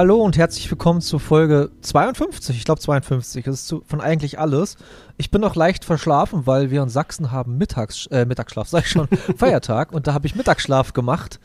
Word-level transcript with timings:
Hallo 0.00 0.16
und 0.16 0.38
herzlich 0.38 0.70
willkommen 0.70 1.02
zur 1.02 1.20
Folge 1.20 1.70
52. 1.82 2.56
Ich 2.56 2.64
glaube 2.64 2.80
52. 2.80 3.44
Das 3.44 3.56
ist 3.56 3.66
zu, 3.66 3.82
von 3.86 4.00
eigentlich 4.00 4.38
alles. 4.38 4.78
Ich 5.18 5.30
bin 5.30 5.42
noch 5.42 5.54
leicht 5.56 5.84
verschlafen, 5.84 6.46
weil 6.46 6.70
wir 6.70 6.82
in 6.82 6.88
Sachsen 6.88 7.32
haben 7.32 7.58
Mittags, 7.58 8.06
äh, 8.06 8.24
Mittagsschlaf, 8.24 8.66
sag 8.70 8.86
ich 8.86 8.90
schon, 8.90 9.08
Feiertag. 9.36 9.92
Und 9.92 10.06
da 10.06 10.14
habe 10.14 10.26
ich 10.26 10.34
Mittagsschlaf 10.34 10.94
gemacht. 10.94 11.38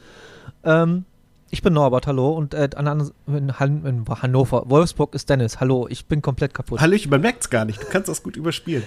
Ähm, 0.63 1.03
ich 1.49 1.63
bin 1.63 1.73
Norbert, 1.73 2.07
hallo. 2.07 2.31
Und 2.31 2.53
äh, 2.53 2.69
an, 2.77 3.11
in, 3.27 3.59
Han 3.59 3.85
in 3.85 4.05
Hannover, 4.07 4.69
Wolfsburg 4.69 5.15
ist 5.15 5.29
Dennis. 5.29 5.59
Hallo, 5.59 5.87
ich 5.89 6.05
bin 6.05 6.21
komplett 6.21 6.53
kaputt. 6.53 6.79
Hallöchen, 6.79 7.09
man 7.09 7.19
merkt 7.19 7.41
es 7.41 7.49
gar 7.49 7.65
nicht. 7.65 7.83
Du 7.83 7.87
kannst 7.87 8.07
das 8.07 8.23
gut 8.23 8.37
überspielen. 8.37 8.83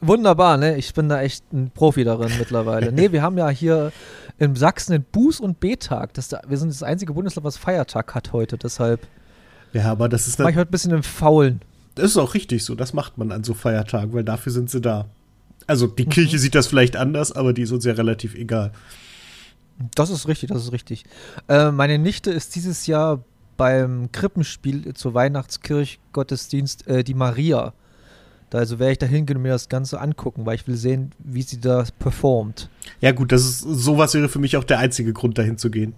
Wunderbar, 0.00 0.56
ne? 0.56 0.76
Ich 0.76 0.92
bin 0.94 1.08
da 1.08 1.22
echt 1.22 1.52
ein 1.52 1.70
Profi 1.70 2.04
darin 2.04 2.32
mittlerweile. 2.38 2.92
nee, 2.92 3.12
wir 3.12 3.22
haben 3.22 3.38
ja 3.38 3.48
hier 3.48 3.92
in 4.38 4.56
Sachsen 4.56 4.92
den 4.92 5.04
Buß- 5.12 5.40
und 5.40 5.60
B-Tag. 5.60 6.10
Wir 6.48 6.58
sind 6.58 6.70
das 6.70 6.82
einzige 6.82 7.12
Bundesland, 7.12 7.44
was 7.44 7.56
Feiertag 7.56 8.14
hat 8.14 8.32
heute, 8.32 8.58
deshalb. 8.58 9.06
Ja, 9.72 9.90
aber 9.90 10.08
das 10.08 10.26
ist. 10.28 10.38
Mach 10.38 10.50
ich 10.50 10.56
heute 10.56 10.68
ein 10.68 10.72
bisschen 10.72 10.92
im 10.92 11.02
Faulen. 11.02 11.60
Das 11.94 12.06
ist 12.06 12.16
auch 12.16 12.34
richtig 12.34 12.64
so. 12.64 12.74
Das 12.74 12.92
macht 12.92 13.18
man 13.18 13.32
an 13.32 13.44
so 13.44 13.54
Feiertagen, 13.54 14.12
weil 14.12 14.24
dafür 14.24 14.52
sind 14.52 14.70
sie 14.70 14.80
da. 14.80 15.06
Also 15.66 15.86
die 15.86 16.04
mhm. 16.06 16.10
Kirche 16.10 16.38
sieht 16.38 16.54
das 16.54 16.66
vielleicht 16.66 16.96
anders, 16.96 17.32
aber 17.32 17.52
die 17.52 17.62
ist 17.62 17.72
uns 17.72 17.84
ja 17.84 17.92
relativ 17.92 18.34
egal. 18.34 18.72
Das 19.94 20.10
ist 20.10 20.28
richtig, 20.28 20.50
das 20.50 20.64
ist 20.64 20.72
richtig. 20.72 21.04
Äh, 21.48 21.70
meine 21.70 21.98
Nichte 21.98 22.30
ist 22.30 22.54
dieses 22.54 22.86
Jahr 22.86 23.24
beim 23.56 24.10
Krippenspiel 24.12 24.94
zur 24.94 25.14
Weihnachtskirchgottesdienst 25.14 26.86
äh, 26.86 27.04
die 27.04 27.14
Maria. 27.14 27.72
Da 28.54 28.60
also 28.60 28.78
werde 28.78 28.92
ich 28.92 28.98
da 28.98 29.06
hingehen 29.06 29.38
und 29.38 29.42
mir 29.42 29.48
das 29.48 29.68
Ganze 29.68 30.00
angucken, 30.00 30.46
weil 30.46 30.54
ich 30.54 30.68
will 30.68 30.76
sehen, 30.76 31.10
wie 31.18 31.42
sie 31.42 31.60
da 31.60 31.84
performt. 31.98 32.70
Ja, 33.00 33.10
gut, 33.10 33.32
das 33.32 33.44
ist 33.44 33.62
sowas 33.62 34.14
wäre 34.14 34.28
für 34.28 34.38
mich 34.38 34.56
auch 34.56 34.62
der 34.62 34.78
einzige 34.78 35.12
Grund, 35.12 35.38
dahin 35.38 35.58
zu 35.58 35.72
gehen. 35.72 35.92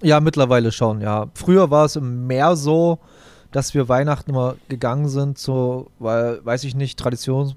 Ja, 0.00 0.20
mittlerweile 0.20 0.70
schon, 0.70 1.00
ja. 1.00 1.26
Früher 1.34 1.68
war 1.72 1.86
es 1.86 1.98
mehr 2.00 2.54
so, 2.54 3.00
dass 3.50 3.74
wir 3.74 3.88
Weihnachten 3.88 4.30
immer 4.30 4.54
gegangen 4.68 5.08
sind, 5.08 5.38
so, 5.38 5.90
weil, 5.98 6.38
weiß 6.46 6.62
ich 6.62 6.76
nicht, 6.76 7.00
Tradition. 7.00 7.54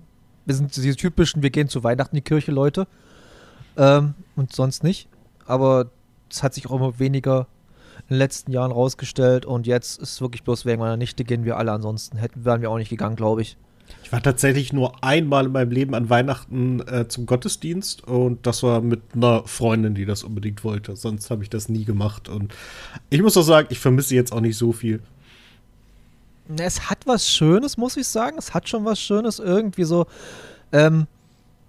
Wir 0.48 0.56
sind 0.56 0.76
diese 0.76 0.96
typischen, 0.96 1.44
wir 1.44 1.52
gehen 1.52 1.70
zu 1.70 1.84
Weihnachten 1.84 2.16
in 2.16 2.24
die 2.24 2.28
Kirche, 2.28 2.52
Leute. 2.52 2.88
Ähm, 3.78 4.16
und 4.36 4.56
sonst 4.56 4.84
nicht. 4.84 5.08
Aber 5.46 5.92
es 6.32 6.42
hat 6.42 6.56
sich 6.56 6.68
auch 6.68 6.76
immer 6.76 6.98
weniger 6.98 7.46
in 8.08 8.16
den 8.16 8.18
letzten 8.18 8.52
Jahren 8.54 8.72
rausgestellt 8.72 9.46
und 9.46 9.68
jetzt 9.68 10.02
ist 10.02 10.14
es 10.14 10.22
wirklich 10.22 10.44
bloß 10.44 10.66
wegen 10.66 10.80
meiner 10.80 10.98
Nichte 10.98 11.24
gehen 11.24 11.46
wir 11.46 11.58
alle. 11.58 11.72
Ansonsten 11.72 12.18
hätten, 12.18 12.44
wären 12.44 12.62
wir 12.62 12.72
auch 12.72 12.80
nicht 12.80 12.90
gegangen, 12.90 13.16
glaube 13.16 13.44
ich. 13.44 13.56
Ich 14.10 14.14
war 14.14 14.24
tatsächlich 14.24 14.74
nur 14.74 15.04
einmal 15.04 15.46
in 15.46 15.52
meinem 15.52 15.70
Leben 15.70 15.94
an 15.94 16.10
Weihnachten 16.10 16.80
äh, 16.88 17.08
zum 17.08 17.28
Gottesdienst 17.28 18.08
und 18.08 18.48
das 18.48 18.64
war 18.64 18.82
mit 18.82 19.02
einer 19.14 19.44
Freundin, 19.46 19.94
die 19.94 20.08
das 20.08 20.24
unbedingt 20.24 20.64
wollte. 20.64 20.96
Sonst 20.96 21.30
habe 21.30 21.44
ich 21.44 21.50
das 21.52 21.70
nie 21.70 21.86
gemacht 21.86 22.28
und 22.28 22.52
ich 23.12 23.22
muss 23.22 23.38
auch 23.38 23.44
sagen, 23.44 23.68
ich 23.70 23.78
vermisse 23.78 24.16
jetzt 24.16 24.34
auch 24.34 24.42
nicht 24.42 24.58
so 24.58 24.72
viel. 24.72 25.00
Es 26.58 26.90
hat 26.90 27.06
was 27.06 27.30
Schönes, 27.30 27.78
muss 27.78 27.98
ich 27.98 28.08
sagen. 28.08 28.40
Es 28.40 28.56
hat 28.56 28.68
schon 28.68 28.84
was 28.84 29.00
Schönes 29.00 29.38
irgendwie 29.38 29.84
so. 29.84 30.08
Ähm, 30.72 31.06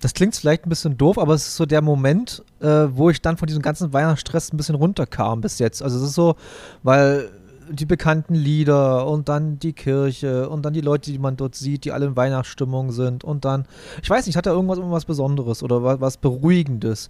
das 0.00 0.14
klingt 0.14 0.34
vielleicht 0.34 0.64
ein 0.64 0.70
bisschen 0.70 0.96
doof, 0.96 1.18
aber 1.18 1.34
es 1.34 1.46
ist 1.46 1.56
so 1.56 1.66
der 1.66 1.82
Moment, 1.82 2.42
äh, 2.60 2.86
wo 2.88 3.10
ich 3.10 3.20
dann 3.20 3.36
von 3.36 3.48
diesem 3.48 3.60
ganzen 3.60 3.92
Weihnachtsstress 3.92 4.50
ein 4.50 4.56
bisschen 4.56 4.76
runterkam 4.76 5.42
bis 5.42 5.58
jetzt. 5.58 5.82
Also 5.82 5.98
es 5.98 6.04
ist 6.04 6.14
so, 6.14 6.36
weil 6.82 7.30
die 7.70 7.86
bekannten 7.86 8.34
Lieder 8.34 9.06
und 9.06 9.28
dann 9.28 9.58
die 9.58 9.72
Kirche 9.72 10.48
und 10.48 10.64
dann 10.64 10.72
die 10.72 10.80
Leute, 10.80 11.10
die 11.10 11.18
man 11.18 11.36
dort 11.36 11.54
sieht, 11.54 11.84
die 11.84 11.92
alle 11.92 12.06
in 12.06 12.16
Weihnachtsstimmung 12.16 12.92
sind 12.92 13.24
und 13.24 13.44
dann, 13.44 13.66
ich 14.02 14.10
weiß 14.10 14.26
nicht, 14.26 14.36
hat 14.36 14.46
er 14.46 14.52
irgendwas, 14.52 14.78
irgendwas 14.78 15.04
Besonderes 15.04 15.62
oder 15.62 15.82
was, 15.82 16.00
was 16.00 16.16
Beruhigendes, 16.16 17.08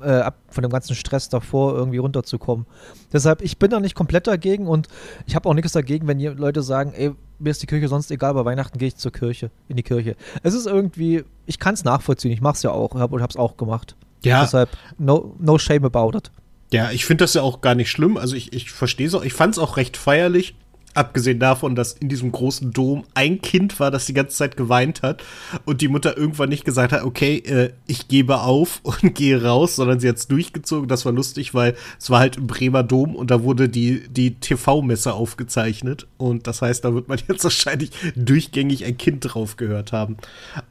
äh, 0.00 0.10
ab 0.10 0.36
von 0.48 0.62
dem 0.62 0.70
ganzen 0.70 0.94
Stress 0.94 1.28
davor 1.28 1.74
irgendwie 1.74 1.98
runterzukommen. 1.98 2.66
Deshalb, 3.12 3.42
ich 3.42 3.58
bin 3.58 3.70
da 3.70 3.80
nicht 3.80 3.94
komplett 3.94 4.26
dagegen 4.26 4.66
und 4.66 4.88
ich 5.26 5.34
habe 5.34 5.48
auch 5.48 5.54
nichts 5.54 5.72
dagegen, 5.72 6.06
wenn 6.06 6.20
Leute 6.20 6.62
sagen, 6.62 6.92
ey, 6.94 7.12
mir 7.38 7.50
ist 7.50 7.62
die 7.62 7.66
Kirche 7.66 7.88
sonst 7.88 8.10
egal, 8.10 8.34
bei 8.34 8.44
Weihnachten 8.44 8.78
gehe 8.78 8.88
ich 8.88 8.96
zur 8.96 9.12
Kirche, 9.12 9.50
in 9.68 9.76
die 9.76 9.82
Kirche. 9.82 10.16
Es 10.42 10.54
ist 10.54 10.66
irgendwie, 10.66 11.24
ich 11.46 11.58
kann 11.58 11.74
es 11.74 11.84
nachvollziehen, 11.84 12.32
ich 12.32 12.40
mache 12.40 12.54
es 12.54 12.62
ja 12.62 12.70
auch, 12.70 12.94
hab, 12.94 13.12
und 13.12 13.20
habe 13.20 13.30
es 13.30 13.36
auch 13.36 13.56
gemacht. 13.56 13.96
Ja. 14.24 14.42
Deshalb, 14.42 14.70
no, 14.98 15.34
no 15.38 15.58
shame 15.58 15.84
about 15.84 16.16
it. 16.16 16.30
Ja, 16.72 16.90
ich 16.90 17.04
finde 17.04 17.24
das 17.24 17.34
ja 17.34 17.42
auch 17.42 17.60
gar 17.60 17.74
nicht 17.74 17.90
schlimm. 17.90 18.16
Also 18.16 18.34
ich, 18.34 18.52
ich 18.52 18.70
verstehe 18.70 19.06
es 19.06 19.14
auch. 19.14 19.24
Ich 19.24 19.34
fand 19.34 19.54
es 19.54 19.58
auch 19.58 19.76
recht 19.76 19.96
feierlich. 19.96 20.54
Abgesehen 20.94 21.38
davon, 21.38 21.74
dass 21.74 21.92
in 21.92 22.08
diesem 22.08 22.32
großen 22.32 22.72
Dom 22.72 23.04
ein 23.12 23.42
Kind 23.42 23.78
war, 23.80 23.90
das 23.90 24.06
die 24.06 24.14
ganze 24.14 24.34
Zeit 24.34 24.56
geweint 24.56 25.02
hat 25.02 25.22
und 25.66 25.82
die 25.82 25.88
Mutter 25.88 26.16
irgendwann 26.16 26.48
nicht 26.48 26.64
gesagt 26.64 26.94
hat, 26.94 27.04
okay, 27.04 27.36
äh, 27.36 27.72
ich 27.86 28.08
gebe 28.08 28.40
auf 28.40 28.80
und 28.82 29.14
gehe 29.14 29.44
raus, 29.44 29.76
sondern 29.76 30.00
sie 30.00 30.08
hat 30.08 30.16
es 30.16 30.26
durchgezogen. 30.26 30.88
Das 30.88 31.04
war 31.04 31.12
lustig, 31.12 31.52
weil 31.52 31.76
es 32.00 32.08
war 32.08 32.20
halt 32.20 32.38
im 32.38 32.46
Bremer 32.46 32.82
Dom 32.82 33.14
und 33.14 33.30
da 33.30 33.42
wurde 33.42 33.68
die, 33.68 34.08
die 34.08 34.36
TV-Messe 34.36 35.12
aufgezeichnet. 35.12 36.06
Und 36.16 36.46
das 36.46 36.62
heißt, 36.62 36.82
da 36.82 36.94
wird 36.94 37.08
man 37.08 37.18
jetzt 37.28 37.44
wahrscheinlich 37.44 37.90
durchgängig 38.16 38.86
ein 38.86 38.96
Kind 38.96 39.20
drauf 39.20 39.56
gehört 39.56 39.92
haben. 39.92 40.16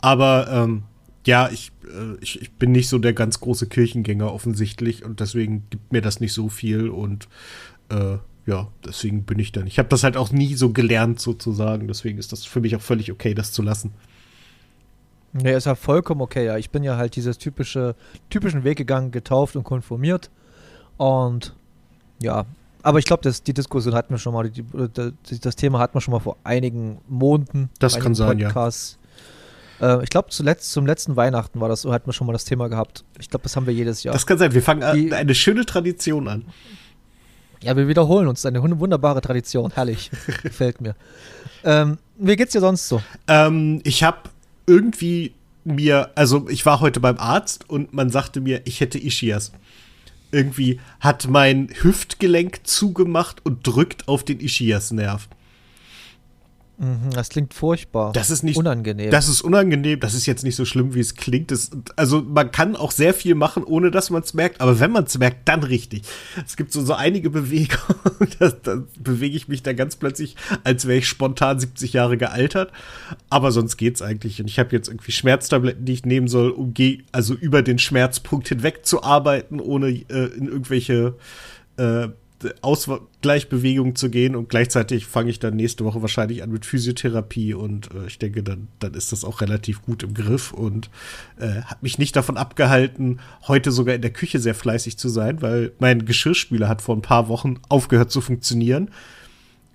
Aber 0.02 0.48
ähm, 0.50 0.84
ja, 1.26 1.50
ich, 1.50 1.72
äh, 1.86 2.16
ich, 2.22 2.42
ich, 2.42 2.52
bin 2.52 2.72
nicht 2.72 2.90
so 2.90 2.98
der 3.00 3.14
ganz 3.14 3.40
große 3.40 3.68
Kirchengänger 3.68 4.32
offensichtlich 4.32 5.04
und 5.04 5.20
deswegen 5.20 5.64
gibt 5.70 5.92
mir 5.92 6.02
das 6.02 6.20
nicht 6.20 6.34
so 6.34 6.50
viel 6.50 6.90
und 6.90 7.28
äh, 7.90 8.18
ja, 8.46 8.68
deswegen 8.86 9.24
bin 9.24 9.40
ich 9.40 9.52
dann. 9.52 9.66
Ich 9.68 9.80
habe 9.80 9.90
das 9.90 10.04
halt 10.04 10.18
auch 10.18 10.32
nie 10.32 10.54
so 10.56 10.72
gelernt 10.72 11.20
sozusagen, 11.20 11.88
deswegen 11.88 12.20
ist 12.20 12.32
das 12.32 12.46
für 12.46 12.62
mich 12.62 12.76
auch 12.76 12.82
völlig 12.82 13.12
okay, 13.12 13.34
das 13.34 13.52
zu 13.52 13.62
lassen. 13.62 13.92
Nee, 15.34 15.54
ist 15.54 15.66
ja 15.66 15.76
vollkommen 15.76 16.22
okay, 16.22 16.46
ja. 16.46 16.58
Ich 16.58 16.70
bin 16.70 16.84
ja 16.84 16.96
halt 16.96 17.16
dieses 17.16 17.38
typische, 17.38 17.96
typischen 18.30 18.64
Weg 18.64 18.78
gegangen, 18.78 19.12
getauft 19.12 19.56
und 19.56 19.64
konformiert 19.64 20.30
und 20.98 21.56
ja, 22.22 22.46
aber 22.86 23.00
ich 23.00 23.06
glaube, 23.06 23.28
die 23.30 23.54
Diskussion 23.54 23.96
hatten 23.96 24.14
wir 24.14 24.20
schon 24.20 24.34
mal, 24.34 24.48
die, 24.48 24.64
das 25.42 25.56
Thema 25.56 25.80
hatten 25.80 25.96
wir 25.96 26.02
schon 26.02 26.12
mal 26.12 26.20
vor 26.20 26.38
einigen 26.44 27.00
Monaten. 27.08 27.70
Das 27.80 28.00
kann 28.00 28.14
sein, 28.14 28.38
Podcasts. 28.38 29.00
ja. 29.02 29.05
Äh, 29.82 30.04
ich 30.04 30.10
glaube, 30.10 30.30
zuletzt, 30.30 30.72
zum 30.72 30.86
letzten 30.86 31.16
Weihnachten 31.16 31.60
war 31.60 31.70
das, 31.70 31.82
so 31.82 31.94
hatten 31.94 32.08
wir 32.08 32.14
schon 32.14 32.28
mal 32.28 32.34
das 32.34 32.46
Thema 32.46 32.68
gehabt. 32.68 33.04
Ich 33.20 33.30
glaube, 33.30 33.44
das 33.44 33.56
haben 33.56 33.68
wir 33.68 33.74
jedes 33.74 34.04
Jahr. 34.04 34.14
Das 34.14 34.26
kann 34.26 34.38
sein. 34.38 34.54
Wir 34.54 34.62
fangen 34.62 34.84
Die, 34.96 35.14
eine 35.14 35.36
schöne 35.36 35.66
Tradition 35.66 36.28
an. 36.28 36.46
Ja, 37.62 37.76
wir 37.76 37.88
wiederholen 37.88 38.28
uns. 38.28 38.46
Eine 38.46 38.62
wunderbare 38.62 39.22
Tradition. 39.22 39.72
Herrlich. 39.74 40.12
Gefällt 40.44 40.82
mir. 40.82 40.96
Ähm, 41.64 41.98
wie 42.18 42.36
geht's 42.36 42.54
dir 42.54 42.60
sonst 42.60 42.88
so? 42.88 43.02
Ähm, 43.28 43.82
ich 43.84 44.04
habe 44.04 44.30
irgendwie 44.68 45.34
mir, 45.64 46.12
also 46.16 46.48
ich 46.50 46.66
war 46.66 46.80
heute 46.80 47.00
beim 47.00 47.18
Arzt 47.18 47.70
und 47.70 47.94
man 47.94 48.10
sagte 48.10 48.40
mir, 48.40 48.62
ich 48.66 48.82
hätte 48.82 49.00
Ischias. 49.00 49.52
Irgendwie 50.32 50.80
hat 51.00 51.28
mein 51.28 51.70
Hüftgelenk 51.82 52.68
zugemacht 52.68 53.44
und 53.44 53.66
drückt 53.66 54.08
auf 54.08 54.24
den 54.24 54.40
Ischias-Nerv. 54.40 55.28
Mhm, 56.78 57.12
das 57.12 57.30
klingt 57.30 57.54
furchtbar. 57.54 58.12
Das 58.12 58.30
ist 58.30 58.44
nicht 58.44 58.58
unangenehm. 58.58 59.10
Das 59.10 59.30
ist 59.30 59.42
unangenehm. 59.42 60.00
Das 60.00 60.14
ist 60.14 60.26
jetzt 60.26 60.44
nicht 60.44 60.56
so 60.56 60.66
schlimm, 60.66 60.94
wie 60.94 61.00
es 61.00 61.16
klingt. 61.16 61.52
Das, 61.52 61.72
also 61.96 62.22
man 62.22 62.52
kann 62.52 62.76
auch 62.76 62.92
sehr 62.92 63.14
viel 63.14 63.36
machen, 63.36 63.64
ohne 63.64 63.92
dass 63.92 64.10
man 64.10 64.24
es 64.24 64.34
merkt. 64.34 64.60
Aber 64.60 64.80
wenn 64.80 64.92
man 64.92 65.06
es 65.06 65.18
merkt, 65.18 65.48
dann 65.48 65.64
richtig. 65.64 66.04
Es 66.46 66.58
gibt 66.58 66.74
so, 66.74 66.84
so 66.84 66.94
einige 66.94 67.30
Bewegungen. 67.30 67.96
da, 68.40 68.50
da 68.50 68.84
bewege 69.00 69.38
ich 69.38 69.48
mich 69.48 69.64
da 69.64 69.74
ganz 69.74 69.96
plötzlich, 69.96 70.36
als 70.64 70.86
wäre 70.86 70.98
ich 70.98 71.08
spontan 71.08 71.60
70 71.60 71.94
Jahre 71.94 72.18
gealtert. 72.18 72.72
Aber 73.30 73.52
sonst 73.52 73.78
geht's 73.78 74.02
eigentlich. 74.02 74.42
Und 74.42 74.48
ich 74.48 74.60
habe 74.60 74.76
jetzt 74.76 74.90
irgendwie 74.90 75.14
Schmerztabletten, 75.14 75.86
die 75.86 75.94
ich 75.94 76.06
nehmen 76.06 76.28
soll, 76.28 76.50
um 76.50 76.74
also 77.14 77.34
über 77.34 77.62
den 77.62 77.80
Schmerzpunkt 77.80 78.50
hinweg 78.50 78.86
zu 78.86 79.02
arbeiten, 79.02 79.62
ohne 79.62 79.88
äh, 79.88 80.26
in 80.36 80.48
irgendwelche 80.48 81.16
äh, 81.78 82.10
Ausgleichbewegung 82.62 83.96
zu 83.96 84.10
gehen 84.10 84.36
und 84.36 84.50
gleichzeitig 84.50 85.06
fange 85.06 85.30
ich 85.30 85.40
dann 85.40 85.56
nächste 85.56 85.86
Woche 85.86 86.02
wahrscheinlich 86.02 86.44
an 86.44 86.52
mit 86.52 86.66
Physiotherapie 86.66 87.54
und 87.54 87.90
äh, 87.94 88.08
ich 88.08 88.20
denke, 88.20 88.44
dann, 88.44 88.68
dann 88.80 88.94
ist 88.94 89.12
das 89.12 89.24
auch 89.24 89.42
relativ 89.42 89.82
gut 89.82 90.04
im 90.04 90.14
Griff 90.14 90.52
und 90.52 90.90
äh, 91.40 91.62
hat 91.62 91.82
mich 91.82 91.98
nicht 91.98 92.16
davon 92.16 92.38
abgehalten, 92.38 93.20
heute 93.48 93.72
sogar 93.72 93.96
in 93.96 94.02
der 94.02 94.14
Küche 94.14 94.40
sehr 94.40 94.56
fleißig 94.56 94.98
zu 94.98 95.10
sein, 95.10 95.42
weil 95.42 95.72
mein 95.80 96.06
Geschirrspüler 96.06 96.68
hat 96.68 96.82
vor 96.82 96.96
ein 96.96 97.02
paar 97.02 97.28
Wochen 97.30 97.60
aufgehört 97.70 98.12
zu 98.12 98.22
funktionieren. 98.22 98.90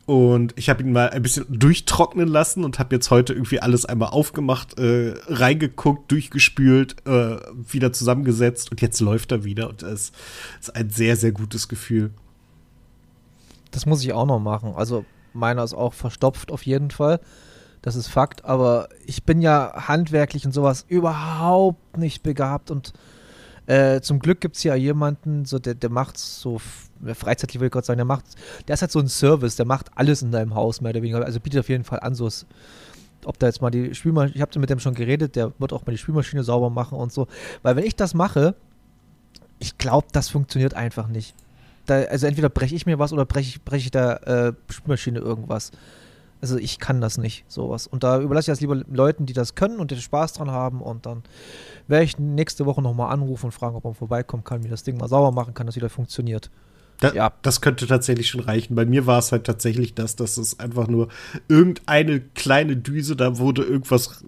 Und 0.07 0.55
ich 0.57 0.69
habe 0.69 0.83
ihn 0.83 0.91
mal 0.91 1.11
ein 1.11 1.23
bisschen 1.23 1.47
durchtrocknen 1.49 2.27
lassen 2.27 2.65
und 2.65 2.81
habe 2.81 2.97
jetzt 2.97 3.11
heute 3.11 3.33
irgendwie 3.33 3.61
alles 3.61 3.85
einmal 3.85 4.09
aufgemacht, 4.09 4.77
äh, 4.77 5.15
reingeguckt, 5.29 6.11
durchgespült, 6.11 6.97
äh, 7.07 7.37
wieder 7.55 7.93
zusammengesetzt 7.93 8.73
und 8.73 8.81
jetzt 8.81 8.99
läuft 9.01 9.31
er 9.31 9.45
wieder 9.45 9.69
und 9.69 9.85
es 9.85 10.11
ist 10.61 10.75
ein 10.75 10.91
sehr, 10.91 11.15
sehr 11.15 11.31
gutes 11.31 11.69
Gefühl. 11.69 12.11
Das 13.71 13.87
muss 13.87 14.03
ich 14.03 14.13
auch 14.13 14.27
noch 14.27 14.41
machen. 14.41 14.75
Also 14.77 15.05
meiner 15.33 15.65
ist 15.65 15.75
auch 15.75 15.95
verstopft 15.95 16.51
auf 16.51 16.65
jeden 16.65 16.91
Fall. 16.91 17.21
Das 17.83 17.97
ist 17.97 18.09
Fakt. 18.09 18.45
Aber 18.45 18.89
ich 19.07 19.25
bin 19.25 19.41
ja 19.41 19.87
handwerklich 19.89 20.45
und 20.45 20.53
sowas 20.53 20.85
überhaupt 20.89 21.97
nicht 21.97 22.23
begabt. 22.23 22.71
Und 22.71 22.93
äh, 23.67 24.01
zum 24.01 24.19
Glück 24.19 24.41
gibt 24.41 24.57
es 24.57 24.65
ja 24.65 24.75
jemanden, 24.75 25.45
so, 25.45 25.59
der, 25.59 25.75
der 25.75 25.91
macht 25.91 26.19
so 26.19 26.61
freizeitlich, 27.15 27.61
würde 27.61 27.67
ich 27.67 27.73
gerade 27.73 27.87
sagen, 27.87 27.99
der 27.99 28.05
macht, 28.05 28.25
der 28.69 28.75
ist 28.75 28.83
halt 28.83 28.91
so 28.91 28.99
ein 28.99 29.09
Service, 29.09 29.57
der 29.57 29.67
macht 29.67 29.91
alles 29.95 30.23
in 30.23 30.33
deinem 30.33 30.55
Haus, 30.55 30.81
mehr 30.81 30.91
oder 30.91 31.03
weniger. 31.03 31.25
Also 31.25 31.41
bietet 31.41 31.61
auf 31.61 31.69
jeden 31.69 31.85
Fall 31.85 32.01
an, 32.01 32.15
so 32.15 32.29
ob 33.25 33.39
da 33.39 33.47
jetzt 33.47 33.61
mal 33.61 33.71
die 33.71 33.95
Spülmaschine, 33.95 34.35
ich 34.35 34.43
habe 34.43 34.59
mit 34.59 34.71
dem 34.71 34.81
schon 34.81 34.95
geredet, 34.95 35.37
der 35.37 35.53
wird 35.59 35.73
auch 35.73 35.85
mal 35.87 35.93
die 35.93 35.99
Spülmaschine 35.99 36.43
sauber 36.43 36.71
machen 36.71 36.99
und 36.99 37.13
so. 37.13 37.29
Weil 37.63 37.77
wenn 37.77 37.85
ich 37.85 37.97
das 37.97 38.15
mache, 38.15 38.55
ich 39.59 39.79
glaube, 39.79 40.07
das 40.13 40.29
funktioniert 40.29 40.75
einfach 40.75 41.09
nicht. 41.09 41.35
Da, 41.87 42.03
also 42.03 42.27
entweder 42.27 42.49
breche 42.49 42.75
ich 42.75 42.87
mir 42.87 42.99
was 42.99 43.13
oder 43.13 43.25
breche 43.25 43.49
ich, 43.49 43.63
brech 43.63 43.85
ich 43.85 43.91
der 43.91 44.27
äh, 44.27 44.53
Spülmaschine 44.73 45.19
irgendwas. 45.19 45.73
Also 46.43 46.57
ich 46.57 46.79
kann 46.79 47.01
das 47.01 47.19
nicht, 47.19 47.45
sowas. 47.49 47.87
Und 47.87 48.03
da 48.03 48.21
überlasse 48.21 48.51
ich 48.51 48.53
das 48.53 48.61
lieber 48.61 48.77
Leuten, 48.77 49.27
die 49.27 49.35
das 49.35 49.55
können 49.55 49.79
und 49.79 49.91
die 49.91 50.01
Spaß 50.01 50.33
dran 50.35 50.51
haben. 50.51 50.81
Und 50.81 51.05
dann 51.05 51.23
werde 51.87 52.05
ich 52.05 52.19
nächste 52.19 52.65
Woche 52.65 52.81
nochmal 52.81 53.13
anrufen 53.13 53.47
und 53.47 53.53
fragen, 53.53 53.77
ob 53.77 53.85
man 53.85 53.95
vorbeikommen 53.95 54.45
kann, 54.45 54.63
mir 54.63 54.71
das 54.71 54.83
Ding 54.83 54.97
mal 54.97 55.09
sauber 55.09 55.33
machen 55.33 55.53
kann, 55.53 55.67
dass 55.67 55.77
wieder 55.77 55.91
funktioniert. 55.91 56.51
Da, 57.01 57.13
ja. 57.13 57.33
Das 57.43 57.61
könnte 57.61 57.87
tatsächlich 57.87 58.29
schon 58.29 58.41
reichen. 58.41 58.75
Bei 58.75 58.85
mir 58.85 59.07
war 59.07 59.19
es 59.19 59.33
halt 59.33 59.45
tatsächlich 59.45 59.95
das, 59.95 60.17
dass 60.17 60.37
es 60.37 60.61
einfach 60.61 60.87
nur 60.87 61.09
irgendeine 61.49 62.21
kleine 62.21 62.77
Düse, 62.77 63.17
da 63.17 63.39
wurde 63.39 63.63
irgendwas 63.63 64.25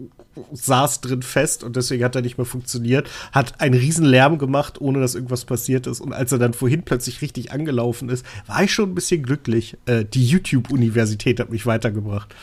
saß 0.52 1.00
drin 1.00 1.22
fest 1.22 1.62
und 1.64 1.76
deswegen 1.76 2.04
hat 2.04 2.16
er 2.16 2.22
nicht 2.22 2.38
mehr 2.38 2.44
funktioniert. 2.44 3.08
Hat 3.32 3.60
einen 3.60 3.74
riesen 3.74 4.04
Lärm 4.04 4.38
gemacht, 4.38 4.80
ohne 4.80 5.00
dass 5.00 5.14
irgendwas 5.14 5.44
passiert 5.44 5.86
ist. 5.86 6.00
Und 6.00 6.12
als 6.12 6.32
er 6.32 6.38
dann 6.38 6.54
vorhin 6.54 6.82
plötzlich 6.82 7.22
richtig 7.22 7.52
angelaufen 7.52 8.08
ist, 8.08 8.24
war 8.46 8.62
ich 8.62 8.72
schon 8.72 8.90
ein 8.90 8.94
bisschen 8.94 9.22
glücklich. 9.22 9.76
Äh, 9.86 10.04
die 10.04 10.26
YouTube-Universität 10.26 11.40
hat 11.40 11.50
mich 11.50 11.66
weitergebracht. 11.66 12.34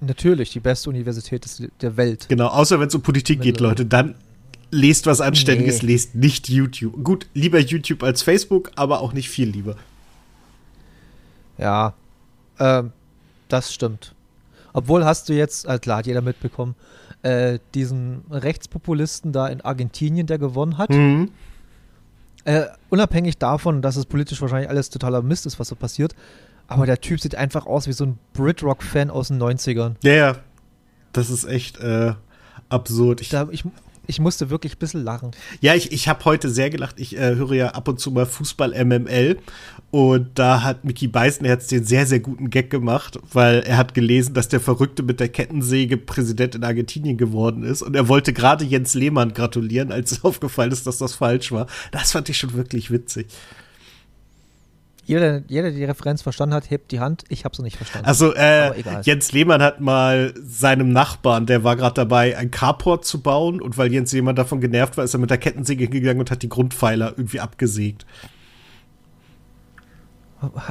Natürlich, 0.00 0.52
die 0.52 0.60
beste 0.60 0.90
Universität 0.90 1.46
der 1.80 1.96
Welt. 1.96 2.26
Genau, 2.28 2.48
außer 2.48 2.78
wenn 2.80 2.88
es 2.88 2.94
um 2.94 3.02
Politik 3.02 3.40
geht, 3.40 3.60
Leute, 3.60 3.86
dann 3.86 4.14
lest 4.70 5.06
was 5.06 5.20
Anständiges, 5.20 5.82
nee. 5.82 5.92
lest 5.92 6.14
nicht 6.14 6.48
YouTube. 6.48 7.02
Gut, 7.02 7.26
lieber 7.34 7.58
YouTube 7.58 8.02
als 8.02 8.22
Facebook, 8.22 8.72
aber 8.76 9.00
auch 9.00 9.12
nicht 9.12 9.30
viel 9.30 9.48
lieber. 9.48 9.76
Ja, 11.58 11.94
ähm, 12.58 12.92
das 13.48 13.72
stimmt. 13.72 14.15
Obwohl 14.76 15.06
hast 15.06 15.30
du 15.30 15.32
jetzt, 15.32 15.64
äh, 15.64 15.78
klar, 15.78 15.98
hat 15.98 16.06
jeder 16.06 16.20
mitbekommen, 16.20 16.74
äh, 17.22 17.58
diesen 17.74 18.24
Rechtspopulisten 18.30 19.32
da 19.32 19.48
in 19.48 19.62
Argentinien, 19.62 20.26
der 20.26 20.36
gewonnen 20.36 20.76
hat. 20.76 20.90
Mhm. 20.90 21.30
Äh, 22.44 22.66
unabhängig 22.90 23.38
davon, 23.38 23.80
dass 23.80 23.96
es 23.96 24.04
politisch 24.04 24.40
wahrscheinlich 24.42 24.68
alles 24.68 24.90
totaler 24.90 25.22
Mist 25.22 25.46
ist, 25.46 25.58
was 25.58 25.68
so 25.68 25.76
passiert. 25.76 26.14
Aber 26.68 26.84
der 26.84 27.00
Typ 27.00 27.20
sieht 27.20 27.34
einfach 27.36 27.64
aus 27.64 27.86
wie 27.86 27.94
so 27.94 28.04
ein 28.04 28.18
Brit-Rock-Fan 28.34 29.08
aus 29.08 29.28
den 29.28 29.42
90ern. 29.42 29.94
Ja, 30.02 30.12
ja. 30.12 30.36
Das 31.12 31.30
ist 31.30 31.44
echt 31.44 31.80
äh, 31.80 32.12
absurd. 32.68 33.22
Ich, 33.22 33.30
da, 33.30 33.48
ich, 33.50 33.64
ich 34.06 34.20
musste 34.20 34.50
wirklich 34.50 34.74
ein 34.74 34.78
bisschen 34.78 35.04
lachen. 35.04 35.30
Ja, 35.60 35.74
ich, 35.74 35.92
ich 35.92 36.08
habe 36.08 36.24
heute 36.24 36.48
sehr 36.48 36.70
gelacht. 36.70 36.98
Ich 36.98 37.16
äh, 37.16 37.34
höre 37.34 37.54
ja 37.54 37.68
ab 37.68 37.88
und 37.88 38.00
zu 38.00 38.10
mal 38.10 38.26
Fußball 38.26 38.72
MML 38.84 39.38
und 39.90 40.30
da 40.34 40.62
hat 40.62 40.84
Mickey 40.84 41.08
Beisenherz 41.08 41.66
den 41.66 41.84
sehr, 41.84 42.06
sehr 42.06 42.20
guten 42.20 42.50
Gag 42.50 42.70
gemacht, 42.70 43.18
weil 43.32 43.60
er 43.60 43.76
hat 43.76 43.94
gelesen, 43.94 44.34
dass 44.34 44.48
der 44.48 44.60
Verrückte 44.60 45.02
mit 45.02 45.20
der 45.20 45.28
Kettensäge 45.28 45.96
Präsident 45.96 46.54
in 46.54 46.64
Argentinien 46.64 47.16
geworden 47.16 47.62
ist 47.62 47.82
und 47.82 47.96
er 47.96 48.08
wollte 48.08 48.32
gerade 48.32 48.64
Jens 48.64 48.94
Lehmann 48.94 49.32
gratulieren, 49.32 49.92
als 49.92 50.24
aufgefallen 50.24 50.72
ist, 50.72 50.86
dass 50.86 50.98
das 50.98 51.14
falsch 51.14 51.52
war. 51.52 51.66
Das 51.92 52.12
fand 52.12 52.28
ich 52.28 52.38
schon 52.38 52.54
wirklich 52.54 52.90
witzig. 52.90 53.26
Jeder, 55.06 55.42
jeder, 55.46 55.70
der 55.70 55.78
die 55.78 55.84
Referenz 55.84 56.20
verstanden 56.20 56.54
hat, 56.54 56.68
hebt 56.68 56.90
die 56.90 56.98
Hand. 56.98 57.22
Ich 57.28 57.44
habe 57.44 57.54
sie 57.54 57.62
nicht 57.62 57.76
verstanden. 57.76 58.08
Also, 58.08 58.34
äh, 58.34 58.72
Jens 59.02 59.30
Lehmann 59.30 59.62
hat 59.62 59.80
mal 59.80 60.34
seinem 60.42 60.90
Nachbarn, 60.90 61.46
der 61.46 61.62
war 61.62 61.76
gerade 61.76 61.94
dabei, 61.94 62.36
ein 62.36 62.50
Carport 62.50 63.04
zu 63.04 63.20
bauen. 63.20 63.60
Und 63.62 63.78
weil 63.78 63.92
Jens 63.92 64.12
Lehmann 64.12 64.34
davon 64.34 64.60
genervt 64.60 64.96
war, 64.96 65.04
ist 65.04 65.14
er 65.14 65.20
mit 65.20 65.30
der 65.30 65.38
Kettensäge 65.38 65.84
hingegangen 65.84 66.18
und 66.18 66.32
hat 66.32 66.42
die 66.42 66.48
Grundpfeiler 66.48 67.14
irgendwie 67.16 67.38
abgesägt. 67.38 68.04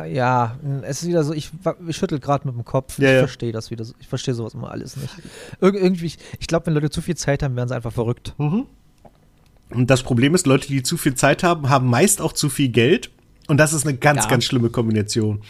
Ja, 0.07 0.57
es 0.83 1.01
ist 1.01 1.07
wieder 1.07 1.23
so, 1.23 1.33
ich, 1.33 1.51
ich 1.87 1.95
schüttel 1.95 2.19
gerade 2.19 2.45
mit 2.45 2.55
dem 2.55 2.65
Kopf. 2.65 2.99
Ja, 2.99 3.07
ich 3.07 3.13
ja. 3.13 3.19
verstehe 3.19 3.53
das 3.53 3.71
wieder. 3.71 3.85
Ich 3.99 4.07
verstehe 4.07 4.33
sowas 4.33 4.53
immer 4.53 4.69
alles 4.69 4.97
nicht. 4.97 5.13
Ir 5.61 5.73
irgendwie, 5.73 6.11
ich 6.39 6.47
glaube, 6.47 6.67
wenn 6.67 6.73
Leute 6.73 6.89
zu 6.89 7.01
viel 7.01 7.15
Zeit 7.15 7.41
haben, 7.41 7.55
werden 7.55 7.69
sie 7.69 7.75
einfach 7.75 7.93
verrückt. 7.93 8.33
Mhm. 8.37 8.65
Und 9.71 9.89
das 9.89 10.03
Problem 10.03 10.35
ist, 10.35 10.45
Leute, 10.45 10.67
die 10.67 10.83
zu 10.83 10.97
viel 10.97 11.15
Zeit 11.15 11.41
haben, 11.41 11.69
haben 11.69 11.89
meist 11.89 12.21
auch 12.21 12.33
zu 12.33 12.49
viel 12.49 12.69
Geld 12.69 13.11
und 13.47 13.57
das 13.57 13.73
ist 13.73 13.85
eine 13.85 13.97
ganz, 13.97 14.23
ja. 14.23 14.29
ganz 14.29 14.45
schlimme 14.45 14.69
Kombination. 14.69 15.41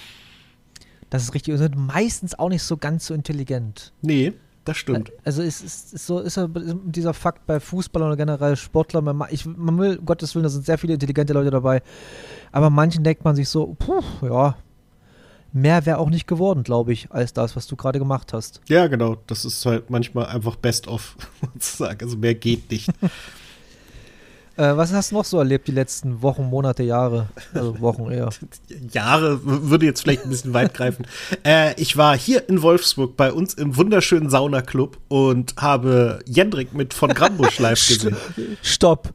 Das 1.09 1.23
ist 1.23 1.33
richtig. 1.33 1.53
Und 1.53 1.59
sind 1.59 1.75
meistens 1.75 2.37
auch 2.37 2.49
nicht 2.49 2.63
so 2.63 2.77
ganz 2.77 3.05
so 3.05 3.13
intelligent. 3.13 3.93
Nee, 4.01 4.33
das 4.65 4.77
stimmt. 4.77 5.11
Also 5.23 5.43
es 5.43 5.61
ist, 5.61 5.93
ist 5.93 6.07
so 6.07 6.19
ist 6.19 6.39
dieser 6.85 7.13
Fakt 7.13 7.45
bei 7.45 7.59
Fußballern 7.59 8.09
oder 8.09 8.17
generell 8.17 8.55
Sportlern. 8.55 9.03
Man, 9.05 9.27
ich, 9.29 9.45
man 9.45 9.77
will, 9.77 9.97
um 9.97 10.05
Gottes 10.05 10.33
Willen, 10.33 10.43
da 10.43 10.49
sind 10.49 10.65
sehr 10.65 10.77
viele 10.77 10.93
intelligente 10.93 11.33
Leute 11.33 11.51
dabei. 11.51 11.83
Aber 12.51 12.69
manchen 12.69 13.03
denkt 13.03 13.23
man 13.23 13.35
sich 13.35 13.47
so, 13.47 13.75
puh, 13.77 14.01
ja, 14.23 14.55
mehr 15.53 15.85
wäre 15.85 15.99
auch 15.99 16.09
nicht 16.09 16.27
geworden, 16.27 16.63
glaube 16.63 16.93
ich, 16.93 17.11
als 17.11 17.31
das, 17.31 17.55
was 17.55 17.67
du 17.67 17.75
gerade 17.75 17.99
gemacht 17.99 18.33
hast. 18.33 18.59
Ja, 18.67 18.87
genau. 18.87 19.17
Das 19.27 19.45
ist 19.45 19.65
halt 19.65 19.89
manchmal 19.89 20.25
einfach 20.25 20.55
best 20.55 20.87
of, 20.87 21.15
sozusagen. 21.53 22.03
Also 22.03 22.17
mehr 22.17 22.35
geht 22.35 22.69
nicht. 22.71 22.89
Äh, 24.57 24.77
was 24.77 24.93
hast 24.93 25.11
du 25.11 25.15
noch 25.15 25.25
so 25.25 25.37
erlebt 25.37 25.67
die 25.67 25.73
letzten 25.73 26.21
Wochen, 26.21 26.43
Monate, 26.43 26.83
Jahre? 26.83 27.27
Also 27.53 27.79
Wochen 27.81 28.09
eher. 28.09 28.29
Jahre 28.93 29.39
würde 29.43 29.85
jetzt 29.85 30.01
vielleicht 30.01 30.23
ein 30.23 30.29
bisschen 30.29 30.53
weit 30.53 30.73
greifen. 30.73 31.05
Äh, 31.43 31.79
ich 31.79 31.95
war 31.97 32.17
hier 32.17 32.47
in 32.49 32.61
Wolfsburg 32.61 33.17
bei 33.17 33.31
uns 33.31 33.53
im 33.53 33.75
wunderschönen 33.77 34.29
Saunaclub 34.29 34.97
und 35.09 35.55
habe 35.57 36.19
Jendrik 36.25 36.73
mit 36.73 36.93
von 36.93 37.13
Grambusch 37.13 37.59
live 37.59 37.79
gesehen. 37.87 38.15
Stopp. 38.63 39.13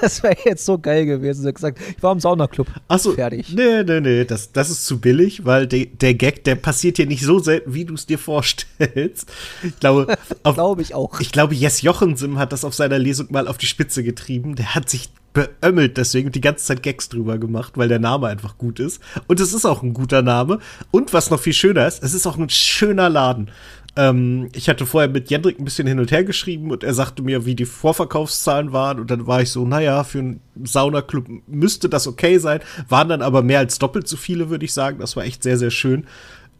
das 0.00 0.22
wäre 0.22 0.36
jetzt 0.44 0.64
so 0.64 0.78
geil 0.78 1.06
gewesen. 1.06 1.46
Hast 1.46 1.54
gesagt, 1.54 1.78
ich 1.96 2.02
war 2.02 2.12
im 2.12 2.20
Saunaclub. 2.20 2.66
Achso. 2.88 3.12
Fertig. 3.12 3.54
Nee, 3.54 3.82
nee, 3.84 4.00
nee. 4.00 4.24
Das, 4.24 4.52
das 4.52 4.68
ist 4.68 4.84
zu 4.84 5.00
billig, 5.00 5.46
weil 5.46 5.66
de, 5.66 5.86
der 5.86 6.14
Gag, 6.14 6.44
der 6.44 6.56
passiert 6.56 6.96
hier 6.96 7.06
nicht 7.06 7.22
so 7.22 7.38
selten, 7.38 7.72
wie 7.72 7.84
du 7.84 7.94
es 7.94 8.04
dir 8.04 8.18
vorstellst. 8.18 9.30
Ich 9.62 9.78
glaube, 9.78 10.18
glaube 10.42 10.82
ich 10.82 10.94
auch. 10.94 11.20
Ich 11.20 11.32
glaube, 11.32 11.54
Jess 11.54 11.80
Jochensim 11.80 12.38
hat 12.38 12.52
das 12.52 12.64
auf 12.64 12.74
seiner 12.74 12.98
Lesung 12.98 13.28
mal 13.30 13.48
auf 13.48 13.58
die 13.58 13.66
Spitze 13.66 14.02
getrieben 14.02 14.15
getrieben. 14.16 14.56
Der 14.56 14.74
hat 14.74 14.90
sich 14.90 15.10
beömmelt 15.32 15.98
deswegen 15.98 16.32
die 16.32 16.40
ganze 16.40 16.64
Zeit 16.64 16.82
Gags 16.82 17.10
drüber 17.10 17.36
gemacht, 17.36 17.74
weil 17.76 17.88
der 17.88 17.98
Name 17.98 18.28
einfach 18.28 18.56
gut 18.56 18.80
ist. 18.80 19.02
Und 19.26 19.38
es 19.38 19.52
ist 19.52 19.66
auch 19.66 19.82
ein 19.82 19.92
guter 19.92 20.22
Name. 20.22 20.60
Und 20.90 21.12
was 21.12 21.30
noch 21.30 21.38
viel 21.38 21.52
schöner 21.52 21.86
ist, 21.86 22.02
es 22.02 22.14
ist 22.14 22.26
auch 22.26 22.38
ein 22.38 22.48
schöner 22.48 23.10
Laden. 23.10 23.50
Ähm, 23.96 24.48
ich 24.54 24.70
hatte 24.70 24.86
vorher 24.86 25.10
mit 25.10 25.28
Jendrik 25.28 25.58
ein 25.58 25.64
bisschen 25.64 25.86
hin 25.86 25.98
und 25.98 26.10
her 26.10 26.24
geschrieben 26.24 26.70
und 26.70 26.82
er 26.82 26.94
sagte 26.94 27.22
mir, 27.22 27.44
wie 27.44 27.54
die 27.54 27.66
Vorverkaufszahlen 27.66 28.72
waren. 28.72 28.98
Und 28.98 29.10
dann 29.10 29.26
war 29.26 29.42
ich 29.42 29.50
so, 29.50 29.66
naja, 29.66 30.04
für 30.04 30.20
einen 30.20 30.40
Saunaclub 30.64 31.26
müsste 31.46 31.90
das 31.90 32.06
okay 32.06 32.38
sein. 32.38 32.60
Waren 32.88 33.10
dann 33.10 33.20
aber 33.20 33.42
mehr 33.42 33.58
als 33.58 33.78
doppelt 33.78 34.08
so 34.08 34.16
viele, 34.16 34.48
würde 34.48 34.64
ich 34.64 34.72
sagen. 34.72 34.98
Das 35.00 35.16
war 35.16 35.24
echt 35.24 35.42
sehr, 35.42 35.58
sehr 35.58 35.70
schön. 35.70 36.06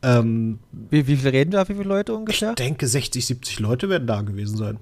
Ähm, 0.02 0.58
wie, 0.90 1.06
wie 1.06 1.16
viel 1.16 1.30
reden 1.30 1.50
da? 1.50 1.68
Wie 1.68 1.74
viele 1.74 1.88
Leute 1.88 2.14
ungefähr? 2.14 2.50
Ich 2.50 2.56
denke, 2.56 2.86
60, 2.86 3.24
70 3.24 3.58
Leute 3.60 3.88
werden 3.88 4.06
da 4.06 4.20
gewesen 4.20 4.56
sein. 4.56 4.78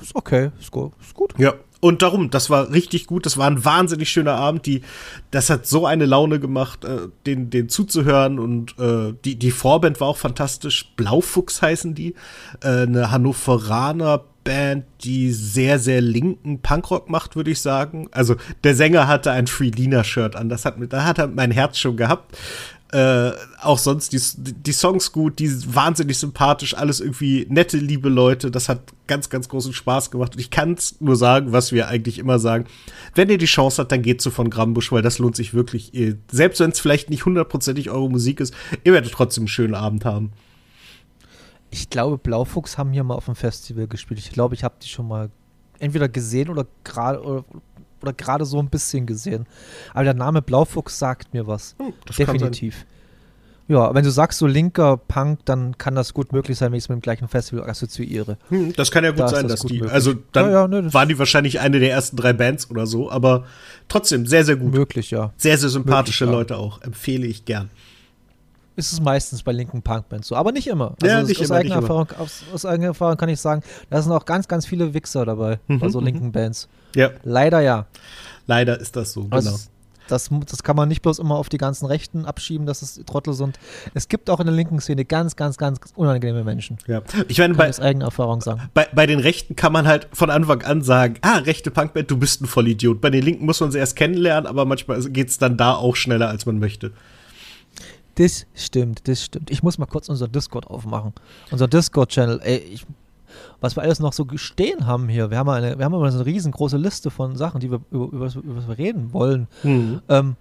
Ist 0.00 0.14
okay, 0.14 0.50
ist 0.60 0.70
gut. 0.70 0.92
Ist 1.00 1.14
gut. 1.14 1.34
Ja, 1.38 1.54
und 1.80 2.02
darum, 2.02 2.30
das 2.30 2.50
war 2.50 2.72
richtig 2.72 3.06
gut. 3.06 3.24
Das 3.24 3.36
war 3.38 3.46
ein 3.46 3.64
wahnsinnig 3.64 4.10
schöner 4.10 4.34
Abend. 4.34 4.66
Die, 4.66 4.82
das 5.30 5.48
hat 5.48 5.66
so 5.66 5.86
eine 5.86 6.06
Laune 6.06 6.40
gemacht, 6.40 6.84
äh, 6.84 7.08
den, 7.24 7.50
den 7.50 7.68
zuzuhören. 7.68 8.38
Und 8.40 8.76
äh, 8.78 9.14
die, 9.24 9.36
die 9.36 9.50
Vorband 9.52 10.00
war 10.00 10.08
auch 10.08 10.16
fantastisch. 10.16 10.92
Blaufuchs 10.96 11.62
heißen 11.62 11.94
die. 11.94 12.14
Äh, 12.62 12.82
eine 12.82 13.10
Hannoveraner 13.12 14.24
Band, 14.48 14.86
die 15.02 15.30
sehr, 15.30 15.78
sehr 15.78 16.00
linken 16.00 16.62
Punkrock 16.62 17.10
macht, 17.10 17.36
würde 17.36 17.50
ich 17.50 17.60
sagen. 17.60 18.08
Also 18.12 18.36
der 18.64 18.74
Sänger 18.74 19.06
hatte 19.06 19.30
ein 19.30 19.46
Freeliner-Shirt 19.46 20.36
an. 20.36 20.48
Das 20.48 20.64
hat, 20.64 20.76
da 20.88 21.04
hat 21.04 21.18
er 21.18 21.26
mein 21.26 21.50
Herz 21.50 21.76
schon 21.76 21.98
gehabt. 21.98 22.34
Äh, 22.90 23.32
auch 23.60 23.76
sonst 23.76 24.14
die, 24.14 24.52
die 24.52 24.72
Songs 24.72 25.12
gut, 25.12 25.38
die 25.40 25.50
wahnsinnig 25.74 26.16
sympathisch, 26.16 26.74
alles 26.74 27.00
irgendwie 27.00 27.46
nette, 27.50 27.76
liebe 27.76 28.08
Leute. 28.08 28.50
Das 28.50 28.70
hat 28.70 28.94
ganz, 29.06 29.28
ganz 29.28 29.50
großen 29.50 29.74
Spaß 29.74 30.10
gemacht. 30.10 30.34
Und 30.34 30.40
ich 30.40 30.50
kann 30.50 30.72
es 30.72 30.98
nur 31.00 31.16
sagen, 31.16 31.52
was 31.52 31.72
wir 31.72 31.88
eigentlich 31.88 32.18
immer 32.18 32.38
sagen. 32.38 32.64
Wenn 33.14 33.28
ihr 33.28 33.36
die 33.36 33.44
Chance 33.44 33.82
habt, 33.82 33.92
dann 33.92 34.00
geht 34.00 34.22
zu 34.22 34.30
von 34.30 34.48
Grambusch, 34.48 34.90
weil 34.90 35.02
das 35.02 35.18
lohnt 35.18 35.36
sich 35.36 35.52
wirklich. 35.52 35.92
Selbst 36.30 36.60
wenn 36.60 36.70
es 36.70 36.80
vielleicht 36.80 37.10
nicht 37.10 37.26
hundertprozentig 37.26 37.90
eure 37.90 38.08
Musik 38.08 38.40
ist, 38.40 38.54
ihr 38.84 38.94
werdet 38.94 39.12
trotzdem 39.12 39.42
einen 39.42 39.48
schönen 39.48 39.74
Abend 39.74 40.06
haben. 40.06 40.32
Ich 41.70 41.90
glaube, 41.90 42.16
Blaufuchs 42.16 42.78
haben 42.78 42.92
hier 42.92 43.04
mal 43.04 43.16
auf 43.16 43.26
dem 43.26 43.34
Festival 43.34 43.86
gespielt. 43.86 44.18
Ich 44.18 44.32
glaube, 44.32 44.54
ich 44.54 44.64
habe 44.64 44.76
die 44.82 44.88
schon 44.88 45.06
mal 45.06 45.30
entweder 45.78 46.08
gesehen 46.08 46.48
oder 46.48 46.66
gerade 46.84 47.44
oder, 48.02 48.12
gerade 48.12 48.44
so 48.44 48.58
ein 48.58 48.68
bisschen 48.68 49.06
gesehen. 49.06 49.46
Aber 49.94 50.04
der 50.04 50.14
Name 50.14 50.42
Blaufuchs 50.42 50.98
sagt 50.98 51.34
mir 51.34 51.46
was. 51.46 51.74
Hm, 51.78 51.92
Definitiv. 52.18 52.86
Ja, 53.68 53.94
wenn 53.94 54.02
du 54.02 54.10
sagst 54.10 54.38
so 54.38 54.46
linker 54.46 54.96
Punk, 54.96 55.40
dann 55.44 55.76
kann 55.76 55.94
das 55.94 56.14
gut 56.14 56.32
möglich 56.32 56.56
sein, 56.56 56.72
wenn 56.72 56.78
ich 56.78 56.84
es 56.84 56.88
mit 56.88 56.96
dem 56.96 57.02
gleichen 57.02 57.28
Festival 57.28 57.68
assoziiere. 57.68 58.38
Hm, 58.48 58.72
das 58.72 58.90
kann 58.90 59.04
ja 59.04 59.10
gut 59.10 59.20
da 59.20 59.28
sein, 59.28 59.46
das 59.46 59.60
dass 59.60 59.68
die, 59.68 59.74
möglich. 59.74 59.92
also 59.92 60.14
dann 60.32 60.46
ja, 60.46 60.62
ja, 60.62 60.68
ne, 60.68 60.94
waren 60.94 61.08
die 61.08 61.18
wahrscheinlich 61.18 61.60
eine 61.60 61.78
der 61.78 61.90
ersten 61.90 62.16
drei 62.16 62.32
Bands 62.32 62.70
oder 62.70 62.86
so, 62.86 63.10
aber 63.10 63.44
trotzdem 63.88 64.24
sehr, 64.26 64.46
sehr 64.46 64.56
gut. 64.56 64.72
Möglich, 64.72 65.10
ja. 65.10 65.34
Sehr, 65.36 65.58
sehr 65.58 65.68
sympathische 65.68 66.24
möglich, 66.24 66.38
Leute 66.38 66.56
auch. 66.56 66.80
Empfehle 66.80 67.26
ich 67.26 67.44
gern. 67.44 67.68
Ist 68.78 68.92
es 68.92 69.00
meistens 69.00 69.42
bei 69.42 69.50
linken 69.50 69.82
Punk-Bands 69.82 70.28
so, 70.28 70.36
aber 70.36 70.52
nicht 70.52 70.68
immer. 70.68 70.94
Also 71.02 71.06
ja, 71.06 71.20
nicht 71.20 71.40
aus, 71.40 71.48
immer, 71.48 71.58
eigener 71.58 71.74
nicht 71.74 71.82
Erfahrung, 71.82 72.06
aus, 72.16 72.44
aus, 72.54 72.64
eigener 72.64 72.86
Erfahrung 72.86 73.16
kann 73.16 73.28
ich 73.28 73.40
sagen, 73.40 73.60
da 73.90 74.00
sind 74.00 74.12
auch 74.12 74.24
ganz, 74.24 74.46
ganz 74.46 74.66
viele 74.66 74.94
Wichser 74.94 75.26
dabei 75.26 75.58
mhm, 75.66 75.80
bei 75.80 75.88
so 75.88 75.98
mhm. 75.98 76.06
linken 76.06 76.30
Bands. 76.30 76.68
Ja. 76.94 77.10
Leider 77.24 77.60
ja. 77.60 77.86
Leider 78.46 78.78
ist 78.78 78.94
das 78.94 79.12
so, 79.12 79.26
also, 79.30 79.50
genau. 79.50 79.60
Das, 80.06 80.30
das 80.48 80.62
kann 80.62 80.76
man 80.76 80.88
nicht 80.88 81.02
bloß 81.02 81.18
immer 81.18 81.34
auf 81.34 81.48
die 81.48 81.58
ganzen 81.58 81.86
Rechten 81.86 82.24
abschieben, 82.24 82.66
dass 82.66 82.82
es 82.82 83.02
Trottel 83.04 83.34
sind. 83.34 83.58
Es 83.94 84.06
gibt 84.06 84.30
auch 84.30 84.38
in 84.38 84.46
der 84.46 84.54
linken 84.54 84.80
Szene 84.80 85.04
ganz, 85.04 85.34
ganz, 85.34 85.58
ganz 85.58 85.80
unangenehme 85.96 86.44
Menschen. 86.44 86.78
Ja. 86.86 87.02
Ich 87.26 87.38
meine, 87.38 87.54
bei, 87.54 87.68
aus 87.68 87.80
eigener 87.80 88.04
Erfahrung 88.04 88.40
sagen. 88.40 88.62
Bei, 88.74 88.86
bei 88.94 89.06
den 89.06 89.18
Rechten 89.18 89.56
kann 89.56 89.72
man 89.72 89.88
halt 89.88 90.06
von 90.12 90.30
Anfang 90.30 90.62
an 90.62 90.82
sagen, 90.82 91.16
ah, 91.22 91.38
rechte 91.38 91.72
Punkband, 91.72 92.08
du 92.12 92.16
bist 92.16 92.42
ein 92.42 92.46
Vollidiot. 92.46 93.00
Bei 93.00 93.10
den 93.10 93.24
Linken 93.24 93.44
muss 93.44 93.58
man 93.58 93.72
sie 93.72 93.78
erst 93.78 93.96
kennenlernen, 93.96 94.46
aber 94.46 94.64
manchmal 94.66 95.02
geht 95.10 95.30
es 95.30 95.38
dann 95.38 95.56
da 95.56 95.74
auch 95.74 95.96
schneller, 95.96 96.28
als 96.28 96.46
man 96.46 96.60
möchte. 96.60 96.92
Das 98.18 98.46
stimmt, 98.52 99.06
das 99.06 99.24
stimmt. 99.24 99.48
Ich 99.48 99.62
muss 99.62 99.78
mal 99.78 99.86
kurz 99.86 100.08
unser 100.08 100.26
Discord 100.26 100.66
aufmachen. 100.66 101.12
Unser 101.52 101.68
Discord-Channel, 101.68 102.40
ey, 102.42 102.56
ich 102.56 102.84
was 103.60 103.76
wir 103.76 103.82
alles 103.82 104.00
noch 104.00 104.12
so 104.12 104.26
stehen 104.34 104.86
haben 104.86 105.08
hier. 105.08 105.30
Wir 105.30 105.38
haben, 105.38 105.48
eine, 105.48 105.78
wir 105.78 105.84
haben 105.84 105.94
immer 105.94 106.10
so 106.10 106.18
eine 106.18 106.26
riesengroße 106.26 106.76
Liste 106.76 107.10
von 107.10 107.36
Sachen, 107.36 107.60
die 107.60 107.70
wir, 107.70 107.80
über, 107.90 108.06
über, 108.06 108.26
über 108.34 108.56
was 108.56 108.66
wir 108.66 108.78
reden 108.78 109.12
wollen. 109.12 109.46
Mhm. 109.62 110.00
Ähm, 110.08 110.36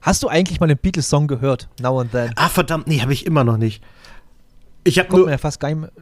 hast 0.00 0.22
du 0.22 0.28
eigentlich 0.28 0.58
mal 0.58 0.66
den 0.66 0.78
Beatles-Song 0.78 1.28
gehört? 1.28 1.68
Now 1.80 2.00
and 2.00 2.10
Then. 2.10 2.32
Ah, 2.36 2.48
verdammt, 2.48 2.88
nee, 2.88 3.00
habe 3.00 3.12
ich 3.12 3.26
immer 3.26 3.44
noch 3.44 3.56
nicht. 3.56 3.82
Ich 4.82 4.98
habe 4.98 5.14
nur. 5.14 5.30
ja 5.30 5.38
fast 5.38 5.60
gar 5.60 5.72
nicht, 5.72 5.92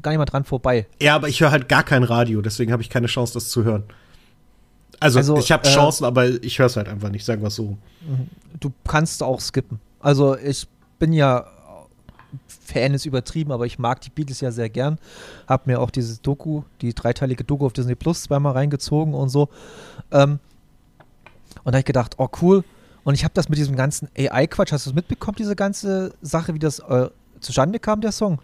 gar 0.00 0.12
nicht 0.12 0.18
mal 0.18 0.24
dran 0.24 0.44
vorbei. 0.44 0.86
Ja, 1.02 1.16
aber 1.16 1.28
ich 1.28 1.40
höre 1.40 1.50
halt 1.50 1.68
gar 1.68 1.82
kein 1.82 2.04
Radio, 2.04 2.40
deswegen 2.40 2.72
habe 2.72 2.82
ich 2.82 2.88
keine 2.88 3.08
Chance, 3.08 3.34
das 3.34 3.48
zu 3.48 3.64
hören. 3.64 3.84
Also, 5.00 5.18
also 5.18 5.38
ich 5.38 5.52
habe 5.52 5.66
äh, 5.66 5.72
Chancen, 5.72 6.04
aber 6.04 6.26
ich 6.42 6.58
höre 6.58 6.66
es 6.66 6.76
halt 6.76 6.88
einfach 6.88 7.10
nicht, 7.10 7.24
sagen 7.24 7.42
wir 7.42 7.50
so. 7.50 7.76
Mhm. 8.00 8.28
Du 8.60 8.72
kannst 8.86 9.22
auch 9.22 9.40
skippen. 9.40 9.80
Also 10.00 10.36
ich 10.36 10.66
bin 10.98 11.12
ja 11.12 11.46
Fan 12.46 12.94
ist 12.94 13.06
übertrieben, 13.06 13.52
aber 13.52 13.66
ich 13.66 13.78
mag 13.78 14.00
die 14.00 14.10
Beatles 14.10 14.40
ja 14.40 14.50
sehr 14.50 14.68
gern. 14.68 14.98
Hab 15.46 15.66
mir 15.66 15.80
auch 15.80 15.90
dieses 15.90 16.20
Doku, 16.20 16.62
die 16.82 16.94
dreiteilige 16.94 17.44
Doku 17.44 17.64
auf 17.64 17.72
Disney 17.72 17.94
Plus 17.94 18.24
zweimal 18.24 18.52
reingezogen 18.52 19.14
und 19.14 19.30
so. 19.30 19.48
Ähm, 20.12 20.38
und 21.64 21.72
da 21.72 21.72
habe 21.72 21.78
ich 21.78 21.84
gedacht, 21.86 22.16
oh 22.18 22.28
cool. 22.42 22.64
Und 23.04 23.14
ich 23.14 23.24
habe 23.24 23.32
das 23.32 23.48
mit 23.48 23.58
diesem 23.58 23.76
ganzen 23.76 24.08
AI-Quatsch, 24.16 24.72
hast 24.72 24.84
du 24.84 24.90
es 24.90 24.94
mitbekommen, 24.94 25.36
diese 25.38 25.56
ganze 25.56 26.12
Sache, 26.20 26.52
wie 26.52 26.58
das 26.58 26.80
äh, 26.80 27.08
zustande 27.40 27.78
kam, 27.78 28.02
der 28.02 28.12
Song? 28.12 28.38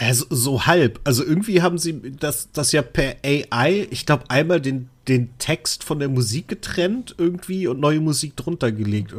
Also, 0.00 0.24
so 0.30 0.66
halb. 0.66 0.98
Also 1.04 1.24
irgendwie 1.24 1.60
haben 1.60 1.76
sie 1.76 2.12
das, 2.18 2.50
das 2.52 2.72
ja 2.72 2.80
per 2.82 3.16
AI, 3.22 3.86
ich 3.90 4.06
glaube, 4.06 4.24
einmal 4.28 4.60
den, 4.60 4.88
den 5.08 5.36
Text 5.38 5.84
von 5.84 5.98
der 5.98 6.08
Musik 6.08 6.48
getrennt 6.48 7.14
irgendwie 7.18 7.66
und 7.66 7.80
neue 7.80 8.00
Musik 8.00 8.34
drunter 8.34 8.72
gelegt. 8.72 9.14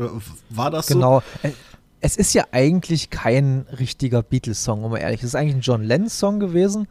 War 0.49 0.71
das 0.71 0.87
genau. 0.87 1.19
so? 1.19 1.23
Genau. 1.41 1.53
Äh, 1.53 1.57
es 2.03 2.17
ist 2.17 2.33
ja 2.33 2.45
eigentlich 2.51 3.11
kein 3.11 3.67
richtiger 3.77 4.23
Beatles-Song, 4.23 4.83
um 4.83 4.91
mal 4.91 4.97
ehrlich. 4.97 5.21
Es 5.21 5.27
ist 5.27 5.35
eigentlich 5.35 5.57
ein 5.57 5.61
John 5.61 5.83
Lennon-Song 5.83 6.39
gewesen. 6.39 6.87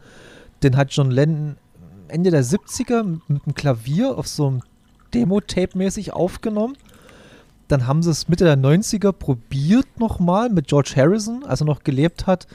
Den 0.63 0.77
hat 0.77 0.91
John 0.91 1.11
Lennon 1.11 1.57
Ende 2.07 2.31
der 2.31 2.45
70er 2.45 3.03
mit 3.03 3.43
einem 3.45 3.55
Klavier 3.55 4.17
auf 4.17 4.27
so 4.27 4.47
einem 4.47 4.61
Demo-Tape 5.13 5.77
mäßig 5.77 6.13
aufgenommen. 6.13 6.77
Dann 7.67 7.87
haben 7.87 8.03
sie 8.03 8.11
es 8.11 8.29
Mitte 8.29 8.45
der 8.45 8.57
90er 8.57 9.11
probiert 9.11 9.99
nochmal 9.99 10.49
mit 10.49 10.67
George 10.67 10.93
Harrison, 10.95 11.43
als 11.45 11.61
er 11.61 11.65
noch 11.65 11.83
gelebt 11.83 12.27
hat, 12.27 12.47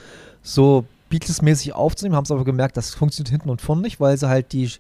so 0.43 0.85
Beatles-mäßig 1.19 1.75
aufzunehmen, 1.75 2.15
haben 2.15 2.27
sie 2.27 2.35
aber 2.35 2.45
gemerkt, 2.45 2.77
das 2.77 2.95
funktioniert 2.95 3.31
hinten 3.31 3.49
und 3.49 3.63
vorne 3.63 3.81
nicht, 3.81 4.01
weil 4.01 4.19
sie 4.19 4.29
halt 4.29 4.53
die 4.53 4.71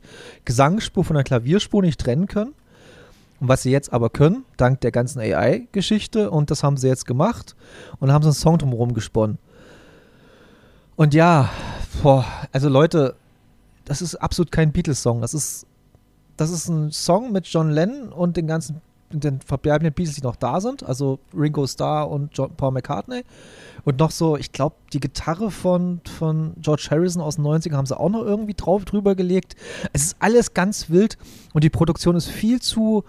Gesangsspur 0.44 1.02
von 1.02 1.14
der 1.14 1.24
Klavierspur 1.24 1.80
nicht 1.80 1.98
trennen 1.98 2.26
können. 2.26 2.52
Und 3.40 3.48
was 3.48 3.62
sie 3.62 3.70
jetzt 3.70 3.92
aber 3.92 4.10
können, 4.10 4.44
dank 4.58 4.82
der 4.82 4.92
ganzen 4.92 5.20
AI-Geschichte, 5.20 6.30
und 6.30 6.50
das 6.50 6.62
haben 6.62 6.76
sie 6.76 6.88
jetzt 6.88 7.06
gemacht 7.06 7.56
und 8.00 8.12
haben 8.12 8.22
so 8.22 8.28
einen 8.28 8.34
Song 8.34 8.58
drumherum 8.58 8.92
gesponnen. 8.92 9.38
Und 10.96 11.14
ja, 11.14 11.48
boah, 12.02 12.26
also 12.52 12.68
Leute, 12.68 13.16
das 13.86 14.02
ist 14.02 14.16
absolut 14.16 14.52
kein 14.52 14.72
Beatles-Song. 14.72 15.22
Das 15.22 15.32
ist, 15.32 15.66
das 16.36 16.50
ist 16.50 16.68
ein 16.68 16.90
Song 16.92 17.32
mit 17.32 17.46
John 17.46 17.70
Lennon 17.70 18.12
und 18.12 18.36
den 18.36 18.46
ganzen 18.46 18.82
den 19.10 19.40
verbleibenden 19.40 19.94
Beatles, 19.94 20.16
die 20.16 20.22
noch 20.22 20.36
da 20.36 20.60
sind, 20.60 20.82
also 20.82 21.18
Ringo 21.36 21.66
Starr 21.66 22.10
und 22.10 22.30
John, 22.36 22.54
Paul 22.56 22.72
McCartney. 22.72 23.24
Und 23.84 23.98
noch 23.98 24.10
so, 24.10 24.36
ich 24.36 24.52
glaube, 24.52 24.76
die 24.92 25.00
Gitarre 25.00 25.50
von, 25.50 26.00
von 26.18 26.54
George 26.60 26.88
Harrison 26.90 27.22
aus 27.22 27.36
den 27.36 27.44
90ern 27.44 27.76
haben 27.76 27.86
sie 27.86 27.98
auch 27.98 28.10
noch 28.10 28.22
irgendwie 28.22 28.54
drauf 28.54 28.84
drüber 28.84 29.14
gelegt. 29.14 29.54
Es 29.92 30.04
ist 30.04 30.16
alles 30.18 30.54
ganz 30.54 30.90
wild 30.90 31.16
und 31.52 31.62
die 31.62 31.70
Produktion 31.70 32.16
ist 32.16 32.28
viel 32.28 32.60
zu, 32.60 33.04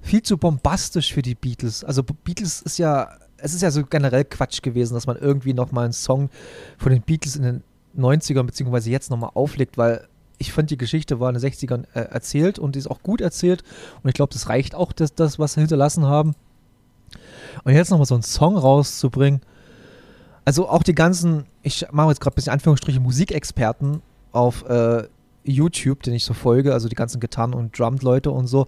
viel 0.00 0.22
zu 0.22 0.38
bombastisch 0.38 1.12
für 1.12 1.22
die 1.22 1.34
Beatles. 1.34 1.84
Also 1.84 2.02
Beatles 2.02 2.62
ist 2.62 2.78
ja, 2.78 3.08
es 3.36 3.54
ist 3.54 3.62
ja 3.62 3.70
so 3.70 3.84
generell 3.84 4.24
Quatsch 4.24 4.62
gewesen, 4.62 4.94
dass 4.94 5.06
man 5.06 5.16
irgendwie 5.16 5.54
nochmal 5.54 5.84
einen 5.84 5.92
Song 5.92 6.30
von 6.78 6.92
den 6.92 7.02
Beatles 7.02 7.36
in 7.36 7.42
den 7.42 7.62
90ern 7.96 8.44
beziehungsweise 8.44 8.90
jetzt 8.90 9.10
nochmal 9.10 9.30
auflegt, 9.34 9.78
weil 9.78 10.08
ich 10.42 10.52
fand, 10.52 10.70
die 10.70 10.76
Geschichte 10.76 11.20
war 11.20 11.30
in 11.30 11.38
den 11.38 11.42
60ern 11.42 11.84
äh, 11.94 12.00
erzählt 12.00 12.58
und 12.58 12.74
die 12.74 12.80
ist 12.80 12.90
auch 12.90 13.02
gut 13.02 13.20
erzählt 13.20 13.62
und 14.02 14.08
ich 14.08 14.14
glaube, 14.14 14.32
das 14.32 14.48
reicht 14.48 14.74
auch, 14.74 14.92
das, 14.92 15.14
das, 15.14 15.38
was 15.38 15.54
sie 15.54 15.60
hinterlassen 15.60 16.04
haben. 16.04 16.34
Und 17.64 17.74
jetzt 17.74 17.90
nochmal 17.90 18.06
so 18.06 18.14
einen 18.14 18.22
Song 18.22 18.56
rauszubringen, 18.56 19.40
also 20.44 20.68
auch 20.68 20.82
die 20.82 20.94
ganzen, 20.94 21.44
ich 21.62 21.86
mache 21.92 22.08
jetzt 22.08 22.20
gerade 22.20 22.34
ein 22.34 22.36
bisschen 22.36 22.52
Anführungsstriche 22.52 22.98
Musikexperten 22.98 24.02
auf 24.32 24.64
äh, 24.68 25.04
YouTube, 25.44 26.02
den 26.02 26.14
ich 26.14 26.24
so 26.24 26.34
folge, 26.34 26.72
also 26.72 26.88
die 26.88 26.96
ganzen 26.96 27.20
Gitarren- 27.20 27.54
und 27.54 27.78
Drum-Leute 27.78 28.30
und 28.30 28.46
so, 28.48 28.66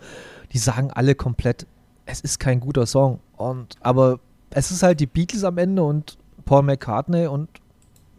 die 0.52 0.58
sagen 0.58 0.90
alle 0.92 1.14
komplett, 1.14 1.66
es 2.06 2.20
ist 2.20 2.38
kein 2.38 2.60
guter 2.60 2.86
Song. 2.86 3.20
Und, 3.36 3.76
aber 3.80 4.20
es 4.50 4.70
ist 4.70 4.82
halt 4.82 5.00
die 5.00 5.06
Beatles 5.06 5.42
am 5.42 5.58
Ende 5.58 5.82
und 5.82 6.16
Paul 6.44 6.62
McCartney 6.62 7.26
und 7.26 7.48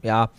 ja, 0.02 0.30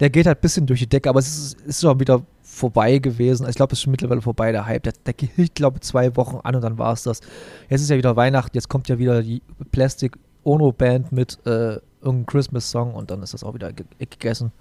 der 0.00 0.10
geht 0.10 0.26
halt 0.26 0.38
ein 0.38 0.40
bisschen 0.40 0.66
durch 0.66 0.80
die 0.80 0.88
Decke, 0.88 1.08
aber 1.08 1.18
es 1.18 1.28
ist, 1.28 1.60
ist 1.62 1.80
schon 1.82 2.00
wieder 2.00 2.22
vorbei 2.58 2.98
gewesen. 2.98 3.48
Ich 3.48 3.56
glaube, 3.56 3.72
es 3.72 3.78
ist 3.78 3.84
schon 3.84 3.90
mittlerweile 3.90 4.20
vorbei, 4.20 4.52
der 4.52 4.66
Hype. 4.66 4.82
Der, 4.82 4.92
der 5.06 5.14
hielt, 5.36 5.54
glaube 5.54 5.78
ich, 5.78 5.82
zwei 5.82 6.14
Wochen 6.16 6.40
an 6.42 6.56
und 6.56 6.62
dann 6.62 6.78
war 6.78 6.92
es 6.92 7.04
das. 7.04 7.20
Jetzt 7.68 7.82
ist 7.82 7.90
ja 7.90 7.96
wieder 7.96 8.16
Weihnachten, 8.16 8.56
jetzt 8.56 8.68
kommt 8.68 8.88
ja 8.88 8.98
wieder 8.98 9.22
die 9.22 9.42
Plastic 9.72 10.18
Ono 10.44 10.72
Band 10.72 11.12
mit 11.12 11.38
äh, 11.46 11.78
irgendeinem 12.00 12.26
Christmas-Song 12.26 12.94
und 12.94 13.10
dann 13.10 13.22
ist 13.22 13.34
das 13.34 13.44
auch 13.44 13.54
wieder 13.54 13.72
gegessen. 13.72 14.52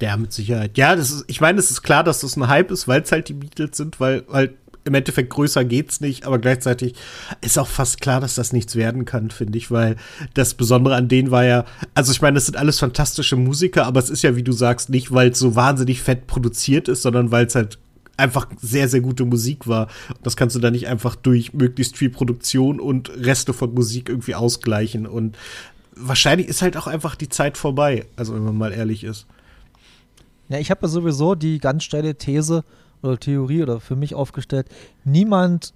Ja, 0.00 0.16
mit 0.16 0.32
Sicherheit. 0.32 0.76
Ja, 0.76 0.96
das 0.96 1.10
ist, 1.10 1.24
ich 1.28 1.40
meine, 1.40 1.58
es 1.58 1.70
ist 1.70 1.82
klar, 1.82 2.02
dass 2.02 2.20
das 2.20 2.36
ein 2.36 2.48
Hype 2.48 2.70
ist, 2.70 2.88
weil 2.88 3.02
es 3.02 3.12
halt 3.12 3.28
die 3.28 3.34
Beatles 3.34 3.76
sind, 3.76 4.00
weil 4.00 4.24
halt 4.30 4.54
im 4.84 4.94
Endeffekt 4.94 5.30
größer 5.30 5.64
geht's 5.64 6.00
nicht, 6.00 6.26
aber 6.26 6.38
gleichzeitig 6.38 6.94
ist 7.40 7.58
auch 7.58 7.66
fast 7.66 8.00
klar, 8.00 8.20
dass 8.20 8.34
das 8.34 8.52
nichts 8.52 8.76
werden 8.76 9.04
kann, 9.04 9.30
finde 9.30 9.56
ich, 9.56 9.70
weil 9.70 9.96
das 10.34 10.54
Besondere 10.54 10.94
an 10.94 11.08
denen 11.08 11.30
war 11.30 11.44
ja, 11.44 11.64
also 11.94 12.12
ich 12.12 12.20
meine, 12.20 12.34
das 12.34 12.46
sind 12.46 12.56
alles 12.56 12.78
fantastische 12.78 13.36
Musiker, 13.36 13.86
aber 13.86 14.00
es 14.00 14.10
ist 14.10 14.22
ja, 14.22 14.36
wie 14.36 14.42
du 14.42 14.52
sagst, 14.52 14.90
nicht, 14.90 15.12
weil 15.12 15.30
es 15.30 15.38
so 15.38 15.56
wahnsinnig 15.56 16.02
fett 16.02 16.26
produziert 16.26 16.88
ist, 16.88 17.02
sondern 17.02 17.30
weil 17.30 17.46
es 17.46 17.54
halt 17.54 17.78
einfach 18.16 18.46
sehr, 18.60 18.88
sehr 18.88 19.00
gute 19.00 19.24
Musik 19.24 19.66
war. 19.66 19.88
Das 20.22 20.36
kannst 20.36 20.54
du 20.54 20.60
da 20.60 20.70
nicht 20.70 20.86
einfach 20.86 21.16
durch 21.16 21.52
möglichst 21.54 21.96
viel 21.96 22.10
Produktion 22.10 22.78
und 22.78 23.10
Reste 23.10 23.52
von 23.52 23.74
Musik 23.74 24.08
irgendwie 24.08 24.34
ausgleichen. 24.34 25.06
Und 25.06 25.36
wahrscheinlich 25.96 26.48
ist 26.48 26.62
halt 26.62 26.76
auch 26.76 26.86
einfach 26.86 27.16
die 27.16 27.28
Zeit 27.28 27.58
vorbei, 27.58 28.06
also 28.16 28.34
wenn 28.34 28.44
man 28.44 28.56
mal 28.56 28.72
ehrlich 28.72 29.04
ist. 29.04 29.26
Ja, 30.48 30.58
ich 30.58 30.70
habe 30.70 30.82
ja 30.82 30.88
sowieso 30.88 31.34
die 31.34 31.58
ganz 31.58 31.84
steile 31.84 32.14
These, 32.16 32.64
oder 33.04 33.18
Theorie 33.18 33.62
oder 33.62 33.80
für 33.80 33.96
mich 33.96 34.14
aufgestellt, 34.14 34.68
niemand 35.04 35.74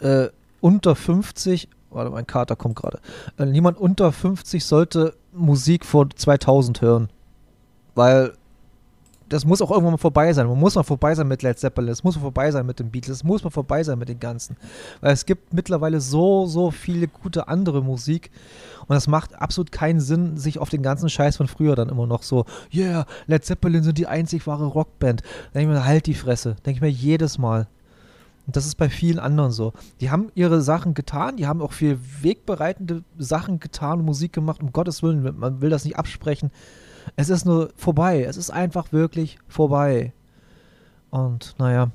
äh, 0.00 0.28
unter 0.60 0.94
50, 0.94 1.68
warte, 1.90 2.10
mein 2.10 2.26
Kater 2.26 2.56
kommt 2.56 2.76
gerade, 2.76 3.00
äh, 3.38 3.44
niemand 3.44 3.78
unter 3.78 4.12
50 4.12 4.64
sollte 4.64 5.14
Musik 5.32 5.84
vor 5.84 6.08
2000 6.10 6.80
hören. 6.80 7.08
Weil 7.94 8.34
das 9.28 9.44
muss 9.44 9.62
auch 9.62 9.70
irgendwann 9.70 9.92
mal 9.92 9.98
vorbei 9.98 10.32
sein. 10.32 10.46
Man 10.46 10.58
muss 10.58 10.74
mal 10.74 10.82
vorbei 10.82 11.14
sein 11.14 11.28
mit 11.28 11.42
Led 11.42 11.58
Zeppelin, 11.58 11.90
es 11.90 12.04
muss 12.04 12.16
mal 12.16 12.22
vorbei 12.22 12.50
sein 12.50 12.66
mit 12.66 12.78
den 12.78 12.90
Beatles, 12.90 13.18
es 13.18 13.24
muss 13.24 13.44
mal 13.44 13.50
vorbei 13.50 13.82
sein 13.82 13.98
mit 13.98 14.08
den 14.08 14.20
Ganzen. 14.20 14.56
Weil 15.00 15.12
es 15.12 15.26
gibt 15.26 15.52
mittlerweile 15.52 16.00
so, 16.00 16.46
so 16.46 16.70
viele 16.70 17.08
gute 17.08 17.48
andere 17.48 17.82
Musik 17.82 18.30
und 18.88 18.94
das 18.94 19.06
macht 19.06 19.34
absolut 19.34 19.70
keinen 19.70 20.00
Sinn, 20.00 20.36
sich 20.38 20.58
auf 20.58 20.70
den 20.70 20.82
ganzen 20.82 21.10
Scheiß 21.10 21.36
von 21.36 21.46
früher 21.46 21.76
dann 21.76 21.90
immer 21.90 22.06
noch 22.06 22.22
so, 22.22 22.46
yeah, 22.72 23.06
Led 23.26 23.44
Zeppelin 23.44 23.82
sind 23.82 23.98
die 23.98 24.06
einzig 24.06 24.46
wahre 24.46 24.66
Rockband. 24.66 25.22
Denke 25.54 25.72
ich 25.72 25.78
mir, 25.78 25.84
halt 25.84 26.06
die 26.06 26.14
Fresse. 26.14 26.56
Denke 26.64 26.78
ich 26.78 26.80
mir 26.80 26.88
jedes 26.88 27.38
Mal. 27.38 27.68
Und 28.46 28.56
das 28.56 28.64
ist 28.64 28.76
bei 28.76 28.88
vielen 28.88 29.18
anderen 29.18 29.52
so. 29.52 29.74
Die 30.00 30.10
haben 30.10 30.32
ihre 30.34 30.62
Sachen 30.62 30.94
getan, 30.94 31.36
die 31.36 31.46
haben 31.46 31.60
auch 31.60 31.72
viel 31.72 31.98
wegbereitende 32.22 33.04
Sachen 33.18 33.60
getan, 33.60 34.02
Musik 34.02 34.32
gemacht, 34.32 34.62
um 34.62 34.72
Gottes 34.72 35.02
Willen, 35.02 35.38
man 35.38 35.60
will 35.60 35.68
das 35.68 35.84
nicht 35.84 35.98
absprechen. 35.98 36.50
Es 37.16 37.28
ist 37.28 37.44
nur 37.44 37.70
vorbei. 37.76 38.24
Es 38.24 38.36
ist 38.36 38.50
einfach 38.50 38.92
wirklich 38.92 39.38
vorbei. 39.48 40.12
Und 41.10 41.54
naja. 41.58 41.90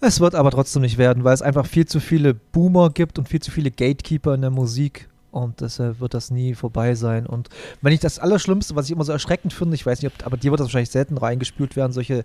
Es 0.00 0.20
wird 0.20 0.34
aber 0.34 0.50
trotzdem 0.50 0.82
nicht 0.82 0.98
werden, 0.98 1.24
weil 1.24 1.34
es 1.34 1.42
einfach 1.42 1.66
viel 1.66 1.86
zu 1.86 2.00
viele 2.00 2.34
Boomer 2.34 2.90
gibt 2.90 3.18
und 3.18 3.28
viel 3.28 3.40
zu 3.40 3.50
viele 3.50 3.70
Gatekeeper 3.70 4.34
in 4.34 4.42
der 4.42 4.50
Musik. 4.50 5.08
Und 5.30 5.60
deshalb 5.60 6.00
wird 6.00 6.14
das 6.14 6.30
nie 6.30 6.54
vorbei 6.54 6.94
sein. 6.94 7.26
Und 7.26 7.48
wenn 7.82 7.92
ich 7.92 8.00
das 8.00 8.18
Allerschlimmste, 8.18 8.74
was 8.74 8.86
ich 8.86 8.92
immer 8.92 9.04
so 9.04 9.12
erschreckend 9.12 9.52
finde, 9.52 9.74
ich 9.74 9.84
weiß 9.84 10.00
nicht, 10.00 10.12
ob, 10.12 10.26
aber 10.26 10.36
dir 10.36 10.50
wird 10.50 10.60
das 10.60 10.66
wahrscheinlich 10.66 10.90
selten 10.90 11.18
reingespült 11.18 11.76
werden, 11.76 11.92
solche 11.92 12.24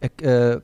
äh, 0.00 0.52
äh, 0.52 0.60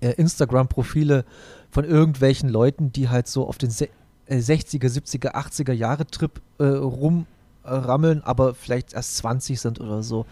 Instagram-Profile 0.00 1.24
von 1.70 1.84
irgendwelchen 1.84 2.48
Leuten, 2.48 2.92
die 2.92 3.08
halt 3.08 3.26
so 3.26 3.46
auf 3.46 3.58
den 3.58 3.70
60er, 3.70 3.88
70er, 4.30 5.34
80er 5.34 5.72
Jahre 5.72 6.06
Trip 6.06 6.40
äh, 6.58 6.64
rum 6.64 7.26
rammeln, 7.64 8.22
aber 8.22 8.54
vielleicht 8.54 8.92
erst 8.92 9.16
20 9.18 9.60
sind 9.60 9.80
oder 9.80 10.02
so. 10.02 10.26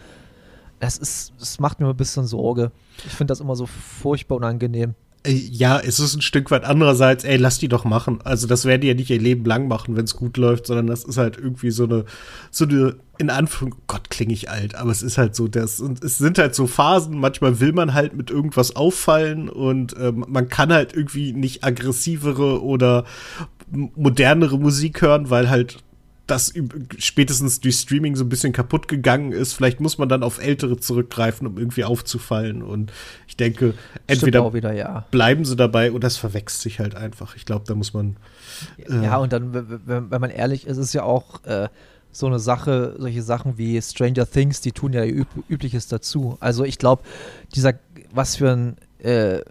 Es 0.79 0.97
ist, 0.97 1.33
es 1.39 1.59
macht 1.59 1.79
mir 1.79 1.87
ein 1.87 1.97
bisschen 1.97 2.25
Sorge. 2.25 2.71
Ich 3.05 3.13
finde 3.13 3.31
das 3.31 3.41
immer 3.41 3.55
so 3.55 3.65
furchtbar 3.65 4.35
unangenehm. 4.37 4.95
Äh, 5.25 5.33
ja, 5.33 5.79
es 5.79 5.99
ist 5.99 6.15
ein 6.15 6.21
Stück 6.21 6.49
weit 6.49 6.63
andererseits, 6.63 7.25
ey, 7.25 7.35
lass 7.35 7.59
die 7.59 7.67
doch 7.67 7.83
machen. 7.83 8.19
Also 8.23 8.47
das 8.47 8.63
werden 8.65 8.81
die 8.81 8.87
ja 8.87 8.93
nicht 8.93 9.09
ihr 9.09 9.19
Leben 9.19 9.43
lang 9.43 9.67
machen, 9.67 9.97
wenn 9.97 10.05
es 10.05 10.15
gut 10.15 10.37
läuft, 10.37 10.67
sondern 10.67 10.87
das 10.87 11.03
ist 11.03 11.17
halt 11.17 11.37
irgendwie 11.37 11.71
so 11.71 11.83
eine, 11.83 12.05
so 12.51 12.65
eine, 12.65 12.95
in 13.17 13.29
Anführung, 13.29 13.75
Gott, 13.87 14.09
klinge 14.09 14.33
ich 14.33 14.49
alt, 14.49 14.75
aber 14.75 14.91
es 14.91 15.01
ist 15.01 15.17
halt 15.17 15.35
so, 15.35 15.49
das, 15.49 15.81
und 15.81 16.01
es 16.03 16.17
sind 16.17 16.37
halt 16.37 16.55
so 16.55 16.67
Phasen, 16.67 17.19
manchmal 17.19 17.59
will 17.59 17.73
man 17.73 17.93
halt 17.93 18.15
mit 18.15 18.31
irgendwas 18.31 18.77
auffallen 18.77 19.49
und 19.49 19.95
äh, 19.97 20.13
man 20.13 20.47
kann 20.47 20.71
halt 20.71 20.93
irgendwie 20.93 21.33
nicht 21.33 21.65
aggressivere 21.65 22.63
oder 22.63 23.03
modernere 23.71 24.57
Musik 24.57 25.01
hören, 25.01 25.29
weil 25.29 25.49
halt 25.49 25.83
das 26.29 26.53
spätestens 26.97 27.59
durch 27.59 27.75
Streaming 27.75 28.15
so 28.15 28.23
ein 28.23 28.29
bisschen 28.29 28.53
kaputt 28.53 28.87
gegangen 28.87 29.31
ist. 29.31 29.53
Vielleicht 29.53 29.79
muss 29.79 29.97
man 29.97 30.09
dann 30.09 30.23
auf 30.23 30.41
ältere 30.41 30.77
zurückgreifen, 30.77 31.47
um 31.47 31.57
irgendwie 31.57 31.83
aufzufallen. 31.83 32.61
Und 32.61 32.91
ich 33.27 33.37
denke, 33.37 33.73
entweder 34.07 34.53
wieder, 34.53 34.73
ja. 34.73 35.05
bleiben 35.11 35.45
sie 35.45 35.55
dabei 35.55 35.91
oder 35.91 36.07
es 36.07 36.17
verwechselt 36.17 36.61
sich 36.61 36.79
halt 36.79 36.95
einfach. 36.95 37.35
Ich 37.35 37.45
glaube, 37.45 37.65
da 37.67 37.75
muss 37.75 37.93
man. 37.93 38.17
Äh 38.77 39.03
ja, 39.03 39.17
und 39.17 39.33
dann, 39.33 39.53
wenn, 39.53 40.11
wenn, 40.11 40.21
man 40.21 40.29
ehrlich 40.29 40.67
ist, 40.67 40.77
ist 40.77 40.93
ja 40.93 41.03
auch 41.03 41.43
äh, 41.45 41.69
so 42.11 42.27
eine 42.27 42.39
Sache, 42.39 42.95
solche 42.97 43.23
Sachen 43.23 43.57
wie 43.57 43.81
Stranger 43.81 44.29
Things, 44.29 44.61
die 44.61 44.71
tun 44.71 44.93
ja 44.93 45.05
üb 45.05 45.27
Übliches 45.49 45.87
dazu. 45.87 46.37
Also 46.39 46.63
ich 46.63 46.77
glaube, 46.77 47.03
dieser, 47.55 47.73
was 48.11 48.35
für 48.35 48.51
ein 48.51 48.77
äh, 48.99 49.41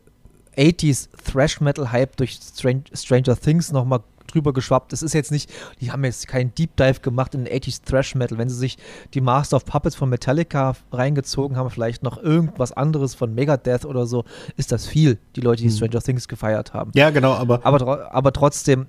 80s 0.56 1.08
Thrash 1.24 1.60
Metal 1.60 1.92
Hype 1.92 2.16
durch 2.16 2.38
Stran 2.42 2.84
Stranger 2.92 3.36
Things 3.36 3.72
nochmal 3.72 4.00
drüber 4.28 4.52
geschwappt. 4.52 4.92
Es 4.92 5.02
ist 5.02 5.14
jetzt 5.14 5.30
nicht, 5.30 5.50
die 5.80 5.90
haben 5.90 6.04
jetzt 6.04 6.28
keinen 6.28 6.54
Deep 6.54 6.76
Dive 6.76 7.00
gemacht 7.00 7.34
in 7.34 7.44
den 7.44 7.52
80s 7.52 7.82
Thrash 7.84 8.14
Metal. 8.14 8.38
Wenn 8.38 8.48
sie 8.48 8.56
sich 8.56 8.78
die 9.14 9.20
Master 9.20 9.56
of 9.56 9.64
Puppets 9.64 9.96
von 9.96 10.08
Metallica 10.08 10.74
reingezogen 10.92 11.56
haben, 11.56 11.70
vielleicht 11.70 12.02
noch 12.02 12.22
irgendwas 12.22 12.72
anderes 12.72 13.14
von 13.14 13.34
Megadeth 13.34 13.84
oder 13.84 14.06
so, 14.06 14.24
ist 14.56 14.72
das 14.72 14.86
viel, 14.86 15.18
die 15.36 15.40
Leute, 15.40 15.62
die 15.62 15.68
hm. 15.68 15.76
Stranger 15.76 16.00
Things 16.00 16.28
gefeiert 16.28 16.74
haben. 16.74 16.92
Ja, 16.94 17.10
genau, 17.10 17.32
aber. 17.32 17.64
Aber, 17.64 18.14
aber 18.14 18.32
trotzdem, 18.32 18.86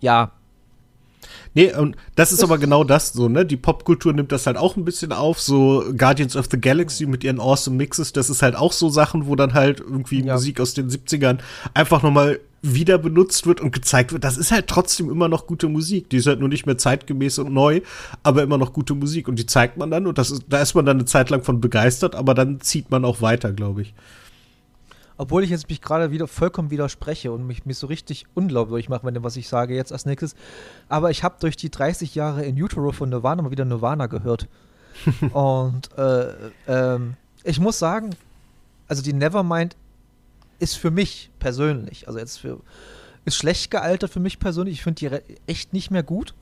ja, 0.00 0.32
Nee, 1.54 1.72
und 1.74 1.96
das 2.14 2.32
ist 2.32 2.42
aber 2.42 2.58
genau 2.58 2.82
das 2.82 3.12
so, 3.12 3.28
ne? 3.28 3.44
Die 3.44 3.56
Popkultur 3.56 4.12
nimmt 4.12 4.32
das 4.32 4.46
halt 4.46 4.56
auch 4.56 4.76
ein 4.76 4.84
bisschen 4.84 5.12
auf, 5.12 5.40
so 5.40 5.84
Guardians 5.96 6.34
of 6.34 6.46
the 6.50 6.60
Galaxy 6.60 7.06
mit 7.06 7.24
ihren 7.24 7.40
Awesome 7.40 7.76
Mixes, 7.76 8.12
das 8.12 8.30
ist 8.30 8.42
halt 8.42 8.56
auch 8.56 8.72
so 8.72 8.88
Sachen, 8.88 9.26
wo 9.26 9.36
dann 9.36 9.52
halt 9.52 9.80
irgendwie 9.80 10.24
ja. 10.24 10.34
Musik 10.34 10.60
aus 10.60 10.74
den 10.74 10.88
70ern 10.88 11.38
einfach 11.74 12.02
nochmal 12.02 12.40
wieder 12.62 12.96
benutzt 12.96 13.46
wird 13.46 13.60
und 13.60 13.72
gezeigt 13.72 14.12
wird, 14.12 14.22
das 14.22 14.36
ist 14.36 14.52
halt 14.52 14.68
trotzdem 14.68 15.10
immer 15.10 15.28
noch 15.28 15.46
gute 15.46 15.68
Musik. 15.68 16.08
Die 16.10 16.18
ist 16.18 16.26
halt 16.26 16.38
nur 16.38 16.48
nicht 16.48 16.64
mehr 16.64 16.78
zeitgemäß 16.78 17.38
und 17.38 17.52
neu, 17.52 17.80
aber 18.22 18.42
immer 18.42 18.56
noch 18.56 18.72
gute 18.72 18.94
Musik. 18.94 19.26
Und 19.28 19.36
die 19.36 19.46
zeigt 19.46 19.76
man 19.76 19.90
dann 19.90 20.06
und 20.06 20.16
das 20.16 20.30
ist, 20.30 20.44
da 20.48 20.62
ist 20.62 20.74
man 20.74 20.86
dann 20.86 20.98
eine 20.98 21.04
Zeit 21.04 21.30
lang 21.30 21.42
von 21.42 21.60
begeistert, 21.60 22.14
aber 22.14 22.34
dann 22.34 22.60
zieht 22.60 22.90
man 22.90 23.04
auch 23.04 23.20
weiter, 23.20 23.52
glaube 23.52 23.82
ich. 23.82 23.94
Obwohl 25.18 25.44
ich 25.44 25.50
jetzt 25.50 25.68
mich 25.68 25.82
gerade 25.82 26.10
wieder 26.10 26.26
vollkommen 26.26 26.70
widerspreche 26.70 27.32
und 27.32 27.46
mich, 27.46 27.66
mich 27.66 27.78
so 27.78 27.86
richtig 27.86 28.26
unglaubwürdig 28.34 28.88
mache, 28.88 29.04
wenn 29.04 29.22
was 29.22 29.36
ich 29.36 29.48
sage 29.48 29.74
jetzt 29.74 29.92
als 29.92 30.06
nächstes. 30.06 30.34
Aber 30.88 31.10
ich 31.10 31.22
habe 31.22 31.36
durch 31.40 31.56
die 31.56 31.70
30 31.70 32.14
Jahre 32.14 32.44
in 32.44 32.60
Utero 32.60 32.92
von 32.92 33.10
Nirvana 33.10 33.42
mal 33.42 33.50
wieder 33.50 33.64
Nirvana 33.64 34.06
gehört. 34.06 34.48
und 35.32 35.90
äh, 35.96 36.32
ähm, 36.66 37.14
ich 37.44 37.60
muss 37.60 37.78
sagen, 37.78 38.10
also 38.88 39.02
die 39.02 39.12
Nevermind 39.12 39.76
ist 40.62 40.76
für 40.76 40.92
mich 40.92 41.32
persönlich, 41.40 42.06
also 42.06 42.20
jetzt 42.20 42.38
für, 42.38 42.60
ist 43.24 43.34
schlecht 43.34 43.72
gealtert 43.72 44.10
für 44.10 44.20
mich 44.20 44.38
persönlich. 44.38 44.76
Ich 44.76 44.82
finde 44.84 45.00
die 45.00 45.36
echt 45.48 45.72
nicht 45.72 45.90
mehr 45.90 46.04
gut. 46.04 46.34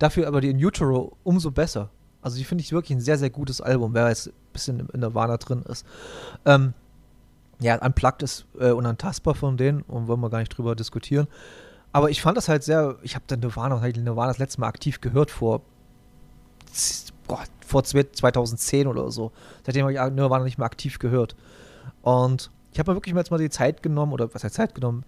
Dafür 0.00 0.26
aber 0.26 0.40
die 0.40 0.50
in 0.50 0.62
Utero 0.62 1.16
umso 1.22 1.52
besser. 1.52 1.90
Also 2.20 2.36
die 2.36 2.44
finde 2.44 2.62
ich 2.62 2.72
wirklich 2.72 2.98
ein 2.98 3.00
sehr, 3.00 3.16
sehr 3.16 3.30
gutes 3.30 3.60
Album, 3.60 3.94
wer 3.94 4.08
jetzt 4.08 4.28
ein 4.28 4.32
bisschen 4.52 4.88
in 4.92 5.14
Warner 5.14 5.38
drin 5.38 5.62
ist. 5.62 5.86
Ähm, 6.44 6.74
ja, 7.60 7.76
Unplugged 7.84 8.22
ist 8.22 8.44
äh, 8.58 8.70
unantastbar 8.70 9.36
von 9.36 9.56
denen 9.56 9.82
und 9.82 10.08
wollen 10.08 10.20
wir 10.20 10.30
gar 10.30 10.40
nicht 10.40 10.56
drüber 10.56 10.74
diskutieren. 10.74 11.28
Aber 11.92 12.10
ich 12.10 12.20
fand 12.20 12.36
das 12.36 12.48
halt 12.48 12.64
sehr, 12.64 12.96
ich 13.02 13.14
habe 13.14 13.24
dann 13.28 13.38
Nirvana, 13.38 13.80
Nirvana 13.80 14.28
das 14.28 14.38
letzte 14.38 14.60
Mal 14.60 14.66
aktiv 14.66 15.00
gehört 15.00 15.30
vor, 15.30 15.62
boah, 17.28 17.44
vor 17.64 17.84
2010 17.84 18.88
oder 18.88 19.12
so. 19.12 19.30
Seitdem 19.64 19.82
habe 19.82 19.92
ich 19.92 20.14
Nirvana 20.14 20.44
nicht 20.44 20.58
mehr 20.58 20.66
aktiv 20.66 20.98
gehört. 20.98 21.36
Und 22.02 22.50
ich 22.72 22.78
habe 22.78 22.90
mir 22.90 22.96
wirklich 22.96 23.14
jetzt 23.14 23.30
mal 23.30 23.38
die 23.38 23.50
Zeit 23.50 23.82
genommen, 23.82 24.12
oder 24.12 24.32
was 24.34 24.44
heißt 24.44 24.54
Zeit 24.54 24.74
genommen, 24.74 25.04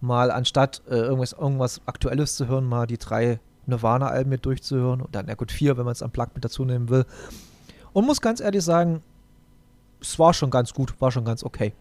mal 0.00 0.30
anstatt 0.30 0.82
äh, 0.88 0.96
irgendwas, 0.96 1.32
irgendwas 1.32 1.80
Aktuelles 1.86 2.36
zu 2.36 2.48
hören, 2.48 2.66
mal 2.66 2.86
die 2.86 2.98
drei 2.98 3.40
Nirvana-Alben 3.66 4.30
mit 4.30 4.44
durchzuhören. 4.44 5.00
Und 5.00 5.14
dann, 5.14 5.28
ja 5.28 5.34
gut, 5.34 5.52
vier, 5.52 5.76
wenn 5.76 5.84
man 5.84 5.92
es 5.92 6.02
am 6.02 6.10
Plug 6.10 6.28
mit 6.34 6.44
dazu 6.44 6.64
nehmen 6.64 6.88
will. 6.88 7.04
Und 7.92 8.06
muss 8.06 8.20
ganz 8.20 8.40
ehrlich 8.40 8.64
sagen, 8.64 9.02
es 10.00 10.18
war 10.18 10.34
schon 10.34 10.50
ganz 10.50 10.74
gut, 10.74 11.00
war 11.00 11.12
schon 11.12 11.24
ganz 11.24 11.44
okay. 11.44 11.72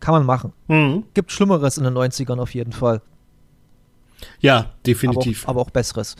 Kann 0.00 0.12
man 0.12 0.26
machen. 0.26 0.52
Mhm. 0.68 1.04
Gibt 1.14 1.32
Schlimmeres 1.32 1.78
in 1.78 1.84
den 1.84 1.94
90ern 1.96 2.38
auf 2.38 2.54
jeden 2.54 2.72
Fall. 2.72 3.00
Ja, 4.40 4.66
definitiv. 4.86 5.44
Aber 5.44 5.50
auch, 5.50 5.50
aber 5.50 5.60
auch 5.62 5.70
Besseres. 5.70 6.16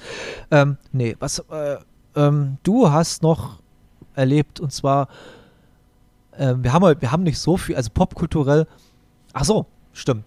Ähm, 0.51 0.79
nee, 0.93 1.17
was, 1.19 1.41
äh, 1.51 1.77
ähm, 2.17 2.59
du 2.63 2.91
hast 2.91 3.23
noch 3.23 3.61
erlebt 4.15 4.61
und 4.61 4.73
zwar 4.73 5.09
äh, 6.39 6.55
wir, 6.59 6.73
haben, 6.73 7.01
wir 7.01 7.13
haben 7.13 7.23
nicht 7.23 7.39
so 7.39 7.57
viel, 7.57 7.77
also 7.77 7.91
popkulturell. 7.93 8.67
Ach 9.33 9.45
so, 9.45 9.67
stimmt. 9.93 10.25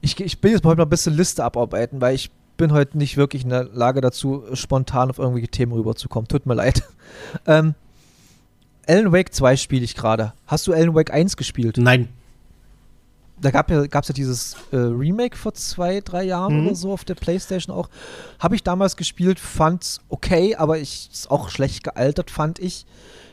Ich, 0.00 0.18
ich 0.18 0.40
bin 0.40 0.52
jetzt 0.52 0.64
mal 0.64 0.78
ein 0.78 0.88
bisschen 0.88 1.14
Liste 1.14 1.44
abarbeiten, 1.44 2.00
weil 2.00 2.14
ich 2.14 2.30
bin 2.56 2.72
heute 2.72 2.98
nicht 2.98 3.16
wirklich 3.16 3.44
in 3.44 3.50
der 3.50 3.64
Lage 3.64 4.00
dazu, 4.00 4.44
spontan 4.54 5.10
auf 5.10 5.18
irgendwelche 5.18 5.48
Themen 5.48 5.72
rüberzukommen. 5.72 6.28
Tut 6.28 6.46
mir 6.46 6.54
leid. 6.54 6.82
Ähm, 7.44 7.74
Alan 8.86 9.12
Wake 9.12 9.34
2 9.34 9.56
spiele 9.56 9.84
ich 9.84 9.96
gerade. 9.96 10.32
Hast 10.46 10.68
du 10.68 10.72
Alan 10.72 10.94
Wake 10.94 11.12
1 11.12 11.36
gespielt? 11.36 11.76
Nein. 11.76 12.08
Da 13.40 13.50
gab 13.50 13.68
ja, 13.70 13.82
es 13.82 14.08
ja 14.08 14.14
dieses 14.14 14.56
äh, 14.70 14.76
Remake 14.76 15.36
vor 15.36 15.54
zwei, 15.54 16.00
drei 16.00 16.22
Jahren 16.22 16.60
mhm. 16.60 16.66
oder 16.66 16.76
so 16.76 16.92
auf 16.92 17.04
der 17.04 17.16
Playstation 17.16 17.74
auch. 17.74 17.88
Habe 18.38 18.54
ich 18.54 18.62
damals 18.62 18.96
gespielt, 18.96 19.40
fand's 19.40 20.00
okay, 20.08 20.54
aber 20.54 20.78
ich 20.78 21.08
ist 21.12 21.30
auch 21.30 21.48
schlecht 21.48 21.82
gealtert, 21.82 22.30
fand 22.30 22.60
ich. 22.60 22.86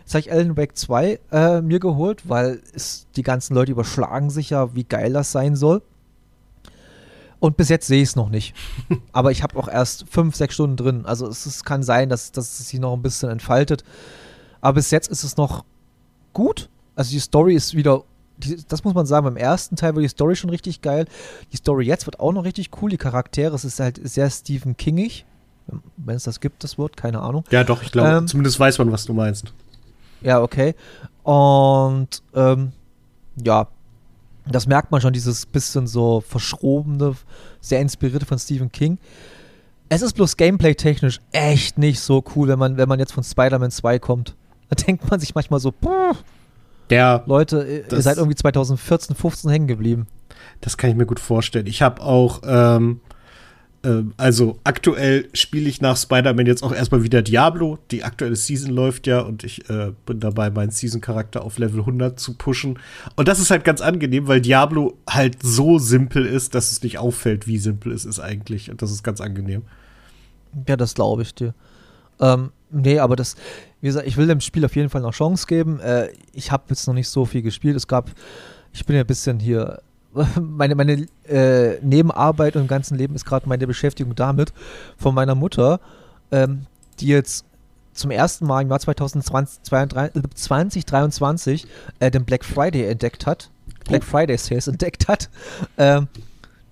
Jetzt 0.08 0.14
habe 0.14 0.22
ich 0.22 0.32
Alan 0.32 0.56
Wake 0.56 0.78
2 0.78 1.20
äh, 1.34 1.62
mir 1.62 1.82
geholt, 1.82 2.30
weil 2.30 2.62
es, 2.74 3.08
die 3.18 3.24
ganzen 3.24 3.54
Leute 3.56 3.74
überschlagen 3.74 4.30
sich 4.30 4.52
ja, 4.52 4.74
wie 4.74 4.86
geil 4.86 5.12
das 5.12 5.34
sein 5.34 5.58
soll. 5.58 5.82
Und 7.40 7.58
bis 7.58 7.68
jetzt 7.68 7.88
sehe 7.88 8.02
ich 8.02 8.08
es 8.08 8.16
noch 8.16 8.30
nicht. 8.30 8.56
Aber 9.12 9.32
ich 9.32 9.44
habe 9.44 9.60
auch 9.60 9.68
erst 9.68 10.06
fünf, 10.10 10.38
sechs 10.38 10.54
Stunden 10.54 10.78
drin. 10.78 11.06
Also 11.06 11.28
es, 11.28 11.46
es 11.46 11.66
kann 11.66 11.84
sein, 11.84 12.08
dass, 12.08 12.32
dass 12.32 12.58
es 12.58 12.70
sich 12.70 12.80
noch 12.80 12.94
ein 12.94 13.02
bisschen 13.02 13.30
entfaltet. 13.30 13.84
Aber 14.62 14.76
bis 14.76 14.92
jetzt 14.92 15.10
ist 15.10 15.26
es 15.26 15.36
noch 15.36 15.66
gut. 16.32 16.70
Also 16.96 17.12
die 17.12 17.20
Story 17.20 17.54
ist 17.54 17.76
wieder, 17.76 18.06
die, 18.38 18.64
das 18.66 18.86
muss 18.86 18.94
man 18.94 19.06
sagen, 19.06 19.26
beim 19.26 19.36
ersten 19.36 19.76
Teil 19.76 19.94
war 19.94 20.02
die 20.02 20.08
Story 20.08 20.38
schon 20.38 20.52
richtig 20.52 20.82
geil. 20.82 21.04
Die 21.52 21.58
Story 21.58 21.86
jetzt 21.86 22.06
wird 22.06 22.22
auch 22.22 22.32
noch 22.32 22.46
richtig 22.46 22.70
cool. 22.82 22.90
Die 22.90 22.96
Charaktere, 22.96 23.54
es 23.54 23.66
ist 23.66 23.82
halt 23.82 24.00
sehr 24.02 24.30
Stephen 24.30 24.78
Kingig. 24.78 25.26
Wenn 25.98 26.16
es 26.16 26.24
das 26.24 26.40
gibt, 26.40 26.64
das 26.64 26.78
Wort, 26.78 26.96
keine 26.96 27.20
Ahnung. 27.20 27.44
Ja, 27.52 27.66
doch, 27.66 27.84
ich 27.84 27.92
glaube, 27.92 28.20
ähm, 28.20 28.28
zumindest 28.28 28.58
weiß 28.58 28.78
man, 28.78 28.90
was 28.90 29.04
du 29.04 29.14
meinst. 29.14 29.52
Ja, 30.22 30.42
okay. 30.42 30.76
Und 31.24 32.24
ähm, 32.34 32.72
ja, 33.44 33.68
das 34.50 34.68
merkt 34.68 34.92
man 34.92 35.02
schon, 35.02 35.14
dieses 35.14 35.46
bisschen 35.46 35.88
so 35.88 36.22
verschrobene, 36.22 37.16
sehr 37.60 37.82
inspirierte 37.82 38.26
von 38.26 38.40
Stephen 38.40 38.72
King. 38.72 38.98
Es 39.90 40.02
ist 40.02 40.14
bloß 40.14 40.38
gameplay-technisch 40.38 41.20
echt 41.32 41.78
nicht 41.78 42.00
so 42.00 42.24
cool, 42.36 42.48
wenn 42.48 42.60
man, 42.60 42.78
wenn 42.78 42.90
man 42.90 43.00
jetzt 43.00 43.14
von 43.14 43.24
Spider-Man 43.24 43.72
2 43.72 44.00
kommt. 44.00 44.36
Da 44.70 44.76
denkt 44.76 45.10
man 45.10 45.20
sich 45.20 45.34
manchmal 45.34 45.60
so, 45.60 45.72
Puh, 45.72 46.14
der, 46.90 47.24
Leute, 47.26 47.86
ihr 47.92 48.02
seid 48.02 48.18
irgendwie 48.18 48.36
2014, 48.36 49.16
15 49.16 49.50
hängen 49.50 49.68
geblieben. 49.68 50.08
Das 50.62 50.78
kann 50.78 50.90
ich 50.90 50.96
mir 50.96 51.06
gut 51.06 51.20
vorstellen. 51.20 51.68
Ich 51.68 51.82
habe 51.82 52.02
auch 52.02 52.42
ähm, 52.46 52.78
ähm, 52.78 53.02
also 54.18 54.60
aktuell 54.64 55.30
spiele 55.34 55.70
ich 55.70 55.82
nach 55.82 55.96
Spider-Man 55.96 56.46
jetzt 56.46 56.64
auch 56.64 56.74
erstmal 56.74 57.04
wieder 57.04 57.22
Diablo. 57.22 57.78
Die 57.92 58.04
aktuelle 58.04 58.36
Season 58.36 58.72
läuft 58.72 59.08
ja 59.08 59.22
und 59.22 59.44
ich 59.44 59.70
äh, 59.70 59.92
bin 60.06 60.20
dabei, 60.20 60.50
meinen 60.50 60.72
Season-Charakter 60.72 61.44
auf 61.44 61.58
Level 61.58 61.82
100 61.82 62.20
zu 62.20 62.34
pushen. 62.34 62.80
Und 63.16 63.28
das 63.28 63.40
ist 63.40 63.52
halt 63.52 63.64
ganz 63.64 63.82
angenehm, 63.82 64.28
weil 64.28 64.42
Diablo 64.42 64.98
halt 65.10 65.38
so 65.42 65.80
simpel 65.80 66.26
ist, 66.26 66.56
dass 66.56 66.72
es 66.72 66.82
nicht 66.84 66.98
auffällt, 66.98 67.48
wie 67.48 67.60
simpel 67.60 67.94
es 67.94 68.04
ist 68.04 68.20
eigentlich. 68.20 68.70
Und 68.72 68.82
das 68.82 68.92
ist 68.92 69.04
ganz 69.04 69.22
angenehm. 69.22 69.62
Ja, 70.68 70.76
das 70.76 70.96
glaube 70.96 71.22
ich 71.22 71.34
dir. 71.36 71.54
Ähm, 72.20 72.52
nee, 72.72 73.00
aber 73.00 73.16
das, 73.16 73.36
wie 73.80 73.88
gesagt, 73.88 74.08
ich 74.08 74.18
will 74.18 74.28
dem 74.28 74.42
Spiel 74.42 74.66
auf 74.66 74.76
jeden 74.76 74.90
Fall 74.90 75.02
noch 75.02 75.14
Chance 75.14 75.46
geben. 75.48 75.80
Äh, 75.80 76.10
ich 76.34 76.52
habe 76.52 76.66
jetzt 76.70 76.88
noch 76.88 76.94
nicht 76.94 77.10
so 77.10 77.26
viel 77.26 77.42
gespielt. 77.42 77.76
Es 77.76 77.88
gab, 77.88 78.12
ich 78.74 78.86
bin 78.86 78.96
ja 78.96 79.04
ein 79.04 79.08
bisschen 79.08 79.40
hier 79.40 79.82
meine, 80.42 80.76
meine 80.76 81.06
äh, 81.28 81.80
Nebenarbeit 81.82 82.56
und 82.56 82.64
im 82.64 82.68
ganzen 82.68 82.98
Leben 82.98 83.16
ist 83.16 83.26
gerade 83.26 83.48
meine 83.48 83.68
Beschäftigung 83.68 84.16
damit 84.16 84.54
von 84.98 85.14
meiner 85.14 85.36
Mutter, 85.36 85.80
ähm, 86.32 86.66
die 87.00 87.08
jetzt 87.08 87.46
zum 87.94 88.12
ersten 88.12 88.46
Mal 88.46 88.62
im 88.62 88.70
Jahr 88.70 88.80
2020, 88.80 89.64
2023 89.64 91.68
äh, 92.00 92.12
den 92.12 92.26
Black 92.26 92.46
Friday 92.46 92.86
entdeckt 92.86 93.26
hat, 93.26 93.50
Black 93.86 94.04
oh. 94.06 94.12
Friday 94.12 94.38
Sales 94.38 94.68
entdeckt 94.68 95.08
hat. 95.08 95.30
Ähm, 95.78 96.08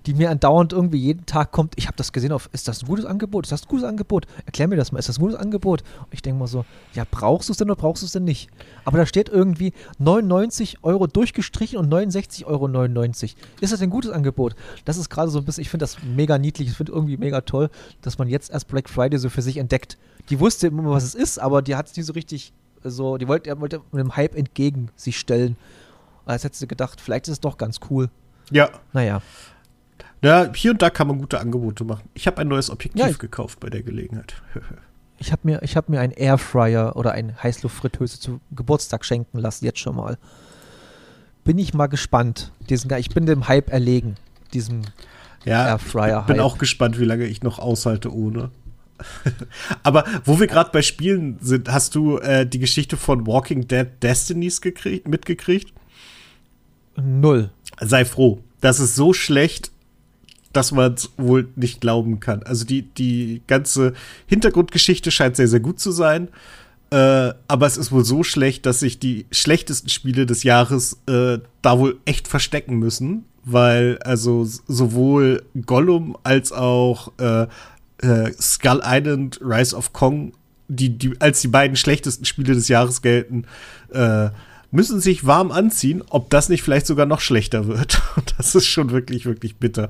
die 0.05 0.13
mir 0.13 0.29
andauernd 0.29 0.73
irgendwie 0.73 0.97
jeden 0.97 1.25
Tag 1.25 1.51
kommt, 1.51 1.73
ich 1.77 1.87
habe 1.87 1.97
das 1.97 2.13
gesehen 2.13 2.31
auf, 2.31 2.49
ist 2.51 2.67
das 2.67 2.83
ein 2.83 2.87
gutes 2.87 3.05
Angebot? 3.05 3.45
Ist 3.45 3.51
das 3.51 3.63
ein 3.63 3.67
gutes 3.67 3.85
Angebot? 3.85 4.27
Erklär 4.45 4.67
mir 4.67 4.75
das 4.75 4.91
mal, 4.91 4.99
ist 4.99 5.09
das 5.09 5.17
ein 5.17 5.21
gutes 5.21 5.37
Angebot? 5.37 5.83
Und 5.99 6.13
ich 6.13 6.21
denke 6.21 6.39
mal 6.39 6.47
so, 6.47 6.65
ja, 6.93 7.05
brauchst 7.09 7.49
du 7.49 7.53
es 7.53 7.57
denn 7.57 7.69
oder 7.69 7.79
brauchst 7.79 8.03
du 8.03 8.05
es 8.05 8.11
denn 8.11 8.23
nicht? 8.23 8.49
Aber 8.83 8.97
da 8.97 9.05
steht 9.05 9.29
irgendwie 9.29 9.73
99 9.97 10.83
Euro 10.83 11.07
durchgestrichen 11.07 11.77
und 11.79 11.91
69,99 11.91 12.45
Euro. 12.45 12.67
Ist 13.61 13.73
das 13.73 13.81
ein 13.81 13.89
gutes 13.89 14.11
Angebot? 14.11 14.55
Das 14.85 14.97
ist 14.97 15.09
gerade 15.09 15.31
so 15.31 15.39
ein 15.39 15.45
bisschen, 15.45 15.61
ich 15.61 15.69
finde 15.69 15.83
das 15.83 15.97
mega 16.03 16.37
niedlich, 16.37 16.69
ich 16.69 16.77
finde 16.77 16.91
irgendwie 16.91 17.17
mega 17.17 17.41
toll, 17.41 17.69
dass 18.01 18.17
man 18.17 18.27
jetzt 18.27 18.51
erst 18.51 18.67
Black 18.67 18.89
Friday 18.89 19.17
so 19.19 19.29
für 19.29 19.41
sich 19.41 19.57
entdeckt. 19.57 19.97
Die 20.29 20.39
wusste 20.39 20.67
immer, 20.67 20.89
was 20.91 21.03
es 21.03 21.15
ist, 21.15 21.39
aber 21.39 21.61
die 21.61 21.75
hat 21.75 21.87
es 21.87 21.97
nie 21.97 22.03
so 22.03 22.13
richtig 22.13 22.53
so, 22.83 23.17
die 23.17 23.27
wollte, 23.27 23.59
wollte 23.59 23.81
mit 23.91 23.99
dem 23.99 24.15
Hype 24.15 24.35
entgegen 24.35 24.89
sich 24.95 25.17
stellen. 25.17 25.57
Als 26.25 26.43
hätte 26.43 26.57
sie 26.57 26.67
gedacht, 26.67 27.01
vielleicht 27.01 27.27
ist 27.27 27.33
es 27.33 27.39
doch 27.39 27.57
ganz 27.57 27.79
cool. 27.89 28.09
Ja. 28.51 28.69
Naja. 28.93 29.21
Ja, 30.25 30.51
hier 30.55 30.71
und 30.71 30.81
da 30.81 30.89
kann 30.89 31.07
man 31.07 31.19
gute 31.19 31.39
Angebote 31.39 31.83
machen. 31.83 32.09
Ich 32.15 32.25
habe 32.25 32.39
ein 32.41 32.47
neues 32.47 32.71
Objektiv 32.71 32.99
Ja, 32.99 33.11
gekauft 33.11 33.59
bei 33.59 33.69
der 33.69 33.83
Gelegenheit. 33.83 34.35
Ich 35.17 35.31
habe 35.31 35.43
mir, 35.45 35.63
ich 35.63 35.77
hab 35.77 35.87
mir 35.87 36.01
einen 36.01 36.11
Airfryer 36.11 36.97
oder 36.97 37.13
eine 37.13 37.41
Heißluftfritteuse 37.41 38.19
zu 38.19 38.41
Geburtstag 38.53 39.05
schenken 39.05 39.39
lassen, 39.39 39.63
jetzt 39.63 39.79
schon 39.79 39.95
mal. 39.95 40.17
Bin 41.45 41.57
ich 41.57 41.73
mal 41.73 41.87
gespannt. 41.87 42.51
Diesen, 42.69 42.91
ich 42.95 43.07
bin 43.11 43.25
dem 43.25 43.47
Hype 43.47 43.71
erlegen, 43.71 44.17
diesem 44.53 44.81
Ja, 45.45 45.67
Airfryer 45.67 46.19
ich 46.19 46.25
bin 46.25 46.41
auch 46.41 46.57
gespannt, 46.57 46.99
wie 46.99 47.05
lange 47.05 47.23
ich 47.27 47.43
noch 47.43 47.59
aushalte 47.59 48.13
ohne. 48.13 48.51
Aber 49.83 50.03
wo 50.25 50.37
wir 50.37 50.47
gerade 50.47 50.71
bei 50.71 50.81
Spielen 50.81 51.37
sind, 51.39 51.71
hast 51.71 51.95
du 51.95 52.17
äh, 52.17 52.45
die 52.45 52.59
Geschichte 52.59 52.97
von 52.97 53.25
Walking 53.25 53.69
Dead 53.69 53.87
Destinies 54.03 54.59
gekriegt, 54.59 55.07
mitgekriegt? 55.07 55.71
Null. 56.97 57.51
Sei 57.79 58.03
froh. 58.03 58.41
Das 58.59 58.81
ist 58.81 58.95
so 58.95 59.13
schlecht, 59.13 59.71
dass 60.55 60.71
man 60.71 60.93
es 60.93 61.11
wohl 61.17 61.49
nicht 61.55 61.81
glauben 61.81 62.19
kann. 62.19 62.43
Also 62.43 62.65
die, 62.65 62.83
die 62.83 63.41
ganze 63.47 63.93
Hintergrundgeschichte 64.27 65.11
scheint 65.11 65.35
sehr, 65.35 65.47
sehr 65.47 65.59
gut 65.59 65.79
zu 65.79 65.91
sein. 65.91 66.29
Äh, 66.91 67.33
aber 67.47 67.65
es 67.65 67.77
ist 67.77 67.91
wohl 67.91 68.05
so 68.05 68.23
schlecht, 68.23 68.65
dass 68.65 68.79
sich 68.79 68.99
die 68.99 69.25
schlechtesten 69.31 69.89
Spiele 69.89 70.25
des 70.25 70.43
Jahres 70.43 70.97
äh, 71.07 71.39
da 71.61 71.79
wohl 71.79 71.97
echt 72.05 72.27
verstecken 72.27 72.77
müssen. 72.77 73.25
Weil 73.43 73.99
also 74.03 74.45
sowohl 74.45 75.43
Gollum 75.65 76.17
als 76.23 76.51
auch 76.51 77.11
äh, 77.19 77.47
äh, 78.01 78.31
Skull 78.39 78.81
Island, 78.83 79.39
Rise 79.41 79.75
of 79.75 79.93
Kong, 79.93 80.33
die, 80.67 80.97
die 80.97 81.19
als 81.19 81.41
die 81.41 81.47
beiden 81.47 81.75
schlechtesten 81.75 82.25
Spiele 82.25 82.55
des 82.55 82.69
Jahres 82.69 83.01
gelten, 83.01 83.45
äh, 83.91 84.29
müssen 84.71 84.99
sich 84.99 85.25
warm 85.25 85.51
anziehen, 85.51 86.03
ob 86.09 86.29
das 86.29 86.49
nicht 86.49 86.63
vielleicht 86.63 86.87
sogar 86.87 87.05
noch 87.05 87.21
schlechter 87.21 87.67
wird. 87.67 88.01
Und 88.15 88.35
das 88.37 88.55
ist 88.55 88.65
schon 88.65 88.91
wirklich, 88.91 89.25
wirklich 89.25 89.57
bitter. 89.57 89.89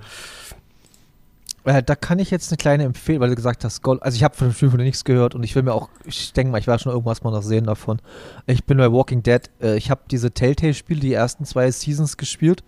Äh, 1.65 1.81
da 1.81 1.95
kann 1.95 2.19
ich 2.19 2.29
jetzt 2.29 2.51
eine 2.51 2.57
kleine 2.57 2.83
Empfehlung, 2.83 3.21
weil 3.21 3.29
du 3.29 3.35
gesagt 3.35 3.63
hast, 3.63 3.81
Gold, 3.81 4.03
also 4.03 4.15
ich 4.15 4.23
habe 4.23 4.35
von 4.35 4.49
dem 4.49 4.53
Spiel 4.53 4.69
von 4.69 4.77
dir 4.77 4.85
nichts 4.85 5.03
gehört 5.03 5.33
und 5.33 5.43
ich 5.43 5.55
will 5.55 5.63
mir 5.63 5.73
auch, 5.73 5.89
ich 6.05 6.31
denke 6.31 6.51
mal, 6.51 6.59
ich 6.59 6.67
werde 6.67 6.83
schon 6.83 6.91
irgendwas 6.91 7.23
mal 7.23 7.31
noch 7.31 7.41
sehen 7.41 7.65
davon. 7.65 7.99
Ich 8.45 8.65
bin 8.65 8.77
bei 8.77 8.91
Walking 8.91 9.23
Dead, 9.23 9.41
äh, 9.61 9.75
ich 9.75 9.89
habe 9.89 10.01
diese 10.11 10.31
Telltale-Spiele, 10.31 10.99
die 10.99 11.13
ersten 11.13 11.43
zwei 11.43 11.69
Seasons 11.71 12.17
gespielt. 12.17 12.63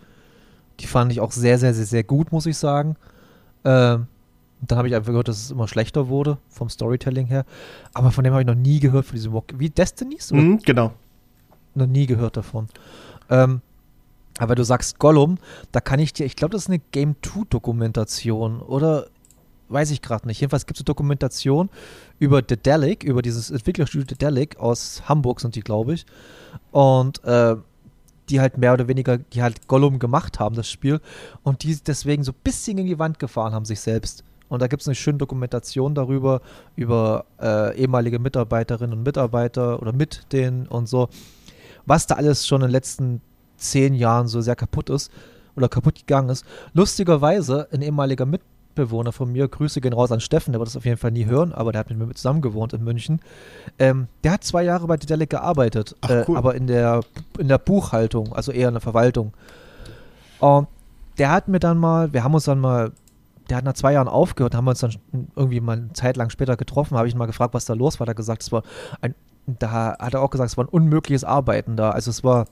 Die 0.80 0.88
fand 0.88 1.12
ich 1.12 1.20
auch 1.20 1.32
sehr, 1.32 1.60
sehr, 1.60 1.74
sehr, 1.76 1.86
sehr 1.86 2.04
gut, 2.04 2.32
muss 2.32 2.48
ich 2.48 2.58
sagen. 2.58 2.96
Ähm, 3.66 4.08
dann 4.62 4.78
habe 4.80 4.88
ich 4.88 4.96
einfach 4.96 5.12
gehört, 5.12 5.28
dass 5.28 5.38
es 5.38 5.52
immer 5.52 5.68
schlechter 5.68 6.08
wurde, 6.08 6.40
vom 6.50 6.68
Storytelling 6.70 7.28
her. 7.28 7.46
Aber 7.94 8.12
von 8.12 8.24
dem 8.24 8.34
habe 8.34 8.42
ich 8.42 8.48
noch 8.48 8.56
nie 8.56 8.80
gehört, 8.80 9.06
von 9.06 9.16
diesem 9.16 9.32
Walking 9.32 9.60
Wie 9.60 9.70
Destinies? 9.70 10.32
Mhm, 10.32 10.60
genau. 10.60 10.94
noch 11.76 11.86
nie 11.86 12.08
gehört 12.08 12.38
davon. 12.38 12.68
Ähm, 13.30 13.62
aber 14.38 14.56
du 14.56 14.64
sagst 14.64 15.00
Gollum, 15.00 15.38
da 15.72 15.80
kann 15.82 16.00
ich 16.00 16.14
dir, 16.14 16.26
ich 16.26 16.36
glaube, 16.36 16.54
das 16.54 16.64
ist 16.64 16.70
eine 16.70 16.80
Game 16.80 17.16
2 17.22 17.46
Dokumentation 17.50 18.62
oder 18.62 19.08
weiß 19.70 19.92
ich 19.92 20.02
gerade 20.02 20.28
nicht. 20.28 20.40
Jedenfalls 20.40 20.66
gibt 20.66 20.78
es 20.78 20.82
eine 20.82 20.86
Dokumentation 20.86 21.70
über 22.20 22.42
Dedelic, 22.42 23.04
über 23.04 23.22
dieses 23.22 23.52
Entwicklerstudio 23.52 24.06
Dedelic 24.06 24.58
aus 24.58 25.04
Hamburg 25.08 25.42
sind 25.42 25.56
die, 25.56 25.62
glaube 25.62 25.94
ich. 25.94 26.06
Und 26.72 27.24
äh, 27.24 27.56
die 28.30 28.42
halt 28.42 28.58
mehr 28.58 28.74
oder 28.74 28.88
weniger, 28.88 29.18
die 29.18 29.42
halt 29.42 29.68
Gollum 29.68 30.00
gemacht 30.00 30.40
haben, 30.40 30.56
das 30.56 30.70
Spiel. 30.70 31.00
Und 31.44 31.64
die 31.64 31.76
deswegen 31.76 32.24
so 32.24 32.32
ein 32.32 32.40
bisschen 32.44 32.78
in 32.78 32.86
die 32.86 33.00
Wand 33.00 33.20
gefahren 33.20 33.54
haben, 33.54 33.66
sich 33.66 33.80
selbst. 33.80 34.24
Und 34.50 34.62
da 34.62 34.68
gibt 34.68 34.82
es 34.82 34.88
eine 34.88 34.96
schöne 34.96 35.18
Dokumentation 35.18 35.94
darüber, 35.94 36.42
über 36.76 37.26
äh, 37.40 37.78
ehemalige 37.78 38.20
Mitarbeiterinnen 38.20 38.98
und 38.98 39.04
Mitarbeiter 39.04 39.82
oder 39.82 39.92
mit 39.92 40.32
denen 40.32 40.68
und 40.68 40.88
so, 40.88 41.10
was 41.86 42.08
da 42.08 42.16
alles 42.16 42.48
schon 42.48 42.62
in 42.62 42.68
den 42.68 42.72
letzten 42.72 43.22
zehn 43.58 43.94
Jahren 43.94 44.28
so 44.28 44.42
sehr 44.42 44.56
kaputt 44.56 44.90
ist 44.90 45.12
oder 45.56 45.68
kaputt 45.70 45.96
gegangen 45.96 46.30
ist. 46.30 46.46
Lustigerweise, 46.74 47.68
ein 47.72 47.82
ehemaliger 47.82 48.26
Mitbewohner 48.26 49.12
von 49.12 49.32
mir, 49.32 49.48
Grüße 49.48 49.82
gehen 49.82 49.94
raus 49.94 50.12
an 50.12 50.20
Steffen, 50.20 50.54
der 50.54 50.60
wird 50.60 50.68
das 50.68 50.78
auf 50.78 50.86
jeden 50.86 50.98
Fall 50.98 51.12
nie 51.12 51.26
hören, 51.26 51.52
aber 51.52 51.72
der 51.72 51.80
hat 51.80 51.90
mit 51.90 51.98
mir 51.98 52.14
zusammen 52.14 52.42
gewohnt 52.42 52.74
in 52.74 52.84
München. 52.84 53.20
Ähm, 53.80 54.08
der 54.24 54.34
hat 54.34 54.44
zwei 54.44 54.64
Jahre 54.64 54.88
bei 54.88 54.98
Dedelic 54.98 55.32
gearbeitet, 55.32 55.96
Ach, 56.02 56.10
äh, 56.10 56.26
cool. 56.28 56.38
aber 56.38 56.56
in 56.56 56.68
der, 56.68 57.02
in 57.38 57.48
der 57.48 57.58
Buchhaltung, 57.58 58.34
also 58.34 58.52
eher 58.52 58.68
in 58.68 58.76
der 58.76 58.82
Verwaltung. 58.82 59.34
Und 60.40 60.68
der 61.18 61.32
hat 61.32 61.48
mir 61.48 61.60
dann 61.60 61.78
mal, 61.78 62.14
wir 62.14 62.24
haben 62.24 62.34
uns 62.34 62.46
dann 62.46 62.60
mal, 62.60 62.92
der 63.50 63.58
hat 63.58 63.66
nach 63.66 63.74
zwei 63.74 63.94
Jahren 63.94 64.08
aufgehört, 64.08 64.54
haben 64.54 64.66
wir 64.66 64.72
uns 64.72 64.82
dann 64.82 64.94
irgendwie 65.36 65.60
mal 65.62 65.78
eine 65.78 65.94
Zeit 65.94 66.18
lang 66.18 66.30
später 66.30 66.58
getroffen, 66.58 66.98
habe 66.98 67.08
ich 67.08 67.16
ihn 67.16 67.18
mal 67.18 67.26
gefragt, 67.26 67.54
was 67.54 67.66
da 67.66 67.74
los 67.74 68.00
war. 68.00 68.06
Da 68.06 68.12
hat 68.12 68.16
er 68.16 68.18
gesagt, 68.18 68.44
es 68.44 68.52
war 68.52 68.62
ein, 69.02 69.16
da 69.48 69.96
hat 69.98 70.14
er 70.14 70.22
auch 70.22 70.30
gesagt, 70.30 70.52
es 70.52 70.58
war 70.58 70.66
ein 70.66 70.70
unmögliches 70.70 71.24
Arbeiten 71.24 71.78
da. 71.78 71.92
Also 71.92 72.12
es 72.12 72.24
war 72.24 72.46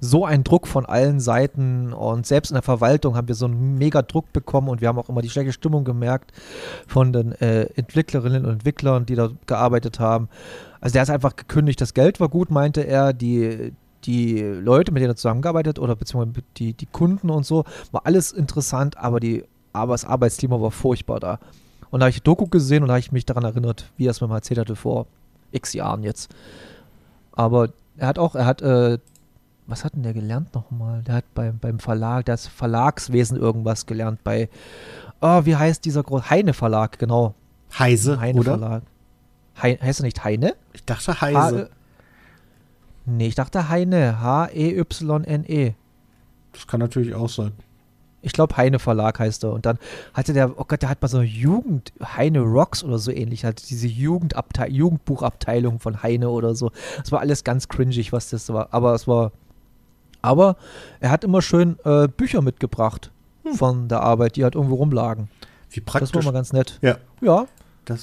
so 0.00 0.24
ein 0.24 0.44
Druck 0.44 0.66
von 0.66 0.86
allen 0.86 1.20
Seiten 1.20 1.92
und 1.92 2.26
selbst 2.26 2.50
in 2.50 2.54
der 2.54 2.62
Verwaltung 2.62 3.16
haben 3.16 3.28
wir 3.28 3.34
so 3.34 3.46
einen 3.46 3.78
mega 3.78 4.02
Druck 4.02 4.32
bekommen 4.32 4.68
und 4.68 4.80
wir 4.80 4.88
haben 4.88 4.98
auch 4.98 5.08
immer 5.08 5.22
die 5.22 5.30
schlechte 5.30 5.52
Stimmung 5.52 5.84
gemerkt 5.84 6.32
von 6.86 7.12
den 7.12 7.32
äh, 7.32 7.64
Entwicklerinnen 7.76 8.44
und 8.44 8.52
Entwicklern, 8.52 9.06
die 9.06 9.14
da 9.14 9.30
gearbeitet 9.46 10.00
haben. 10.00 10.28
Also 10.80 10.94
der 10.94 11.02
ist 11.02 11.10
einfach 11.10 11.36
gekündigt, 11.36 11.80
das 11.80 11.94
Geld 11.94 12.20
war 12.20 12.28
gut, 12.28 12.50
meinte 12.50 12.82
er, 12.82 13.12
die, 13.12 13.72
die 14.04 14.40
Leute, 14.40 14.92
mit 14.92 15.00
denen 15.00 15.12
er 15.12 15.16
zusammengearbeitet 15.16 15.78
oder 15.78 15.96
beziehungsweise 15.96 16.44
die, 16.56 16.74
die 16.74 16.86
Kunden 16.86 17.30
und 17.30 17.46
so, 17.46 17.64
war 17.92 18.02
alles 18.04 18.32
interessant, 18.32 18.98
aber, 18.98 19.20
die, 19.20 19.44
aber 19.72 19.94
das 19.94 20.04
Arbeitsklima 20.04 20.60
war 20.60 20.70
furchtbar 20.70 21.20
da. 21.20 21.38
Und 21.90 22.00
da 22.00 22.06
habe 22.06 22.10
ich 22.10 22.16
die 22.16 22.24
Doku 22.24 22.46
gesehen 22.46 22.82
und 22.82 22.88
da 22.88 22.94
habe 22.94 23.00
ich 23.00 23.12
mich 23.12 23.24
daran 23.24 23.44
erinnert, 23.44 23.90
wie 23.96 24.06
er 24.06 24.10
es 24.10 24.20
mir 24.20 24.26
mal 24.26 24.36
erzählt 24.36 24.58
hatte 24.58 24.76
vor 24.76 25.06
x 25.52 25.72
Jahren 25.72 26.02
jetzt. 26.02 26.34
Aber 27.32 27.68
er 27.96 28.08
hat 28.08 28.18
auch, 28.18 28.34
er 28.34 28.46
hat, 28.46 28.62
äh, 28.62 28.98
was 29.66 29.84
hat 29.84 29.94
denn 29.94 30.02
der 30.02 30.12
gelernt 30.12 30.54
nochmal? 30.54 31.02
Der 31.02 31.16
hat 31.16 31.34
beim, 31.34 31.58
beim 31.58 31.78
Verlag, 31.78 32.26
das 32.26 32.46
Verlagswesen 32.46 33.38
irgendwas 33.38 33.86
gelernt 33.86 34.22
bei, 34.22 34.48
oh, 35.20 35.44
wie 35.44 35.56
heißt 35.56 35.84
dieser 35.84 36.02
große, 36.02 36.30
Heine 36.30 36.52
Verlag, 36.52 36.98
genau. 36.98 37.34
Heise, 37.78 38.20
Heine 38.20 38.40
oder? 38.40 38.58
Verlag. 38.58 38.82
Hei, 39.60 39.76
heißt 39.76 40.00
er 40.00 40.04
nicht 40.04 40.24
Heine? 40.24 40.54
Ich 40.72 40.84
dachte 40.84 41.20
H 41.20 41.26
Heise. 41.26 41.70
nee, 43.06 43.28
ich 43.28 43.34
dachte 43.34 43.68
Heine. 43.68 43.96
E 43.96 44.12
H-E-Y-N-E. 44.12 45.74
Das 46.52 46.66
kann 46.66 46.80
natürlich 46.80 47.14
auch 47.14 47.28
sein. 47.28 47.52
Ich 48.22 48.32
glaube, 48.32 48.56
Heine 48.56 48.78
Verlag 48.78 49.18
heißt 49.18 49.44
er. 49.44 49.52
Und 49.52 49.66
dann 49.66 49.78
hatte 50.14 50.32
der, 50.32 50.58
oh 50.58 50.64
Gott, 50.66 50.82
der 50.82 50.88
hat 50.88 51.02
mal 51.02 51.08
so 51.08 51.18
eine 51.18 51.26
Jugend, 51.26 51.92
Heine 52.02 52.40
Rocks 52.40 52.82
oder 52.82 52.98
so 52.98 53.10
ähnlich, 53.10 53.44
halt 53.44 53.68
diese 53.68 53.86
Jugendabteil 53.86 54.72
Jugendbuchabteilung 54.72 55.78
von 55.78 56.02
Heine 56.02 56.30
oder 56.30 56.54
so. 56.54 56.70
Das 56.98 57.12
war 57.12 57.20
alles 57.20 57.44
ganz 57.44 57.68
cringig, 57.68 58.12
was 58.12 58.30
das 58.30 58.50
war. 58.52 58.68
Aber 58.72 58.94
es 58.94 59.06
war, 59.06 59.32
aber 60.24 60.56
er 61.00 61.10
hat 61.10 61.22
immer 61.22 61.42
schön 61.42 61.76
äh, 61.84 62.08
Bücher 62.08 62.40
mitgebracht 62.40 63.10
von 63.56 63.88
der 63.88 64.00
Arbeit, 64.00 64.36
die 64.36 64.44
halt 64.44 64.54
irgendwo 64.54 64.76
rumlagen. 64.76 65.28
Wie 65.70 65.80
Das 65.80 65.94
war 65.94 66.00
praktisch. 66.00 66.24
mal 66.24 66.32
ganz 66.32 66.52
nett. 66.52 66.78
Ja, 66.80 66.96
Ja, 67.20 67.46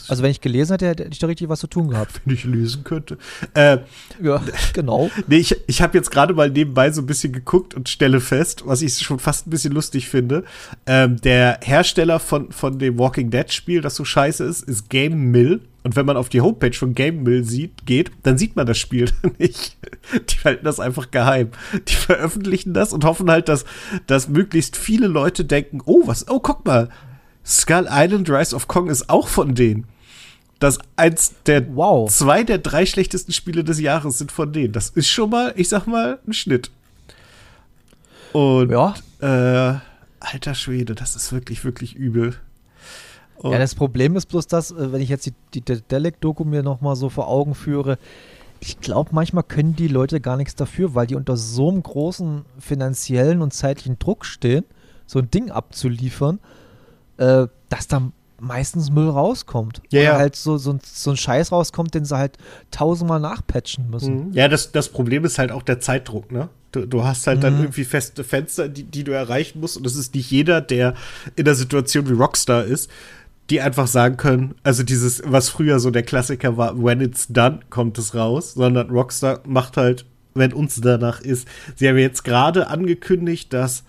also 0.07 0.21
wenn 0.21 0.29
ich 0.29 0.41
gelesen 0.41 0.73
hätte, 0.73 0.87
hätte 0.87 1.07
ich 1.11 1.17
da 1.17 1.25
richtig 1.25 1.49
was 1.49 1.59
zu 1.59 1.65
tun 1.65 1.89
gehabt. 1.89 2.21
wenn 2.25 2.35
ich 2.35 2.43
lösen 2.43 2.83
könnte. 2.83 3.17
Äh, 3.55 3.79
Ja, 4.21 4.43
genau. 4.73 5.09
Nee, 5.25 5.37
ich, 5.37 5.55
ich 5.65 5.81
habe 5.81 5.97
jetzt 5.97 6.11
gerade 6.11 6.35
mal 6.35 6.51
nebenbei 6.51 6.91
so 6.91 7.01
ein 7.01 7.07
bisschen 7.07 7.33
geguckt 7.33 7.73
und 7.73 7.89
stelle 7.89 8.19
fest, 8.19 8.67
was 8.67 8.83
ich 8.83 8.99
schon 8.99 9.17
fast 9.17 9.47
ein 9.47 9.49
bisschen 9.49 9.73
lustig 9.73 10.07
finde. 10.07 10.43
Ähm, 10.85 11.19
der 11.21 11.59
Hersteller 11.63 12.19
von, 12.19 12.51
von 12.51 12.77
dem 12.77 12.99
Walking 12.99 13.31
Dead 13.31 13.51
Spiel, 13.51 13.81
das 13.81 13.95
so 13.95 14.05
scheiße 14.05 14.43
ist, 14.43 14.61
ist 14.63 14.89
Game 14.89 15.31
Mill. 15.31 15.61
Und 15.83 15.95
wenn 15.95 16.05
man 16.05 16.15
auf 16.17 16.29
die 16.29 16.41
Homepage 16.41 16.73
von 16.73 16.93
Game 16.93 17.23
Mill 17.23 17.43
sieht, 17.43 17.85
geht, 17.87 18.11
dann 18.23 18.37
sieht 18.37 18.55
man 18.55 18.67
das 18.67 18.77
Spiel 18.77 19.09
nicht. 19.39 19.77
Die 20.13 20.37
halten 20.43 20.63
das 20.63 20.79
einfach 20.79 21.09
geheim. 21.09 21.49
Die 21.87 21.95
veröffentlichen 21.95 22.73
das 22.73 22.93
und 22.93 23.03
hoffen 23.03 23.31
halt, 23.31 23.49
dass, 23.49 23.65
dass 24.05 24.27
möglichst 24.29 24.77
viele 24.77 25.07
Leute 25.07 25.43
denken, 25.43 25.81
oh, 25.85 26.03
was, 26.05 26.27
oh, 26.29 26.39
guck 26.39 26.65
mal, 26.65 26.89
Skull 27.43 27.87
Island 27.89 28.29
Rise 28.29 28.55
of 28.55 28.67
Kong 28.67 28.89
ist 28.89 29.09
auch 29.09 29.27
von 29.27 29.55
denen. 29.55 29.85
Das 30.59 30.77
eins 30.95 31.33
der 31.47 31.75
Wow. 31.75 32.11
zwei 32.11 32.43
der 32.43 32.59
drei 32.59 32.85
schlechtesten 32.85 33.31
Spiele 33.33 33.63
des 33.63 33.79
Jahres 33.79 34.19
sind 34.19 34.31
von 34.31 34.53
denen. 34.53 34.73
Das 34.73 34.89
ist 34.89 35.09
schon 35.09 35.31
mal, 35.31 35.51
ich 35.55 35.69
sag 35.69 35.87
mal, 35.87 36.19
ein 36.27 36.33
Schnitt. 36.33 36.69
Und 38.33 38.69
Ja. 38.69 38.93
äh, 39.21 39.79
alter 40.19 40.53
Schwede, 40.53 40.93
das 40.93 41.15
ist 41.15 41.31
wirklich, 41.33 41.65
wirklich 41.65 41.95
übel. 41.95 42.35
Und 43.41 43.51
Ja, 43.51 43.59
das 43.59 43.75
Problem 43.75 44.15
ist 44.15 44.27
bloß 44.27 44.47
das, 44.47 44.71
äh, 44.71 44.91
wenn 44.91 45.01
ich 45.01 45.09
jetzt 45.09 45.25
die, 45.25 45.33
die 45.53 45.61
Dedelic-Doku 45.61 46.43
mir 46.43 46.63
nochmal 46.63 46.95
so 46.95 47.09
vor 47.09 47.27
Augen 47.27 47.55
führe, 47.55 47.97
ich 48.59 48.79
glaube, 48.79 49.09
manchmal 49.13 49.43
können 49.43 49.75
die 49.75 49.87
Leute 49.87 50.21
gar 50.21 50.37
nichts 50.37 50.55
dafür, 50.55 50.93
weil 50.93 51.07
die 51.07 51.15
unter 51.15 51.35
so 51.35 51.69
einem 51.69 51.81
großen 51.81 52.45
finanziellen 52.59 53.41
und 53.41 53.53
zeitlichen 53.53 53.97
Druck 53.97 54.23
stehen, 54.25 54.63
so 55.07 55.17
ein 55.19 55.31
Ding 55.31 55.49
abzuliefern, 55.49 56.39
äh, 57.17 57.47
dass 57.69 57.87
dann 57.87 58.13
meistens 58.39 58.89
Müll 58.91 59.09
rauskommt. 59.09 59.81
Ja, 59.91 59.99
Oder 60.01 60.09
ja. 60.13 60.17
halt 60.17 60.35
so, 60.35 60.57
so, 60.57 60.73
ein- 60.73 60.79
so 60.83 61.11
ein 61.11 61.17
Scheiß 61.17 61.51
rauskommt, 61.51 61.93
den 61.93 62.05
sie 62.05 62.17
halt 62.17 62.37
tausendmal 62.71 63.19
nachpatchen 63.19 63.89
müssen. 63.89 64.27
Mhm. 64.29 64.33
Ja, 64.33 64.47
das, 64.47 64.71
das 64.71 64.89
Problem 64.89 65.25
ist 65.25 65.37
halt 65.39 65.51
auch 65.51 65.63
der 65.63 65.79
Zeitdruck, 65.79 66.31
ne? 66.31 66.49
Du, 66.71 66.85
du 66.87 67.03
hast 67.03 67.27
halt 67.27 67.43
dann 67.43 67.55
Mhm. 67.57 67.61
irgendwie 67.63 67.83
feste 67.83 68.23
Fenster, 68.23 68.69
die, 68.69 68.83
die 68.83 69.03
du 69.03 69.11
erreichen 69.11 69.59
musst. 69.59 69.75
Und 69.77 69.85
es 69.85 69.95
ist 69.95 70.15
nicht 70.15 70.31
jeder, 70.31 70.61
der 70.61 70.93
in 71.35 71.45
der 71.45 71.55
Situation 71.55 72.07
wie 72.09 72.13
Rockstar 72.13 72.63
ist, 72.63 72.89
die 73.51 73.61
einfach 73.61 73.87
sagen 73.87 74.15
können, 74.15 74.55
also 74.63 74.81
dieses, 74.81 75.21
was 75.25 75.49
früher 75.49 75.79
so 75.79 75.91
der 75.91 76.03
Klassiker 76.03 76.55
war, 76.55 76.81
when 76.81 77.01
it's 77.01 77.27
done, 77.27 77.59
kommt 77.69 77.97
es 77.97 78.15
raus, 78.15 78.53
sondern 78.53 78.89
Rockstar 78.89 79.41
macht 79.45 79.75
halt, 79.75 80.05
wenn 80.33 80.53
uns 80.53 80.79
danach 80.79 81.19
ist. 81.19 81.47
Sie 81.75 81.87
haben 81.87 81.97
jetzt 81.97 82.23
gerade 82.23 82.67
angekündigt, 82.67 83.51
dass 83.51 83.83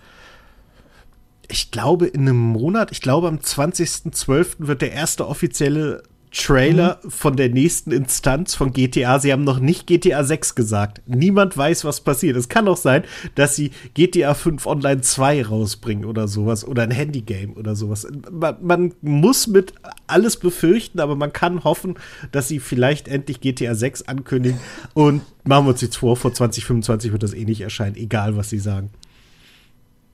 ich 1.47 1.71
glaube, 1.71 2.07
in 2.07 2.21
einem 2.21 2.39
Monat, 2.39 2.91
ich 2.91 2.99
glaube, 2.99 3.29
am 3.29 3.37
20.12. 3.37 4.55
wird 4.59 4.81
der 4.81 4.91
erste 4.91 5.27
offizielle 5.27 6.03
Trailer 6.33 6.99
von 7.07 7.37
der 7.37 7.49
nächsten 7.49 7.91
Instanz 7.91 8.55
von 8.55 8.73
GTA. 8.73 9.19
Sie 9.19 9.31
haben 9.31 9.43
noch 9.43 9.59
nicht 9.59 9.85
GTA 9.85 10.23
6 10.23 10.55
gesagt. 10.55 11.01
Niemand 11.05 11.55
weiß, 11.55 11.85
was 11.85 12.01
passiert. 12.01 12.35
Es 12.35 12.49
kann 12.49 12.67
auch 12.67 12.77
sein, 12.77 13.03
dass 13.35 13.55
sie 13.55 13.71
GTA 13.93 14.33
5 14.33 14.65
Online 14.65 15.01
2 15.01 15.45
rausbringen 15.45 16.05
oder 16.05 16.27
sowas 16.27 16.67
oder 16.67 16.83
ein 16.83 16.91
Handygame 16.91 17.53
oder 17.53 17.75
sowas. 17.75 18.07
Man, 18.31 18.57
man 18.61 18.93
muss 19.01 19.45
mit 19.45 19.73
alles 20.07 20.37
befürchten, 20.37 20.99
aber 20.99 21.15
man 21.15 21.31
kann 21.31 21.63
hoffen, 21.63 21.95
dass 22.31 22.47
sie 22.47 22.59
vielleicht 22.59 23.07
endlich 23.07 23.39
GTA 23.39 23.75
6 23.75 24.03
ankündigen. 24.03 24.59
Und 24.95 25.21
machen 25.43 25.67
wir 25.67 25.71
uns 25.71 25.81
jetzt 25.81 25.97
vor, 25.97 26.17
vor 26.17 26.33
2025 26.33 27.11
wird 27.11 27.21
das 27.21 27.33
eh 27.33 27.45
nicht 27.45 27.61
erscheinen, 27.61 27.95
egal 27.95 28.35
was 28.35 28.49
sie 28.49 28.59
sagen. 28.59 28.89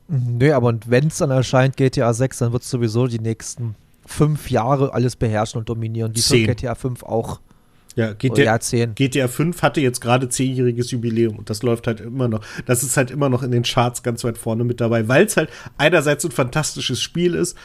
Nö, 0.10 0.52
aber 0.54 0.78
wenn 0.88 1.08
es 1.08 1.18
dann 1.20 1.32
erscheint, 1.32 1.78
GTA 1.78 2.14
6, 2.14 2.40
dann 2.40 2.52
wird 2.52 2.64
es 2.64 2.70
sowieso 2.70 3.08
die 3.08 3.20
nächsten 3.20 3.76
fünf 4.10 4.50
Jahre 4.50 4.94
alles 4.94 5.16
beherrschen 5.16 5.60
und 5.60 5.70
dominieren. 5.70 6.16
Wie 6.16 6.22
für 6.22 6.40
GTA 6.40 6.76
5 6.76 7.04
auch. 7.04 7.40
Ja, 7.96 8.12
Oh, 8.12 8.16
GTA, 8.18 8.44
ja, 8.44 8.60
zehn. 8.60 8.96
GTA 8.96 9.28
5 9.28 9.62
hatte 9.62 9.82
jetzt 9.82 10.02
gerade 10.02 10.30
zehnjähriges 10.30 10.92
Jubiläum 10.92 11.38
und 11.38 11.50
das 11.50 11.64
läuft 11.64 11.86
halt 11.86 12.00
immer 12.02 12.28
noch. 12.28 12.42
Das 12.66 12.82
ist 12.82 12.98
halt 12.98 13.12
immer 13.12 13.30
noch 13.30 13.44
in 13.44 13.52
den 13.52 13.64
Charts 13.64 14.04
ganz 14.04 14.24
weit 14.24 14.38
vorne 14.38 14.64
mit 14.64 14.82
dabei, 14.82 15.08
weil 15.08 15.26
es 15.26 15.38
halt 15.38 15.50
einerseits 15.78 16.26
ein 16.26 16.32
fantastisches 16.32 17.02
Spiel 17.02 17.36
ist 17.36 17.56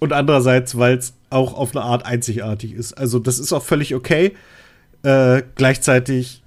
und 0.00 0.12
andererseits, 0.12 0.76
weil 0.76 0.98
es 0.98 1.14
auch 1.30 1.54
auf 1.54 1.74
eine 1.74 1.84
Art 1.84 2.04
einzigartig 2.04 2.72
ist. 2.74 2.92
Also 2.94 3.18
das 3.18 3.38
ist 3.38 3.52
auch 3.52 3.62
völlig 3.62 3.94
okay. 3.94 4.34
Äh, 5.02 5.42
gleichzeitig 5.54 6.42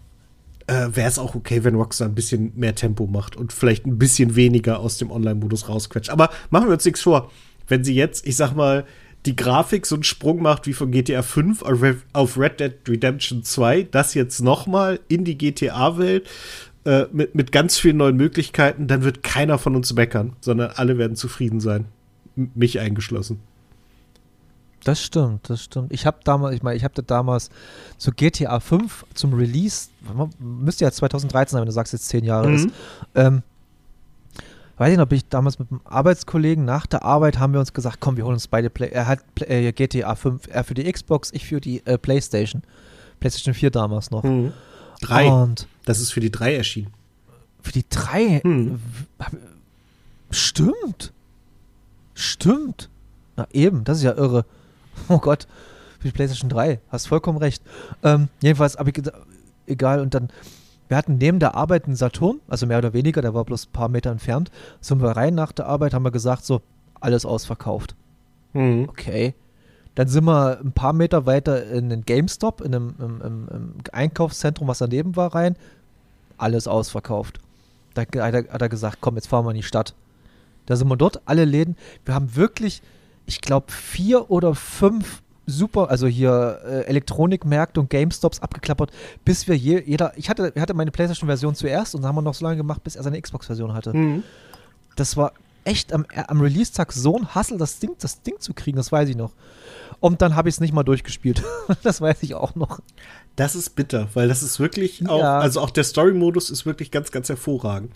äh, 0.67 0.89
wäre 0.93 1.07
es 1.07 1.17
auch 1.17 1.33
okay, 1.33 1.63
wenn 1.63 1.75
Rockstar 1.75 2.07
ein 2.07 2.15
bisschen 2.15 2.51
mehr 2.55 2.75
Tempo 2.75 3.07
macht 3.07 3.35
und 3.35 3.51
vielleicht 3.51 3.85
ein 3.85 3.97
bisschen 3.97 4.35
weniger 4.35 4.79
aus 4.79 4.97
dem 4.97 5.11
Online-Modus 5.11 5.69
rausquetscht. 5.69 6.09
Aber 6.11 6.29
machen 6.51 6.67
wir 6.67 6.73
uns 6.73 6.85
nichts 6.85 7.01
vor. 7.01 7.31
Wenn 7.67 7.83
sie 7.83 7.95
jetzt, 7.95 8.27
ich 8.27 8.35
sag 8.35 8.53
mal, 8.53 8.85
die 9.25 9.35
Grafik 9.35 9.85
so 9.85 9.95
einen 9.95 10.03
Sprung 10.03 10.41
macht 10.41 10.67
wie 10.67 10.73
von 10.73 10.91
GTA 10.91 11.21
5 11.21 11.61
auf 11.61 11.81
Re- 11.81 12.01
auf 12.13 12.37
Red 12.37 12.59
Dead 12.59 12.73
Redemption 12.87 13.43
2, 13.43 13.83
das 13.83 14.13
jetzt 14.13 14.41
noch 14.41 14.67
mal 14.67 14.99
in 15.07 15.23
die 15.23 15.37
GTA-Welt 15.37 16.27
äh, 16.85 17.05
mit, 17.11 17.33
mit 17.33 17.51
ganz 17.53 17.77
vielen 17.77 17.97
neuen 17.97 18.17
Möglichkeiten, 18.17 18.87
dann 18.87 19.03
wird 19.03 19.23
keiner 19.23 19.57
von 19.57 19.75
uns 19.75 19.93
meckern, 19.93 20.33
sondern 20.41 20.71
alle 20.75 20.97
werden 20.97 21.15
zufrieden 21.15 21.59
sein. 21.61 21.85
M 22.35 22.51
mich 22.55 22.79
eingeschlossen. 22.79 23.39
Das 24.83 25.01
stimmt, 25.01 25.49
das 25.49 25.63
stimmt. 25.63 25.93
Ich 25.93 26.05
habe 26.05 26.17
damals, 26.25 26.55
ich 26.55 26.61
meine, 26.63 26.75
ich 26.75 26.83
habe 26.83 26.93
da 26.93 27.01
damals 27.01 27.49
zu 27.97 28.11
GTA 28.11 28.59
5 28.59 29.05
zum 29.13 29.33
Release, 29.33 29.87
müsste 30.39 30.83
ja 30.83 30.91
2013 30.91 31.53
sein, 31.53 31.61
wenn 31.61 31.67
du 31.67 31.71
sagst, 31.71 31.93
jetzt 31.93 32.09
zehn 32.09 32.25
Jahre 32.25 32.49
Mhm. 32.49 32.55
ist. 32.55 32.69
Ähm, 33.15 33.43
weiß 34.83 34.91
ich 34.91 34.97
noch, 34.97 35.05
bin 35.05 35.15
ich 35.15 35.29
damals 35.29 35.59
mit 35.59 35.71
einem 35.71 35.79
Arbeitskollegen 35.85 36.65
nach 36.65 36.85
der 36.85 37.05
Arbeit 37.05 37.39
haben 37.39 37.53
wir 37.53 37.61
uns 37.61 37.71
gesagt, 37.71 38.01
komm, 38.01 38.17
wir 38.17 38.25
holen 38.25 38.33
uns 38.33 38.49
beide 38.49 38.69
Play 38.69 38.89
er 38.89 39.07
hat 39.07 39.19
äh, 39.39 39.71
GTA 39.71 40.13
5, 40.13 40.47
er 40.49 40.65
für 40.65 40.73
die 40.73 40.91
Xbox, 40.91 41.31
ich 41.31 41.45
für 41.45 41.61
die 41.61 41.81
äh, 41.85 41.97
Playstation. 41.97 42.63
Playstation 43.21 43.53
4 43.53 43.71
damals 43.71 44.11
noch. 44.11 44.23
Mhm. 44.23 44.51
Drei. 44.99 45.29
Und 45.29 45.69
Das 45.85 46.01
ist 46.01 46.11
für 46.11 46.19
die 46.19 46.31
drei 46.31 46.57
erschienen. 46.57 46.91
für 47.61 47.71
die 47.71 47.85
3 47.89 48.41
Hm. 48.43 48.81
Stimmt. 50.31 51.13
Stimmt. 52.13 52.89
Na 53.37 53.47
eben, 53.53 53.85
das 53.85 53.99
ist 53.99 54.03
ja 54.03 54.11
irre. 54.13 54.45
Oh 55.07 55.17
Gott, 55.17 55.47
für 55.99 56.09
die 56.09 56.13
PlayStation 56.13 56.49
3. 56.49 56.81
Hast 56.89 57.07
vollkommen 57.07 57.37
recht. 57.37 57.63
Ähm, 58.03 58.27
jedenfalls, 58.41 58.75
aber 58.75 58.91
egal. 59.65 60.01
Und 60.01 60.13
dann, 60.13 60.29
wir 60.93 60.97
hatten 60.97 61.17
neben 61.17 61.39
der 61.39 61.55
Arbeit 61.55 61.85
einen 61.85 61.95
Saturn, 61.95 62.39
also 62.47 62.67
mehr 62.67 62.77
oder 62.77 62.93
weniger, 62.93 63.23
der 63.23 63.33
war 63.33 63.43
bloß 63.45 63.65
ein 63.65 63.71
paar 63.71 63.89
Meter 63.89 64.11
entfernt. 64.11 64.51
Sind 64.79 65.01
wir 65.01 65.09
rein 65.09 65.33
nach 65.33 65.51
der 65.51 65.65
Arbeit, 65.65 65.95
haben 65.95 66.05
wir 66.05 66.11
gesagt, 66.11 66.45
so, 66.45 66.61
alles 66.99 67.25
ausverkauft. 67.25 67.95
Mhm. 68.53 68.89
Okay. 68.89 69.33
Dann 69.95 70.07
sind 70.07 70.25
wir 70.25 70.59
ein 70.59 70.71
paar 70.71 70.93
Meter 70.93 71.25
weiter 71.25 71.65
in 71.65 71.89
den 71.89 72.05
GameStop, 72.05 72.61
in 72.61 72.75
einem 72.75 72.93
im, 72.99 73.21
im, 73.21 73.47
im 73.51 73.73
Einkaufszentrum, 73.91 74.67
was 74.67 74.77
daneben 74.77 75.15
war, 75.15 75.33
rein. 75.33 75.55
Alles 76.37 76.67
ausverkauft. 76.67 77.39
Da 77.95 78.01
hat 78.01 78.13
er, 78.13 78.53
hat 78.53 78.61
er 78.61 78.69
gesagt, 78.69 78.99
komm, 79.01 79.15
jetzt 79.15 79.25
fahren 79.25 79.45
wir 79.45 79.49
in 79.49 79.57
die 79.57 79.63
Stadt. 79.63 79.95
Da 80.67 80.75
sind 80.75 80.89
wir 80.89 80.95
dort, 80.95 81.21
alle 81.25 81.45
Läden. 81.45 81.75
Wir 82.05 82.13
haben 82.13 82.35
wirklich, 82.35 82.83
ich 83.25 83.41
glaube, 83.41 83.71
vier 83.71 84.29
oder 84.29 84.53
fünf 84.53 85.22
super, 85.45 85.89
also 85.89 86.07
hier 86.07 86.59
äh, 86.65 86.81
Elektronikmärkte 86.85 87.79
und 87.79 87.89
GameStops 87.89 88.39
abgeklappert, 88.41 88.91
bis 89.25 89.47
wir 89.47 89.55
je, 89.57 89.81
jeder, 89.85 90.13
ich 90.17 90.29
hatte, 90.29 90.53
hatte 90.57 90.73
meine 90.73 90.91
PlayStation-Version 90.91 91.55
zuerst 91.55 91.95
und 91.95 92.01
dann 92.01 92.09
haben 92.09 92.15
wir 92.15 92.21
noch 92.21 92.33
so 92.33 92.45
lange 92.45 92.57
gemacht, 92.57 92.83
bis 92.83 92.95
er 92.95 93.03
seine 93.03 93.21
Xbox-Version 93.21 93.73
hatte 93.73 93.93
Mhm. 93.93 94.23
das 94.95 95.17
war 95.17 95.33
echt 95.65 95.93
am, 95.93 96.05
äh, 96.13 96.23
am 96.27 96.41
Release-Tag 96.41 96.91
so 96.93 97.17
ein 97.17 97.33
Hassel, 97.35 97.57
das 97.57 97.79
Ding, 97.79 97.91
das 97.99 98.21
Ding 98.21 98.35
zu 98.39 98.53
kriegen, 98.53 98.77
das 98.77 98.91
weiß 98.91 99.07
ich 99.09 99.15
noch. 99.15 99.31
Und 99.99 100.21
dann 100.21 100.35
habe 100.35 100.49
ich 100.49 100.55
es 100.55 100.59
nicht 100.61 100.73
mal 100.73 100.83
durchgespielt. 100.83 101.41
das 101.83 102.01
weiß 102.01 102.23
ich 102.23 102.35
auch 102.35 102.55
noch. 102.55 102.79
Das 103.37 103.55
ist 103.55 103.69
bitter, 103.75 104.09
weil 104.13 104.27
das 104.27 104.43
ist 104.43 104.59
wirklich 104.59 105.07
auch, 105.07 105.19
Ja. 105.19 105.39
also 105.39 105.61
auch 105.61 105.69
der 105.69 105.85
Story-Modus 105.85 106.49
ist 106.49 106.65
wirklich 106.65 106.91
ganz, 106.91 107.11
ganz 107.11 107.29
hervorragend. 107.29 107.91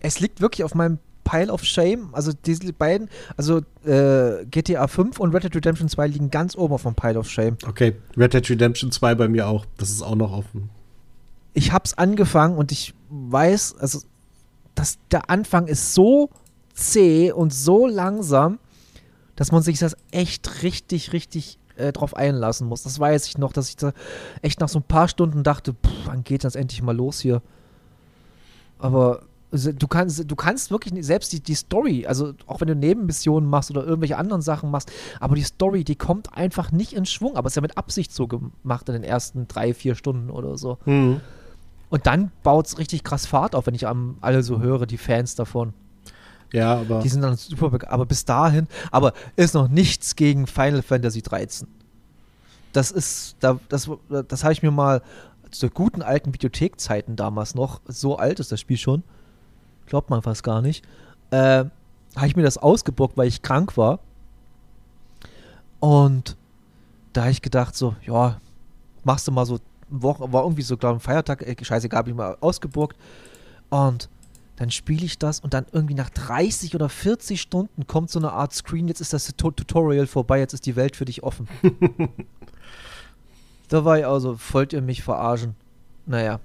Es 0.00 0.20
liegt 0.20 0.40
wirklich 0.40 0.64
auf 0.64 0.74
meinem 0.74 0.98
Pile 1.24 1.52
of 1.52 1.64
Shame. 1.64 2.10
Also 2.12 2.32
diese 2.32 2.72
beiden, 2.72 3.08
also 3.36 3.62
äh, 3.84 4.44
GTA 4.46 4.86
5 4.86 5.18
und 5.18 5.34
Red 5.34 5.44
Dead 5.44 5.56
Redemption 5.56 5.88
2 5.88 6.06
liegen 6.06 6.30
ganz 6.30 6.56
oben 6.56 6.74
auf 6.74 6.84
meinem 6.84 6.94
Pile 6.94 7.18
of 7.18 7.28
Shame. 7.28 7.56
Okay, 7.66 7.96
Red 8.16 8.34
Dead 8.34 8.48
Redemption 8.48 8.90
2 8.90 9.14
bei 9.14 9.28
mir 9.28 9.48
auch. 9.48 9.64
Das 9.76 9.90
ist 9.90 10.02
auch 10.02 10.14
noch 10.14 10.32
offen. 10.32 10.70
Ich 11.54 11.72
habe 11.72 11.84
es 11.84 11.96
angefangen 11.96 12.56
und 12.56 12.72
ich 12.72 12.94
weiß, 13.10 13.76
also 13.78 14.00
dass 14.74 14.98
der 15.10 15.30
Anfang 15.30 15.66
ist 15.66 15.94
so 15.94 16.30
zäh 16.74 17.32
und 17.32 17.52
so 17.52 17.86
langsam, 17.86 18.58
dass 19.36 19.52
man 19.52 19.62
sich 19.62 19.78
das 19.78 19.96
echt 20.10 20.62
richtig, 20.62 21.12
richtig 21.12 21.58
äh, 21.76 21.92
drauf 21.92 22.16
einlassen 22.16 22.68
muss. 22.68 22.82
Das 22.82 22.98
weiß 22.98 23.26
ich 23.26 23.38
noch, 23.38 23.52
dass 23.52 23.68
ich 23.68 23.76
da 23.76 23.92
echt 24.42 24.60
nach 24.60 24.68
so 24.68 24.80
ein 24.80 24.84
paar 24.84 25.08
Stunden 25.08 25.42
dachte, 25.42 25.74
pff, 25.74 26.06
wann 26.06 26.24
geht 26.24 26.44
das 26.44 26.56
endlich 26.56 26.82
mal 26.82 26.96
los 26.96 27.20
hier? 27.20 27.42
Aber 28.78 29.22
du 29.54 29.88
kannst, 29.88 30.30
du 30.30 30.36
kannst 30.36 30.70
wirklich 30.70 31.04
selbst 31.04 31.32
die, 31.32 31.40
die 31.40 31.54
Story, 31.54 32.06
also 32.06 32.32
auch 32.46 32.60
wenn 32.60 32.68
du 32.68 32.74
Nebenmissionen 32.74 33.48
machst 33.48 33.70
oder 33.70 33.84
irgendwelche 33.84 34.16
anderen 34.16 34.42
Sachen 34.42 34.70
machst, 34.70 34.90
aber 35.20 35.36
die 35.36 35.42
Story, 35.42 35.84
die 35.84 35.96
kommt 35.96 36.36
einfach 36.36 36.72
nicht 36.72 36.92
in 36.92 37.06
Schwung. 37.06 37.36
Aber 37.36 37.46
es 37.46 37.52
ist 37.52 37.56
ja 37.56 37.62
mit 37.62 37.78
Absicht 37.78 38.12
so 38.12 38.26
gemacht 38.26 38.88
in 38.88 38.94
den 38.94 39.04
ersten 39.04 39.46
drei, 39.48 39.74
vier 39.74 39.94
Stunden 39.94 40.30
oder 40.30 40.56
so. 40.56 40.78
Mhm. 40.86 41.20
Und 41.90 42.06
dann 42.06 42.32
baut 42.42 42.66
es 42.66 42.78
richtig 42.78 43.04
krass 43.04 43.26
Fahrt 43.26 43.54
auf, 43.54 43.66
wenn 43.66 43.74
ich 43.74 43.86
am, 43.86 44.16
alle 44.20 44.42
so 44.42 44.60
höre, 44.60 44.86
die 44.86 44.98
Fans 44.98 45.36
davon. 45.36 45.74
Ja, 46.52 46.78
aber 46.80 47.00
Die 47.00 47.08
sind 47.08 47.22
dann 47.22 47.36
super, 47.36 47.78
aber 47.90 48.06
bis 48.06 48.24
dahin, 48.24 48.68
aber 48.90 49.12
ist 49.36 49.54
noch 49.54 49.68
nichts 49.68 50.16
gegen 50.16 50.46
Final 50.46 50.82
Fantasy 50.82 51.22
13. 51.22 51.68
Das 52.72 52.90
ist, 52.90 53.36
da, 53.40 53.58
das, 53.68 53.88
das 54.28 54.42
habe 54.42 54.52
ich 54.52 54.62
mir 54.62 54.70
mal 54.70 55.02
zu 55.50 55.70
guten 55.70 56.02
alten 56.02 56.34
Videothekzeiten 56.34 57.16
damals 57.16 57.54
noch, 57.54 57.80
so 57.86 58.16
alt 58.18 58.40
ist 58.40 58.50
das 58.50 58.60
Spiel 58.60 58.76
schon, 58.76 59.04
glaubt 59.86 60.10
man 60.10 60.22
fast 60.22 60.42
gar 60.42 60.62
nicht, 60.62 60.84
äh, 61.30 61.64
habe 62.16 62.26
ich 62.26 62.36
mir 62.36 62.42
das 62.42 62.58
ausgeborgt, 62.58 63.16
weil 63.16 63.28
ich 63.28 63.42
krank 63.42 63.76
war. 63.76 63.98
Und 65.80 66.36
da 67.12 67.22
habe 67.22 67.30
ich 67.32 67.42
gedacht, 67.42 67.76
so, 67.76 67.94
ja, 68.06 68.40
machst 69.04 69.26
du 69.28 69.32
mal 69.32 69.44
so, 69.46 69.58
eine 69.90 70.02
Woche, 70.02 70.32
war 70.32 70.42
irgendwie 70.42 70.62
so, 70.62 70.76
glaube 70.76 70.96
ich, 70.96 71.02
ein 71.02 71.04
Feiertag, 71.04 71.42
äh, 71.42 71.56
scheißegal, 71.62 71.98
habe 71.98 72.10
ich 72.10 72.16
mal 72.16 72.36
ausgeborgt. 72.40 72.96
Und 73.70 74.08
dann 74.56 74.70
spiele 74.70 75.04
ich 75.04 75.18
das 75.18 75.40
und 75.40 75.52
dann 75.52 75.66
irgendwie 75.72 75.94
nach 75.94 76.10
30 76.10 76.74
oder 76.76 76.88
40 76.88 77.40
Stunden 77.40 77.86
kommt 77.86 78.10
so 78.10 78.20
eine 78.20 78.32
Art 78.32 78.52
Screen, 78.52 78.86
jetzt 78.86 79.00
ist 79.00 79.12
das 79.12 79.26
Tu- 79.36 79.50
Tutorial 79.50 80.06
vorbei, 80.06 80.38
jetzt 80.38 80.54
ist 80.54 80.64
die 80.66 80.76
Welt 80.76 80.94
für 80.96 81.04
dich 81.04 81.22
offen. 81.24 81.48
da 83.68 83.84
war 83.84 83.98
ich 83.98 84.06
also, 84.06 84.38
wollt 84.52 84.72
ihr 84.72 84.80
mich 84.82 85.02
verarschen? 85.02 85.56
Naja. 86.06 86.38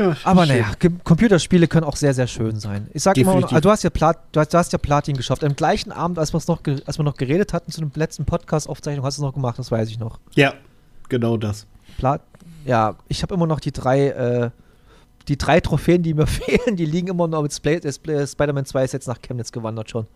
Ja, 0.00 0.16
Aber 0.24 0.46
schön. 0.46 0.60
naja, 0.60 0.72
Computerspiele 1.04 1.68
können 1.68 1.84
auch 1.84 1.96
sehr, 1.96 2.14
sehr 2.14 2.26
schön 2.26 2.58
sein. 2.58 2.88
Ich 2.92 3.02
sag 3.02 3.16
immer, 3.16 3.32
Definitiv. 3.32 3.54
also 3.54 3.60
du 3.68 3.70
hast 3.70 3.84
ja 3.84 3.90
Plat, 3.90 4.18
du 4.32 4.40
hast, 4.40 4.52
du 4.52 4.58
hast 4.58 4.72
ja 4.72 4.78
Platin 4.78 5.16
geschafft. 5.16 5.44
Am 5.44 5.54
gleichen 5.54 5.92
Abend, 5.92 6.18
als, 6.18 6.32
noch 6.32 6.60
als 6.86 6.98
wir 6.98 7.02
noch 7.04 7.16
geredet 7.16 7.52
hatten 7.52 7.70
zu 7.70 7.80
dem 7.80 7.90
letzten 7.94 8.24
Podcast-Aufzeichnung, 8.24 9.04
hast 9.04 9.18
du 9.18 9.22
es 9.22 9.26
noch 9.26 9.34
gemacht, 9.34 9.58
das 9.58 9.70
weiß 9.70 9.88
ich 9.90 9.98
noch. 9.98 10.18
Ja, 10.34 10.54
genau 11.08 11.36
das. 11.36 11.66
Plat 11.98 12.22
ja, 12.64 12.96
ich 13.08 13.22
habe 13.22 13.34
immer 13.34 13.46
noch 13.46 13.60
die 13.60 13.72
drei, 13.72 14.08
äh, 14.08 14.50
die 15.28 15.38
drei 15.38 15.60
Trophäen, 15.60 16.02
die 16.02 16.14
mir 16.14 16.26
fehlen, 16.28 16.76
die 16.76 16.86
liegen 16.86 17.08
immer 17.08 17.28
noch 17.28 17.42
mit 17.42 17.52
Sp 17.52 17.80
Spider-Man 17.80 18.64
2 18.66 18.84
ist 18.84 18.92
jetzt 18.92 19.08
nach 19.08 19.20
Chemnitz 19.20 19.52
gewandert 19.52 19.90
schon. 19.90 20.06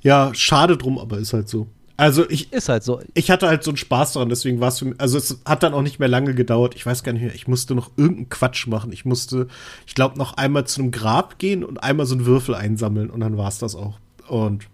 Ja, 0.00 0.30
schade 0.34 0.76
drum, 0.76 0.98
aber 0.98 1.18
ist 1.18 1.32
halt 1.32 1.48
so. 1.48 1.66
Also 1.96 2.28
ich 2.28 2.52
ist 2.52 2.68
halt 2.68 2.82
so. 2.82 3.00
Ich 3.14 3.30
hatte 3.30 3.46
halt 3.46 3.62
so 3.62 3.70
einen 3.70 3.76
Spaß 3.76 4.14
daran, 4.14 4.28
deswegen 4.28 4.60
war 4.60 4.68
es 4.68 4.80
für 4.80 4.86
mich, 4.86 5.00
also 5.00 5.16
es 5.16 5.38
hat 5.44 5.62
dann 5.62 5.74
auch 5.74 5.82
nicht 5.82 6.00
mehr 6.00 6.08
lange 6.08 6.34
gedauert. 6.34 6.74
Ich 6.74 6.84
weiß 6.84 7.04
gar 7.04 7.12
nicht 7.12 7.22
mehr, 7.22 7.34
ich 7.34 7.46
musste 7.46 7.74
noch 7.74 7.92
irgendeinen 7.96 8.28
Quatsch 8.30 8.66
machen. 8.66 8.92
Ich 8.92 9.04
musste, 9.04 9.46
ich 9.86 9.94
glaube, 9.94 10.18
noch 10.18 10.36
einmal 10.36 10.66
zu 10.66 10.80
einem 10.80 10.90
Grab 10.90 11.38
gehen 11.38 11.62
und 11.62 11.82
einmal 11.82 12.06
so 12.06 12.16
einen 12.16 12.26
Würfel 12.26 12.56
einsammeln 12.56 13.10
und 13.10 13.20
dann 13.20 13.36
war 13.36 13.48
es 13.48 13.58
das 13.58 13.76
auch. 13.76 13.98
Und 14.28 14.66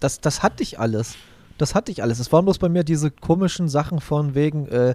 das, 0.00 0.20
das 0.20 0.42
hatte 0.42 0.62
ich 0.62 0.78
alles. 0.78 1.14
Das 1.56 1.74
hatte 1.74 1.90
ich 1.90 2.02
alles. 2.02 2.18
Es 2.18 2.30
waren 2.32 2.44
bloß 2.44 2.58
bei 2.58 2.68
mir 2.68 2.84
diese 2.84 3.10
komischen 3.10 3.68
Sachen 3.68 4.00
von 4.00 4.34
wegen 4.34 4.66
äh, 4.66 4.94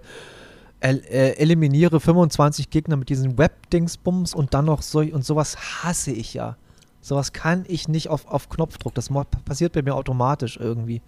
el 0.80 1.02
äh, 1.10 1.30
eliminiere 1.38 1.98
25 1.98 2.70
Gegner 2.70 2.96
mit 2.96 3.08
diesen 3.08 3.36
Web-Dingsbums 3.36 4.34
und 4.34 4.54
dann 4.54 4.66
noch 4.66 4.82
so 4.82 5.00
und 5.00 5.24
sowas 5.24 5.82
hasse 5.82 6.12
ich 6.12 6.34
ja. 6.34 6.56
Sowas 7.00 7.32
kann 7.32 7.64
ich 7.68 7.88
nicht 7.88 8.08
auf, 8.08 8.26
auf 8.26 8.48
Knopfdruck. 8.48 8.94
Das 8.94 9.08
passiert 9.44 9.72
bei 9.72 9.82
mir 9.82 9.94
automatisch 9.94 10.56
irgendwie. 10.56 11.00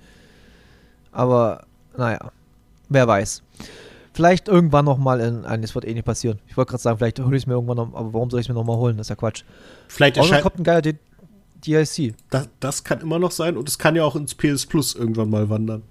Aber 1.12 1.64
naja, 1.96 2.32
wer 2.88 3.06
weiß. 3.06 3.42
Vielleicht 4.12 4.48
irgendwann 4.48 4.84
nochmal 4.84 5.20
in. 5.20 5.42
Nein, 5.42 5.62
das 5.62 5.74
wird 5.74 5.84
eh 5.84 5.94
nicht 5.94 6.04
passieren. 6.04 6.40
Ich 6.48 6.56
wollte 6.56 6.70
gerade 6.70 6.82
sagen, 6.82 6.98
vielleicht 6.98 7.20
hole 7.20 7.36
ich 7.36 7.44
es 7.44 7.46
mir 7.46 7.54
irgendwann 7.54 7.76
noch, 7.76 7.94
aber 7.94 8.12
warum 8.12 8.30
soll 8.30 8.40
ich 8.40 8.46
es 8.46 8.48
mir 8.48 8.54
nochmal 8.54 8.76
holen? 8.76 8.96
Das 8.96 9.06
ist 9.06 9.10
ja 9.10 9.16
Quatsch. 9.16 9.44
Vielleicht 9.88 10.16
erscheint. 10.16 10.42
kommt 10.42 10.58
ein 10.58 10.64
geiler 10.64 10.82
D 10.82 10.96
DLC. 11.64 12.14
Das, 12.30 12.48
das 12.58 12.84
kann 12.84 13.00
immer 13.00 13.18
noch 13.18 13.30
sein 13.30 13.56
und 13.56 13.68
es 13.68 13.78
kann 13.78 13.94
ja 13.94 14.04
auch 14.04 14.16
ins 14.16 14.34
PS 14.34 14.66
Plus 14.66 14.94
irgendwann 14.94 15.30
mal 15.30 15.48
wandern. 15.50 15.82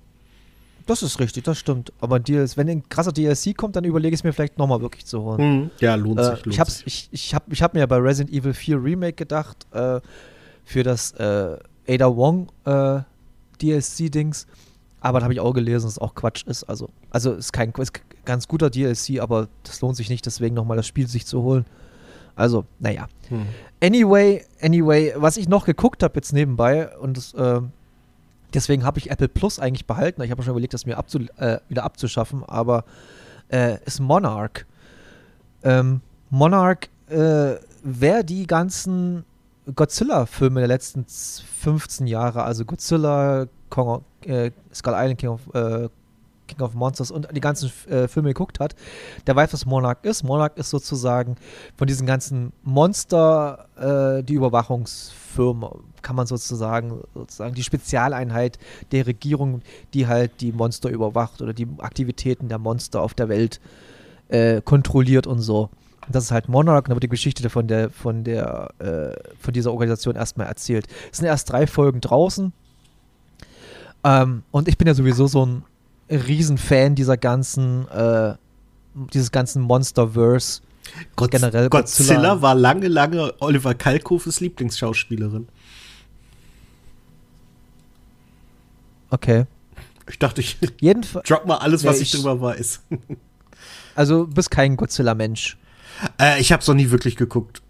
Das 0.87 1.03
ist 1.03 1.19
richtig, 1.19 1.43
das 1.43 1.59
stimmt. 1.59 1.93
Aber 2.01 2.19
DLC, 2.19 2.57
wenn 2.57 2.67
ein 2.67 2.89
krasser 2.89 3.11
DLC 3.11 3.55
kommt, 3.55 3.75
dann 3.75 3.83
überlege 3.83 4.15
ich 4.15 4.21
es 4.21 4.23
mir 4.23 4.33
vielleicht 4.33 4.57
nochmal 4.57 4.81
wirklich 4.81 5.05
zu 5.05 5.21
holen. 5.21 5.41
Mhm. 5.41 5.71
Ja, 5.79 5.93
lohnt 5.93 6.19
äh, 6.19 6.23
sich. 6.23 6.45
Lohnt 6.45 6.53
ich 6.53 6.59
habe 6.59 6.71
ich, 6.85 7.09
ich 7.11 7.35
hab, 7.35 7.53
ich 7.53 7.61
hab 7.61 7.75
mir 7.75 7.85
bei 7.85 7.97
Resident 7.97 8.35
Evil 8.35 8.55
4 8.55 8.83
Remake 8.83 9.13
gedacht, 9.13 9.67
äh, 9.71 10.01
für 10.65 10.81
das 10.81 11.11
äh, 11.11 11.57
Ada 11.87 12.15
Wong 12.15 12.47
äh, 12.65 13.01
DLC-Dings. 13.61 14.47
Aber 15.01 15.19
da 15.19 15.23
habe 15.23 15.33
ich 15.33 15.39
auch 15.39 15.53
gelesen, 15.53 15.85
dass 15.85 15.93
es 15.93 15.99
auch 15.99 16.15
Quatsch 16.15 16.45
ist. 16.45 16.63
Also, 16.63 16.89
also 17.09 17.33
ist 17.33 17.53
kein 17.53 17.71
ist 17.71 17.93
ganz 18.25 18.47
guter 18.47 18.69
DLC, 18.69 19.19
aber 19.19 19.47
das 19.63 19.81
lohnt 19.81 19.95
sich 19.95 20.09
nicht, 20.09 20.25
deswegen 20.25 20.55
nochmal 20.55 20.77
das 20.77 20.87
Spiel 20.87 21.07
sich 21.07 21.25
zu 21.25 21.41
holen. 21.41 21.65
Also, 22.35 22.65
naja. 22.79 23.07
Hm. 23.29 23.45
Anyway, 23.81 24.45
anyway, 24.61 25.13
was 25.15 25.37
ich 25.37 25.47
noch 25.47 25.65
geguckt 25.65 26.03
habe 26.03 26.15
jetzt 26.15 26.33
nebenbei 26.33 26.95
und 26.97 27.17
das, 27.17 27.33
äh, 27.33 27.61
deswegen 28.53 28.83
habe 28.83 28.99
ich 28.99 29.09
Apple 29.09 29.29
Plus 29.29 29.59
eigentlich 29.59 29.85
behalten. 29.85 30.21
Ich 30.21 30.31
habe 30.31 30.43
schon 30.43 30.51
überlegt, 30.51 30.73
das 30.73 30.85
mir 30.85 30.97
abzu 30.97 31.19
äh, 31.37 31.59
wieder 31.69 31.83
abzuschaffen, 31.83 32.43
aber 32.43 32.83
äh, 33.49 33.77
ist 33.85 33.99
Monarch. 33.99 34.65
Ähm, 35.63 36.01
Monarch, 36.29 36.89
äh, 37.09 37.55
wer 37.83 38.23
die 38.23 38.47
ganzen 38.47 39.25
Godzilla-Filme 39.75 40.61
der 40.61 40.67
letzten 40.67 41.05
15 41.07 42.07
Jahre, 42.07 42.43
also 42.43 42.65
Godzilla, 42.65 43.47
Kong, 43.69 44.03
äh, 44.25 44.51
Skull 44.73 44.93
Island, 44.95 45.17
King 45.19 45.29
of, 45.29 45.41
äh, 45.53 45.89
King 46.49 46.61
of 46.61 46.73
Monsters 46.73 47.11
und 47.11 47.27
die 47.31 47.39
ganzen 47.39 47.71
äh, 47.89 48.07
Filme 48.07 48.29
geguckt 48.29 48.59
hat, 48.59 48.75
der 49.27 49.35
weiß, 49.35 49.53
was 49.53 49.65
Monarch 49.65 49.99
ist. 50.03 50.23
Monarch 50.23 50.57
ist 50.57 50.71
sozusagen 50.71 51.35
von 51.77 51.87
diesen 51.87 52.05
ganzen 52.05 52.51
Monster 52.63 53.67
äh, 54.19 54.23
die 54.23 54.33
Überwachungsfirma, 54.33 55.75
kann 56.01 56.15
man 56.15 56.27
sozusagen, 56.27 57.01
sozusagen 57.13 57.53
die 57.53 57.63
Spezialeinheit 57.63 58.57
der 58.91 59.07
Regierung, 59.07 59.61
die 59.93 60.07
halt 60.07 60.41
die 60.41 60.51
Monster 60.51 60.89
überwacht 60.89 61.41
oder 61.41 61.53
die 61.53 61.67
Aktivitäten 61.77 62.49
der 62.49 62.57
Monster 62.57 63.01
auf 63.01 63.13
der 63.13 63.29
Welt 63.29 63.61
äh, 64.29 64.61
kontrolliert 64.61 65.27
und 65.27 65.39
so. 65.39 65.69
Das 66.11 66.23
ist 66.23 66.31
halt 66.31 66.49
Monarch, 66.49 66.85
und 66.85 66.89
da 66.89 66.95
wird 66.95 67.03
die 67.03 67.09
Geschichte 67.09 67.47
von 67.51 67.67
der, 67.67 67.91
von 67.91 68.23
der, 68.23 68.71
äh, 68.79 69.11
von 69.39 69.53
dieser 69.53 69.71
Organisation 69.71 70.15
erstmal 70.15 70.47
erzählt. 70.47 70.87
Es 71.11 71.19
sind 71.19 71.27
erst 71.27 71.51
drei 71.51 71.67
Folgen 71.67 72.01
draußen. 72.01 72.51
Ähm, 74.09 74.43
und 74.51 74.67
ich 74.67 74.77
bin 74.77 74.87
ja 74.87 74.93
sowieso 74.93 75.27
so 75.27 75.45
ein 75.45 75.63
Riesenfan 76.09 76.95
dieser 76.95 77.17
ganzen, 77.17 77.87
äh, 77.89 78.35
dieses 79.13 79.31
ganzen 79.31 79.61
Monsterverse. 79.61 80.61
Gott, 81.15 81.29
generell 81.29 81.69
Godzilla. 81.69 82.15
Godzilla 82.15 82.41
war 82.41 82.55
lange, 82.55 82.87
lange 82.87 83.33
Oliver 83.39 83.75
Kalkhofes 83.75 84.39
Lieblingsschauspielerin. 84.39 85.47
Okay. 89.11 89.45
Ich 90.09 90.17
dachte, 90.17 90.41
ich 90.41 90.57
Jedenfalls, 90.81 91.27
drop 91.27 91.45
mal 91.45 91.57
alles, 91.57 91.83
was 91.83 91.97
ja, 91.97 92.01
ich, 92.01 92.13
ich 92.13 92.19
drüber 92.19 92.41
weiß. 92.41 92.81
also, 93.95 94.25
du 94.25 94.33
bist 94.33 94.49
kein 94.49 94.75
Godzilla-Mensch. 94.75 95.57
Äh, 96.19 96.41
ich 96.41 96.51
habe 96.51 96.61
es 96.61 96.67
noch 96.67 96.75
nie 96.75 96.89
wirklich 96.89 97.15
geguckt. 97.15 97.61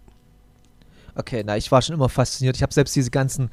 Okay, 1.14 1.42
na, 1.44 1.58
ich 1.58 1.70
war 1.70 1.82
schon 1.82 1.94
immer 1.94 2.08
fasziniert. 2.08 2.56
Ich 2.56 2.62
habe 2.62 2.72
selbst 2.72 2.96
diese 2.96 3.10
ganzen 3.10 3.50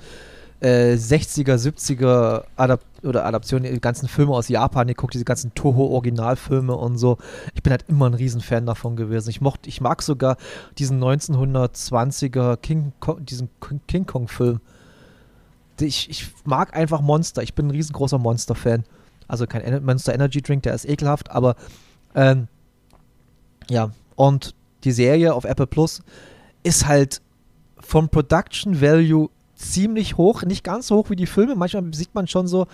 äh, 0.59 0.93
60er, 0.93 1.55
70er 1.55 2.45
Adap 2.55 2.81
oder 3.03 3.25
Adaptionen, 3.25 3.71
die 3.71 3.79
ganzen 3.79 4.07
Filme 4.07 4.33
aus 4.33 4.49
Japan 4.49 4.87
geguckt, 4.87 5.13
diese 5.13 5.25
ganzen 5.25 5.53
Toho-Originalfilme 5.53 6.75
und 6.75 6.97
so. 6.97 7.17
Ich 7.53 7.61
bin 7.61 7.71
halt 7.71 7.85
immer 7.87 8.09
ein 8.09 8.15
Riesenfan 8.15 8.65
davon 8.65 8.95
gewesen. 8.95 9.29
Ich 9.29 9.41
mochte, 9.41 9.69
ich 9.69 9.81
mag 9.81 10.01
sogar 10.01 10.37
diesen 10.77 11.03
1920er 11.03 12.57
King 12.57 12.93
Kong, 12.99 13.23
diesen 13.25 13.49
King 13.87 14.05
Kong-Film. 14.05 14.59
Ich, 15.79 16.09
ich 16.09 16.27
mag 16.43 16.75
einfach 16.75 17.01
Monster. 17.01 17.43
Ich 17.43 17.53
bin 17.53 17.67
ein 17.67 17.71
riesengroßer 17.71 18.17
Monster-Fan. 18.17 18.83
Also 19.27 19.45
kein 19.45 19.83
Monster 19.85 20.15
Energy 20.15 20.41
Drink, 20.41 20.63
der 20.63 20.73
ist 20.73 20.85
ekelhaft, 20.85 21.29
aber 21.29 21.55
ähm, 22.15 22.47
ja, 23.69 23.91
und 24.15 24.55
die 24.83 24.91
Serie 24.91 25.33
auf 25.33 25.43
Apple 25.43 25.67
Plus 25.67 26.01
ist 26.63 26.87
halt 26.87 27.21
vom 27.79 28.09
Production 28.09 28.81
Value 28.81 29.29
ziemlich 29.57 30.17
hoch, 30.17 30.43
nicht 30.43 30.63
ganz 30.63 30.87
so 30.87 30.97
hoch 30.97 31.09
wie 31.09 31.15
die 31.15 31.25
Filme. 31.25 31.55
Manchmal 31.55 31.93
sieht 31.93 32.13
man 32.15 32.27
schon 32.27 32.47
so, 32.47 32.67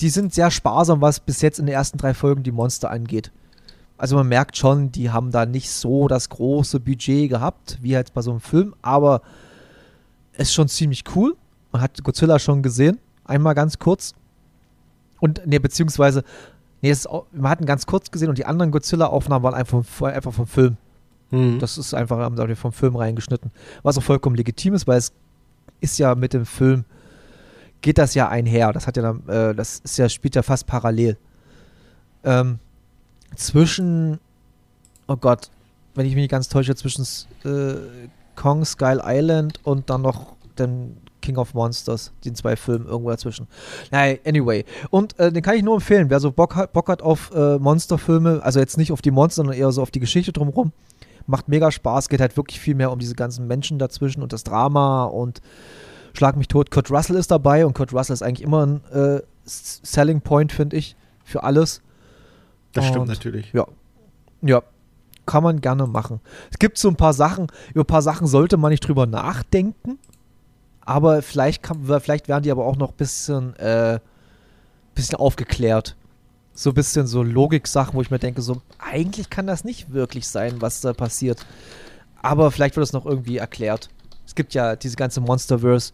die 0.00 0.08
sind 0.10 0.34
sehr 0.34 0.50
sparsam, 0.50 1.00
was 1.00 1.20
bis 1.20 1.40
jetzt 1.40 1.58
in 1.58 1.66
den 1.66 1.74
ersten 1.74 1.98
drei 1.98 2.14
Folgen 2.14 2.42
die 2.42 2.52
Monster 2.52 2.90
angeht. 2.90 3.30
Also 3.96 4.16
man 4.16 4.26
merkt 4.26 4.56
schon, 4.56 4.90
die 4.90 5.10
haben 5.10 5.30
da 5.30 5.46
nicht 5.46 5.70
so 5.70 6.08
das 6.08 6.28
große 6.28 6.80
Budget 6.80 7.30
gehabt, 7.30 7.78
wie 7.80 7.94
halt 7.94 8.12
bei 8.12 8.22
so 8.22 8.32
einem 8.32 8.40
Film, 8.40 8.74
aber 8.82 9.22
es 10.32 10.48
ist 10.48 10.54
schon 10.54 10.68
ziemlich 10.68 11.04
cool. 11.14 11.36
Man 11.70 11.80
hat 11.80 12.02
Godzilla 12.02 12.38
schon 12.38 12.62
gesehen, 12.62 12.98
einmal 13.24 13.54
ganz 13.54 13.78
kurz. 13.78 14.14
Und, 15.20 15.46
ne, 15.46 15.60
beziehungsweise, 15.60 16.24
nee, 16.82 16.90
ist, 16.90 17.08
man 17.32 17.50
hat 17.50 17.60
ihn 17.60 17.66
ganz 17.66 17.86
kurz 17.86 18.10
gesehen 18.10 18.28
und 18.28 18.38
die 18.38 18.46
anderen 18.46 18.72
Godzilla-Aufnahmen 18.72 19.44
waren 19.44 19.54
einfach, 19.54 20.02
einfach 20.02 20.32
vom 20.32 20.48
Film. 20.48 20.76
Mhm. 21.30 21.60
Das 21.60 21.78
ist 21.78 21.94
einfach, 21.94 22.18
haben 22.18 22.36
sie 22.36 22.56
vom 22.56 22.72
Film 22.72 22.96
reingeschnitten. 22.96 23.52
Was 23.82 23.96
auch 23.96 24.02
vollkommen 24.02 24.36
legitim 24.36 24.74
ist, 24.74 24.86
weil 24.88 24.98
es 24.98 25.12
ist 25.80 25.98
ja 25.98 26.14
mit 26.14 26.32
dem 26.32 26.46
Film, 26.46 26.84
geht 27.80 27.98
das 27.98 28.14
ja 28.14 28.28
einher. 28.28 28.72
Das 28.72 28.86
hat 28.86 28.96
ja 28.96 29.10
äh, 29.28 29.54
das 29.54 29.80
ist 29.80 29.98
ja, 29.98 30.08
spielt 30.08 30.34
ja 30.34 30.42
fast 30.42 30.66
parallel. 30.66 31.16
Ähm, 32.24 32.58
zwischen, 33.36 34.18
oh 35.06 35.16
Gott, 35.16 35.50
wenn 35.94 36.06
ich 36.06 36.14
mich 36.14 36.22
nicht 36.22 36.30
ganz 36.30 36.48
täusche, 36.48 36.74
zwischen 36.74 37.06
äh, 37.44 37.74
Kong, 38.34 38.64
Skull 38.64 39.00
Island 39.04 39.60
und 39.64 39.90
dann 39.90 40.02
noch 40.02 40.34
den 40.58 40.96
King 41.24 41.38
of 41.38 41.54
Monsters, 41.54 42.12
den 42.24 42.34
zwei 42.34 42.54
Filmen 42.54 42.86
irgendwo 42.86 43.10
dazwischen. 43.10 43.48
Naja, 43.90 44.18
anyway. 44.26 44.64
Und 44.90 45.18
äh, 45.18 45.32
den 45.32 45.42
kann 45.42 45.56
ich 45.56 45.62
nur 45.62 45.74
empfehlen, 45.74 46.10
wer 46.10 46.20
so 46.20 46.30
Bock 46.30 46.54
hat, 46.54 46.72
Bock 46.72 46.88
hat 46.88 47.00
auf 47.00 47.32
äh, 47.34 47.58
Monsterfilme, 47.58 48.42
also 48.42 48.60
jetzt 48.60 48.76
nicht 48.76 48.92
auf 48.92 49.00
die 49.00 49.10
Monster, 49.10 49.36
sondern 49.36 49.56
eher 49.56 49.72
so 49.72 49.80
auf 49.80 49.90
die 49.90 50.00
Geschichte 50.00 50.32
drumherum. 50.32 50.72
Macht 51.26 51.48
mega 51.48 51.70
Spaß, 51.70 52.08
geht 52.08 52.20
halt 52.20 52.36
wirklich 52.36 52.60
viel 52.60 52.74
mehr 52.74 52.92
um 52.92 52.98
diese 52.98 53.14
ganzen 53.14 53.46
Menschen 53.46 53.78
dazwischen 53.78 54.22
und 54.22 54.32
das 54.32 54.44
Drama 54.44 55.04
und 55.04 55.40
Schlag 56.16 56.36
mich 56.36 56.46
tot. 56.46 56.70
Kurt 56.70 56.90
Russell 56.90 57.16
ist 57.16 57.30
dabei 57.30 57.66
und 57.66 57.74
Kurt 57.74 57.92
Russell 57.92 58.14
ist 58.14 58.22
eigentlich 58.22 58.46
immer 58.46 58.64
ein 58.64 58.84
äh, 58.92 59.20
Selling 59.44 60.20
Point, 60.20 60.52
finde 60.52 60.76
ich, 60.76 60.96
für 61.24 61.42
alles. 61.42 61.82
Das 62.72 62.84
und, 62.84 62.90
stimmt 62.90 63.08
natürlich. 63.08 63.52
Ja. 63.52 63.66
Ja. 64.40 64.62
Kann 65.26 65.42
man 65.42 65.60
gerne 65.60 65.86
machen. 65.86 66.20
Es 66.52 66.58
gibt 66.58 66.78
so 66.78 66.88
ein 66.88 66.96
paar 66.96 67.14
Sachen, 67.14 67.48
über 67.72 67.82
ein 67.82 67.86
paar 67.86 68.02
Sachen 68.02 68.26
sollte 68.26 68.56
man 68.56 68.70
nicht 68.70 68.86
drüber 68.86 69.06
nachdenken. 69.06 69.98
Aber 70.82 71.22
vielleicht, 71.22 71.62
kann, 71.62 71.82
vielleicht 72.00 72.28
werden 72.28 72.42
die 72.44 72.50
aber 72.50 72.64
auch 72.64 72.76
noch 72.76 72.90
ein 72.90 72.96
bisschen, 72.96 73.56
äh, 73.56 73.98
bisschen 74.94 75.16
aufgeklärt. 75.16 75.96
So 76.54 76.70
ein 76.70 76.74
bisschen 76.74 77.06
so 77.06 77.22
Logik-Sachen, 77.22 77.94
wo 77.94 78.02
ich 78.02 78.10
mir 78.10 78.18
denke, 78.18 78.40
so, 78.40 78.62
eigentlich 78.78 79.28
kann 79.28 79.46
das 79.46 79.64
nicht 79.64 79.92
wirklich 79.92 80.28
sein, 80.28 80.60
was 80.60 80.80
da 80.80 80.92
passiert. 80.92 81.44
Aber 82.22 82.50
vielleicht 82.50 82.76
wird 82.76 82.86
es 82.86 82.92
noch 82.92 83.04
irgendwie 83.04 83.38
erklärt 83.38 83.90
es 84.26 84.34
gibt 84.34 84.54
ja 84.54 84.76
diese 84.76 84.96
ganze 84.96 85.20
Monsterverse. 85.20 85.92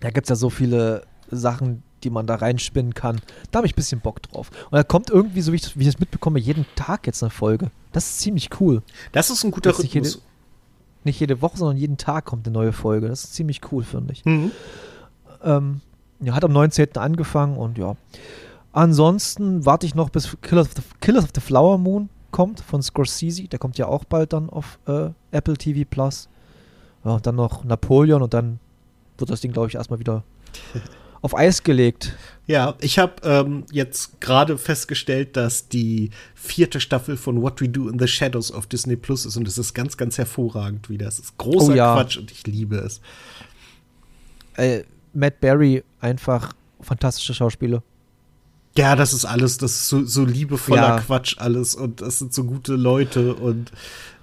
Da 0.00 0.10
gibt 0.10 0.26
es 0.26 0.30
ja 0.30 0.36
so 0.36 0.50
viele 0.50 1.02
Sachen, 1.30 1.82
die 2.02 2.10
man 2.10 2.26
da 2.26 2.36
reinspinnen 2.36 2.94
kann. 2.94 3.20
Da 3.50 3.58
habe 3.58 3.66
ich 3.66 3.74
ein 3.74 3.76
bisschen 3.76 4.00
Bock 4.00 4.22
drauf. 4.22 4.50
Und 4.70 4.76
da 4.76 4.82
kommt 4.82 5.10
irgendwie, 5.10 5.40
so 5.40 5.52
wie 5.52 5.56
ich, 5.56 5.78
wie 5.78 5.82
ich 5.82 5.92
das 5.92 6.00
mitbekomme, 6.00 6.38
jeden 6.38 6.66
Tag 6.76 7.06
jetzt 7.06 7.22
eine 7.22 7.30
Folge. 7.30 7.70
Das 7.92 8.08
ist 8.08 8.20
ziemlich 8.20 8.60
cool. 8.60 8.82
Das 9.12 9.30
ist 9.30 9.44
ein 9.44 9.50
guter 9.50 9.70
Rhythmus. 9.70 9.84
Nicht 9.84 9.94
jede, 9.94 10.18
nicht 11.04 11.20
jede, 11.20 11.42
Woche, 11.42 11.58
sondern 11.58 11.76
jeden 11.76 11.96
Tag 11.96 12.24
kommt 12.24 12.46
eine 12.46 12.54
neue 12.54 12.72
Folge. 12.72 13.08
Das 13.08 13.24
ist 13.24 13.34
ziemlich 13.34 13.60
cool, 13.72 13.82
finde 13.82 14.12
ich. 14.12 14.24
Mhm. 14.24 14.52
Ähm, 15.42 15.80
ja, 16.20 16.34
hat 16.34 16.44
am 16.44 16.52
19. 16.52 16.96
angefangen 16.96 17.56
und 17.56 17.78
ja. 17.78 17.96
Ansonsten 18.72 19.64
warte 19.64 19.86
ich 19.86 19.94
noch 19.94 20.10
bis 20.10 20.36
Killers 20.42 20.68
of 20.68 20.74
the, 20.76 20.82
Killers 21.00 21.24
of 21.24 21.30
the 21.34 21.40
Flower 21.40 21.78
Moon. 21.78 22.08
kommt 22.30 22.60
von 22.60 22.82
Scorsese, 22.82 23.48
der 23.48 23.58
kommt 23.58 23.78
ja 23.78 23.86
auch 23.86 24.04
bald 24.04 24.32
dann 24.32 24.50
auf 24.50 24.78
äh, 24.86 25.10
Apple 25.30 25.56
TV 25.56 25.86
Plus. 25.88 26.28
Ja, 27.04 27.12
und 27.12 27.26
dann 27.26 27.36
noch 27.36 27.64
Napoleon 27.64 28.22
und 28.22 28.34
dann 28.34 28.60
wird 29.16 29.30
das 29.30 29.40
Ding, 29.40 29.52
glaube 29.52 29.68
ich, 29.68 29.76
erstmal 29.76 29.98
wieder 29.98 30.24
auf 31.22 31.36
Eis 31.36 31.62
gelegt. 31.62 32.14
Ja, 32.46 32.74
ich 32.80 32.98
habe 32.98 33.14
ähm, 33.24 33.64
jetzt 33.72 34.20
gerade 34.20 34.58
festgestellt, 34.58 35.36
dass 35.36 35.68
die 35.68 36.10
vierte 36.34 36.80
Staffel 36.80 37.16
von 37.16 37.40
What 37.42 37.60
We 37.60 37.68
Do 37.68 37.88
in 37.88 37.98
the 37.98 38.06
Shadows 38.08 38.52
auf 38.52 38.66
Disney 38.66 38.96
Plus 38.96 39.26
ist 39.26 39.36
und 39.36 39.48
es 39.48 39.58
ist 39.58 39.74
ganz, 39.74 39.96
ganz 39.96 40.18
hervorragend 40.18 40.88
wieder. 40.90 41.06
Es 41.08 41.18
ist 41.18 41.36
großer 41.38 41.72
Oh 41.72 41.74
ja. 41.76 41.94
Quatsch 41.94 42.16
und 42.18 42.30
ich 42.30 42.46
liebe 42.46 42.76
es. 42.76 43.00
Äh, 44.56 44.82
Matt 45.14 45.40
Berry, 45.40 45.82
einfach 46.00 46.52
fantastische 46.80 47.34
Schauspieler. 47.34 47.82
Ja, 48.78 48.96
das 48.96 49.12
ist 49.12 49.24
alles, 49.24 49.58
das 49.58 49.72
ist 49.72 49.88
so, 49.88 50.04
so 50.04 50.24
liebevoller 50.24 50.80
Ja. 50.82 51.00
Quatsch 51.00 51.36
alles 51.38 51.74
und 51.74 52.00
das 52.00 52.18
sind 52.18 52.32
so 52.32 52.44
gute 52.44 52.74
Leute 52.74 53.34
und 53.34 53.72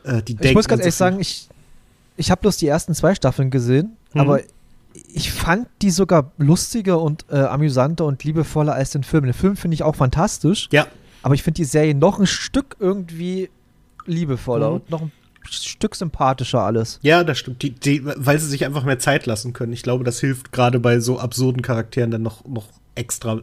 äh, 0.03 0.21
die 0.23 0.33
denken. 0.35 0.47
Ich 0.47 0.53
muss 0.55 0.67
ganz 0.67 0.79
so 0.79 0.83
ehrlich 0.83 0.93
viel- 0.95 0.97
sagen, 0.97 1.19
ich, 1.19 1.49
ich 2.17 2.31
habe 2.31 2.41
bloß 2.41 2.57
die 2.57 2.67
ersten 2.67 2.93
zwei 2.95 3.13
Staffeln 3.15 3.51
gesehen, 3.51 3.97
Mhm. 4.13 4.21
aber 4.21 4.39
ich 5.13 5.31
fand 5.33 5.67
die 5.81 5.91
sogar 5.91 6.31
lustiger 6.37 7.01
und 7.01 7.25
äh, 7.29 7.35
amüsanter 7.39 8.05
und 8.05 8.23
liebevoller 8.23 8.73
als 8.73 8.91
den 8.91 9.03
Film. 9.03 9.25
Den 9.25 9.33
Film 9.33 9.57
finde 9.57 9.75
ich 9.75 9.83
auch 9.83 9.95
fantastisch, 9.97 10.69
Ja, 10.71 10.87
aber 11.21 11.35
ich 11.35 11.43
finde 11.43 11.57
die 11.57 11.65
Serie 11.65 11.93
noch 11.95 12.17
ein 12.19 12.27
Stück 12.27 12.77
irgendwie 12.79 13.49
liebevoller 14.05 14.69
Mhm. 14.69 14.75
und 14.75 14.89
noch 14.89 15.01
ein 15.01 15.11
Stück 15.49 15.95
sympathischer 15.95 16.61
alles. 16.61 16.99
ja, 17.01 17.23
das 17.25 17.37
stimmt. 17.39 17.61
Die, 17.61 17.71
die, 17.71 18.03
weil 18.05 18.39
sie 18.39 18.47
sich 18.47 18.63
einfach 18.65 18.83
mehr 18.85 18.99
Zeit 18.99 19.25
lassen 19.25 19.51
können. 19.53 19.73
Ich 19.73 19.83
glaube, 19.83 20.03
das 20.05 20.19
hilft 20.21 20.51
gerade 20.53 20.79
bei 20.79 20.99
so 21.01 21.19
absurden 21.19 21.61
Charakteren 21.61 22.09
dann 22.11 22.21
noch, 22.23 22.45
noch 22.45 22.67
extra. 22.95 23.41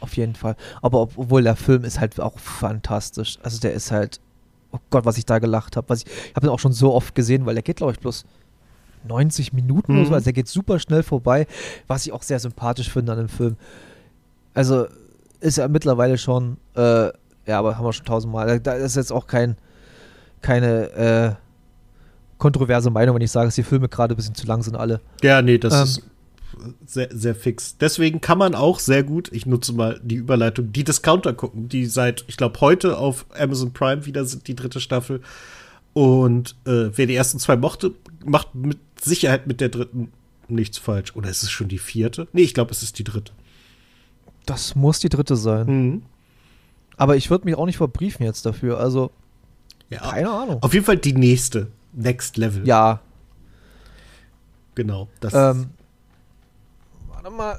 Auf, 0.00 0.16
jeden 0.16 0.34
Fall. 0.34 0.56
Aber 0.82 1.00
ob, 1.02 1.12
obwohl 1.16 1.42
der 1.42 1.56
Film 1.56 1.84
ist 1.84 2.00
halt 2.00 2.18
auch 2.20 2.38
fantastisch. 2.38 3.38
Also 3.42 3.60
der 3.60 3.72
ist 3.72 3.90
halt, 3.90 4.20
oh 4.72 4.78
Gott, 4.90 5.04
was 5.04 5.16
ich 5.18 5.26
da 5.26 5.38
gelacht 5.38 5.76
habe. 5.76 5.94
Ich, 5.94 6.06
ich 6.06 6.30
habe 6.34 6.46
den 6.46 6.50
auch 6.50 6.58
schon 6.58 6.72
so 6.72 6.92
oft 6.94 7.14
gesehen, 7.14 7.46
weil 7.46 7.54
der 7.54 7.62
geht, 7.62 7.76
glaube 7.76 7.92
ich, 7.92 8.00
bloß 8.00 8.24
90 9.06 9.52
Minuten 9.52 9.92
oder 9.92 10.04
so. 10.04 10.10
Mhm. 10.10 10.14
Also 10.14 10.24
der 10.24 10.32
geht 10.32 10.48
super 10.48 10.78
schnell 10.78 11.02
vorbei, 11.02 11.46
was 11.86 12.04
ich 12.06 12.12
auch 12.12 12.22
sehr 12.22 12.38
sympathisch 12.40 12.90
finde 12.90 13.12
an 13.12 13.18
dem 13.18 13.28
Film. 13.28 13.56
Also 14.54 14.86
ist 15.40 15.56
ja 15.58 15.68
mittlerweile 15.68 16.18
schon, 16.18 16.56
äh, 16.76 17.06
ja, 17.46 17.58
aber 17.58 17.78
haben 17.78 17.84
wir 17.84 17.92
schon 17.92 18.04
tausendmal. 18.06 18.46
Da- 18.46 18.58
Da 18.58 18.72
ist 18.74 18.96
jetzt 18.96 19.12
auch 19.12 19.26
kein, 19.26 19.56
keine 20.42 20.90
äh, 20.90 21.32
kontroverse 22.38 22.90
Meinung, 22.90 23.14
wenn 23.14 23.22
ich 23.22 23.30
sage, 23.30 23.46
dass 23.46 23.54
die 23.54 23.62
Filme 23.62 23.88
gerade 23.88 24.14
ein 24.14 24.16
bisschen 24.16 24.34
zu 24.34 24.46
lang 24.46 24.62
sind, 24.62 24.76
alle. 24.76 25.00
Ja, 25.22 25.42
nee, 25.42 25.58
das 25.58 25.74
Ähm. 25.74 25.82
ist 25.84 26.02
sehr, 26.86 27.08
sehr 27.10 27.34
fix. 27.34 27.76
Deswegen 27.78 28.20
kann 28.20 28.38
man 28.38 28.54
auch 28.54 28.78
sehr 28.78 29.02
gut, 29.02 29.30
ich 29.32 29.46
nutze 29.46 29.72
mal 29.72 30.00
die 30.02 30.16
Überleitung, 30.16 30.72
die 30.72 30.84
Discounter 30.84 31.32
gucken, 31.32 31.68
die 31.68 31.86
seit, 31.86 32.24
ich 32.28 32.36
glaube, 32.36 32.60
heute 32.60 32.98
auf 32.98 33.26
Amazon 33.38 33.72
Prime 33.72 34.06
wieder 34.06 34.24
sind, 34.24 34.46
die 34.48 34.54
dritte 34.54 34.80
Staffel. 34.80 35.20
Und 35.92 36.56
äh, 36.66 36.90
wer 36.94 37.06
die 37.06 37.14
ersten 37.14 37.38
zwei 37.38 37.56
mochte, 37.56 37.92
macht 38.24 38.54
mit 38.54 38.78
Sicherheit 39.00 39.46
mit 39.46 39.60
der 39.60 39.68
dritten 39.70 40.12
nichts 40.48 40.78
falsch. 40.78 41.14
Oder 41.16 41.30
ist 41.30 41.42
es 41.42 41.50
schon 41.50 41.68
die 41.68 41.78
vierte? 41.78 42.28
Nee, 42.32 42.42
ich 42.42 42.54
glaube, 42.54 42.70
es 42.72 42.82
ist 42.82 42.98
die 42.98 43.04
dritte. 43.04 43.32
Das 44.46 44.74
muss 44.74 44.98
die 44.98 45.08
dritte 45.08 45.36
sein. 45.36 45.66
Mhm. 45.66 46.02
Aber 46.96 47.16
ich 47.16 47.30
würde 47.30 47.44
mich 47.46 47.54
auch 47.56 47.66
nicht 47.66 47.78
verbriefen 47.78 48.24
jetzt 48.24 48.44
dafür. 48.46 48.78
Also, 48.78 49.10
Ja, 49.88 50.10
keine 50.10 50.30
Ahnung. 50.30 50.62
auf 50.62 50.74
jeden 50.74 50.84
Fall 50.86 50.98
die 50.98 51.12
nächste. 51.14 51.68
Next 51.92 52.36
Level. 52.36 52.66
Ja, 52.66 53.00
Genau. 54.74 55.08
Das 55.20 55.34
ähm, 55.34 55.70
warte 57.22 57.36
mal. 57.36 57.58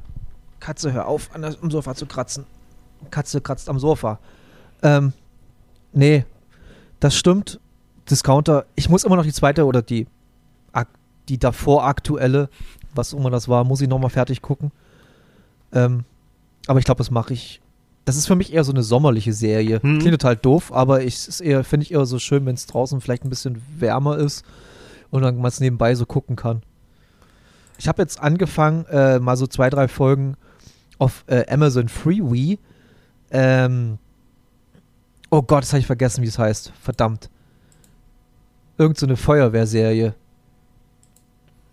Katze, 0.60 0.94
hör 0.94 1.08
auf, 1.08 1.34
an 1.34 1.42
der, 1.42 1.56
am 1.62 1.72
Sofa 1.72 1.96
zu 1.96 2.06
kratzen. 2.06 2.46
Katze 3.10 3.42
kratzt 3.42 3.68
am 3.70 3.80
Sofa. 3.80 4.20
Ähm, 4.84 5.14
nee, 5.92 6.26
das 7.00 7.16
stimmt. 7.16 7.60
Discounter. 8.10 8.66
Ich 8.76 8.90
muss 8.90 9.04
immer 9.04 9.16
noch 9.16 9.24
die 9.24 9.34
zweite 9.34 9.66
oder 9.66 9.82
die, 9.82 10.08
die 11.30 11.38
davor 11.38 11.86
aktuelle, 11.86 12.50
was 12.94 13.14
immer 13.14 13.30
das 13.30 13.48
war, 13.48 13.64
muss 13.64 13.82
ich 13.82 13.88
nochmal 13.88 14.10
fertig 14.10 14.42
gucken. 14.42 14.72
Ähm, 15.72 16.04
aber 16.68 16.80
ich 16.80 16.86
glaube, 16.86 16.98
das 16.98 17.12
mache 17.12 17.34
ich. 17.34 17.62
Das 18.06 18.18
ist 18.18 18.28
für 18.28 18.36
mich 18.36 18.52
eher 18.54 18.64
so 18.64 18.72
eine 18.72 18.84
sommerliche 18.84 19.34
Serie. 19.34 19.82
Hm. 19.82 20.00
Klingt 20.00 20.20
total 20.20 20.36
doof, 20.36 20.74
aber 20.74 21.04
ich 21.04 21.18
finde 21.18 21.84
ich 21.84 21.92
eher 21.92 22.06
so 22.06 22.20
schön, 22.20 22.46
wenn 22.46 22.56
es 22.56 22.66
draußen 22.66 23.00
vielleicht 23.00 23.24
ein 23.24 23.30
bisschen 23.30 23.62
wärmer 23.78 24.18
ist 24.18 24.44
und 25.12 25.22
dann 25.22 25.38
man 25.38 25.46
es 25.46 25.60
nebenbei 25.60 25.94
so 25.96 26.06
gucken 26.06 26.36
kann. 26.36 26.64
Ich 27.82 27.88
habe 27.88 28.04
jetzt 28.04 28.22
angefangen, 28.22 28.86
äh, 28.92 29.18
mal 29.18 29.36
so 29.36 29.48
zwei, 29.48 29.72
drei 29.72 29.88
Folgen 29.88 30.38
auf 31.00 31.24
äh, 31.26 31.52
Amazon 31.52 31.90
Freewee. 31.90 32.60
Ähm, 33.32 33.98
oh 35.32 35.42
Gott, 35.42 35.64
das 35.64 35.74
habe 35.74 35.80
ich 35.80 35.88
vergessen, 35.88 36.22
wie 36.22 36.28
es 36.28 36.38
heißt. 36.38 36.74
Verdammt. 36.80 37.32
Irgend 38.78 39.00
so 39.00 39.08
eine 39.08 39.18
Feuerwehrserie. 39.18 40.14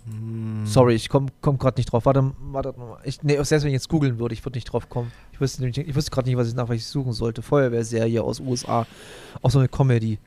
Hm. 0.06 0.64
Sorry, 0.64 0.94
ich 0.94 1.10
komme 1.10 1.26
komm, 1.42 1.58
gerade 1.58 1.78
nicht 1.78 1.92
drauf. 1.92 2.06
Warte, 2.06 2.32
warte 2.40 2.72
mal. 2.78 3.00
Ich, 3.04 3.22
nee, 3.22 3.34
selbst 3.42 3.64
wenn 3.64 3.66
ich 3.68 3.74
jetzt 3.74 3.90
googeln 3.90 4.18
würde, 4.18 4.32
ich 4.32 4.42
würde 4.46 4.56
nicht 4.56 4.72
drauf 4.72 4.88
kommen. 4.88 5.12
Ich 5.32 5.40
wüsste, 5.42 5.60
nämlich- 5.60 5.76
ich 5.76 5.94
wüsste 5.94 6.10
gerade 6.10 6.26
nicht, 6.26 6.38
was 6.38 6.48
ich 6.48 6.54
nach 6.54 6.70
was 6.70 6.76
ich 6.76 6.86
suchen 6.86 7.12
sollte. 7.12 7.42
Feuerwehrserie 7.42 8.22
aus 8.22 8.40
USA. 8.40 8.86
Auch 9.42 9.50
so 9.50 9.58
eine 9.58 9.68
Comedy. 9.68 10.18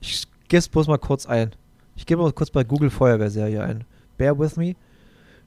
Ich 0.00 0.28
gehe 0.48 0.58
es 0.58 0.68
bloß 0.68 0.86
mal 0.86 0.98
kurz 0.98 1.24
ein. 1.24 1.52
Ich 1.96 2.04
gebe 2.04 2.20
mal 2.20 2.30
kurz 2.30 2.50
bei 2.50 2.62
Google 2.62 2.90
Feuerwehrserie 2.90 3.62
ein. 3.62 3.84
Bear 4.18 4.38
with 4.38 4.56
me. 4.56 4.74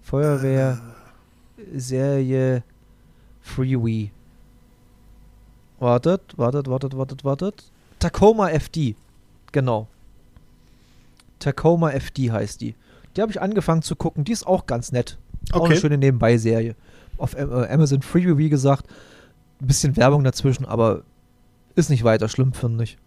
Feuerwehrserie 0.01 2.63
Freewee. 3.41 4.11
Wartet, 5.79 6.37
wartet, 6.37 6.67
wartet, 6.67 6.97
wartet, 6.97 7.23
wartet. 7.23 7.71
Tacoma 7.99 8.49
FD. 8.49 8.95
Genau. 9.51 9.87
Tacoma 11.39 11.91
FD 11.91 12.31
heißt 12.31 12.61
die. 12.61 12.75
Die 13.15 13.21
habe 13.21 13.31
ich 13.31 13.41
angefangen 13.41 13.81
zu 13.81 13.95
gucken. 13.95 14.23
Die 14.23 14.31
ist 14.31 14.45
auch 14.45 14.65
ganz 14.65 14.91
nett. 14.91 15.17
Auch 15.51 15.65
eine 15.65 15.73
Okay. 15.73 15.81
schöne 15.81 15.97
Nebenbei-Serie. 15.97 16.75
Auf 17.17 17.35
äh, 17.35 17.41
Amazon 17.69 18.01
Freeview, 18.01 18.37
wie 18.37 18.49
gesagt. 18.49 18.85
Ein 19.61 19.67
bisschen 19.67 19.95
Werbung 19.97 20.23
dazwischen, 20.23 20.65
aber 20.65 21.01
ist 21.75 21.89
nicht 21.89 22.03
weiter 22.03 22.29
schlimm, 22.29 22.53
finde 22.53 22.83
ich. 22.83 22.97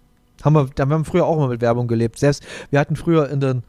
Haben 0.43 0.55
wir, 0.55 0.69
da 0.75 0.83
haben 0.85 0.91
wir 0.91 1.05
früher 1.05 1.27
auch 1.27 1.37
mal 1.37 1.49
mit 1.49 1.61
Werbung 1.61 1.87
gelebt. 1.87 2.19
Selbst, 2.19 2.43
wir 2.71 2.81
hatten 2.81 2.97
früher 2.97 3.29
in 3.29 3.41
den, 3.41 3.63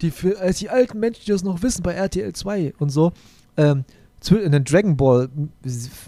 die, 0.00 0.10
für, 0.10 0.38
als 0.38 0.58
die 0.58 0.70
alten 0.70 1.00
Menschen, 1.00 1.22
die 1.26 1.32
das 1.32 1.42
noch 1.42 1.62
wissen, 1.62 1.82
bei 1.82 1.92
RTL 1.92 2.32
2 2.32 2.74
und 2.78 2.90
so, 2.90 3.12
ähm, 3.56 3.84
in 4.30 4.52
den 4.52 4.64
Dragon 4.64 4.96
Ball 4.96 5.28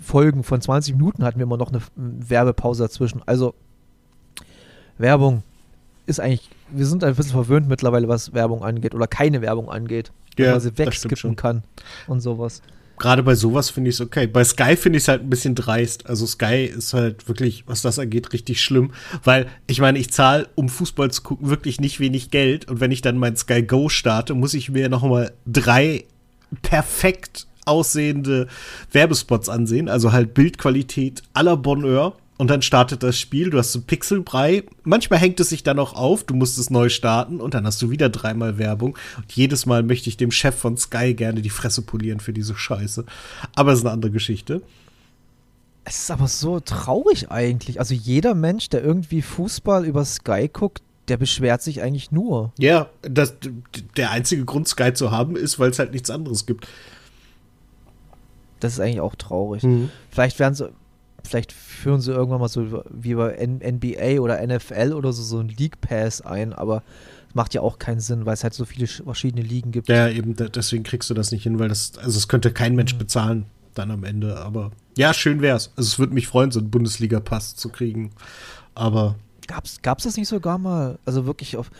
Folgen 0.03 0.43
von 0.43 0.61
20 0.61 0.97
Minuten 0.97 1.25
hatten 1.25 1.39
wir 1.39 1.45
immer 1.45 1.57
noch 1.57 1.69
eine 1.69 1.79
mm, 1.79 2.29
Werbepause 2.29 2.83
dazwischen. 2.83 3.23
Also, 3.25 3.55
Werbung 4.99 5.43
ist 6.07 6.21
eigentlich, 6.21 6.51
wir 6.71 6.87
sind 6.87 7.05
ein 7.05 7.15
bisschen 7.15 7.33
verwöhnt 7.33 7.69
mittlerweile, 7.69 8.09
was 8.09 8.35
Werbung 8.35 8.65
angeht 8.65 8.95
oder 8.95 9.07
keine 9.07 9.43
Werbung 9.43 9.71
angeht. 9.71 10.13
Ja, 10.39 10.53
man 10.53 10.61
sie 10.61 10.77
wegskippen 10.77 11.37
kann 11.37 11.63
und 12.07 12.21
sowas. 12.21 12.63
Gerade 13.01 13.23
bei 13.23 13.35
sowas 13.35 13.71
finde 13.71 13.89
ich 13.89 13.97
es 13.97 14.01
okay. 14.03 14.27
Bei 14.27 14.45
Sky 14.45 14.77
finde 14.77 14.99
ich 14.99 15.05
es 15.05 15.09
halt 15.09 15.23
ein 15.23 15.31
bisschen 15.31 15.55
dreist. 15.55 16.07
Also 16.07 16.27
Sky 16.27 16.67
ist 16.67 16.93
halt 16.93 17.27
wirklich, 17.29 17.65
was 17.67 17.81
das 17.81 17.99
angeht, 17.99 18.35
richtig 18.35 18.63
schlimm. 18.63 18.93
Weil, 19.25 19.47
ich 19.67 19.81
meine, 19.81 19.99
ich 19.99 20.13
zahle, 20.13 20.49
um 20.55 20.69
Fußball 20.69 21.11
zu 21.11 21.23
gucken, 21.23 21.49
wirklich 21.49 21.81
nicht 21.81 21.99
wenig 21.99 22.31
Geld. 22.31 22.71
Und 22.71 22.81
wenn 22.81 22.91
ich 22.91 23.01
dann 23.01 23.17
mein 23.17 23.37
Sky 23.37 23.63
Go 23.63 23.89
starte, 23.89 24.35
muss 24.35 24.53
ich 24.53 24.69
mir 24.69 24.91
noch 24.91 25.03
mal 25.03 25.33
drei 25.47 26.05
perfekt 26.61 27.47
aussehende 27.65 28.49
Werbespots 28.93 29.49
ansehen. 29.49 29.89
Also 29.89 30.13
halt 30.13 30.35
Bildqualität 30.35 31.23
aller 31.33 31.57
Bonheur. 31.57 32.17
Und 32.41 32.49
dann 32.49 32.63
startet 32.63 33.03
das 33.03 33.19
Spiel, 33.19 33.51
du 33.51 33.59
hast 33.59 33.71
so 33.71 33.83
Pixelbrei. 33.83 34.65
Manchmal 34.83 35.19
hängt 35.19 35.39
es 35.41 35.51
sich 35.51 35.63
dann 35.63 35.79
auch 35.79 35.93
auf, 35.93 36.25
du 36.25 36.33
musst 36.33 36.57
es 36.57 36.71
neu 36.71 36.89
starten 36.89 37.39
und 37.39 37.53
dann 37.53 37.67
hast 37.67 37.83
du 37.83 37.91
wieder 37.91 38.09
dreimal 38.09 38.57
Werbung. 38.57 38.97
Und 39.19 39.31
jedes 39.31 39.67
Mal 39.67 39.83
möchte 39.83 40.09
ich 40.09 40.17
dem 40.17 40.31
Chef 40.31 40.55
von 40.55 40.79
Sky 40.79 41.13
gerne 41.13 41.43
die 41.43 41.51
Fresse 41.51 41.83
polieren 41.83 42.19
für 42.19 42.33
diese 42.33 42.57
Scheiße. 42.57 43.05
Aber 43.55 43.73
es 43.73 43.81
ist 43.81 43.85
eine 43.85 43.93
andere 43.93 44.11
Geschichte. 44.11 44.63
Es 45.85 45.99
ist 45.99 46.11
aber 46.11 46.29
so 46.29 46.61
traurig 46.61 47.31
eigentlich. 47.31 47.79
Also 47.79 47.93
jeder 47.93 48.35
Mensch, 48.35 48.71
der 48.71 48.83
irgendwie 48.83 49.21
Fußball 49.21 49.85
über 49.85 50.07
Sky 50.07 50.49
guckt, 50.51 50.81
der 51.09 51.19
beschwert 51.19 51.61
sich 51.61 51.83
eigentlich 51.83 52.11
nur. 52.11 52.55
Ja, 52.59 52.89
das, 53.03 53.35
der 53.99 54.13
einzige 54.13 54.47
Grund, 54.47 54.67
Sky 54.67 54.95
zu 54.95 55.11
haben, 55.11 55.37
ist, 55.37 55.59
weil 55.59 55.69
es 55.69 55.79
halt 55.79 55.93
nichts 55.93 56.09
anderes 56.09 56.47
gibt. 56.47 56.67
Das 58.61 58.73
ist 58.73 58.81
eigentlich 58.81 59.01
auch 59.01 59.15
traurig. 59.15 59.63
Mhm. 59.63 59.91
Vielleicht 60.11 60.39
werden 60.39 60.55
sie, 60.55 60.71
vielleicht 61.25 61.53
führen 61.53 62.01
sie 62.01 62.13
irgendwann 62.13 62.41
mal 62.41 62.49
so 62.49 62.83
wie 62.91 63.15
bei 63.15 63.37
NBA 63.47 64.21
oder 64.21 64.45
NFL 64.47 64.93
oder 64.93 65.13
so 65.13 65.23
so 65.23 65.39
ein 65.39 65.49
League 65.49 65.81
Pass 65.81 66.21
ein, 66.21 66.53
aber 66.53 66.83
macht 67.35 67.55
ja 67.55 67.61
auch 67.61 67.79
keinen 67.79 68.01
Sinn, 68.01 68.27
weil 68.27 68.35
es 68.35 68.43
halt 68.43 68.55
so 68.55 68.65
viele 68.65 68.87
sch- 68.87 69.05
verschiedene 69.05 69.43
Ligen 69.43 69.71
gibt. 69.71 69.89
Ja, 69.89 70.09
eben, 70.09 70.35
deswegen 70.37 70.83
kriegst 70.83 71.09
du 71.11 71.15
das 71.15 71.31
nicht 71.31 71.45
hin, 71.45 71.59
weil 71.59 71.69
das, 71.69 71.93
also 71.99 72.19
es 72.19 72.27
könnte 72.29 72.53
kein 72.53 72.75
Mensch 72.75 72.97
bezahlen 72.97 73.47
dann 73.75 73.91
am 73.93 74.03
Ende. 74.03 74.39
Aber 74.39 74.73
ja, 74.97 75.15
schön 75.15 75.41
wär's. 75.41 75.71
Also 75.77 75.87
es 75.89 75.99
würde 76.01 76.13
mich 76.13 76.27
freuen, 76.27 76.51
so 76.51 76.59
einen 76.59 76.71
Bundesliga-Pass 76.71 77.55
zu 77.55 77.69
kriegen. 77.69 78.11
Aber 78.75 79.15
Gab's, 79.47 79.81
gab's 79.83 80.05
das 80.05 80.17
nicht 80.17 80.29
sogar 80.29 80.59
mal? 80.59 80.99
Also 81.05 81.27
wirklich 81.27 81.57
auf, 81.57 81.71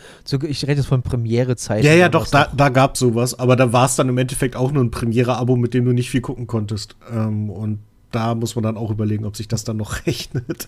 ich 0.47 0.63
rede 0.63 0.73
jetzt 0.81 0.87
von 0.87 1.01
Premiere-Zeiten. 1.03 1.85
Ja, 1.85 1.93
ja, 1.93 2.09
doch, 2.09 2.27
da, 2.27 2.47
da 2.55 2.67
gab's 2.69 2.99
sowas, 2.99 3.37
aber 3.39 3.55
da 3.55 3.71
war 3.71 3.85
es 3.85 3.95
dann 3.95 4.09
im 4.09 4.17
Endeffekt 4.17 4.55
auch 4.57 4.71
nur 4.73 4.83
ein 4.83 4.91
Premiere-Abo, 4.91 5.55
mit 5.55 5.73
dem 5.73 5.85
du 5.85 5.93
nicht 5.93 6.09
viel 6.09 6.19
gucken 6.21 6.47
konntest. 6.47 6.95
Ähm, 7.11 7.49
und 7.49 7.79
da 8.11 8.35
muss 8.35 8.55
man 8.55 8.63
dann 8.63 8.77
auch 8.77 8.91
überlegen, 8.91 9.25
ob 9.25 9.35
sich 9.35 9.47
das 9.47 9.63
dann 9.63 9.77
noch 9.77 10.05
rechnet. 10.05 10.67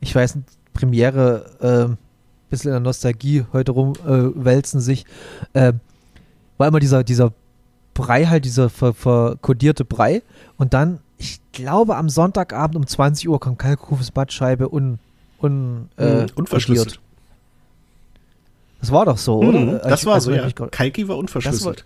Ich 0.00 0.14
weiß, 0.14 0.36
nicht, 0.36 0.48
Premiere 0.72 1.96
äh, 1.96 1.96
bisschen 2.50 2.68
in 2.68 2.74
der 2.74 2.80
Nostalgie 2.80 3.44
heute 3.52 3.72
rumwälzen 3.72 4.80
äh, 4.80 4.82
sich, 4.82 5.06
äh, 5.54 5.72
war 6.58 6.68
immer 6.68 6.80
dieser, 6.80 7.04
dieser 7.04 7.32
Brei 7.94 8.26
halt, 8.26 8.44
dieser 8.44 8.68
ver 8.68 8.92
verkodierte 8.92 9.84
Brei. 9.84 10.22
Und 10.58 10.74
dann, 10.74 11.00
ich 11.16 11.40
glaube, 11.52 11.96
am 11.96 12.08
Sonntagabend 12.08 12.76
um 12.76 12.86
20 12.86 13.28
Uhr 13.28 13.40
kam 13.40 13.56
Kalkufes 13.56 14.10
Badscheibe 14.10 14.68
un, 14.68 14.98
un, 15.40 15.88
äh, 15.96 16.22
mhm, 16.22 16.26
unverschlüsselt. 16.34 17.00
Das 18.80 18.90
war 18.92 19.04
doch 19.04 19.18
so, 19.18 19.38
oder? 19.38 19.58
Mhm, 19.58 19.80
das 19.82 20.00
ich, 20.00 20.06
war 20.06 20.14
also 20.14 20.30
so, 20.30 20.36
ja. 20.36 20.50
Kalki 20.50 21.08
war 21.08 21.18
unverschlüsselt. 21.18 21.84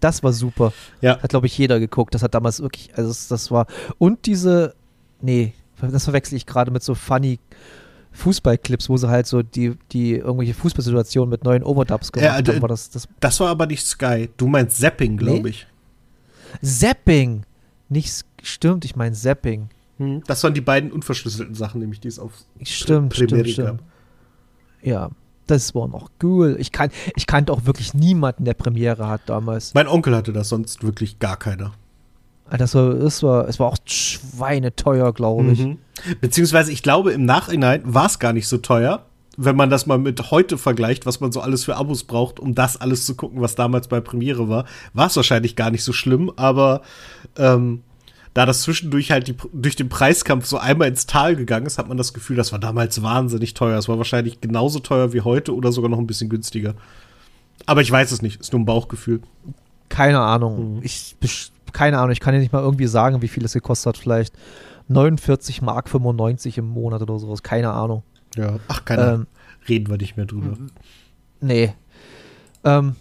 Das 0.00 0.22
war, 0.22 0.32
super. 0.32 0.72
Ja. 1.00 1.20
Hat, 1.20 1.30
glaube 1.30 1.46
ich, 1.46 1.58
jeder 1.58 1.80
geguckt. 1.80 2.14
Das 2.14 2.22
hat 2.22 2.34
damals 2.34 2.60
wirklich, 2.60 2.90
also 2.96 3.14
das, 3.28 3.50
war. 3.50 3.66
Und 3.98 4.26
diese, 4.26 4.74
nee, 5.20 5.54
das 5.80 6.04
verwechsel 6.04 6.36
ich 6.36 6.46
gerade 6.46 6.70
mit 6.70 6.82
so 6.82 6.94
funny 6.94 7.38
Fußballclips, 8.12 8.88
wo 8.88 8.96
sie 8.96 9.08
halt 9.08 9.26
so 9.26 9.42
die, 9.42 9.76
die 9.92 10.14
irgendwelche 10.14 10.54
Fußballsituationen 10.54 11.30
mit 11.30 11.44
neuen 11.44 11.62
Overdubs 11.62 12.12
gemacht 12.12 12.46
ja, 12.46 12.52
haben. 12.52 12.62
War 12.62 12.68
das, 12.68 12.90
das, 12.90 13.08
das 13.20 13.38
war 13.40 13.48
aber 13.48 13.66
nicht 13.66 13.86
Sky. 13.86 14.28
Du 14.36 14.48
meinst 14.48 14.78
Zapping, 14.78 15.16
glaube 15.16 15.42
nee? 15.42 15.48
ich. 15.50 15.66
Zapping! 16.62 17.44
Nicht 17.88 18.24
stimmt, 18.42 18.84
ich 18.84 18.96
meine 18.96 19.14
Zapping. 19.14 19.68
Hm. 19.98 20.22
Das 20.26 20.42
waren 20.44 20.54
die 20.54 20.60
beiden 20.60 20.92
unverschlüsselten 20.92 21.54
Sachen, 21.54 21.80
nämlich 21.80 22.00
die 22.00 22.08
es 22.08 22.18
auf 22.18 22.32
stimmt, 22.62 23.14
stimmt, 23.14 23.48
stimmt. 23.48 23.82
Ja, 24.82 25.10
das 25.50 25.74
war 25.74 25.88
noch 25.88 26.10
cool. 26.22 26.56
Ich, 26.58 26.72
kan 26.72 26.90
ich 27.16 27.26
kannte 27.26 27.52
auch 27.52 27.64
wirklich 27.64 27.94
niemanden, 27.94 28.44
der 28.44 28.54
Premiere 28.54 29.08
hat 29.08 29.22
damals. 29.26 29.74
Mein 29.74 29.88
Onkel 29.88 30.14
hatte 30.16 30.32
das, 30.32 30.48
sonst 30.48 30.82
wirklich 30.82 31.18
gar 31.18 31.36
keiner. 31.36 31.72
Das 32.50 32.74
war, 32.74 32.94
das 32.94 33.22
war, 33.22 33.48
es 33.48 33.60
war 33.60 33.66
auch 33.68 33.76
schweineteuer, 33.84 35.12
glaube 35.12 35.52
ich. 35.52 35.60
Mhm. 35.60 35.78
Beziehungsweise, 36.20 36.72
ich 36.72 36.82
glaube, 36.82 37.12
im 37.12 37.24
Nachhinein 37.24 37.82
war 37.84 38.06
es 38.06 38.18
gar 38.18 38.32
nicht 38.32 38.48
so 38.48 38.58
teuer, 38.58 39.04
wenn 39.36 39.54
man 39.54 39.70
das 39.70 39.86
mal 39.86 39.98
mit 39.98 40.30
heute 40.30 40.58
vergleicht, 40.58 41.06
was 41.06 41.20
man 41.20 41.30
so 41.30 41.40
alles 41.40 41.64
für 41.64 41.76
Abos 41.76 42.04
braucht, 42.04 42.40
um 42.40 42.54
das 42.54 42.80
alles 42.80 43.06
zu 43.06 43.14
gucken, 43.14 43.40
was 43.40 43.54
damals 43.54 43.86
bei 43.86 44.00
Premiere 44.00 44.48
war, 44.48 44.64
war 44.94 45.06
es 45.06 45.16
wahrscheinlich 45.16 45.54
gar 45.54 45.70
nicht 45.70 45.84
so 45.84 45.92
schlimm, 45.92 46.32
aber 46.36 46.82
ähm, 47.36 47.82
da 48.38 48.46
das 48.46 48.62
zwischendurch 48.62 49.10
halt 49.10 49.26
die, 49.26 49.34
durch 49.52 49.74
den 49.74 49.88
Preiskampf 49.88 50.46
so 50.46 50.58
einmal 50.58 50.86
ins 50.86 51.06
Tal 51.06 51.34
gegangen 51.34 51.66
ist, 51.66 51.76
hat 51.76 51.88
man 51.88 51.96
das 51.96 52.14
Gefühl, 52.14 52.36
das 52.36 52.52
war 52.52 52.60
damals 52.60 53.02
wahnsinnig 53.02 53.52
teuer. 53.52 53.76
Es 53.76 53.88
war 53.88 53.98
wahrscheinlich 53.98 54.40
genauso 54.40 54.78
teuer 54.78 55.12
wie 55.12 55.22
heute 55.22 55.56
oder 55.56 55.72
sogar 55.72 55.90
noch 55.90 55.98
ein 55.98 56.06
bisschen 56.06 56.28
günstiger. 56.28 56.74
Aber 57.66 57.80
ich 57.80 57.90
weiß 57.90 58.12
es 58.12 58.22
nicht, 58.22 58.40
ist 58.40 58.52
nur 58.52 58.60
ein 58.60 58.64
Bauchgefühl. 58.64 59.22
Keine 59.88 60.20
Ahnung. 60.20 60.76
Mhm. 60.76 60.82
Ich 60.84 61.16
keine 61.72 61.98
Ahnung, 61.98 62.12
ich 62.12 62.20
kann 62.20 62.32
dir 62.32 62.38
nicht 62.38 62.52
mal 62.52 62.62
irgendwie 62.62 62.86
sagen, 62.86 63.22
wie 63.22 63.28
viel 63.28 63.44
es 63.44 63.54
gekostet 63.54 63.88
hat. 63.88 63.98
Vielleicht 63.98 64.34
49 64.86 65.60
Mark 65.60 65.88
95 65.88 66.58
im 66.58 66.68
Monat 66.68 67.02
oder 67.02 67.18
sowas. 67.18 67.42
Keine 67.42 67.72
Ahnung. 67.72 68.04
Ja, 68.36 68.60
ach, 68.68 68.84
keine 68.84 69.14
ähm, 69.14 69.26
Reden 69.68 69.90
wir 69.90 69.96
nicht 69.96 70.16
mehr 70.16 70.26
drüber. 70.26 70.56
Nee. 71.40 71.74
Ähm, 72.62 72.94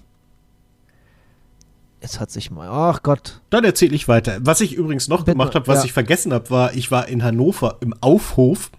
jetzt 2.02 2.20
hat 2.20 2.32
sich 2.32 2.52
mal, 2.52 2.68
ach 2.70 3.04
Gott. 3.04 3.41
Dann 3.50 3.64
erzähle 3.64 3.95
ich 3.95 4.08
weiter. 4.08 4.38
Was 4.41 4.62
ich 4.62 4.74
übrigens 4.74 5.08
noch 5.08 5.20
Bitte, 5.20 5.32
gemacht 5.32 5.56
habe, 5.56 5.68
was 5.68 5.80
ja. 5.80 5.86
ich 5.86 5.93
vergessen 5.93 6.34
habe, 6.34 6.50
war, 6.50 6.74
ich 6.74 6.91
war 6.91 7.08
in 7.08 7.24
Hannover 7.24 7.78
im 7.82 7.93
Aufhof. 8.02 8.72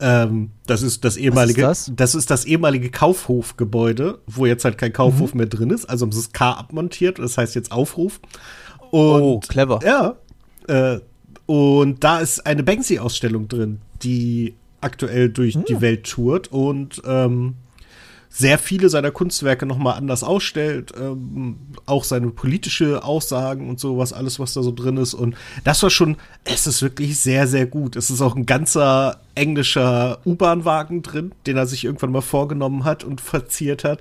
Ähm, 0.00 0.50
das 0.66 0.82
ist 0.82 1.04
das 1.04 1.16
ehemalige, 1.16 1.62
ist 1.62 1.88
das? 1.88 1.92
das? 1.94 2.14
ist 2.14 2.30
das 2.30 2.44
ehemalige 2.44 2.90
Kaufhofgebäude, 2.90 4.18
wo 4.26 4.44
jetzt 4.46 4.64
halt 4.64 4.76
kein 4.76 4.92
Kaufhof 4.92 5.34
mhm. 5.34 5.38
mehr 5.38 5.46
drin 5.46 5.70
ist. 5.70 5.86
Also 5.86 6.10
sie 6.10 6.16
das 6.18 6.32
K 6.32 6.52
abmontiert, 6.52 7.18
das 7.18 7.38
heißt 7.38 7.54
jetzt 7.54 7.70
Aufhof. 7.70 8.20
Und, 8.90 9.22
oh, 9.22 9.40
clever. 9.40 9.80
Ja. 9.84 10.16
Äh, 10.68 11.00
und 11.46 12.02
da 12.02 12.20
ist 12.20 12.46
eine 12.46 12.62
Banksy-Ausstellung 12.62 13.48
drin, 13.48 13.80
die 14.02 14.54
aktuell 14.80 15.28
durch 15.30 15.54
hm. 15.54 15.64
die 15.64 15.80
Welt 15.80 16.04
tourt 16.04 16.48
und 16.48 17.02
ähm, 17.06 17.54
sehr 18.36 18.58
viele 18.58 18.88
seiner 18.88 19.12
Kunstwerke 19.12 19.64
nochmal 19.64 19.96
anders 19.96 20.24
ausstellt, 20.24 20.92
ähm, 21.00 21.56
auch 21.86 22.02
seine 22.02 22.30
politische 22.30 23.04
Aussagen 23.04 23.68
und 23.68 23.78
sowas, 23.78 24.12
alles, 24.12 24.40
was 24.40 24.54
da 24.54 24.62
so 24.64 24.72
drin 24.72 24.96
ist. 24.96 25.14
Und 25.14 25.36
das 25.62 25.84
war 25.84 25.90
schon, 25.90 26.16
es 26.42 26.66
ist 26.66 26.82
wirklich 26.82 27.20
sehr, 27.20 27.46
sehr 27.46 27.66
gut. 27.66 27.94
Es 27.94 28.10
ist 28.10 28.20
auch 28.20 28.34
ein 28.34 28.44
ganzer 28.44 29.20
englischer 29.36 30.18
U-Bahn-Wagen 30.26 31.02
drin, 31.02 31.30
den 31.46 31.56
er 31.56 31.68
sich 31.68 31.84
irgendwann 31.84 32.10
mal 32.10 32.22
vorgenommen 32.22 32.84
hat 32.84 33.04
und 33.04 33.20
verziert 33.20 33.84
hat 33.84 34.00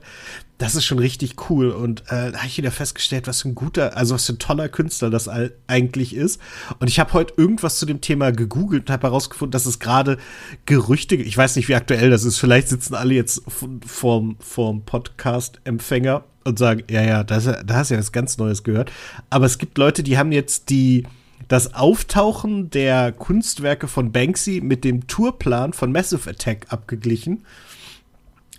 das 0.63 0.75
ist 0.75 0.85
schon 0.85 0.99
richtig 0.99 1.49
cool. 1.49 1.71
Und 1.71 2.03
äh, 2.07 2.31
da 2.31 2.37
habe 2.37 2.47
ich 2.47 2.57
wieder 2.57 2.71
festgestellt, 2.71 3.27
was 3.27 3.41
für 3.41 3.49
ein 3.49 3.55
guter, 3.55 3.97
also 3.97 4.15
was 4.15 4.25
für 4.25 4.31
ein 4.31 4.39
toller 4.39 4.69
Künstler 4.69 5.09
das 5.09 5.27
eigentlich 5.67 6.15
ist. 6.15 6.39
Und 6.79 6.87
ich 6.87 7.01
habe 7.01 7.11
heute 7.11 7.33
irgendwas 7.35 7.79
zu 7.79 7.85
dem 7.85 7.99
Thema 7.99 8.31
gegoogelt 8.31 8.83
und 8.83 8.93
habe 8.93 9.07
herausgefunden, 9.07 9.51
dass 9.51 9.65
es 9.65 9.79
gerade 9.79 10.17
Gerüchte, 10.65 11.15
ich 11.15 11.37
weiß 11.37 11.57
nicht, 11.57 11.67
wie 11.67 11.75
aktuell 11.75 12.09
das 12.09 12.23
ist, 12.23 12.37
vielleicht 12.37 12.69
sitzen 12.69 12.95
alle 12.95 13.13
jetzt 13.13 13.41
vorm, 13.85 14.37
vorm 14.39 14.83
Podcast-Empfänger 14.85 16.23
und 16.45 16.57
sagen, 16.57 16.83
ja, 16.89 17.01
ja, 17.01 17.25
da 17.25 17.35
hast 17.35 17.89
du 17.89 17.95
ja 17.95 17.99
was 17.99 18.13
ganz 18.13 18.37
Neues 18.37 18.63
gehört. 18.63 18.89
Aber 19.29 19.45
es 19.45 19.57
gibt 19.57 19.77
Leute, 19.77 20.01
die 20.01 20.17
haben 20.17 20.31
jetzt 20.31 20.69
die 20.69 21.03
das 21.49 21.73
Auftauchen 21.73 22.69
der 22.69 23.11
Kunstwerke 23.11 23.89
von 23.89 24.13
Banksy 24.13 24.61
mit 24.63 24.85
dem 24.85 25.07
Tourplan 25.07 25.73
von 25.73 25.91
Massive 25.91 26.29
Attack 26.29 26.67
abgeglichen. 26.69 27.43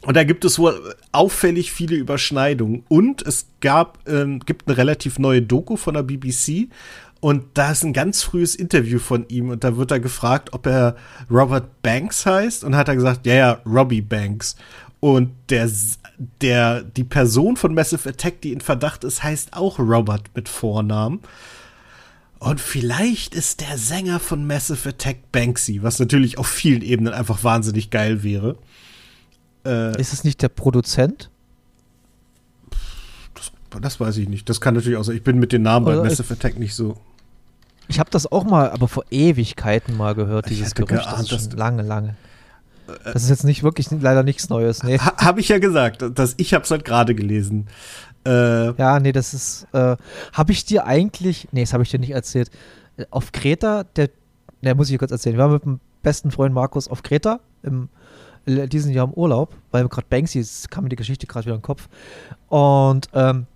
Und 0.04 0.16
da 0.16 0.24
gibt 0.24 0.44
es 0.44 0.58
wohl 0.58 0.94
auffällig 1.12 1.72
viele 1.72 1.96
Überschneidungen. 1.96 2.84
Und 2.88 3.22
es 3.22 3.46
gab, 3.60 3.98
ähm, 4.08 4.40
gibt 4.40 4.68
eine 4.68 4.76
relativ 4.76 5.18
neue 5.18 5.42
Doku 5.42 5.76
von 5.76 5.94
der 5.94 6.02
BBC. 6.02 6.68
Und 7.20 7.44
da 7.54 7.72
ist 7.72 7.84
ein 7.84 7.94
ganz 7.94 8.22
frühes 8.22 8.54
Interview 8.54 8.98
von 8.98 9.26
ihm. 9.28 9.48
Und 9.48 9.64
da 9.64 9.78
wird 9.78 9.90
er 9.90 10.00
gefragt, 10.00 10.52
ob 10.52 10.66
er 10.66 10.96
Robert 11.30 11.82
Banks 11.82 12.26
heißt. 12.26 12.64
Und 12.64 12.76
hat 12.76 12.88
er 12.88 12.96
gesagt, 12.96 13.26
ja, 13.26 13.34
ja, 13.34 13.60
Robbie 13.64 14.02
Banks. 14.02 14.56
Und 15.00 15.30
der, 15.48 15.70
der, 16.40 16.82
die 16.82 17.04
Person 17.04 17.56
von 17.56 17.74
Massive 17.74 18.08
Attack, 18.08 18.42
die 18.42 18.52
in 18.52 18.60
Verdacht 18.60 19.04
ist, 19.04 19.22
heißt 19.22 19.54
auch 19.54 19.78
Robert 19.78 20.30
mit 20.34 20.48
Vornamen. 20.48 21.20
Und 22.40 22.60
vielleicht 22.60 23.34
ist 23.34 23.62
der 23.62 23.78
Sänger 23.78 24.20
von 24.20 24.46
Massive 24.46 24.90
Attack 24.90 25.32
Banksy, 25.32 25.82
was 25.82 25.98
natürlich 25.98 26.36
auf 26.36 26.46
vielen 26.46 26.82
Ebenen 26.82 27.14
einfach 27.14 27.42
wahnsinnig 27.42 27.88
geil 27.88 28.22
wäre. 28.22 28.56
Äh, 29.64 30.00
ist 30.00 30.12
es 30.12 30.24
nicht 30.24 30.42
der 30.42 30.48
Produzent? 30.48 31.30
Das, 33.34 33.52
das, 33.80 34.00
weiß 34.00 34.16
ich 34.18 34.28
nicht. 34.28 34.48
Das 34.48 34.60
kann 34.60 34.74
natürlich 34.74 34.98
auch 34.98 35.04
sein. 35.04 35.16
Ich 35.16 35.24
bin 35.24 35.38
mit 35.38 35.52
den 35.52 35.62
Namen 35.62 35.86
Oder 35.86 35.98
bei 35.98 36.08
Massive 36.08 36.34
Attack 36.34 36.58
nicht 36.58 36.74
so. 36.74 36.96
Ich 37.88 37.98
habe 37.98 38.10
das 38.10 38.30
auch 38.30 38.44
mal, 38.44 38.70
aber 38.70 38.88
vor 38.88 39.04
Ewigkeiten 39.10 39.96
mal 39.96 40.14
gehört, 40.14 40.48
dieses 40.48 40.74
Gerücht. 40.74 41.04
Geahnt, 41.04 41.30
das 41.30 41.42
ist 41.42 41.50
schon 41.50 41.58
lange, 41.58 41.82
lange. 41.82 42.16
Äh, 42.88 43.12
das 43.12 43.24
ist 43.24 43.30
jetzt 43.30 43.44
nicht 43.44 43.62
wirklich 43.62 43.90
leider 43.90 44.22
nichts 44.22 44.48
Neues. 44.48 44.82
Nee. 44.82 44.98
Ha, 44.98 45.16
habe 45.18 45.40
ich 45.40 45.48
ja 45.48 45.58
gesagt. 45.58 46.04
dass 46.14 46.34
ich 46.36 46.54
habe 46.54 46.64
es 46.64 46.70
halt 46.70 46.84
gerade 46.84 47.14
gelesen. 47.14 47.66
Äh, 48.26 48.72
ja, 48.74 49.00
nee, 49.00 49.12
das 49.12 49.34
ist. 49.34 49.66
Äh, 49.72 49.96
habe 50.32 50.52
ich 50.52 50.64
dir 50.64 50.86
eigentlich. 50.86 51.48
Nee, 51.52 51.62
das 51.62 51.72
habe 51.72 51.82
ich 51.82 51.90
dir 51.90 51.98
nicht 51.98 52.12
erzählt. 52.12 52.50
Auf 53.10 53.32
Kreta, 53.32 53.84
der. 53.96 54.10
Ne, 54.62 54.74
muss 54.74 54.88
ich 54.88 54.94
dir 54.94 54.98
kurz 54.98 55.10
erzählen. 55.10 55.36
Wir 55.36 55.44
waren 55.44 55.52
mit 55.52 55.64
dem 55.64 55.80
besten 56.02 56.30
Freund 56.30 56.54
Markus 56.54 56.88
auf 56.88 57.02
Kreta 57.02 57.40
im 57.62 57.88
diesen 58.46 58.92
Jahr 58.92 59.06
im 59.06 59.14
Urlaub, 59.14 59.54
weil 59.70 59.88
gerade 59.88 60.06
Banksy 60.08 60.40
ist, 60.40 60.70
kam 60.70 60.84
mir 60.84 60.90
die 60.90 60.96
Geschichte 60.96 61.26
gerade 61.26 61.46
wieder 61.46 61.54
in 61.54 61.60
den 61.60 61.66
Kopf. 61.66 61.88
Und 62.48 63.08
ähm, 63.14 63.46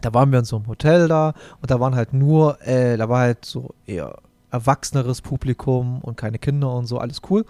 da 0.00 0.14
waren 0.14 0.32
wir 0.32 0.38
in 0.38 0.44
so 0.44 0.56
einem 0.56 0.66
Hotel 0.66 1.08
da 1.08 1.34
und 1.60 1.70
da 1.70 1.80
waren 1.80 1.94
halt 1.94 2.12
nur, 2.12 2.60
äh, 2.66 2.96
da 2.96 3.08
war 3.08 3.20
halt 3.20 3.44
so 3.44 3.74
eher 3.86 4.18
erwachseneres 4.50 5.20
Publikum 5.20 6.00
und 6.00 6.16
keine 6.16 6.38
Kinder 6.38 6.72
und 6.74 6.86
so, 6.86 6.98
alles 6.98 7.20
cool. 7.30 7.44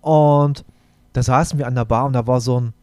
Und 0.00 0.64
da 1.12 1.22
saßen 1.22 1.58
wir 1.58 1.66
an 1.66 1.74
der 1.74 1.84
Bar 1.84 2.06
und 2.06 2.12
da 2.12 2.26
war 2.26 2.40
so 2.40 2.60
ein 2.60 2.74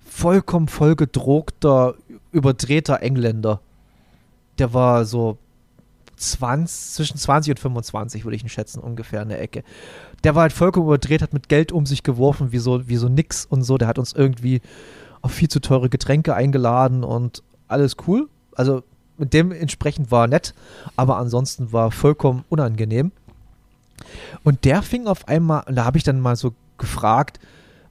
vollkommen 0.00 0.68
vollgedruckter, 0.68 1.94
überdrehter 2.32 3.02
Engländer. 3.02 3.60
Der 4.58 4.72
war 4.72 5.04
so 5.04 5.36
20, 6.16 6.94
zwischen 6.94 7.18
20 7.18 7.52
und 7.52 7.60
25, 7.60 8.24
würde 8.24 8.36
ich 8.36 8.42
ihn 8.42 8.48
schätzen, 8.48 8.80
ungefähr 8.80 9.22
in 9.22 9.28
der 9.28 9.42
Ecke. 9.42 9.62
Der 10.24 10.34
war 10.34 10.42
halt 10.42 10.52
vollkommen 10.52 10.86
überdreht, 10.86 11.22
hat 11.22 11.32
mit 11.32 11.48
Geld 11.48 11.72
um 11.72 11.86
sich 11.86 12.02
geworfen, 12.02 12.52
wie 12.52 12.58
so, 12.58 12.88
wie 12.88 12.96
so 12.96 13.08
nix 13.08 13.44
und 13.44 13.62
so. 13.62 13.78
Der 13.78 13.88
hat 13.88 13.98
uns 13.98 14.12
irgendwie 14.12 14.60
auf 15.22 15.32
viel 15.32 15.48
zu 15.48 15.60
teure 15.60 15.88
Getränke 15.88 16.34
eingeladen 16.34 17.04
und 17.04 17.42
alles 17.68 17.96
cool. 18.06 18.28
Also 18.54 18.82
mit 19.18 19.32
dem 19.32 19.52
entsprechend 19.52 20.10
war 20.10 20.26
nett, 20.26 20.54
aber 20.96 21.16
ansonsten 21.16 21.72
war 21.72 21.90
vollkommen 21.90 22.44
unangenehm. 22.48 23.12
Und 24.44 24.64
der 24.64 24.82
fing 24.82 25.06
auf 25.06 25.28
einmal, 25.28 25.64
da 25.70 25.84
habe 25.84 25.98
ich 25.98 26.04
dann 26.04 26.20
mal 26.20 26.36
so 26.36 26.52
gefragt, 26.78 27.40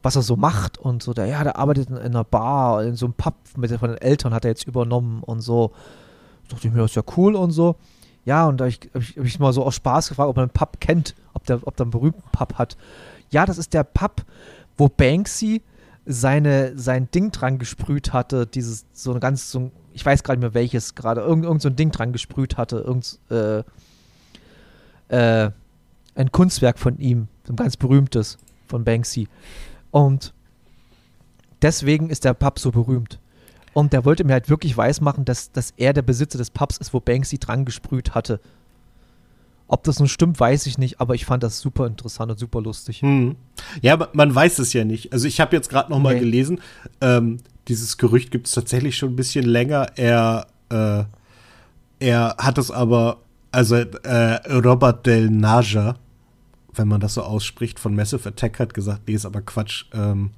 was 0.03 0.15
er 0.15 0.21
so 0.21 0.35
macht 0.35 0.77
und 0.77 1.01
so, 1.01 1.13
der, 1.13 1.25
ja, 1.25 1.43
der 1.43 1.57
arbeitet 1.57 1.89
in, 1.89 1.97
einer 1.97 2.23
Bar, 2.23 2.83
in 2.83 2.95
so 2.95 3.07
einem 3.07 3.13
Pub 3.13 3.33
mit 3.57 3.71
von 3.71 3.89
den 3.89 3.97
Eltern 3.97 4.33
hat 4.33 4.45
er 4.45 4.51
jetzt 4.51 4.67
übernommen 4.67 5.23
und 5.23 5.41
so. 5.41 5.71
Da 6.47 6.55
dachte 6.55 6.67
ich 6.67 6.73
mir, 6.73 6.81
das 6.81 6.91
ist 6.91 6.95
ja 6.95 7.03
cool 7.17 7.35
und 7.35 7.51
so. 7.51 7.75
Ja, 8.23 8.47
und 8.47 8.57
da 8.57 8.65
habe 8.65 8.69
ich, 8.69 8.79
hab 8.93 9.01
ich, 9.01 9.17
hab 9.17 9.25
ich 9.25 9.39
mal 9.39 9.51
so 9.51 9.63
aus 9.63 9.75
Spaß 9.75 10.09
gefragt, 10.09 10.29
ob 10.29 10.35
man 10.35 10.43
einen 10.43 10.51
Pub 10.51 10.79
kennt, 10.79 11.15
ob 11.49 11.61
der, 11.61 11.67
ob 11.67 11.77
der 11.77 11.85
einen 11.85 11.91
berühmten 11.91 12.23
Pub 12.31 12.55
hat. 12.55 12.77
Ja, 13.29 13.45
das 13.45 13.57
ist 13.57 13.73
der 13.73 13.83
Pub, 13.83 14.23
wo 14.77 14.89
Banksy 14.89 15.61
seine, 16.05 16.77
sein 16.77 17.09
Ding 17.11 17.31
dran 17.31 17.57
gesprüht 17.57 18.13
hatte, 18.13 18.45
dieses, 18.45 18.85
so 18.93 19.13
ein 19.13 19.19
ganz, 19.19 19.51
so 19.51 19.71
ich 19.93 20.05
weiß 20.05 20.23
gerade 20.23 20.39
nicht 20.39 20.43
mehr 20.43 20.53
welches 20.53 20.93
gerade, 20.93 21.21
irgend, 21.21 21.45
irgend 21.45 21.61
so 21.61 21.69
ein 21.69 21.75
Ding 21.75 21.91
dran 21.91 22.11
gesprüht 22.11 22.57
hatte, 22.57 22.77
irgend, 22.77 23.19
äh, 23.29 23.63
äh, 25.07 25.51
ein 26.15 26.31
Kunstwerk 26.31 26.79
von 26.79 26.97
ihm, 26.97 27.27
ein 27.47 27.55
ganz 27.55 27.77
berühmtes. 27.77 28.37
von 28.67 28.83
Banksy. 28.83 29.27
Und 29.91 30.33
deswegen 31.61 32.09
ist 32.09 32.25
der 32.25 32.33
Pub 32.33 32.59
so 32.59 32.71
berühmt. 32.71 33.19
Und 33.73 33.93
der 33.93 34.05
wollte 34.05 34.23
mir 34.23 34.33
halt 34.33 34.49
wirklich 34.49 34.75
weismachen, 34.75 35.25
dass, 35.25 35.51
dass 35.51 35.71
er 35.77 35.93
der 35.93 36.01
Besitzer 36.01 36.37
des 36.37 36.49
Pubs 36.49 36.77
ist, 36.77 36.93
wo 36.93 36.99
Banksy 36.99 37.37
dran 37.37 37.65
gesprüht 37.65 38.15
hatte. 38.15 38.39
Ob 39.67 39.83
das 39.83 39.97
nun 39.99 40.07
stimmt, 40.07 40.39
weiß 40.39 40.67
ich 40.67 40.77
nicht, 40.77 41.01
aber 41.01 41.15
ich 41.15 41.25
fand 41.25 41.41
das 41.41 41.59
super 41.59 41.87
interessant 41.87 42.31
und 42.31 42.37
super 42.37 42.61
lustig. 42.61 43.01
Hm. 43.01 43.35
Ja, 43.81 44.07
man 44.13 44.33
weiß 44.33 44.59
es 44.59 44.73
ja 44.73 44.85
nicht. 44.85 45.11
Also 45.11 45.27
ich 45.27 45.39
habe 45.39 45.55
jetzt 45.55 45.69
gerade 45.69 45.89
noch 45.91 45.99
mal 45.99 46.13
Nee. 46.13 46.19
gelesen, 46.19 46.61
ähm, 47.01 47.37
dieses 47.67 47.97
Gerücht 47.97 48.29
gibt 48.29 48.45
es 48.47 48.53
tatsächlich 48.53 48.95
schon 48.95 49.09
ein 49.13 49.15
bisschen 49.15 49.45
länger. 49.45 49.87
Er, 49.95 50.45
äh, 50.69 51.03
er 51.99 52.35
hat 52.37 52.59
es 52.59 52.69
aber, 52.69 53.17
also 53.51 53.75
äh, 53.75 54.53
Robert 54.53 55.05
Del 55.07 55.31
Naja, 55.31 55.95
wenn 56.73 56.87
man 56.87 56.99
das 56.99 57.15
so 57.15 57.23
ausspricht, 57.23 57.79
von 57.79 57.95
Massive 57.95 58.29
Attack 58.29 58.59
hat 58.59 58.73
gesagt, 58.75 59.03
nee, 59.07 59.15
ist 59.15 59.25
aber 59.25 59.41
Quatsch. 59.41 59.85
Ähm, 59.93 60.29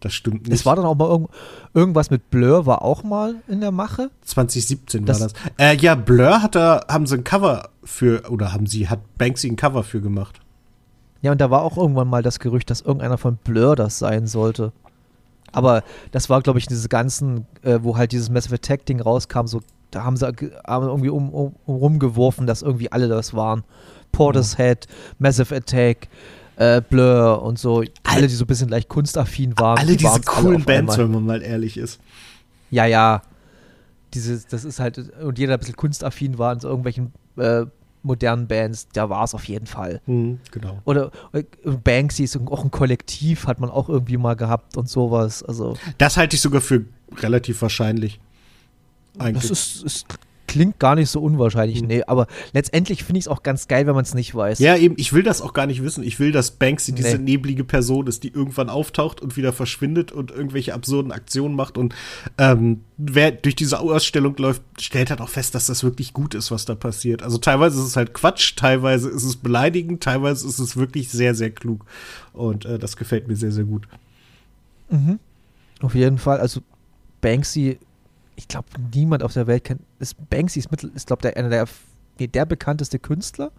das 0.00 0.12
stimmt 0.14 0.42
nicht. 0.48 0.52
Es 0.54 0.66
war 0.66 0.76
dann 0.76 0.84
auch 0.86 0.94
mal 0.96 1.08
irgend, 1.08 1.28
irgendwas 1.74 2.10
mit 2.10 2.30
Blur, 2.30 2.66
war 2.66 2.82
auch 2.82 3.02
mal 3.02 3.36
in 3.48 3.60
der 3.60 3.70
Mache. 3.70 4.10
2017 4.22 5.04
Das- 5.04 5.20
war 5.20 5.28
das. 5.28 5.34
Äh, 5.58 5.76
ja, 5.76 5.94
Blur 5.94 6.42
hat 6.42 6.54
da, 6.54 6.80
haben 6.88 7.06
sie 7.06 7.16
ein 7.16 7.24
Cover 7.24 7.68
für, 7.84 8.28
oder 8.30 8.52
haben 8.52 8.66
sie, 8.66 8.88
hat 8.88 9.00
Banksy 9.18 9.48
ein 9.48 9.56
Cover 9.56 9.82
für 9.84 10.00
gemacht. 10.00 10.40
Ja, 11.22 11.32
und 11.32 11.40
da 11.40 11.50
war 11.50 11.62
auch 11.62 11.76
irgendwann 11.76 12.08
mal 12.08 12.22
das 12.22 12.38
Gerücht, 12.38 12.70
dass 12.70 12.80
irgendeiner 12.80 13.18
von 13.18 13.36
Blur 13.36 13.76
das 13.76 13.98
sein 13.98 14.26
sollte. 14.26 14.72
Aber 15.52 15.82
das 16.12 16.30
war, 16.30 16.40
glaube 16.42 16.58
ich, 16.60 16.66
diese 16.66 16.88
ganzen, 16.88 17.46
äh, 17.62 17.80
wo 17.82 17.96
halt 17.96 18.12
dieses 18.12 18.30
Massive 18.30 18.54
Attack-Ding 18.54 19.00
rauskam, 19.00 19.46
so, 19.46 19.60
da 19.90 20.04
haben 20.04 20.16
sie 20.16 20.26
haben 20.66 20.86
irgendwie 20.86 21.08
um, 21.10 21.28
um 21.34 21.54
rumgeworfen, 21.66 22.46
dass 22.46 22.62
irgendwie 22.62 22.90
alle 22.92 23.08
das 23.08 23.34
waren. 23.34 23.64
Portishead, 24.12 24.86
Massive 25.18 25.54
Attack, 25.54 26.08
äh, 26.60 26.82
Blur 26.82 27.42
und 27.42 27.58
so. 27.58 27.82
Alle, 28.04 28.28
die 28.28 28.34
so 28.34 28.44
ein 28.44 28.46
bisschen 28.46 28.68
leicht 28.68 28.88
kunstaffin 28.88 29.58
waren. 29.58 29.78
alle 29.78 29.92
die 29.92 29.96
diese 29.96 30.10
waren's 30.10 30.28
alle 30.28 30.42
coolen 30.42 30.60
auf 30.60 30.66
Bands, 30.66 30.98
wenn 30.98 31.10
man 31.10 31.24
mal 31.24 31.42
ehrlich 31.42 31.78
ist. 31.78 32.00
Ja, 32.70 32.84
ja. 32.84 33.22
Dieses, 34.12 34.46
das 34.46 34.64
ist 34.64 34.78
halt, 34.78 34.98
und 35.20 35.38
jeder 35.38 35.54
ein 35.54 35.58
bisschen 35.58 35.76
kunstaffin 35.76 36.36
war 36.36 36.52
in 36.52 36.60
so 36.60 36.68
irgendwelchen 36.68 37.12
äh, 37.36 37.64
modernen 38.02 38.46
Bands, 38.46 38.88
da 38.92 39.08
war 39.08 39.24
es 39.24 39.34
auf 39.34 39.44
jeden 39.44 39.66
Fall. 39.66 40.02
Hm, 40.04 40.38
genau. 40.50 40.80
Oder 40.84 41.10
äh, 41.32 41.44
Banksy 41.64 42.24
ist 42.24 42.36
auch 42.36 42.64
ein 42.64 42.70
Kollektiv, 42.70 43.46
hat 43.46 43.60
man 43.60 43.70
auch 43.70 43.88
irgendwie 43.88 44.16
mal 44.18 44.34
gehabt 44.34 44.76
und 44.76 44.88
sowas. 44.88 45.42
Also, 45.42 45.76
Das 45.96 46.16
halte 46.18 46.36
ich 46.36 46.42
sogar 46.42 46.60
für 46.60 46.84
relativ 47.16 47.62
wahrscheinlich. 47.62 48.20
Eigentlich. 49.18 49.48
das 49.48 49.50
ist, 49.50 49.84
es 49.84 50.04
klingt 50.50 50.78
gar 50.80 50.96
nicht 50.96 51.08
so 51.08 51.20
unwahrscheinlich, 51.20 51.80
Mhm. 51.80 51.86
nee, 51.88 52.02
aber 52.04 52.26
letztendlich 52.52 53.04
finde 53.04 53.18
ich 53.20 53.24
es 53.24 53.28
auch 53.28 53.42
ganz 53.44 53.68
geil, 53.68 53.86
wenn 53.86 53.94
man 53.94 54.02
es 54.04 54.14
nicht 54.14 54.34
weiß. 54.34 54.58
ja, 54.58 54.76
eben, 54.76 54.94
ich 54.98 55.12
will 55.12 55.22
das 55.22 55.40
auch 55.40 55.52
gar 55.52 55.66
nicht 55.66 55.82
wissen. 55.82 56.02
Ich 56.02 56.18
will, 56.18 56.32
dass 56.32 56.50
Banksy 56.50 56.92
diese 56.92 57.16
Nee. 57.18 57.32
neblige 57.32 57.62
Person 57.64 58.06
ist, 58.08 58.24
die 58.24 58.28
irgendwann 58.28 58.68
auftaucht 58.68 59.20
und 59.20 59.36
wieder 59.36 59.52
verschwindet 59.52 60.10
und 60.10 60.30
irgendwelche 60.32 60.74
absurden 60.74 61.12
Aktionen 61.12 61.54
macht. 61.54 61.78
Und 61.78 61.94
ähm, 62.38 62.80
wer 62.98 63.30
durch 63.30 63.54
diese 63.54 63.78
Ausstellung 63.78 64.36
läuft, 64.36 64.62
stellt 64.80 65.10
halt 65.10 65.20
auch 65.20 65.28
fest, 65.28 65.54
dass 65.54 65.66
das 65.66 65.84
wirklich 65.84 66.12
gut 66.12 66.34
ist, 66.34 66.50
was 66.50 66.64
da 66.64 66.74
passiert. 66.74 67.22
Also 67.22 67.38
teilweise 67.38 67.78
ist 67.80 67.86
es 67.86 67.96
halt 67.96 68.12
Quatsch, 68.12 68.56
teilweise 68.56 69.08
ist 69.08 69.24
es 69.24 69.36
beleidigend, 69.36 70.02
teilweise 70.02 70.46
ist 70.48 70.58
es 70.58 70.76
wirklich 70.76 71.08
sehr, 71.10 71.34
sehr 71.36 71.50
klug. 71.50 71.84
Und 72.32 72.64
äh, 72.64 72.78
das 72.78 72.96
gefällt 72.96 73.28
mir 73.28 73.36
sehr, 73.36 73.52
sehr 73.52 73.64
gut. 73.64 73.86
Mhm. 74.90 75.18
Auf 75.80 75.94
jeden 75.94 76.18
Fall, 76.18 76.40
also 76.40 76.60
Banksy, 77.20 77.78
ich 78.40 78.48
glaube, 78.48 78.68
niemand 78.94 79.22
auf 79.22 79.34
der 79.34 79.46
Welt 79.46 79.64
kennt, 79.64 79.82
ist 79.98 80.16
Banksy 80.30 80.60
ist, 80.60 80.70
mittel, 80.70 80.90
ist 80.94 81.06
glaube 81.06 81.20
der, 81.20 81.36
einer 81.36 81.50
der, 81.50 81.66
nee, 82.18 82.26
der 82.26 82.46
bekannteste 82.46 82.98
Künstler 82.98 83.52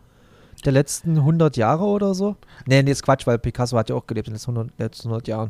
der 0.66 0.72
letzten 0.72 1.18
100 1.18 1.56
Jahre 1.58 1.84
oder 1.84 2.14
so. 2.14 2.36
Nee, 2.66 2.82
nee, 2.84 2.92
ist 2.92 3.04
Quatsch, 3.04 3.26
weil 3.26 3.40
Picasso 3.40 3.78
hat 3.78 3.90
ja 3.90 3.96
auch 3.96 4.06
gelebt 4.08 4.28
in 4.28 4.34
den 4.34 4.36
letzten 4.36 4.52
100, 4.52 4.80
letzten 4.80 5.08
100 5.08 5.28
Jahren. 5.28 5.50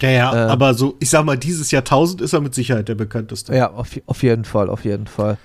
Ja, 0.00 0.10
ja, 0.10 0.32
Ähm. 0.32 0.50
aber 0.50 0.74
so, 0.74 0.96
ich 0.98 1.10
sag 1.10 1.24
mal, 1.24 1.36
dieses 1.36 1.70
Jahrtausend 1.70 2.20
ist 2.20 2.32
er 2.32 2.40
mit 2.40 2.54
Sicherheit 2.54 2.88
der 2.88 2.94
bekannteste. 2.94 3.54
Ja, 3.54 3.70
auf, 3.70 3.88
auf 4.06 4.22
jeden 4.22 4.44
Fall, 4.44 4.68
auf 4.68 4.84
jeden 4.84 5.06
Fall. 5.06 5.36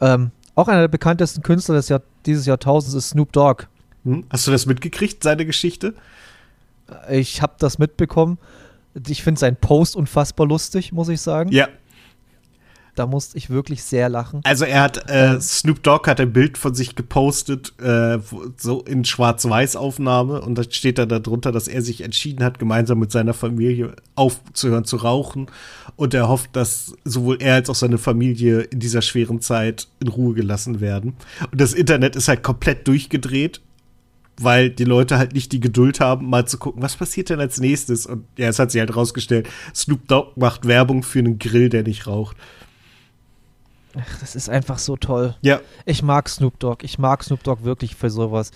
Ähm, 0.00 0.30
auch 0.54 0.68
einer 0.68 0.82
der 0.82 0.88
bekanntesten 0.88 1.42
Künstler 1.42 1.76
des 1.76 1.88
Jahr, 1.88 2.02
dieses 2.26 2.46
Jahrtausends 2.46 2.94
ist 2.94 3.10
Snoop 3.10 3.32
Dogg. 3.32 3.64
Hm? 4.04 4.24
Hast 4.30 4.46
du 4.46 4.50
das 4.50 4.66
mitgekriegt, 4.66 5.22
seine 5.22 5.46
Geschichte? 5.46 5.94
Ich 7.10 7.40
habe 7.40 7.54
das 7.58 7.78
mitbekommen. 7.78 8.38
Ich 9.08 9.22
finde 9.22 9.40
seinen 9.40 9.56
Post 9.56 9.96
unfassbar 9.96 10.46
lustig, 10.46 10.92
muss 10.92 11.08
ich 11.08 11.20
sagen. 11.20 11.50
Ja, 11.50 11.68
Da 12.94 13.06
musste 13.06 13.36
ich 13.36 13.50
wirklich 13.50 13.82
sehr 13.82 14.08
lachen. 14.08 14.40
Also 14.44 14.64
er 14.64 14.82
hat, 14.82 15.10
äh, 15.10 15.40
Snoop 15.40 15.82
Dogg 15.82 16.08
hat 16.08 16.20
ein 16.20 16.32
Bild 16.32 16.58
von 16.58 16.74
sich 16.74 16.94
gepostet, 16.94 17.74
äh, 17.80 18.18
so 18.56 18.82
in 18.82 19.04
Schwarz-Weiß-Aufnahme 19.04 20.40
und 20.40 20.56
da 20.56 20.62
steht 20.62 20.98
dann 20.98 21.08
darunter, 21.08 21.50
dass 21.50 21.66
er 21.66 21.82
sich 21.82 22.02
entschieden 22.02 22.44
hat, 22.44 22.58
gemeinsam 22.58 23.00
mit 23.00 23.10
seiner 23.10 23.34
Familie 23.34 23.94
aufzuhören 24.14 24.84
zu 24.84 24.96
rauchen 24.96 25.48
und 25.96 26.14
er 26.14 26.28
hofft, 26.28 26.54
dass 26.54 26.94
sowohl 27.04 27.38
er 27.40 27.54
als 27.54 27.70
auch 27.70 27.74
seine 27.74 27.98
Familie 27.98 28.60
in 28.60 28.80
dieser 28.80 29.02
schweren 29.02 29.40
Zeit 29.40 29.88
in 30.00 30.08
Ruhe 30.08 30.34
gelassen 30.34 30.80
werden. 30.80 31.14
Und 31.50 31.60
das 31.60 31.72
Internet 31.72 32.16
ist 32.16 32.28
halt 32.28 32.42
komplett 32.42 32.86
durchgedreht, 32.86 33.60
weil 34.38 34.70
die 34.70 34.84
Leute 34.84 35.18
halt 35.18 35.34
nicht 35.34 35.52
die 35.52 35.60
Geduld 35.60 36.00
haben, 36.00 36.28
mal 36.28 36.46
zu 36.46 36.58
gucken, 36.58 36.82
was 36.82 36.96
passiert 36.96 37.30
denn 37.30 37.40
als 37.40 37.60
nächstes. 37.60 38.06
Und 38.06 38.24
ja, 38.36 38.48
es 38.48 38.58
hat 38.58 38.70
sich 38.70 38.80
halt 38.80 38.94
rausgestellt, 38.94 39.48
Snoop 39.74 40.08
Dogg 40.08 40.32
macht 40.36 40.66
Werbung 40.66 41.02
für 41.02 41.20
einen 41.20 41.38
Grill, 41.38 41.68
der 41.68 41.82
nicht 41.82 42.06
raucht. 42.06 42.36
Ach, 43.96 44.18
das 44.20 44.34
ist 44.34 44.48
einfach 44.50 44.78
so 44.78 44.96
toll. 44.96 45.34
Ja, 45.40 45.60
Ich 45.84 46.02
mag 46.02 46.28
Snoop 46.28 46.58
Dogg. 46.58 46.78
Ich 46.84 46.98
mag 46.98 47.22
Snoop 47.22 47.42
Dogg 47.44 47.62
wirklich 47.64 47.94
für 47.94 48.10
sowas. 48.10 48.50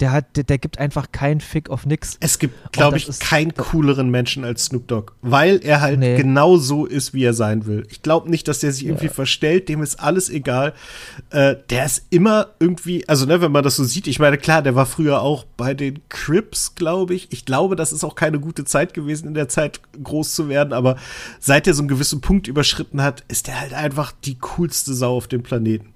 Der 0.00 0.12
hat, 0.12 0.36
der, 0.36 0.44
der 0.44 0.58
gibt 0.58 0.78
einfach 0.78 1.12
keinen 1.12 1.40
Fick 1.40 1.70
auf 1.70 1.86
nix. 1.86 2.16
Es 2.20 2.38
gibt, 2.38 2.72
glaube 2.72 2.98
ich, 2.98 3.18
keinen 3.20 3.54
cooleren 3.54 4.10
Menschen 4.10 4.44
als 4.44 4.66
Snoop 4.66 4.88
Dogg, 4.88 5.12
weil 5.22 5.60
er 5.62 5.80
halt 5.80 5.98
Nee. 5.98 6.16
genau 6.16 6.56
so 6.56 6.84
ist, 6.86 7.14
wie 7.14 7.24
er 7.24 7.34
sein 7.34 7.64
will. 7.66 7.86
Ich 7.90 8.02
glaube 8.02 8.28
nicht, 8.30 8.48
dass 8.48 8.58
der 8.60 8.72
sich 8.72 8.84
irgendwie 8.86 9.06
Ja. 9.06 9.12
verstellt, 9.12 9.68
dem 9.68 9.82
ist 9.82 9.98
alles 10.00 10.28
egal. 10.28 10.74
Äh, 11.30 11.56
der 11.70 11.86
ist 11.86 12.04
immer 12.10 12.48
irgendwie, 12.60 13.08
also 13.08 13.24
ne, 13.26 13.40
wenn 13.40 13.52
man 13.52 13.64
das 13.64 13.76
so 13.76 13.84
sieht, 13.84 14.06
ich 14.06 14.18
meine, 14.18 14.36
klar, 14.38 14.62
der 14.62 14.74
war 14.74 14.86
früher 14.86 15.22
auch 15.22 15.44
bei 15.56 15.74
den 15.74 16.00
Crips, 16.08 16.74
glaube 16.74 17.14
ich. 17.14 17.28
Ich 17.32 17.44
glaube, 17.44 17.76
das 17.76 17.92
ist 17.92 18.04
auch 18.04 18.14
keine 18.14 18.40
gute 18.40 18.64
Zeit 18.64 18.92
gewesen, 18.94 19.28
in 19.28 19.34
der 19.34 19.48
Zeit 19.48 19.80
groß 20.02 20.34
zu 20.34 20.48
werden, 20.48 20.72
aber 20.72 20.96
seit 21.40 21.66
er 21.66 21.74
so 21.74 21.82
einen 21.82 21.88
gewissen 21.88 22.20
Punkt 22.20 22.46
überschritten 22.48 23.02
hat, 23.02 23.24
ist 23.28 23.48
er 23.48 23.60
halt 23.60 23.72
einfach 23.74 24.12
die 24.24 24.36
coolste 24.38 24.81
Sau 24.84 25.16
auf 25.16 25.28
dem 25.28 25.42
Planeten. 25.42 25.92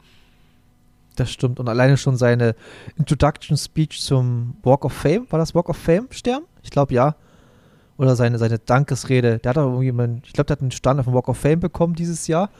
Das 1.17 1.31
stimmt. 1.31 1.59
Und 1.59 1.69
alleine 1.69 1.97
schon 1.97 2.17
seine 2.17 2.55
Introduction 2.97 3.57
Speech 3.57 4.01
zum 4.03 4.57
Walk 4.63 4.85
of 4.85 4.93
Fame, 4.93 5.27
war 5.31 5.39
das 5.39 5.55
Walk 5.55 5.69
of 5.69 5.77
Fame 5.77 6.09
Stern? 6.11 6.43
Ich 6.63 6.71
glaube 6.71 6.95
ja. 6.95 7.17
Oder 7.97 8.15
seine, 8.15 8.39
seine 8.39 8.59
Dankesrede. 8.59 9.39
Der 9.39 9.51
hat 9.51 9.59
auch 9.59 9.81
irgendwie, 9.81 10.21
ich 10.27 10.35
glaube, 10.35 10.47
der 10.47 10.57
hat 10.57 10.61
einen 10.61 10.71
Stand 10.71 11.01
auf 11.01 11.07
dem 11.07 11.15
Walk 11.15 11.29
of 11.29 11.39
Fame 11.39 11.61
bekommen 11.61 11.95
dieses 11.95 12.27
Jahr. 12.27 12.51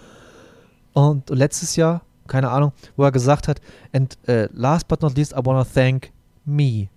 Und 0.95 1.29
letztes 1.29 1.77
Jahr, 1.77 2.01
keine 2.27 2.51
Ahnung, 2.51 2.73
wo 2.97 3.05
er 3.05 3.13
gesagt 3.13 3.49
hat, 3.49 3.61
and 3.93 4.17
äh, 4.27 4.49
last 4.55 4.89
but 4.89 5.03
not 5.03 5.15
least, 5.17 5.33
I 5.33 5.41
wanna 5.45 5.65
thank 5.65 6.11
me. 6.47 6.89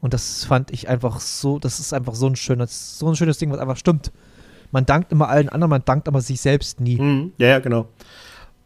Und 0.00 0.14
das 0.14 0.44
fand 0.44 0.70
ich 0.70 0.88
einfach 0.88 1.18
so, 1.18 1.58
das 1.58 1.80
ist 1.80 1.92
einfach 1.92 2.14
so 2.14 2.28
ein 2.28 2.36
schönes, 2.36 3.00
so 3.00 3.08
ein 3.08 3.16
schönes 3.16 3.38
Ding, 3.38 3.50
was 3.50 3.58
einfach 3.58 3.76
stimmt. 3.76 4.12
Man 4.70 4.86
dankt 4.86 5.10
immer 5.10 5.28
allen 5.28 5.48
anderen, 5.48 5.70
man 5.70 5.82
dankt 5.84 6.06
aber 6.06 6.20
sich 6.20 6.40
selbst 6.40 6.80
nie. 6.80 7.00
Mhm. 7.00 7.32
Ja, 7.38 7.48
ja, 7.48 7.58
genau. 7.58 7.88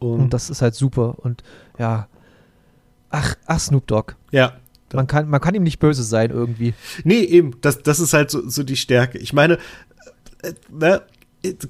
Und, 0.03 0.19
Und 0.21 0.33
das 0.33 0.49
ist 0.49 0.61
halt 0.61 0.75
super. 0.75 1.15
Und 1.19 1.43
ja, 1.79 2.07
ach, 3.09 3.35
ach 3.45 3.59
Snoop 3.59 3.87
Dogg. 3.87 4.13
ja, 4.31 4.53
Man 4.93 5.07
kann, 5.07 5.29
man 5.29 5.41
kann 5.41 5.55
ihm 5.55 5.63
nicht 5.63 5.79
böse 5.79 6.03
sein 6.03 6.29
irgendwie. 6.31 6.73
Nee, 7.03 7.21
eben, 7.21 7.55
das, 7.61 7.81
das 7.83 7.99
ist 7.99 8.13
halt 8.13 8.29
so, 8.31 8.47
so 8.47 8.63
die 8.63 8.75
Stärke. 8.77 9.17
Ich 9.17 9.33
meine, 9.33 9.57
äh, 10.43 10.53
ne, 10.71 11.01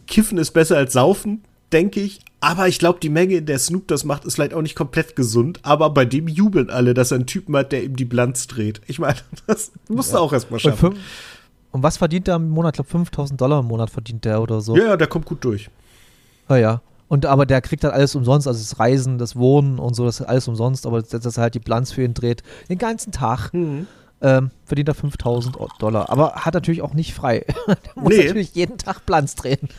Kiffen 0.07 0.37
ist 0.37 0.51
besser 0.51 0.77
als 0.77 0.93
Saufen, 0.93 1.43
denke 1.71 1.99
ich. 1.99 2.19
Aber 2.39 2.67
ich 2.67 2.77
glaube, 2.77 2.99
die 2.99 3.09
Menge, 3.09 3.35
in 3.35 3.45
der 3.45 3.57
Snoop 3.57 3.87
das 3.87 4.03
macht, 4.03 4.25
ist 4.25 4.35
vielleicht 4.35 4.53
auch 4.53 4.61
nicht 4.61 4.75
komplett 4.75 5.15
gesund. 5.15 5.59
Aber 5.63 5.89
bei 5.91 6.03
dem 6.03 6.27
jubeln 6.27 6.69
alle, 6.69 6.93
dass 6.93 7.11
er 7.11 7.15
einen 7.15 7.25
Typen 7.25 7.55
hat, 7.55 7.71
der 7.71 7.83
ihm 7.85 7.95
die 7.95 8.03
Bilanz 8.05 8.47
dreht. 8.47 8.81
Ich 8.87 8.99
meine, 8.99 9.15
das 9.47 9.71
musst 9.87 10.13
du 10.13 10.17
auch 10.17 10.33
erstmal 10.33 10.57
Und, 10.57 10.61
schaffen. 10.61 10.77
fünf, 10.93 10.99
und 11.71 11.81
was 11.81 11.97
verdient 11.97 12.27
er 12.27 12.35
im 12.35 12.49
Monat? 12.49 12.73
Ich 12.73 12.77
glaube, 12.77 12.89
5000 12.89 13.39
Dollar 13.39 13.61
im 13.61 13.67
Monat 13.67 13.89
verdient 13.89 14.25
der 14.25 14.41
oder 14.41 14.59
so. 14.61 14.75
Ja, 14.77 14.83
ja, 14.87 14.97
der 14.97 15.07
kommt 15.07 15.25
gut 15.25 15.43
durch. 15.45 15.69
Ja, 16.49 16.57
ja. 16.57 16.81
Und 17.13 17.27
aber 17.27 17.45
der 17.45 17.61
kriegt 17.61 17.83
halt 17.83 17.93
alles 17.93 18.15
umsonst, 18.15 18.47
also 18.47 18.59
das 18.59 18.79
Reisen, 18.79 19.19
das 19.19 19.35
Wohnen 19.35 19.77
und 19.77 19.93
so, 19.95 20.03
das 20.03 20.19
ist 20.19 20.25
alles 20.25 20.47
umsonst, 20.47 20.87
aber 20.87 21.03
dass 21.03 21.21
dass 21.21 21.37
er 21.37 21.43
halt 21.43 21.53
die 21.53 21.59
Bilanz 21.59 21.91
für 21.91 22.01
ihn 22.03 22.15
dreht, 22.15 22.41
den 22.69 22.79
ganzen 22.79 23.11
Tag, 23.11 23.51
ähm, 23.53 24.49
verdient 24.65 24.87
er 24.89 24.95
5000 24.95 25.55
Dollar. 25.77 26.09
Aber 26.09 26.33
hat 26.33 26.55
natürlich 26.55 26.81
auch 26.81 26.95
nicht 26.95 27.13
frei. 27.13 27.45
der 27.67 27.77
muss 27.93 28.13
Nee. 28.13 28.23
natürlich 28.25 28.55
jeden 28.55 28.79
Tag 28.79 29.05
Bilanz 29.05 29.35
drehen. 29.35 29.69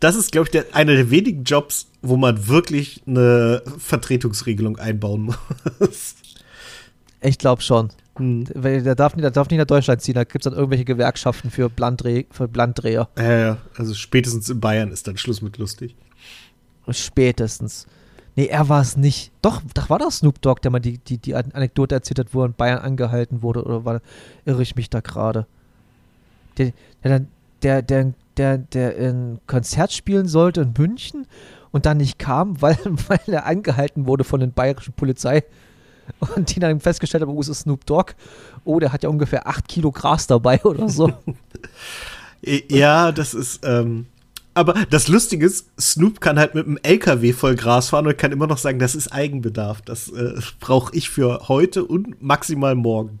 Das 0.00 0.14
ist, 0.14 0.32
glaube 0.32 0.48
ich, 0.48 0.50
der, 0.50 0.66
einer 0.76 0.92
der 0.92 1.10
wenigen 1.10 1.44
Jobs, 1.44 1.86
wo 2.02 2.18
man 2.18 2.46
wirklich 2.46 3.00
eine 3.06 3.62
Vertretungsregelung 3.78 4.76
einbauen 4.76 5.34
muss. 5.80 6.16
Ich 7.22 7.38
glaube 7.38 7.62
schon. 7.62 7.88
Hm. 8.16 8.44
Weil 8.54 8.82
Der 8.82 8.94
darf, 8.94 9.16
nicht, 9.16 9.24
der 9.24 9.30
darf 9.30 9.48
nicht 9.48 9.58
nach 9.58 9.66
Deutschland 9.66 10.02
ziehen, 10.02 10.14
da 10.14 10.24
gibt 10.24 10.44
es 10.44 10.50
dann 10.50 10.58
irgendwelche 10.58 10.84
Gewerkschaften 10.84 11.50
für, 11.50 11.70
Blanddreh, 11.70 12.24
für 12.30 12.48
Blanddreher. 12.48 13.08
Ja, 13.16 13.38
ja, 13.38 13.58
also 13.76 13.94
spätestens 13.94 14.48
in 14.50 14.60
Bayern 14.60 14.90
ist 14.90 15.08
dann 15.08 15.16
Schluss 15.16 15.40
mit 15.40 15.58
lustig. 15.58 15.96
Spätestens. 16.90 17.86
Nee, 18.34 18.46
er 18.46 18.68
war 18.68 18.80
es 18.80 18.96
nicht. 18.96 19.30
Doch, 19.42 19.62
doch 19.74 19.90
war 19.90 19.98
das 19.98 20.18
Snoop 20.18 20.40
Dogg, 20.40 20.60
der 20.62 20.70
mal 20.70 20.80
die, 20.80 20.98
die, 20.98 21.18
die 21.18 21.34
Anekdote 21.34 21.94
erzählt 21.94 22.18
hat, 22.18 22.34
wo 22.34 22.42
er 22.42 22.46
in 22.46 22.54
Bayern 22.54 22.78
angehalten 22.78 23.42
wurde, 23.42 23.64
oder 23.64 23.84
war, 23.84 24.00
irre 24.44 24.62
ich 24.62 24.74
mich 24.74 24.88
da 24.88 25.00
gerade? 25.00 25.46
Der, 26.58 26.72
der, 27.04 27.26
der, 27.62 27.82
der, 27.82 28.12
der, 28.36 28.58
der 28.58 28.96
ein 28.96 29.40
Konzert 29.46 29.92
spielen 29.92 30.28
sollte 30.28 30.62
in 30.62 30.74
München 30.76 31.26
und 31.72 31.86
dann 31.86 31.98
nicht 31.98 32.18
kam, 32.18 32.60
weil, 32.62 32.78
weil 33.08 33.20
er 33.26 33.46
angehalten 33.46 34.06
wurde 34.06 34.24
von 34.24 34.40
der 34.40 34.46
bayerischen 34.48 34.94
Polizei 34.94 35.44
und 36.36 36.54
die 36.54 36.60
dann 36.60 36.80
festgestellt 36.80 37.22
haben, 37.22 37.32
oh, 37.32 37.40
es 37.40 37.48
ist 37.48 37.60
Snoop 37.60 37.86
Dogg. 37.86 38.14
Oh, 38.64 38.78
der 38.78 38.92
hat 38.92 39.02
ja 39.02 39.08
ungefähr 39.08 39.46
8 39.46 39.66
Kilo 39.68 39.90
Gras 39.90 40.26
dabei 40.26 40.60
oder 40.64 40.88
so. 40.88 41.12
ja, 42.42 43.12
das 43.12 43.34
ist, 43.34 43.60
ähm, 43.64 44.06
aber 44.54 44.74
das 44.90 45.08
Lustige 45.08 45.46
ist, 45.46 45.68
Snoop 45.80 46.20
kann 46.20 46.38
halt 46.38 46.54
mit 46.54 46.66
einem 46.66 46.78
LKW 46.82 47.32
voll 47.32 47.54
Gras 47.54 47.88
fahren 47.88 48.06
und 48.06 48.18
kann 48.18 48.32
immer 48.32 48.46
noch 48.46 48.58
sagen, 48.58 48.78
das 48.78 48.94
ist 48.94 49.12
Eigenbedarf. 49.12 49.80
Das 49.82 50.08
äh, 50.10 50.34
brauche 50.60 50.94
ich 50.94 51.08
für 51.08 51.48
heute 51.48 51.84
und 51.84 52.22
maximal 52.22 52.74
morgen. 52.74 53.20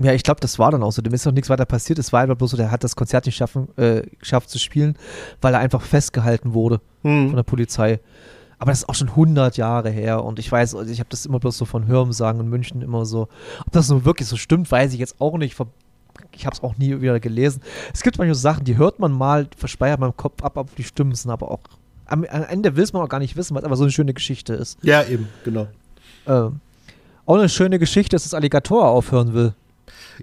Ja, 0.00 0.12
ich 0.12 0.22
glaube, 0.22 0.40
das 0.40 0.60
war 0.60 0.70
dann 0.70 0.84
auch 0.84 0.92
so. 0.92 1.02
Dem 1.02 1.12
ist 1.12 1.26
noch 1.26 1.32
nichts 1.32 1.50
weiter 1.50 1.66
passiert. 1.66 1.98
Es 1.98 2.12
war 2.12 2.20
einfach 2.20 2.36
bloß 2.36 2.52
so, 2.52 2.56
der 2.56 2.70
hat 2.70 2.84
das 2.84 2.94
Konzert 2.94 3.26
nicht 3.26 3.34
schaffen, 3.34 3.68
äh, 3.76 4.02
geschafft 4.20 4.48
zu 4.48 4.60
spielen, 4.60 4.96
weil 5.40 5.54
er 5.54 5.60
einfach 5.60 5.82
festgehalten 5.82 6.54
wurde 6.54 6.80
hm. 7.02 7.28
von 7.28 7.36
der 7.36 7.42
Polizei. 7.42 7.98
Aber 8.58 8.72
das 8.72 8.80
ist 8.80 8.88
auch 8.88 8.94
schon 8.94 9.10
100 9.10 9.56
Jahre 9.56 9.90
her 9.90 10.24
und 10.24 10.38
ich 10.38 10.50
weiß, 10.50 10.74
also 10.74 10.90
ich 10.90 10.98
habe 10.98 11.10
das 11.10 11.26
immer 11.26 11.38
bloß 11.38 11.56
so 11.56 11.64
von 11.64 11.86
Hörensagen 11.86 12.40
in 12.40 12.48
München 12.48 12.82
immer 12.82 13.04
so. 13.04 13.28
Ob 13.60 13.72
das 13.72 13.86
so 13.86 14.04
wirklich 14.04 14.28
so 14.28 14.36
stimmt, 14.36 14.70
weiß 14.70 14.92
ich 14.92 14.98
jetzt 14.98 15.20
auch 15.20 15.38
nicht. 15.38 15.56
Ich 16.32 16.46
habe 16.46 16.54
es 16.54 16.62
auch 16.62 16.76
nie 16.76 17.00
wieder 17.00 17.20
gelesen. 17.20 17.62
Es 17.94 18.02
gibt 18.02 18.18
manchmal 18.18 18.34
so 18.34 18.40
Sachen, 18.40 18.64
die 18.64 18.76
hört 18.76 18.98
man 18.98 19.12
mal, 19.12 19.48
verspeiert 19.56 20.00
man 20.00 20.10
im 20.10 20.16
Kopf 20.16 20.42
ab, 20.42 20.58
aber 20.58 20.68
die 20.76 20.84
stimmen 20.84 21.14
sind 21.14 21.30
aber 21.30 21.50
auch. 21.50 21.60
Am, 22.06 22.24
am 22.24 22.44
Ende 22.44 22.74
will 22.74 22.84
es 22.84 22.92
man 22.92 23.02
auch 23.02 23.08
gar 23.08 23.20
nicht 23.20 23.36
wissen, 23.36 23.54
was 23.54 23.64
aber 23.64 23.76
so 23.76 23.84
eine 23.84 23.92
schöne 23.92 24.14
Geschichte 24.14 24.54
ist. 24.54 24.78
Ja, 24.82 25.04
eben, 25.04 25.28
genau. 25.44 25.68
Ähm, 26.26 26.60
auch 27.26 27.36
eine 27.36 27.48
schöne 27.48 27.78
Geschichte, 27.78 28.16
dass 28.16 28.24
das 28.24 28.34
Alligator 28.34 28.88
aufhören 28.88 29.34
will. 29.34 29.54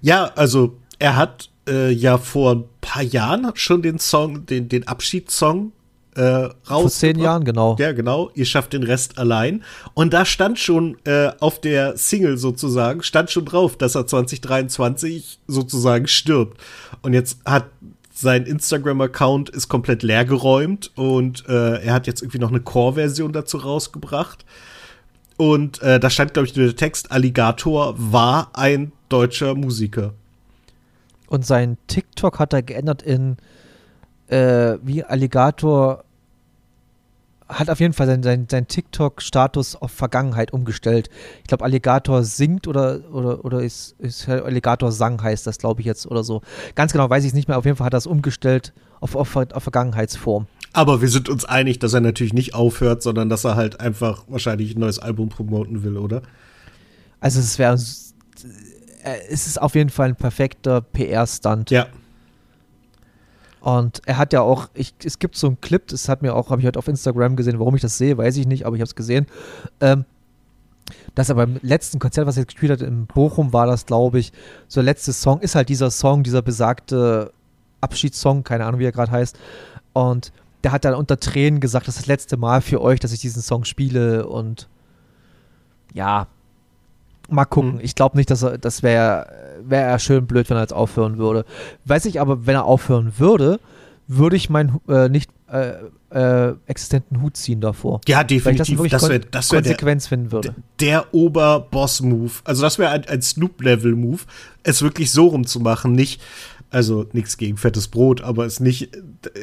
Ja, 0.02 0.32
also 0.36 0.76
er 1.00 1.16
hat 1.16 1.50
äh, 1.68 1.92
ja 1.92 2.18
vor 2.18 2.54
ein 2.54 2.64
paar 2.82 3.04
Jahren 3.04 3.52
schon 3.56 3.82
den 3.82 4.00
Song, 4.00 4.46
den, 4.46 4.70
den 4.70 4.88
Abschiedssong 4.88 5.72
äh, 6.16 6.22
raus. 6.22 6.56
Vor 6.68 6.90
zehn 6.90 7.20
Jahren, 7.20 7.44
genau. 7.44 7.76
Ja, 7.80 7.92
genau. 7.92 8.32
Ihr 8.34 8.46
schafft 8.46 8.74
den 8.74 8.84
Rest 8.84 9.18
allein. 9.18 9.64
Und 9.94 10.14
da 10.14 10.26
stand 10.26 10.60
schon 10.60 10.98
äh, 11.06 11.32
auf 11.40 11.62
der 11.62 11.98
Single 11.98 12.38
sozusagen, 12.38 13.04
stand 13.04 13.32
schon 13.32 13.46
drauf, 13.46 13.78
dass 13.78 13.96
er 13.96 14.08
2023 14.08 15.40
sozusagen 15.48 16.08
stirbt. 16.08 16.60
Und 17.02 17.14
jetzt 17.14 17.40
hat 17.46 17.66
sein 18.14 18.46
Instagram-Account 18.46 19.50
ist 19.50 19.68
komplett 19.68 20.02
leergeräumt 20.02 20.92
und 20.96 21.44
äh, 21.50 21.84
er 21.84 21.94
hat 21.94 22.08
jetzt 22.08 22.22
irgendwie 22.22 22.40
noch 22.40 22.50
eine 22.50 22.62
Core-Version 22.62 23.34
dazu 23.34 23.58
rausgebracht. 23.58 24.46
Und 25.38 25.82
äh, 25.82 26.00
da 26.00 26.10
stand, 26.10 26.34
glaube 26.34 26.48
ich, 26.48 26.54
der 26.54 26.74
Text, 26.78 27.12
Alligator 27.12 27.94
war 27.98 28.52
ein 28.54 28.94
deutscher 29.10 29.54
Musiker. 29.54 30.14
Und 31.28 31.46
sein 31.46 31.78
TikTok 31.88 32.40
hat 32.40 32.54
er 32.54 32.62
geändert 32.62 33.02
in 33.02 33.36
äh, 34.28 34.78
wie 34.82 35.04
Alligator 35.04 36.04
hat 37.48 37.70
auf 37.70 37.80
jeden 37.80 37.94
Fall 37.94 38.08
seinen 38.08 38.24
sein, 38.24 38.48
sein 38.50 38.68
TikTok-Status 38.68 39.76
auf 39.76 39.92
Vergangenheit 39.92 40.52
umgestellt. 40.52 41.10
Ich 41.42 41.48
glaube, 41.48 41.64
Alligator 41.64 42.24
singt 42.24 42.68
oder, 42.68 43.02
oder, 43.12 43.46
oder 43.46 43.62
ist, 43.62 43.96
ist 44.00 44.28
Alligator 44.28 44.92
sang, 44.92 45.22
heißt 45.22 45.46
das, 45.46 45.60
glaube 45.60 45.82
ich 45.82 45.86
jetzt 45.86 46.08
oder 46.08 46.24
so. 46.24 46.42
Ganz 46.74 46.92
genau 46.92 47.10
weiß 47.10 47.24
ich 47.24 47.30
es 47.30 47.34
nicht 47.36 47.48
mehr. 47.48 47.58
Auf 47.58 47.66
jeden 47.66 47.78
Fall 47.78 47.86
hat 47.86 47.94
er 47.94 48.00
es 48.00 48.08
umgestellt 48.08 48.74
auf, 49.00 49.16
auf, 49.16 49.36
auf 49.36 49.64
Vergangenheitsform. 49.64 50.48
Aber 50.74 51.02
wir 51.02 51.08
sind 51.08 51.30
uns 51.30 51.46
einig, 51.46 51.78
dass 51.80 51.94
er 51.94 52.02
natürlich 52.02 52.34
nicht 52.34 52.56
aufhört, 52.56 53.04
sondern 53.04 53.30
dass 53.30 53.44
er 53.44 53.56
halt 53.56 53.80
einfach 53.80 54.24
wahrscheinlich 54.28 54.76
ein 54.76 54.80
neues 54.80 55.00
Album 55.00 55.30
promoten 55.30 55.84
will, 55.84 55.98
oder? 55.98 56.24
Also 57.20 57.40
es 57.40 57.60
wäre 57.60 57.76
äh, 57.76 59.18
es 59.30 59.48
ist 59.48 59.62
auf 59.62 59.76
jeden 59.76 59.90
Fall 59.90 60.10
ein 60.10 60.16
perfekter 60.16 60.82
PR-Stunt. 60.82 61.70
Ja. 61.70 61.88
Und 63.66 64.04
er 64.06 64.20
hat 64.20 64.32
ja 64.32 64.42
auch, 64.42 64.70
ich, 64.76 64.94
es 65.04 65.18
gibt 65.18 65.36
so 65.36 65.48
einen 65.48 65.60
Clip, 65.60 65.88
das 65.88 66.08
hat 66.08 66.22
mir 66.22 66.36
auch, 66.36 66.52
habe 66.52 66.62
ich 66.62 66.68
heute 66.68 66.78
auf 66.78 66.88
Instagram 66.88 67.36
gesehen, 67.36 67.58
warum 67.58 67.74
ich 67.74 67.82
das 67.82 67.98
sehe, 67.98 68.16
weiß 68.16 68.38
ich 68.38 68.46
nicht, 68.46 68.64
aber 68.68 68.76
ich 68.76 68.80
habe 68.80 68.88
es 68.88 68.94
gesehen. 68.94 69.26
Ähm, 69.82 70.06
dass 71.16 71.30
er 71.30 71.36
beim 71.36 71.58
letzten 71.64 71.98
Konzert, 71.98 72.28
was 72.28 72.38
er 72.38 72.46
gespielt 72.46 72.72
hat 72.72 72.84
in 72.84 73.08
Bochum, 73.08 73.54
war 73.54 73.66
das, 73.66 73.88
glaube 73.88 74.20
ich, 74.20 74.34
so 74.68 74.82
der 74.82 74.86
letzte 74.86 75.14
Song, 75.14 75.40
ist 75.42 75.56
halt 75.56 75.70
dieser 75.70 75.90
Song, 75.90 76.22
dieser 76.22 76.44
besagte 76.44 77.34
Abschiedssong, 77.82 78.44
keine 78.44 78.68
Ahnung, 78.68 78.80
wie 78.80 78.86
er 78.86 78.92
gerade 78.92 79.12
heißt. 79.12 79.36
Und 79.94 80.32
der 80.64 80.72
hat 80.72 80.86
dann 80.86 80.94
unter 80.94 81.20
Tränen 81.20 81.60
gesagt, 81.60 81.88
das 81.88 81.96
ist 81.96 82.04
das 82.04 82.08
letzte 82.08 82.38
Mal 82.38 82.62
für 82.62 82.82
euch, 82.82 83.00
dass 83.00 83.14
ich 83.14 83.20
diesen 83.20 83.42
Song 83.42 83.64
spiele 83.64 84.28
und 84.28 84.70
ja, 85.92 86.28
Mal 87.30 87.46
gucken. 87.46 87.76
Mhm. 87.76 87.82
Ich 87.82 87.96
glaube 87.96 88.18
nicht, 88.18 88.30
dass 88.30 88.44
er, 88.44 88.58
das 88.58 88.84
wäre 88.84 89.28
wär 89.64 89.98
schön 90.00 90.28
blöd, 90.28 90.50
wenn 90.50 90.58
er 90.58 90.62
jetzt 90.62 90.74
aufhören 90.74 91.18
würde. 91.18 91.46
Weiß 91.86 92.06
ich 92.06 92.20
aber, 92.22 92.46
wenn 92.46 92.56
er 92.56 92.66
aufhören 92.66 93.14
würde, 93.18 93.60
würde 94.08 94.36
ich 94.36 94.50
meinen 94.50 94.80
äh, 94.88 95.10
nicht 95.10 95.32
äh, 95.52 95.74
äh, 96.12 96.54
existenten 96.68 97.22
Hut 97.22 97.38
ziehen 97.38 97.62
davor. 97.62 98.02
Ja, 98.08 98.24
definitiv. 98.24 98.78
Weil 98.78 98.86
ich 98.86 98.92
das, 98.92 99.02
das 99.02 99.10
wär, 99.10 99.20
das 99.20 99.50
Konsequenz 99.50 100.04
der, 100.04 100.10
finden 100.10 100.32
würde. 100.32 100.56
Der 100.80 101.14
Ober-Boss-Move. 101.14 102.32
Also 102.44 102.62
das 102.62 102.80
wäre 102.80 102.92
ein, 102.92 103.06
ein 103.08 103.22
Snoop-Level-Move, 103.22 104.22
es 104.64 104.82
wirklich 104.82 105.12
so 105.12 105.28
rumzumachen, 105.28 105.92
nicht 105.92 106.22
also 106.72 107.06
nichts 107.14 107.38
gegen 107.38 107.58
fettes 107.58 107.88
Brot, 107.88 108.22
aber 108.22 108.46
es 108.46 108.60
nicht 108.60 108.90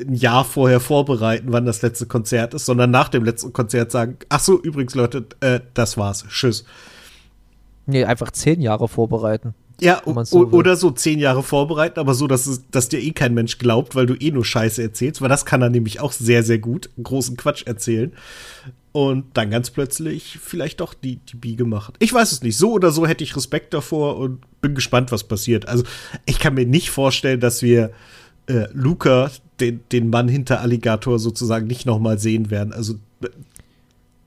ein 0.06 0.14
Jahr 0.14 0.44
vorher 0.44 0.80
vorbereiten, 0.80 1.46
wann 1.50 1.64
das 1.64 1.80
letzte 1.80 2.04
Konzert 2.04 2.52
ist, 2.52 2.66
sondern 2.66 2.90
nach 2.90 3.08
dem 3.08 3.24
letzten 3.24 3.52
Konzert 3.52 3.90
sagen, 3.90 4.18
ach 4.28 4.40
so, 4.40 4.60
übrigens 4.60 4.94
Leute, 4.94 5.24
äh, 5.40 5.60
das 5.72 5.96
war's, 5.96 6.26
tschüss. 6.28 6.64
Nee, 7.86 8.04
einfach 8.04 8.30
zehn 8.30 8.60
Jahre 8.60 8.88
vorbereiten. 8.88 9.54
Ja, 9.80 10.00
so 10.24 10.48
oder 10.50 10.76
so 10.76 10.92
zehn 10.92 11.18
Jahre 11.18 11.42
vorbereiten, 11.42 11.98
aber 11.98 12.14
so, 12.14 12.28
dass, 12.28 12.46
es, 12.46 12.62
dass 12.70 12.88
dir 12.88 13.00
eh 13.00 13.10
kein 13.10 13.34
Mensch 13.34 13.58
glaubt, 13.58 13.96
weil 13.96 14.06
du 14.06 14.14
eh 14.14 14.30
nur 14.30 14.44
Scheiße 14.44 14.80
erzählst, 14.80 15.20
weil 15.20 15.28
das 15.28 15.44
kann 15.44 15.60
er 15.60 15.70
nämlich 15.70 15.98
auch 15.98 16.12
sehr, 16.12 16.44
sehr 16.44 16.58
gut, 16.58 16.90
großen 17.02 17.36
Quatsch 17.36 17.66
erzählen. 17.66 18.12
Und 18.92 19.24
dann 19.34 19.50
ganz 19.50 19.70
plötzlich 19.70 20.38
vielleicht 20.40 20.80
doch 20.80 20.94
die, 20.94 21.16
die 21.16 21.36
Biege 21.36 21.64
macht. 21.64 21.96
Ich 21.98 22.12
weiß 22.12 22.30
es 22.30 22.42
nicht. 22.42 22.58
So 22.58 22.72
oder 22.72 22.90
so 22.90 23.06
hätte 23.06 23.24
ich 23.24 23.34
Respekt 23.34 23.74
davor 23.74 24.18
und 24.18 24.40
bin 24.60 24.74
gespannt, 24.74 25.10
was 25.10 25.24
passiert. 25.24 25.66
Also, 25.66 25.82
ich 26.26 26.38
kann 26.38 26.54
mir 26.54 26.66
nicht 26.66 26.90
vorstellen, 26.90 27.40
dass 27.40 27.62
wir 27.62 27.90
äh, 28.46 28.66
Luca, 28.72 29.30
den, 29.60 29.80
den 29.90 30.10
Mann 30.10 30.28
hinter 30.28 30.60
Alligator, 30.60 31.18
sozusagen 31.18 31.66
nicht 31.66 31.86
nochmal 31.86 32.18
sehen 32.18 32.50
werden. 32.50 32.72
Also, 32.72 32.94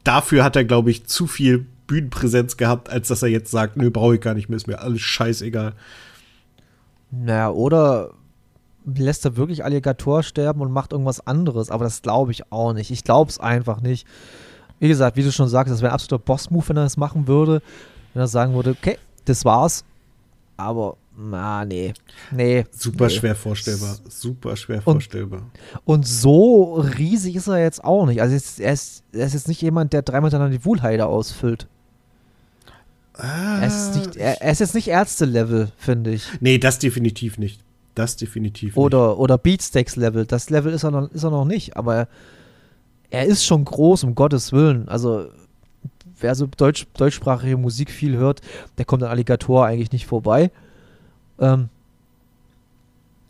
dafür 0.03 0.43
hat 0.43 0.55
er, 0.55 0.65
glaube 0.65 0.89
ich, 0.89 1.05
zu 1.05 1.27
viel 1.27 1.67
Bühnenpräsenz 1.87 2.57
gehabt, 2.57 2.89
als 2.89 3.07
dass 3.07 3.21
er 3.21 3.29
jetzt 3.29 3.51
sagt, 3.51 3.77
nö, 3.77 3.91
brauche 3.91 4.15
ich 4.15 4.21
gar 4.21 4.33
nicht 4.33 4.49
mehr, 4.49 4.57
ist 4.57 4.67
mir 4.67 4.79
alles 4.79 5.01
scheißegal. 5.01 5.73
Naja, 7.11 7.49
oder 7.51 8.11
lässt 8.85 9.25
er 9.25 9.37
wirklich 9.37 9.63
Alligator 9.63 10.23
sterben 10.23 10.61
und 10.61 10.71
macht 10.71 10.91
irgendwas 10.91 11.25
anderes, 11.25 11.71
aber 11.71 11.85
das 11.85 12.01
glaube 12.01 12.31
ich 12.31 12.51
auch 12.51 12.73
nicht. 12.73 12.91
Ich 12.91 13.03
glaube 13.03 13.29
es 13.29 13.39
einfach 13.39 13.81
nicht. 13.81 14.07
Wie 14.79 14.87
gesagt, 14.87 15.17
wie 15.17 15.23
du 15.23 15.31
schon 15.31 15.47
sagst, 15.47 15.71
das 15.71 15.81
wäre 15.81 15.91
ein 15.91 15.95
absoluter 15.95 16.23
Boss-Move, 16.23 16.69
wenn 16.69 16.77
er 16.77 16.83
das 16.83 16.97
machen 16.97 17.27
würde. 17.27 17.61
Wenn 18.13 18.21
er 18.21 18.27
sagen 18.27 18.53
würde, 18.53 18.71
okay, 18.71 18.97
das 19.25 19.45
war's. 19.45 19.83
Aber 20.57 20.97
na, 21.17 21.63
nee. 21.63 21.93
Nee. 22.31 22.65
Super 22.71 23.07
nee. 23.07 23.13
schwer 23.13 23.35
vorstellbar. 23.35 23.97
Super 24.09 24.55
schwer 24.55 24.81
vorstellbar. 24.81 25.43
Und, 25.85 25.95
und, 25.95 26.07
so 26.07 26.73
riesig 26.75 27.35
ist 27.35 27.47
er 27.47 27.61
jetzt 27.61 27.83
auch 27.83 28.05
nicht. 28.05 28.21
Also 28.21 28.33
er 28.61 28.73
ist, 28.73 29.03
er 29.13 29.25
ist 29.25 29.33
jetzt 29.33 29.47
nicht 29.47 29.61
jemand, 29.61 29.93
der 29.93 30.01
dreimal 30.01 30.29
dann 30.29 30.51
die 30.51 30.65
Wohlheide 30.65 31.05
ausfüllt. 31.05 31.67
Ah, 33.17 33.59
er, 33.61 33.67
ist 33.67 33.95
nicht, 33.95 34.15
er, 34.17 34.41
er, 34.41 34.51
ist 34.51 34.59
jetzt 34.59 34.75
nicht 34.75 34.87
Ärzte-Level, 34.87 35.71
finde 35.77 36.11
ich. 36.11 36.27
Nee, 36.41 36.57
das 36.57 36.79
definitiv 36.79 37.37
nicht. 37.37 37.61
Das 37.93 38.17
definitiv 38.17 38.75
oder, 38.75 39.09
nicht. 39.09 39.19
Oder 39.19 39.37
Beatsteaks-Level. 39.37 40.25
Das 40.25 40.49
Level 40.49 40.73
ist 40.73 40.83
er, 40.83 40.91
noch, 40.91 41.09
ist 41.11 41.23
er 41.23 41.31
noch 41.31 41.45
nicht, 41.45 41.77
aber 41.77 42.07
er 43.09 43.25
ist 43.25 43.45
schon 43.45 43.63
groß, 43.63 44.03
um 44.03 44.15
Gottes 44.15 44.51
Willen. 44.51 44.89
Also, 44.89 45.27
wer 46.19 46.35
so 46.35 46.47
Deutsch, 46.47 46.87
deutschsprachige 46.97 47.57
Musik 47.57 47.89
viel 47.89 48.17
hört, 48.17 48.41
der 48.77 48.85
kommt 48.85 49.03
an 49.03 49.09
Alligator 49.09 49.65
eigentlich 49.65 49.93
nicht 49.93 50.05
vorbei. 50.05 50.51
Ähm, 51.39 51.69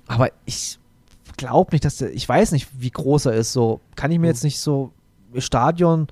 aber 0.07 0.29
ich 0.45 0.79
glaube 1.37 1.73
nicht, 1.73 1.85
dass 1.85 1.97
der, 1.97 2.13
ich 2.13 2.27
weiß 2.27 2.51
nicht, 2.51 2.67
wie 2.79 2.91
groß 2.91 3.27
er 3.27 3.33
ist. 3.33 3.53
So 3.53 3.81
kann 3.95 4.11
ich 4.11 4.19
mir 4.19 4.27
jetzt 4.27 4.43
nicht 4.43 4.59
so 4.59 4.91
Stadion 5.37 6.07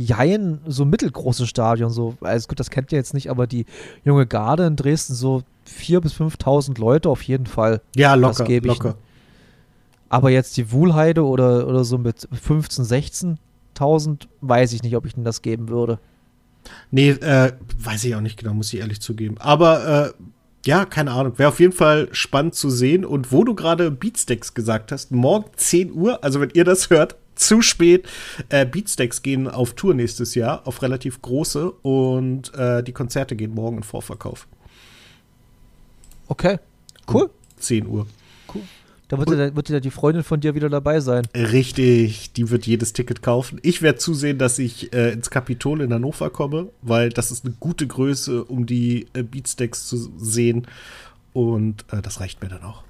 Jein, 0.00 0.60
so 0.64 0.84
mittelgroße 0.84 1.48
Stadion, 1.48 1.90
so, 1.90 2.16
also 2.20 2.46
gut, 2.46 2.60
das 2.60 2.70
kennt 2.70 2.92
ihr 2.92 2.98
jetzt 2.98 3.14
nicht, 3.14 3.30
aber 3.30 3.48
die 3.48 3.66
junge 4.04 4.28
Garde 4.28 4.64
in 4.64 4.76
Dresden, 4.76 5.14
so 5.14 5.42
4.000 5.68 6.00
bis 6.00 6.14
5.000 6.14 6.78
Leute 6.78 7.08
auf 7.08 7.22
jeden 7.22 7.46
Fall. 7.46 7.80
Ja, 7.96 8.14
locker, 8.14 8.48
locker. 8.60 8.94
Aber 10.08 10.30
jetzt 10.30 10.56
die 10.56 10.70
Wuhlheide 10.70 11.24
oder, 11.24 11.66
oder 11.66 11.82
so 11.82 11.98
mit 11.98 12.28
15.000, 12.32 13.36
16.000, 13.76 14.28
weiß 14.40 14.72
ich 14.72 14.84
nicht, 14.84 14.96
ob 14.96 15.04
ich 15.04 15.16
denn 15.16 15.24
das 15.24 15.42
geben 15.42 15.68
würde. 15.68 15.98
Nee, 16.92 17.10
äh, 17.10 17.52
weiß 17.78 18.04
ich 18.04 18.14
auch 18.14 18.20
nicht 18.20 18.38
genau, 18.38 18.54
muss 18.54 18.72
ich 18.72 18.78
ehrlich 18.78 19.00
zugeben. 19.00 19.36
Aber 19.38 20.14
äh, 20.14 20.22
ja, 20.64 20.84
keine 20.84 21.12
Ahnung. 21.12 21.38
Wäre 21.38 21.48
auf 21.48 21.60
jeden 21.60 21.72
Fall 21.72 22.08
spannend 22.12 22.54
zu 22.54 22.70
sehen. 22.70 23.04
Und 23.04 23.32
wo 23.32 23.42
du 23.42 23.54
gerade 23.54 23.90
Beatsteaks 23.90 24.54
gesagt 24.54 24.92
hast, 24.92 25.10
morgen 25.10 25.46
10 25.56 25.92
Uhr, 25.92 26.22
also 26.22 26.40
wenn 26.40 26.50
ihr 26.50 26.64
das 26.64 26.90
hört, 26.90 27.16
zu 27.38 27.62
spät. 27.62 28.08
Äh, 28.48 28.66
Beatsteaks 28.66 29.22
gehen 29.22 29.48
auf 29.48 29.74
Tour 29.74 29.94
nächstes 29.94 30.34
Jahr, 30.34 30.66
auf 30.66 30.82
relativ 30.82 31.22
große 31.22 31.70
und 31.70 32.54
äh, 32.54 32.82
die 32.82 32.92
Konzerte 32.92 33.36
gehen 33.36 33.54
morgen 33.54 33.78
in 33.78 33.82
Vorverkauf. 33.82 34.46
Okay, 36.26 36.58
cool. 37.12 37.24
Um 37.24 37.30
10 37.58 37.86
Uhr. 37.86 38.06
Cool. 38.52 38.62
Da 39.08 39.18
wird, 39.18 39.30
ja, 39.30 39.56
wird 39.56 39.68
ja 39.70 39.80
die 39.80 39.90
Freundin 39.90 40.22
von 40.22 40.40
dir 40.40 40.54
wieder 40.54 40.68
dabei 40.68 41.00
sein. 41.00 41.26
Richtig, 41.34 42.34
die 42.34 42.50
wird 42.50 42.66
jedes 42.66 42.92
Ticket 42.92 43.22
kaufen. 43.22 43.58
Ich 43.62 43.80
werde 43.80 43.98
zusehen, 43.98 44.36
dass 44.36 44.58
ich 44.58 44.92
äh, 44.92 45.12
ins 45.12 45.30
Kapitol 45.30 45.80
in 45.80 45.92
Hannover 45.94 46.28
komme, 46.28 46.68
weil 46.82 47.08
das 47.08 47.30
ist 47.30 47.46
eine 47.46 47.54
gute 47.58 47.86
Größe, 47.86 48.44
um 48.44 48.66
die 48.66 49.06
äh, 49.14 49.22
Beatsteaks 49.22 49.86
zu 49.88 50.12
sehen. 50.18 50.66
Und 51.32 51.86
äh, 51.90 52.02
das 52.02 52.20
reicht 52.20 52.42
mir 52.42 52.50
dann 52.50 52.62
auch. 52.62 52.82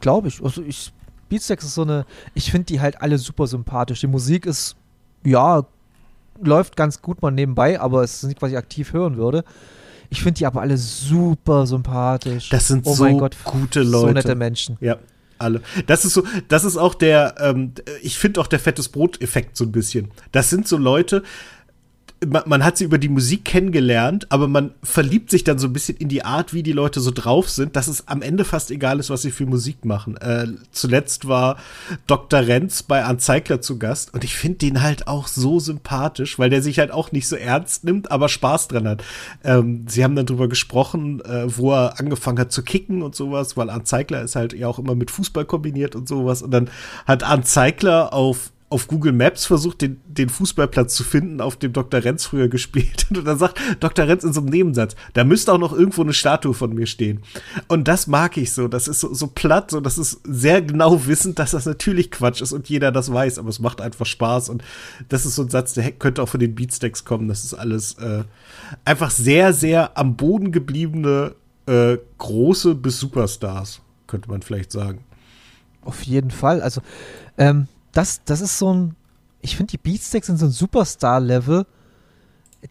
Glaube 0.00 0.28
ich. 0.28 0.42
Also 0.42 0.62
ich 0.62 0.92
Beatsteaks 1.28 1.64
ist 1.64 1.74
so 1.74 1.82
eine, 1.82 2.06
ich 2.34 2.50
finde 2.50 2.66
die 2.66 2.80
halt 2.80 3.00
alle 3.02 3.18
super 3.18 3.46
sympathisch. 3.46 4.00
Die 4.00 4.06
Musik 4.06 4.46
ist, 4.46 4.76
ja, 5.24 5.64
läuft 6.42 6.76
ganz 6.76 7.02
gut 7.02 7.22
mal 7.22 7.30
nebenbei, 7.30 7.80
aber 7.80 8.02
es 8.02 8.22
ist 8.22 8.28
nicht, 8.28 8.42
was 8.42 8.50
ich 8.50 8.56
aktiv 8.56 8.92
hören 8.92 9.16
würde. 9.16 9.44
Ich 10.10 10.22
finde 10.22 10.38
die 10.38 10.46
aber 10.46 10.62
alle 10.62 10.78
super 10.78 11.66
sympathisch. 11.66 12.48
Das 12.48 12.68
sind 12.68 12.86
oh 12.86 12.94
so 12.94 13.04
Gott, 13.18 13.36
gute 13.44 13.82
Leute. 13.82 14.06
So 14.06 14.12
nette 14.12 14.34
Menschen. 14.34 14.78
Ja, 14.80 14.96
alle. 15.38 15.60
Das 15.86 16.04
ist 16.04 16.14
so, 16.14 16.22
das 16.48 16.64
ist 16.64 16.76
auch 16.76 16.94
der, 16.94 17.34
ähm, 17.38 17.72
ich 18.02 18.18
finde 18.18 18.40
auch 18.40 18.46
der 18.46 18.58
fettes 18.58 18.88
Brot-Effekt 18.88 19.56
so 19.56 19.64
ein 19.64 19.72
bisschen. 19.72 20.10
Das 20.32 20.50
sind 20.50 20.66
so 20.66 20.76
Leute, 20.76 21.22
man, 22.26 22.42
man, 22.46 22.64
hat 22.64 22.76
sie 22.76 22.84
über 22.84 22.98
die 22.98 23.08
Musik 23.08 23.44
kennengelernt, 23.44 24.26
aber 24.30 24.48
man 24.48 24.72
verliebt 24.82 25.30
sich 25.30 25.44
dann 25.44 25.58
so 25.58 25.68
ein 25.68 25.72
bisschen 25.72 25.96
in 25.96 26.08
die 26.08 26.24
Art, 26.24 26.52
wie 26.52 26.62
die 26.62 26.72
Leute 26.72 27.00
so 27.00 27.10
drauf 27.12 27.48
sind, 27.48 27.76
dass 27.76 27.86
es 27.86 28.08
am 28.08 28.22
Ende 28.22 28.44
fast 28.44 28.70
egal 28.70 28.98
ist, 28.98 29.10
was 29.10 29.22
sie 29.22 29.30
für 29.30 29.46
Musik 29.46 29.84
machen. 29.84 30.16
Äh, 30.16 30.48
zuletzt 30.72 31.28
war 31.28 31.58
Dr. 32.06 32.40
Renz 32.40 32.82
bei 32.82 33.04
Anzeigler 33.04 33.60
zu 33.60 33.78
Gast 33.78 34.14
und 34.14 34.24
ich 34.24 34.34
finde 34.34 34.58
den 34.58 34.82
halt 34.82 35.06
auch 35.06 35.28
so 35.28 35.60
sympathisch, 35.60 36.38
weil 36.38 36.50
der 36.50 36.62
sich 36.62 36.78
halt 36.78 36.90
auch 36.90 37.12
nicht 37.12 37.28
so 37.28 37.36
ernst 37.36 37.84
nimmt, 37.84 38.10
aber 38.10 38.28
Spaß 38.28 38.68
dran 38.68 38.88
hat. 38.88 39.04
Ähm, 39.44 39.84
sie 39.88 40.02
haben 40.02 40.16
dann 40.16 40.26
drüber 40.26 40.48
gesprochen, 40.48 41.20
äh, 41.24 41.44
wo 41.56 41.72
er 41.72 42.00
angefangen 42.00 42.38
hat 42.38 42.50
zu 42.52 42.62
kicken 42.62 43.02
und 43.02 43.14
sowas, 43.14 43.56
weil 43.56 43.70
Anzeigler 43.70 44.22
ist 44.22 44.34
halt 44.34 44.52
ja 44.52 44.66
auch 44.66 44.78
immer 44.78 44.94
mit 44.94 45.10
Fußball 45.10 45.44
kombiniert 45.44 45.94
und 45.94 46.08
sowas 46.08 46.42
und 46.42 46.50
dann 46.50 46.68
hat 47.06 47.22
Anzeigler 47.22 48.12
auf 48.12 48.50
auf 48.70 48.86
Google 48.86 49.12
Maps 49.12 49.46
versucht, 49.46 49.80
den, 49.80 50.00
den 50.06 50.28
Fußballplatz 50.28 50.94
zu 50.94 51.02
finden, 51.02 51.40
auf 51.40 51.56
dem 51.56 51.72
Dr. 51.72 52.04
Renz 52.04 52.26
früher 52.26 52.48
gespielt 52.48 53.06
hat. 53.08 53.16
Und 53.16 53.24
dann 53.24 53.38
sagt 53.38 53.58
Dr. 53.80 54.06
Renz 54.06 54.24
in 54.24 54.32
so 54.32 54.40
einem 54.40 54.50
Nebensatz, 54.50 54.94
da 55.14 55.24
müsste 55.24 55.52
auch 55.52 55.58
noch 55.58 55.72
irgendwo 55.72 56.02
eine 56.02 56.12
Statue 56.12 56.52
von 56.52 56.74
mir 56.74 56.86
stehen. 56.86 57.22
Und 57.68 57.88
das 57.88 58.06
mag 58.06 58.36
ich 58.36 58.52
so. 58.52 58.68
Das 58.68 58.86
ist 58.86 59.00
so, 59.00 59.14
so 59.14 59.28
platt, 59.28 59.70
so 59.70 59.80
das 59.80 59.96
ist 59.96 60.20
sehr 60.24 60.60
genau 60.60 61.06
wissend, 61.06 61.38
dass 61.38 61.52
das 61.52 61.64
natürlich 61.64 62.10
Quatsch 62.10 62.42
ist 62.42 62.52
und 62.52 62.68
jeder 62.68 62.92
das 62.92 63.12
weiß, 63.12 63.38
aber 63.38 63.48
es 63.48 63.58
macht 63.58 63.80
einfach 63.80 64.06
Spaß. 64.06 64.50
Und 64.50 64.62
das 65.08 65.24
ist 65.24 65.36
so 65.36 65.42
ein 65.42 65.50
Satz, 65.50 65.72
der 65.72 65.90
könnte 65.92 66.22
auch 66.22 66.28
von 66.28 66.40
den 66.40 66.54
Beatstacks 66.54 67.04
kommen. 67.04 67.28
Das 67.28 67.44
ist 67.44 67.54
alles 67.54 67.94
äh, 67.94 68.24
einfach 68.84 69.10
sehr, 69.10 69.54
sehr 69.54 69.96
am 69.96 70.16
Boden 70.16 70.52
gebliebene 70.52 71.34
äh, 71.66 71.96
große 72.18 72.74
bis 72.74 73.00
Superstars, 73.00 73.80
könnte 74.06 74.30
man 74.30 74.42
vielleicht 74.42 74.72
sagen. 74.72 75.04
Auf 75.82 76.02
jeden 76.02 76.30
Fall. 76.30 76.60
Also, 76.60 76.82
ähm, 77.38 77.68
das, 77.98 78.22
das 78.24 78.40
ist 78.40 78.58
so 78.58 78.72
ein, 78.72 78.94
ich 79.40 79.56
finde, 79.56 79.72
die 79.72 79.78
Beatsticks 79.78 80.28
sind 80.28 80.36
so 80.36 80.46
ein 80.46 80.52
Superstar-Level, 80.52 81.66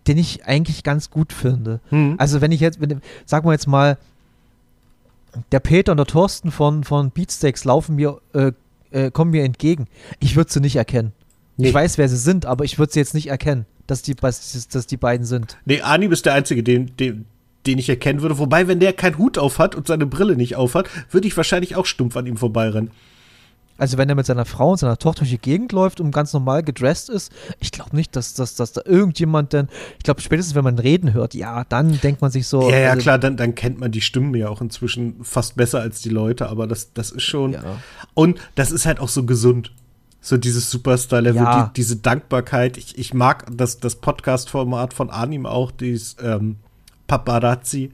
den 0.08 0.18
ich 0.18 0.46
eigentlich 0.46 0.84
ganz 0.84 1.10
gut 1.10 1.34
finde. 1.34 1.82
Mhm. 1.92 2.16
Also 2.18 2.40
wenn 2.40 2.54
ich 2.54 2.62
jetzt, 2.62 2.80
wenn, 2.80 3.02
sagen 3.26 3.46
wir 3.46 3.52
jetzt 3.52 3.68
mal, 3.68 3.98
der 5.52 5.60
Peter 5.60 5.92
und 5.92 5.98
der 5.98 6.06
Thorsten 6.06 6.50
von, 6.50 6.86
von 6.86 7.12
Beatsteaks 7.12 7.66
laufen 7.66 7.98
mir, 7.98 8.22
äh, 8.34 8.54
äh, 8.92 9.12
kommen 9.12 9.32
mir 9.32 9.44
entgegen. 9.44 9.88
Ich 10.20 10.38
würde 10.38 10.50
sie 10.50 10.62
nicht 10.62 10.78
erkennen. 10.78 11.12
Nee. 11.58 11.68
Ich 11.68 11.74
weiß, 11.74 11.98
wer 11.98 12.08
sie 12.08 12.18
sind, 12.18 12.46
aber 12.46 12.64
ich 12.64 12.80
würde 12.80 12.94
sie 12.94 13.00
jetzt 13.00 13.14
nicht 13.14 13.28
erkennen, 13.28 13.66
dass 13.86 14.02
die, 14.04 14.16
dass, 14.16 14.70
dass 14.70 14.88
die 14.88 14.98
beiden 14.98 15.26
sind. 15.26 15.58
Nee, 15.66 15.82
Arnim 15.82 16.14
ist 16.14 16.26
der 16.26 16.36
Einzige, 16.36 16.64
den, 16.64 16.96
den, 16.96 17.26
den 17.66 17.78
ich 17.80 17.90
erkennen 17.90 18.22
würde. 18.22 18.38
Wobei, 18.38 18.70
wenn 18.70 18.80
der 18.80 18.94
keinen 18.94 19.18
Hut 19.18 19.38
auf 19.38 19.60
hat 19.60 19.76
und 19.76 19.88
seine 19.88 20.06
Brille 20.06 20.38
nicht 20.38 20.56
auf 20.56 20.74
hat, 20.74 20.90
würde 21.12 21.28
ich 21.28 21.36
wahrscheinlich 21.36 21.76
auch 21.76 21.86
stumpf 21.86 22.16
an 22.16 22.26
ihm 22.28 22.38
vorbeirennen. 22.38 22.92
Also 23.78 23.98
wenn 23.98 24.10
er 24.10 24.16
mit 24.16 24.26
seiner 24.26 24.46
Frau 24.46 24.72
und 24.72 24.78
seiner 24.78 24.98
Tochter 24.98 25.20
durch 25.20 25.32
die 25.32 25.38
Gegend 25.38 25.72
läuft 25.72 26.00
und 26.00 26.12
ganz 26.12 26.34
normal 26.34 26.64
gedresst 26.64 27.10
ist, 27.10 27.32
ich 27.60 27.72
glaube 27.72 27.96
nicht, 27.96 28.16
dass, 28.16 28.34
dass, 28.34 28.56
dass 28.56 28.74
da 28.74 28.82
irgendjemand 28.86 29.54
denn, 29.54 29.68
ich 29.98 30.04
glaube 30.04 30.22
spätestens 30.22 30.56
wenn 30.56 30.64
man 30.64 30.80
reden 30.80 31.14
hört, 31.14 31.34
ja, 31.34 31.64
dann 31.66 32.00
denkt 32.02 32.22
man 32.22 32.32
sich 32.32 32.48
so. 32.48 32.70
Ja, 32.70 32.78
ja, 32.78 32.90
also, 32.92 33.02
klar, 33.04 33.20
dann, 33.20 33.38
dann 33.38 33.56
kennt 33.56 33.80
man 33.80 33.92
die 33.92 34.02
Stimmen 34.02 34.34
ja 34.36 34.50
auch 34.50 34.62
inzwischen 34.62 35.24
fast 35.24 35.56
besser 35.56 35.80
als 35.80 36.02
die 36.02 36.10
Leute, 36.10 36.50
aber 36.50 36.68
das, 36.68 36.94
das 36.94 37.12
ist 37.12 37.24
schon. 37.24 37.54
Ja. 37.54 37.64
Und 38.14 38.40
das 38.56 38.72
ist 38.72 38.86
halt 38.86 39.00
auch 39.00 39.10
so 39.10 39.26
gesund. 39.26 39.72
So 40.20 40.36
dieses 40.36 40.70
Superstar-Level, 40.72 41.42
ja. 41.42 41.66
die, 41.68 41.74
diese 41.74 41.98
Dankbarkeit. 41.98 42.78
Ich, 42.78 42.98
ich 42.98 43.14
mag 43.14 43.46
das, 43.56 43.80
das 43.80 43.96
Podcast-Format 43.96 44.94
von 44.94 45.10
Anim 45.10 45.46
auch, 45.46 45.72
dieses 45.72 46.18
ähm, 46.22 46.58
Paparazzi, 47.06 47.92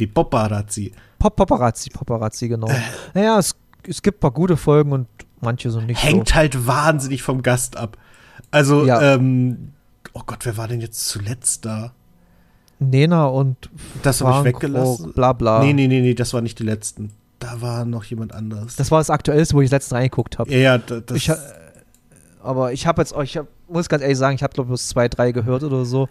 die 0.00 0.06
Paparazzi. 0.06 0.92
Pop 1.18 1.36
Paparazzi, 1.36 1.90
Paparazzi, 1.90 2.48
genau. 2.48 2.68
Äh. 2.68 2.80
Naja, 3.14 3.38
es 3.38 3.54
es 3.88 4.02
gibt 4.02 4.18
ein 4.18 4.20
paar 4.20 4.30
gute 4.30 4.56
Folgen 4.56 4.92
und 4.92 5.08
manche 5.40 5.70
so 5.70 5.80
nicht. 5.80 6.02
Hängt 6.02 6.28
so. 6.28 6.34
halt 6.34 6.66
wahnsinnig 6.66 7.22
vom 7.22 7.42
Gast 7.42 7.76
ab. 7.76 7.96
Also, 8.50 8.86
ja. 8.86 9.14
ähm, 9.14 9.72
oh 10.12 10.22
Gott, 10.24 10.44
wer 10.44 10.56
war 10.56 10.68
denn 10.68 10.80
jetzt 10.80 11.08
zuletzt 11.08 11.64
da? 11.64 11.92
Nena 12.78 13.26
und 13.26 13.56
Das 14.02 14.20
habe 14.20 14.38
ich 14.38 14.54
weggelassen. 14.54 15.12
Bla 15.12 15.32
bla. 15.32 15.60
Nee, 15.60 15.72
nee, 15.72 15.88
nee, 15.88 16.00
nee, 16.00 16.14
das 16.14 16.32
war 16.32 16.40
nicht 16.40 16.58
die 16.58 16.64
letzten. 16.64 17.10
Da 17.40 17.60
war 17.60 17.84
noch 17.84 18.04
jemand 18.04 18.34
anderes. 18.34 18.76
Das 18.76 18.90
war 18.90 18.98
das 18.98 19.10
Aktuellste, 19.10 19.54
wo 19.54 19.60
ich 19.60 19.70
letztens 19.70 19.96
reingeguckt 19.96 20.38
habe. 20.38 20.50
Ja, 20.52 20.58
ja, 20.58 20.78
das. 20.78 21.16
Ich, 21.16 21.30
aber 22.42 22.72
ich 22.72 22.86
habe 22.86 23.02
jetzt, 23.02 23.14
ich 23.22 23.36
hab, 23.36 23.46
muss 23.68 23.88
ganz 23.88 24.02
ehrlich 24.02 24.18
sagen, 24.18 24.36
ich 24.36 24.42
habe 24.42 24.52
glaube 24.52 24.68
ich 24.68 24.70
bloß 24.70 24.88
zwei, 24.88 25.08
drei 25.08 25.32
gehört 25.32 25.62
oder 25.62 25.84
so. 25.84 26.08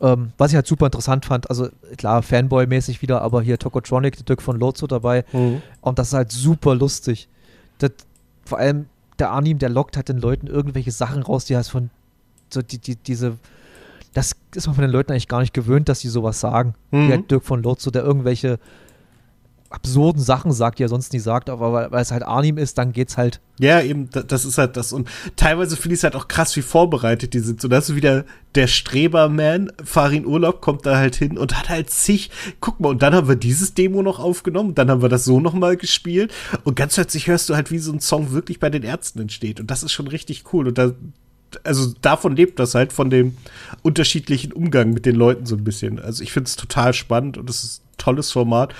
Ähm, 0.00 0.32
was 0.36 0.50
ich 0.50 0.56
halt 0.56 0.66
super 0.66 0.86
interessant 0.86 1.24
fand, 1.24 1.48
also 1.48 1.68
klar, 1.96 2.22
Fanboy-mäßig 2.22 3.00
wieder, 3.00 3.22
aber 3.22 3.40
hier 3.40 3.58
Tokotronic, 3.58 4.16
der 4.16 4.24
Dirk 4.24 4.42
von 4.42 4.58
Lozo 4.58 4.86
dabei. 4.86 5.24
Mhm. 5.32 5.62
Und 5.80 5.98
das 5.98 6.08
ist 6.08 6.14
halt 6.14 6.32
super 6.32 6.74
lustig. 6.74 7.28
Das, 7.78 7.92
vor 8.44 8.58
allem 8.58 8.86
der 9.18 9.30
Arnim, 9.30 9.58
der 9.58 9.70
lockt 9.70 9.96
halt 9.96 10.10
den 10.10 10.18
Leuten 10.18 10.46
irgendwelche 10.48 10.90
Sachen 10.90 11.22
raus, 11.22 11.46
die 11.46 11.56
halt 11.56 11.66
von 11.66 11.90
so 12.52 12.60
die, 12.60 12.78
die, 12.78 12.96
diese 12.96 13.38
das 14.16 14.32
ist 14.54 14.66
man 14.66 14.74
von 14.74 14.82
den 14.82 14.90
Leuten 14.90 15.12
eigentlich 15.12 15.28
gar 15.28 15.40
nicht 15.40 15.52
gewöhnt, 15.52 15.90
dass 15.90 16.00
sie 16.00 16.08
sowas 16.08 16.40
sagen. 16.40 16.74
Mhm. 16.90 17.08
Wie 17.08 17.12
halt 17.12 17.30
Dirk 17.30 17.44
von 17.44 17.62
Lozo, 17.62 17.90
der 17.90 18.02
irgendwelche 18.02 18.58
absurden 19.70 20.22
Sachen 20.22 20.52
sagt, 20.52 20.78
die 20.78 20.84
er 20.84 20.88
sonst 20.88 21.12
nie 21.12 21.18
sagt, 21.18 21.50
aber 21.50 21.90
weil, 21.90 22.02
es 22.02 22.10
halt 22.10 22.22
Arnim 22.22 22.58
ist, 22.58 22.78
dann 22.78 22.92
geht's 22.92 23.16
halt. 23.16 23.40
Ja, 23.58 23.80
eben, 23.80 24.10
das 24.10 24.44
ist 24.44 24.58
halt 24.58 24.76
das. 24.76 24.92
Und 24.92 25.08
teilweise 25.36 25.76
finde 25.76 25.94
ich 25.94 26.00
es 26.00 26.04
halt 26.04 26.14
auch 26.14 26.28
krass, 26.28 26.54
wie 26.56 26.62
vorbereitet 26.62 27.34
die 27.34 27.40
sind. 27.40 27.60
So, 27.60 27.68
dass 27.68 27.94
wieder 27.94 28.24
der 28.54 28.66
Streberman, 28.66 29.72
Farin 29.82 30.26
Urlaub, 30.26 30.60
kommt 30.60 30.86
da 30.86 30.96
halt 30.96 31.16
hin 31.16 31.38
und 31.38 31.58
hat 31.58 31.68
halt 31.68 31.90
zig, 31.90 32.30
guck 32.60 32.80
mal, 32.80 32.90
und 32.90 33.02
dann 33.02 33.14
haben 33.14 33.28
wir 33.28 33.36
dieses 33.36 33.74
Demo 33.74 34.02
noch 34.02 34.18
aufgenommen, 34.18 34.74
dann 34.74 34.90
haben 34.90 35.02
wir 35.02 35.08
das 35.08 35.24
so 35.24 35.40
nochmal 35.40 35.76
gespielt 35.76 36.32
und 36.64 36.76
ganz 36.76 36.94
plötzlich 36.94 37.26
hörst 37.26 37.48
du 37.48 37.54
halt, 37.54 37.70
wie 37.70 37.78
so 37.78 37.92
ein 37.92 38.00
Song 38.00 38.32
wirklich 38.32 38.60
bei 38.60 38.70
den 38.70 38.82
Ärzten 38.82 39.20
entsteht. 39.20 39.60
Und 39.60 39.70
das 39.70 39.82
ist 39.82 39.92
schon 39.92 40.08
richtig 40.08 40.44
cool. 40.52 40.68
Und 40.68 40.78
da, 40.78 40.92
also 41.64 41.92
davon 42.02 42.36
lebt 42.36 42.58
das 42.58 42.74
halt, 42.74 42.92
von 42.92 43.10
dem 43.10 43.36
unterschiedlichen 43.82 44.52
Umgang 44.52 44.92
mit 44.92 45.06
den 45.06 45.16
Leuten 45.16 45.46
so 45.46 45.56
ein 45.56 45.64
bisschen. 45.64 45.98
Also 45.98 46.22
ich 46.22 46.32
finde 46.32 46.48
es 46.48 46.56
total 46.56 46.92
spannend 46.92 47.38
und 47.38 47.48
es 47.50 47.64
ist 47.64 47.82
ein 47.82 47.98
tolles 47.98 48.30
Format. 48.30 48.74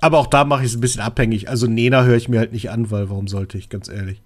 Aber 0.00 0.18
auch 0.18 0.26
da 0.26 0.44
mache 0.44 0.62
ich 0.62 0.70
es 0.70 0.76
ein 0.76 0.80
bisschen 0.80 1.00
abhängig. 1.00 1.48
Also 1.48 1.66
Nena 1.66 2.04
höre 2.04 2.16
ich 2.16 2.28
mir 2.28 2.38
halt 2.38 2.52
nicht 2.52 2.70
an, 2.70 2.90
weil 2.90 3.08
warum 3.08 3.28
sollte 3.28 3.58
ich, 3.58 3.68
ganz 3.68 3.88
ehrlich. 3.88 4.22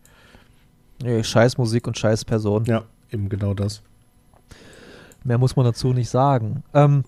Nee, 1.03 1.23
scheiß 1.23 1.59
Musik 1.59 1.87
und 1.87 1.97
scheiß 1.99 2.25
Person. 2.25 2.65
Ja, 2.65 2.85
eben 3.11 3.29
genau 3.29 3.55
das. 3.55 3.83
Mehr 5.25 5.39
muss 5.39 5.57
man 5.57 5.65
dazu 5.65 5.93
nicht 5.93 6.09
sagen. 6.09 6.63
Ähm, 6.75 7.05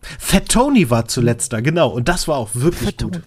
Fat 0.00 0.48
Tony 0.48 0.90
war 0.90 1.06
zuletzt 1.06 1.52
da, 1.52 1.60
genau. 1.60 1.88
Und 1.88 2.08
das 2.08 2.28
war 2.28 2.36
auch 2.36 2.50
wirklich 2.54 2.90
Fat 2.90 3.02
gut. 3.02 3.22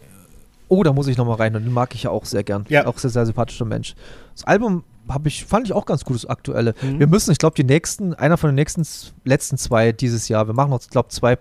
Oh, 0.67 0.83
da 0.83 0.93
muss 0.93 1.07
ich 1.07 1.17
noch 1.17 1.25
mal 1.25 1.35
rein. 1.35 1.55
Und 1.55 1.65
den 1.65 1.73
mag 1.73 1.93
ich 1.95 2.03
ja 2.03 2.11
auch 2.11 2.23
sehr 2.23 2.43
gern. 2.43 2.65
Ja. 2.69 2.85
Auch 2.87 2.97
sehr, 2.97 3.09
sehr 3.09 3.25
sympathischer 3.25 3.65
Mensch. 3.65 3.95
Das 4.33 4.45
Album 4.45 4.83
habe 5.09 5.27
ich, 5.27 5.43
fand 5.43 5.65
ich 5.65 5.73
auch 5.73 5.85
ganz 5.85 6.05
gut, 6.05 6.15
das 6.15 6.25
aktuelle. 6.25 6.75
Mhm. 6.81 6.99
Wir 6.99 7.07
müssen, 7.07 7.31
ich 7.31 7.39
glaube, 7.39 7.55
die 7.55 7.63
nächsten, 7.63 8.13
einer 8.13 8.37
von 8.37 8.49
den 8.49 8.55
nächsten, 8.55 8.85
letzten 9.25 9.57
zwei 9.57 9.91
dieses 9.91 10.29
Jahr, 10.29 10.47
wir 10.47 10.53
machen 10.53 10.69
noch, 10.69 10.81
ich 10.81 10.89
glaube, 10.89 11.09
zwei 11.09 11.37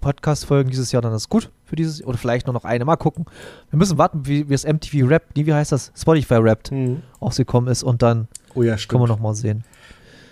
Podcast-Folgen 0.00 0.70
dieses 0.70 0.92
Jahr, 0.92 1.02
dann 1.02 1.12
ist 1.12 1.28
gut 1.28 1.50
für 1.64 1.76
dieses, 1.76 2.04
oder 2.04 2.18
vielleicht 2.18 2.46
nur 2.46 2.54
noch 2.54 2.64
eine. 2.64 2.84
Mal 2.84 2.96
gucken. 2.96 3.26
Wir 3.70 3.78
müssen 3.78 3.98
warten, 3.98 4.26
wie, 4.26 4.48
wie 4.48 4.52
das 4.52 4.64
MTV 4.64 5.08
Rap, 5.08 5.24
nee, 5.34 5.46
wie 5.46 5.52
heißt 5.52 5.72
das? 5.72 5.92
Spotify 5.96 6.34
Rap 6.34 6.70
mhm. 6.70 7.02
ausgekommen 7.20 7.70
ist 7.70 7.82
und 7.82 8.02
dann 8.02 8.28
oh 8.54 8.62
ja, 8.62 8.76
können 8.76 9.02
wir 9.02 9.08
noch 9.08 9.20
mal 9.20 9.34
sehen. 9.34 9.64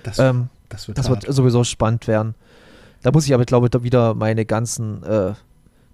Das, 0.03 0.19
ähm, 0.19 0.49
das, 0.69 0.89
wird, 0.89 0.99
das 0.99 1.09
wird, 1.09 1.23
sowieso 1.29 1.65
spannend 1.65 2.07
werden. 2.07 2.35
Da 3.03 3.13
muss 3.13 3.27
ich 3.27 3.35
aber, 3.35 3.45
glaube 3.45 3.69
ich, 3.73 3.83
wieder 3.83 4.15
meine 4.15 4.45
ganzen 4.45 5.03
äh, 5.03 5.35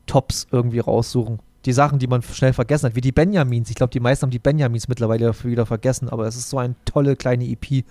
Tops 0.07 0.47
irgendwie 0.51 0.79
raussuchen. 0.79 1.41
Die 1.65 1.73
Sachen, 1.73 1.99
die 1.99 2.07
man 2.07 2.23
schnell 2.23 2.53
vergessen 2.53 2.87
hat, 2.87 2.97
wie 2.97 3.01
die 3.01 3.13
Benjamins. 3.13 3.71
Ich 3.71 3.77
glaube, 3.77 3.91
die 3.91 4.01
meisten 4.01 4.25
haben 4.25 4.31
die 4.31 4.39
Benjamins 4.39 4.89
mittlerweile 4.89 5.33
wieder 5.45 5.67
vergessen, 5.67 6.09
aber 6.09 6.27
es 6.27 6.37
ist 6.37 6.51
so 6.51 6.59
eine 6.59 6.75
tolle 6.85 7.17
kleine 7.17 7.45
EP. 7.45 7.85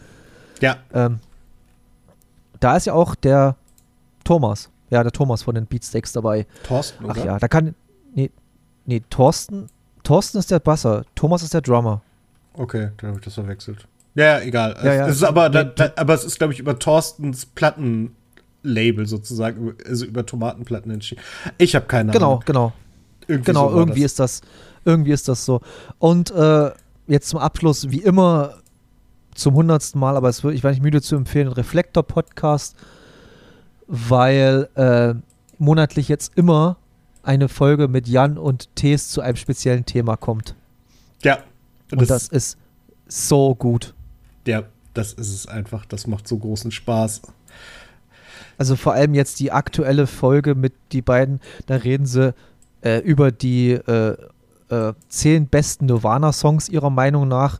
Ja. 0.59 0.77
Ähm, 0.93 1.19
da 2.59 2.77
ist 2.77 2.85
ja 2.85 2.93
auch 2.93 3.15
der 3.15 3.55
Thomas 4.23 4.70
ja, 4.91 5.01
der 5.01 5.11
Thomas 5.11 5.41
von 5.41 5.55
den 5.55 5.65
Beatsteaks 5.65 6.11
dabei. 6.11 6.45
Thorsten, 6.63 7.05
oder? 7.05 7.15
Ach 7.19 7.25
ja, 7.25 7.39
da 7.39 7.47
kann. 7.47 7.73
Nee, 8.13 8.29
nee, 8.85 9.01
Thorsten. 9.09 9.67
Thorsten 10.03 10.37
ist 10.37 10.51
der 10.51 10.59
Basser, 10.59 11.03
Thomas 11.15 11.41
ist 11.43 11.53
der 11.53 11.61
Drummer. 11.61 12.01
Okay, 12.53 12.89
dann 12.97 13.09
habe 13.09 13.19
ich 13.19 13.25
das 13.25 13.33
verwechselt. 13.35 13.87
Ja, 14.15 14.39
egal. 14.41 14.75
Ja, 14.83 14.93
ja. 14.93 15.07
Es 15.07 15.15
ist 15.17 15.23
aber, 15.23 15.49
da, 15.49 15.63
da, 15.63 15.91
aber 15.95 16.13
es 16.13 16.23
ist, 16.25 16.37
glaube 16.37 16.53
ich, 16.53 16.59
über 16.59 16.77
Thorstens 16.77 17.45
Plattenlabel 17.45 19.07
sozusagen, 19.07 19.73
also 19.87 20.05
über 20.05 20.25
Tomatenplatten 20.25 20.91
entschieden. 20.91 21.21
Ich 21.57 21.75
habe 21.75 21.85
keine 21.85 22.11
Genau, 22.11 22.31
Ahnung. 22.31 22.43
genau. 22.45 22.73
Irgendwie 23.27 23.45
Genau, 23.51 23.69
so 23.69 23.73
war 23.75 23.79
irgendwie 23.81 24.01
das. 24.01 24.11
ist 24.11 24.19
das, 24.19 24.41
irgendwie 24.83 25.11
ist 25.11 25.27
das 25.29 25.45
so. 25.45 25.61
Und 25.99 26.31
äh, 26.31 26.71
jetzt 27.07 27.29
zum 27.29 27.39
Abschluss, 27.39 27.89
wie 27.91 27.99
immer, 28.01 28.55
zum 29.35 29.53
hundertsten 29.53 29.99
Mal, 30.01 30.17
aber 30.17 30.27
es 30.27 30.43
wird, 30.43 30.55
ich 30.55 30.63
war 30.63 30.71
nicht 30.71 30.83
müde 30.83 31.01
zu 31.01 31.15
empfehlen, 31.15 31.47
Reflektor-Podcast, 31.47 32.75
weil 33.91 34.69
äh, 34.75 35.13
monatlich 35.57 36.07
jetzt 36.07 36.37
immer 36.37 36.77
eine 37.23 37.49
Folge 37.49 37.89
mit 37.89 38.07
Jan 38.07 38.37
und 38.37 38.73
Tees 38.75 39.09
zu 39.09 39.19
einem 39.19 39.35
speziellen 39.35 39.85
Thema 39.85 40.15
kommt. 40.15 40.55
Ja. 41.23 41.39
Und 41.91 42.09
das, 42.09 42.29
ist 42.29 42.57
so 43.07 43.53
gut. 43.53 43.93
ja, 44.47 44.63
das 44.93 45.11
ist 45.11 45.33
es 45.33 45.45
einfach. 45.45 45.85
Das 45.85 46.07
macht 46.07 46.25
so 46.25 46.37
großen 46.37 46.71
Spaß. 46.71 47.21
Also 48.57 48.77
vor 48.77 48.93
allem 48.93 49.13
jetzt 49.13 49.41
die 49.41 49.51
aktuelle 49.51 50.07
Folge 50.07 50.55
mit 50.55 50.73
die 50.93 51.01
beiden, 51.01 51.41
da 51.65 51.75
reden 51.75 52.05
sie 52.05 52.33
äh, 52.81 52.99
über 52.99 53.31
die 53.31 53.71
äh, 53.71 54.15
äh, 54.69 54.93
zehn 55.09 55.47
besten 55.47 55.87
Nirvana-Songs 55.87 56.69
ihrer 56.69 56.89
Meinung 56.89 57.27
nach 57.27 57.59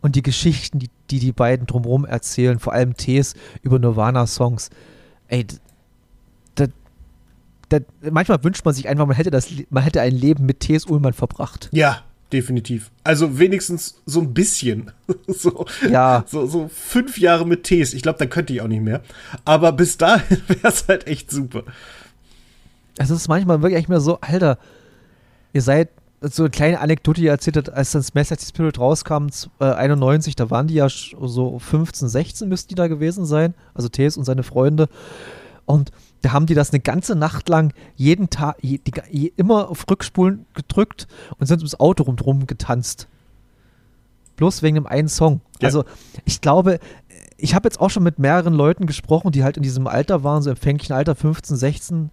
und 0.00 0.16
die 0.16 0.22
Geschichten, 0.22 0.78
die 0.78 0.88
die, 1.10 1.18
die 1.18 1.32
beiden 1.32 1.66
drumherum 1.66 2.04
erzählen, 2.06 2.58
vor 2.58 2.72
allem 2.72 2.96
Tees 2.96 3.34
über 3.62 3.78
Nirvana-Songs. 3.78 4.70
Ey, 5.28 5.46
d- 7.72 7.84
manchmal 8.10 8.42
wünscht 8.44 8.64
man 8.64 8.74
sich 8.74 8.88
einfach, 8.88 9.06
man 9.06 9.16
hätte, 9.16 9.30
das, 9.30 9.48
man 9.70 9.82
hätte 9.82 10.00
ein 10.00 10.12
Leben 10.14 10.46
mit 10.46 10.60
Tees 10.60 10.86
Ullmann 10.86 11.12
verbracht. 11.12 11.68
Ja, 11.72 12.02
definitiv. 12.32 12.90
Also 13.04 13.38
wenigstens 13.38 14.00
so 14.06 14.20
ein 14.20 14.34
bisschen. 14.34 14.90
so, 15.26 15.66
Ja. 15.90 16.24
so, 16.26 16.46
so 16.46 16.68
fünf 16.68 17.18
Jahre 17.18 17.46
mit 17.46 17.64
Tees. 17.64 17.94
Ich 17.94 18.02
glaube, 18.02 18.18
dann 18.18 18.30
könnte 18.30 18.52
ich 18.52 18.60
auch 18.60 18.68
nicht 18.68 18.82
mehr. 18.82 19.00
Aber 19.44 19.72
bis 19.72 19.96
dahin 19.98 20.38
wäre 20.48 20.68
es 20.68 20.86
halt 20.88 21.06
echt 21.06 21.30
super. 21.30 21.64
Es 22.98 23.10
ist 23.10 23.28
manchmal 23.28 23.62
wirklich 23.62 23.78
echt 23.78 23.88
mehr 23.88 24.00
so, 24.00 24.18
Alter, 24.20 24.58
ihr 25.52 25.62
seid 25.62 25.90
so 26.22 26.44
eine 26.44 26.50
kleine 26.50 26.80
Anekdote, 26.80 27.20
die 27.20 27.26
ihr 27.26 27.30
erzählt 27.32 27.58
hat, 27.58 27.70
als 27.70 27.92
dann 27.92 28.02
Smash 28.02 28.30
Like 28.30 28.40
the 28.40 28.46
Spirit 28.48 28.78
rauskam, 28.78 29.26
äh, 29.60 29.64
91, 29.64 30.34
da 30.34 30.48
waren 30.50 30.66
die 30.66 30.74
ja 30.74 30.88
so 30.88 31.58
15, 31.58 32.08
16 32.08 32.48
müssten 32.48 32.70
die 32.70 32.74
da 32.74 32.88
gewesen 32.88 33.26
sein, 33.26 33.54
also 33.74 33.88
Tees 33.90 34.16
und 34.16 34.24
seine 34.24 34.42
Freunde. 34.42 34.88
Und 35.66 35.90
da 36.22 36.32
haben 36.32 36.46
die 36.46 36.54
das 36.54 36.70
eine 36.70 36.80
ganze 36.80 37.14
Nacht 37.14 37.48
lang 37.48 37.72
jeden 37.94 38.30
Tag, 38.30 38.56
je, 38.60 38.78
die, 38.78 39.32
immer 39.36 39.68
auf 39.70 39.84
Rückspulen 39.90 40.46
gedrückt 40.54 41.06
und 41.38 41.46
sind 41.46 41.58
ums 41.58 41.78
Auto 41.78 42.04
rundherum 42.04 42.46
getanzt. 42.46 43.08
Bloß 44.36 44.62
wegen 44.62 44.74
dem 44.74 44.86
einen 44.86 45.08
Song. 45.08 45.40
Ja. 45.60 45.66
Also 45.66 45.84
ich 46.24 46.40
glaube, 46.40 46.78
ich 47.38 47.54
habe 47.54 47.66
jetzt 47.66 47.80
auch 47.80 47.90
schon 47.90 48.02
mit 48.02 48.18
mehreren 48.18 48.54
Leuten 48.54 48.86
gesprochen, 48.86 49.30
die 49.32 49.44
halt 49.44 49.56
in 49.56 49.62
diesem 49.62 49.86
Alter 49.86 50.24
waren, 50.24 50.42
so 50.42 50.50
empfänglichen 50.50 50.94
Alter 50.94 51.14
15, 51.14 51.56
16, 51.56 52.10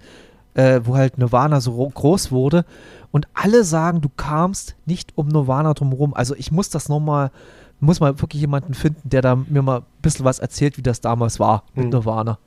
äh, 0.53 0.81
wo 0.83 0.95
halt 0.95 1.17
Nirvana 1.17 1.59
so 1.59 1.71
ro- 1.71 1.89
groß 1.89 2.31
wurde. 2.31 2.65
Und 3.11 3.27
alle 3.33 3.63
sagen, 3.63 3.99
du 4.01 4.09
kamst 4.15 4.75
nicht 4.85 5.11
um 5.15 5.27
Nirvana 5.27 5.73
drumherum. 5.73 6.13
Also 6.13 6.35
ich 6.35 6.51
muss 6.51 6.69
das 6.69 6.87
nochmal, 6.87 7.31
muss 7.79 7.99
mal 7.99 8.21
wirklich 8.21 8.41
jemanden 8.41 8.73
finden, 8.73 9.09
der 9.09 9.21
da 9.21 9.35
mir 9.35 9.61
mal 9.61 9.79
ein 9.79 9.85
bisschen 10.01 10.23
was 10.25 10.39
erzählt, 10.39 10.77
wie 10.77 10.81
das 10.83 11.01
damals 11.01 11.39
war 11.39 11.63
mit 11.75 11.85
Mhm. 11.85 11.91
Nirvana. 11.91 12.37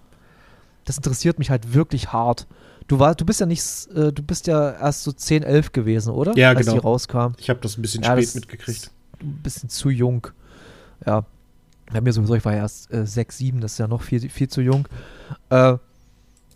Das 0.87 0.97
interessiert 0.97 1.39
mich 1.39 1.51
halt 1.51 1.75
wirklich 1.75 2.13
hart. 2.13 2.47
Du, 2.89 2.99
war, 2.99 3.15
du 3.15 3.27
bist 3.27 3.41
ja 3.41 3.47
nicht, 3.47 3.63
äh, 3.95 4.13
du 4.13 4.23
bist 4.23 4.47
ja 4.47 4.71
erst 4.71 5.03
so 5.03 5.13
10, 5.13 5.43
11 5.43 5.73
gewesen, 5.73 6.13
oder? 6.13 6.37
Ja, 6.37 6.51
Als 6.51 6.61
genau. 6.61 6.73
die 6.73 6.79
rauskam. 6.79 7.33
Ich 7.39 7.51
habe 7.51 7.61
das 7.61 7.77
ein 7.77 7.83
bisschen 7.83 8.03
Ja, 8.03 8.13
spät 8.13 8.35
mitgekriegt. 8.35 8.91
Ein 9.21 9.41
bisschen 9.43 9.69
zu 9.69 9.91
jung. 9.91 10.29
Ja. 11.05 11.25
Bei 11.93 12.01
mir 12.01 12.13
sowieso, 12.13 12.35
ich 12.35 12.45
war 12.45 12.53
ja 12.53 12.61
erst 12.61 12.93
äh, 12.93 13.07
6, 13.07 13.39
7, 13.39 13.61
das 13.61 13.73
ist 13.73 13.79
ja 13.79 13.89
noch 13.89 14.03
viel, 14.03 14.29
viel 14.31 14.49
zu 14.49 14.61
jung. 14.61 14.89
Äh, 15.51 15.77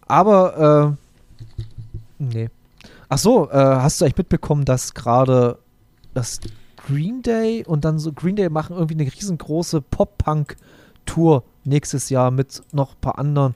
aber, 0.07 0.97
äh, 0.99 1.45
nee. 2.19 2.49
Ach 3.09 3.19
so, 3.19 3.51
äh, 3.51 3.55
hast 3.55 4.01
du 4.01 4.05
eigentlich 4.05 4.19
mitbekommen, 4.19 4.65
dass 4.65 4.95
gerade 4.95 5.59
das 6.15 6.41
Green 6.87 7.23
Day 7.23 7.65
und 7.65 7.85
dann 7.85 7.99
so 7.99 8.13
Green 8.13 8.37
Day 8.37 8.49
machen 8.49 8.77
irgendwie 8.77 8.95
eine 8.95 9.13
riesengroße 9.13 9.81
Pop-Punk-Tour 9.81 11.45
nächstes 11.65 12.09
Jahr 12.09 12.31
mit 12.31 12.63
noch 12.73 12.95
ein 12.95 13.01
paar 13.01 13.19
anderen. 13.19 13.55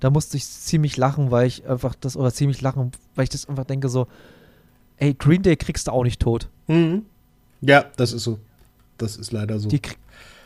Da 0.00 0.10
musste 0.10 0.36
ich 0.36 0.46
ziemlich 0.46 0.96
lachen, 0.96 1.30
weil 1.30 1.46
ich 1.46 1.66
einfach 1.68 1.94
das, 1.94 2.16
oder 2.16 2.32
ziemlich 2.32 2.60
lachen, 2.60 2.92
weil 3.14 3.24
ich 3.24 3.30
das 3.30 3.48
einfach 3.48 3.64
denke 3.64 3.88
so, 3.88 4.06
ey, 4.98 5.14
Green 5.14 5.42
Day 5.42 5.56
kriegst 5.56 5.88
du 5.88 5.92
auch 5.92 6.04
nicht 6.04 6.20
tot. 6.20 6.48
Mhm. 6.68 7.02
Ja, 7.60 7.84
das 7.96 8.12
ist 8.12 8.22
so. 8.24 8.38
Das 8.96 9.16
ist 9.16 9.32
leider 9.32 9.58
so. 9.58 9.68
Die 9.68 9.80
krieg, 9.80 9.98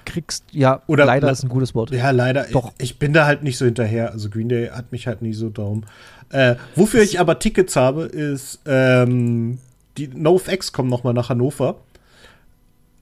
kriegst, 0.05 0.44
ja, 0.53 0.82
Oder 0.86 1.05
leider 1.05 1.26
le- 1.26 1.32
ist 1.32 1.42
ein 1.42 1.48
gutes 1.48 1.74
Wort. 1.74 1.90
Ja, 1.90 2.11
leider. 2.11 2.44
Doch. 2.53 2.72
Ich, 2.78 2.90
ich 2.92 2.98
bin 2.98 3.12
da 3.12 3.26
halt 3.26 3.42
nicht 3.42 3.59
so 3.59 3.64
hinterher. 3.66 4.12
Also 4.12 4.30
Green 4.30 4.48
Day 4.48 4.68
hat 4.68 4.92
mich 4.92 5.07
halt 5.07 5.20
nie 5.22 5.32
so 5.34 5.48
darum. 5.50 5.84
Äh, 6.30 6.57
wofür 6.76 7.03
ich 7.03 7.20
aber 7.20 7.38
Tickets 7.38 7.76
habe, 7.76 8.05
ist 8.05 8.61
ähm, 8.66 9.59
die 9.98 10.09
NoFX 10.09 10.72
kommen 10.72 10.88
noch 10.88 11.05
mal 11.05 11.12
nach 11.12 11.28
Hannover. 11.28 11.76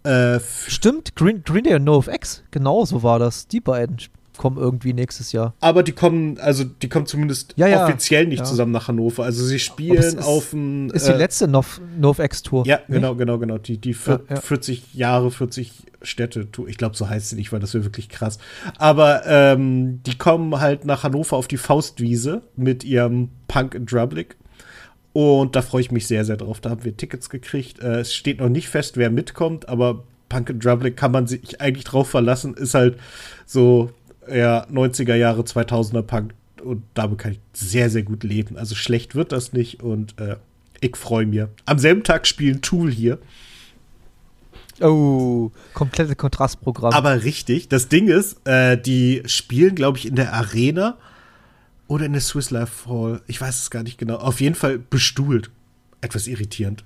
Äh, 0.03 0.41
Stimmt, 0.67 1.15
Green, 1.15 1.43
Green 1.45 1.63
Day 1.65 1.75
und 1.75 1.85
NoFX, 1.85 2.43
genau 2.51 2.85
so 2.85 3.03
war 3.03 3.19
das. 3.19 3.47
Die 3.49 3.61
beiden 3.61 3.99
kommen 4.37 4.57
irgendwie 4.57 4.93
nächstes 4.93 5.33
Jahr. 5.33 5.55
aber 5.61 5.83
die 5.83 5.93
kommen, 5.93 6.39
also 6.39 6.65
die 6.65 6.89
kommen 6.89 7.07
zumindest 7.07 7.55
Ja, 7.57 7.67
ja. 7.67 7.85
offiziell 7.85 8.27
nicht 8.27 8.39
Ja. 8.41 8.45
zusammen 8.45 8.73
nach 8.73 8.89
Hannover. 8.89 9.25
Also 9.25 9.45
sie 9.45 9.59
spielen 9.59 9.97
ist- 9.99 10.19
auf 10.23 10.51
dem. 10.51 10.91
Ist 10.91 11.09
die 11.09 11.13
letzte 11.13 11.49
NoFX-Tour. 11.49 12.67
Ja, 12.67 12.77
nicht? 12.79 12.89
genau, 12.89 13.15
genau, 13.15 13.39
genau. 13.39 13.59
Die, 13.59 13.79
die 13.79 13.95
vier, 13.95 14.21
Ja, 14.29 14.37
ja. 14.37 14.41
40 14.41 14.95
Jahre, 14.95 15.31
40 15.31 15.73
Städte, 16.03 16.51
Tour. 16.51 16.69
ich 16.69 16.79
glaube, 16.79 16.97
so 16.97 17.09
heißt 17.09 17.29
sie 17.31 17.37
nicht, 17.37 17.53
weil 17.53 17.61
das 17.61 17.75
wäre 17.75 17.85
wirklich 17.85 18.09
krass. 18.09 18.39
Aber 18.79 19.23
ähm, 19.27 20.03
die 20.05 20.17
kommen 20.17 20.59
halt 20.61 20.85
nach 20.87 21.03
Hannover 21.03 21.37
auf 21.37 21.47
die 21.49 21.59
Faustwiese 21.59 22.43
mit 22.57 22.85
ihrem 22.85 23.29
Punk 23.49 23.75
and 23.77 23.91
Drublick. 23.93 24.37
Und 25.13 25.57
da 25.57 25.63
freue 25.63 25.81
ich 25.83 25.91
mich 25.91 26.07
sehr, 26.07 26.25
sehr 26.25 26.37
drauf. 26.37 26.61
Da 26.61 26.71
haben 26.71 26.85
wir 26.85 26.97
Tickets 26.97 27.29
gekriegt. 27.31 27.81
Äh, 27.81 28.01
es 28.01 28.15
steht 28.15 28.39
noch 28.41 28.49
nicht 28.49 28.69
fest, 28.69 28.97
wer 28.97 29.11
mitkommt, 29.11 29.69
aber 29.69 30.05
Punk 30.29 30.49
and 30.51 30.65
Drublick 30.65 30.97
kann 30.97 31.11
man 31.11 31.27
sich 31.27 31.61
eigentlich 31.61 31.85
drauf 31.85 32.09
verlassen. 32.09 32.55
Ist 32.55 32.75
halt 32.75 32.97
so 33.45 33.91
ja, 34.29 34.67
90er 34.67 35.15
Jahre, 35.15 35.43
2000er 35.43 36.03
Punk. 36.03 36.35
Und 36.63 36.83
damit 36.95 37.19
kann 37.19 37.33
ich 37.33 37.41
sehr, 37.53 37.89
sehr 37.91 38.03
gut 38.03 38.23
leben. 38.23 38.57
Also 38.57 38.75
schlecht 38.75 39.15
wird 39.15 39.33
das 39.33 39.53
nicht 39.53 39.83
und 39.83 40.19
äh, 40.21 40.37
ich 40.81 40.97
freue 40.97 41.27
mich. 41.27 41.45
Am 41.67 41.79
selben 41.79 42.03
Tag 42.03 42.27
spielen 42.27 42.61
Tool 42.61 42.91
hier. 42.91 43.19
Oh, 44.81 45.51
komplette 45.75 46.17
Kontrastprogramm. 46.17 46.93
Aber 46.93 47.23
richtig, 47.23 47.69
das 47.69 47.89
Ding 47.89 48.09
ist, 48.09 48.47
äh, 48.47 48.81
die 48.81 49.23
spielen, 49.27 49.75
glaube 49.75 49.99
ich, 49.99 50.07
in 50.07 50.17
der 50.17 50.33
Arena 50.33 50.97
oder 51.87 52.07
in 52.07 52.13
der 52.13 52.23
Swiss 52.23 52.51
Life 52.51 52.89
Hall. 52.89 53.21
Ich 53.27 53.41
weiß 53.41 53.61
es 53.61 53.71
gar 53.71 53.83
nicht 53.83 53.99
genau. 53.99 54.17
Auf 54.17 54.41
jeden 54.41 54.55
Fall 54.55 54.79
bestuhlt. 54.79 55.51
Etwas 56.03 56.27
irritierend. 56.27 56.85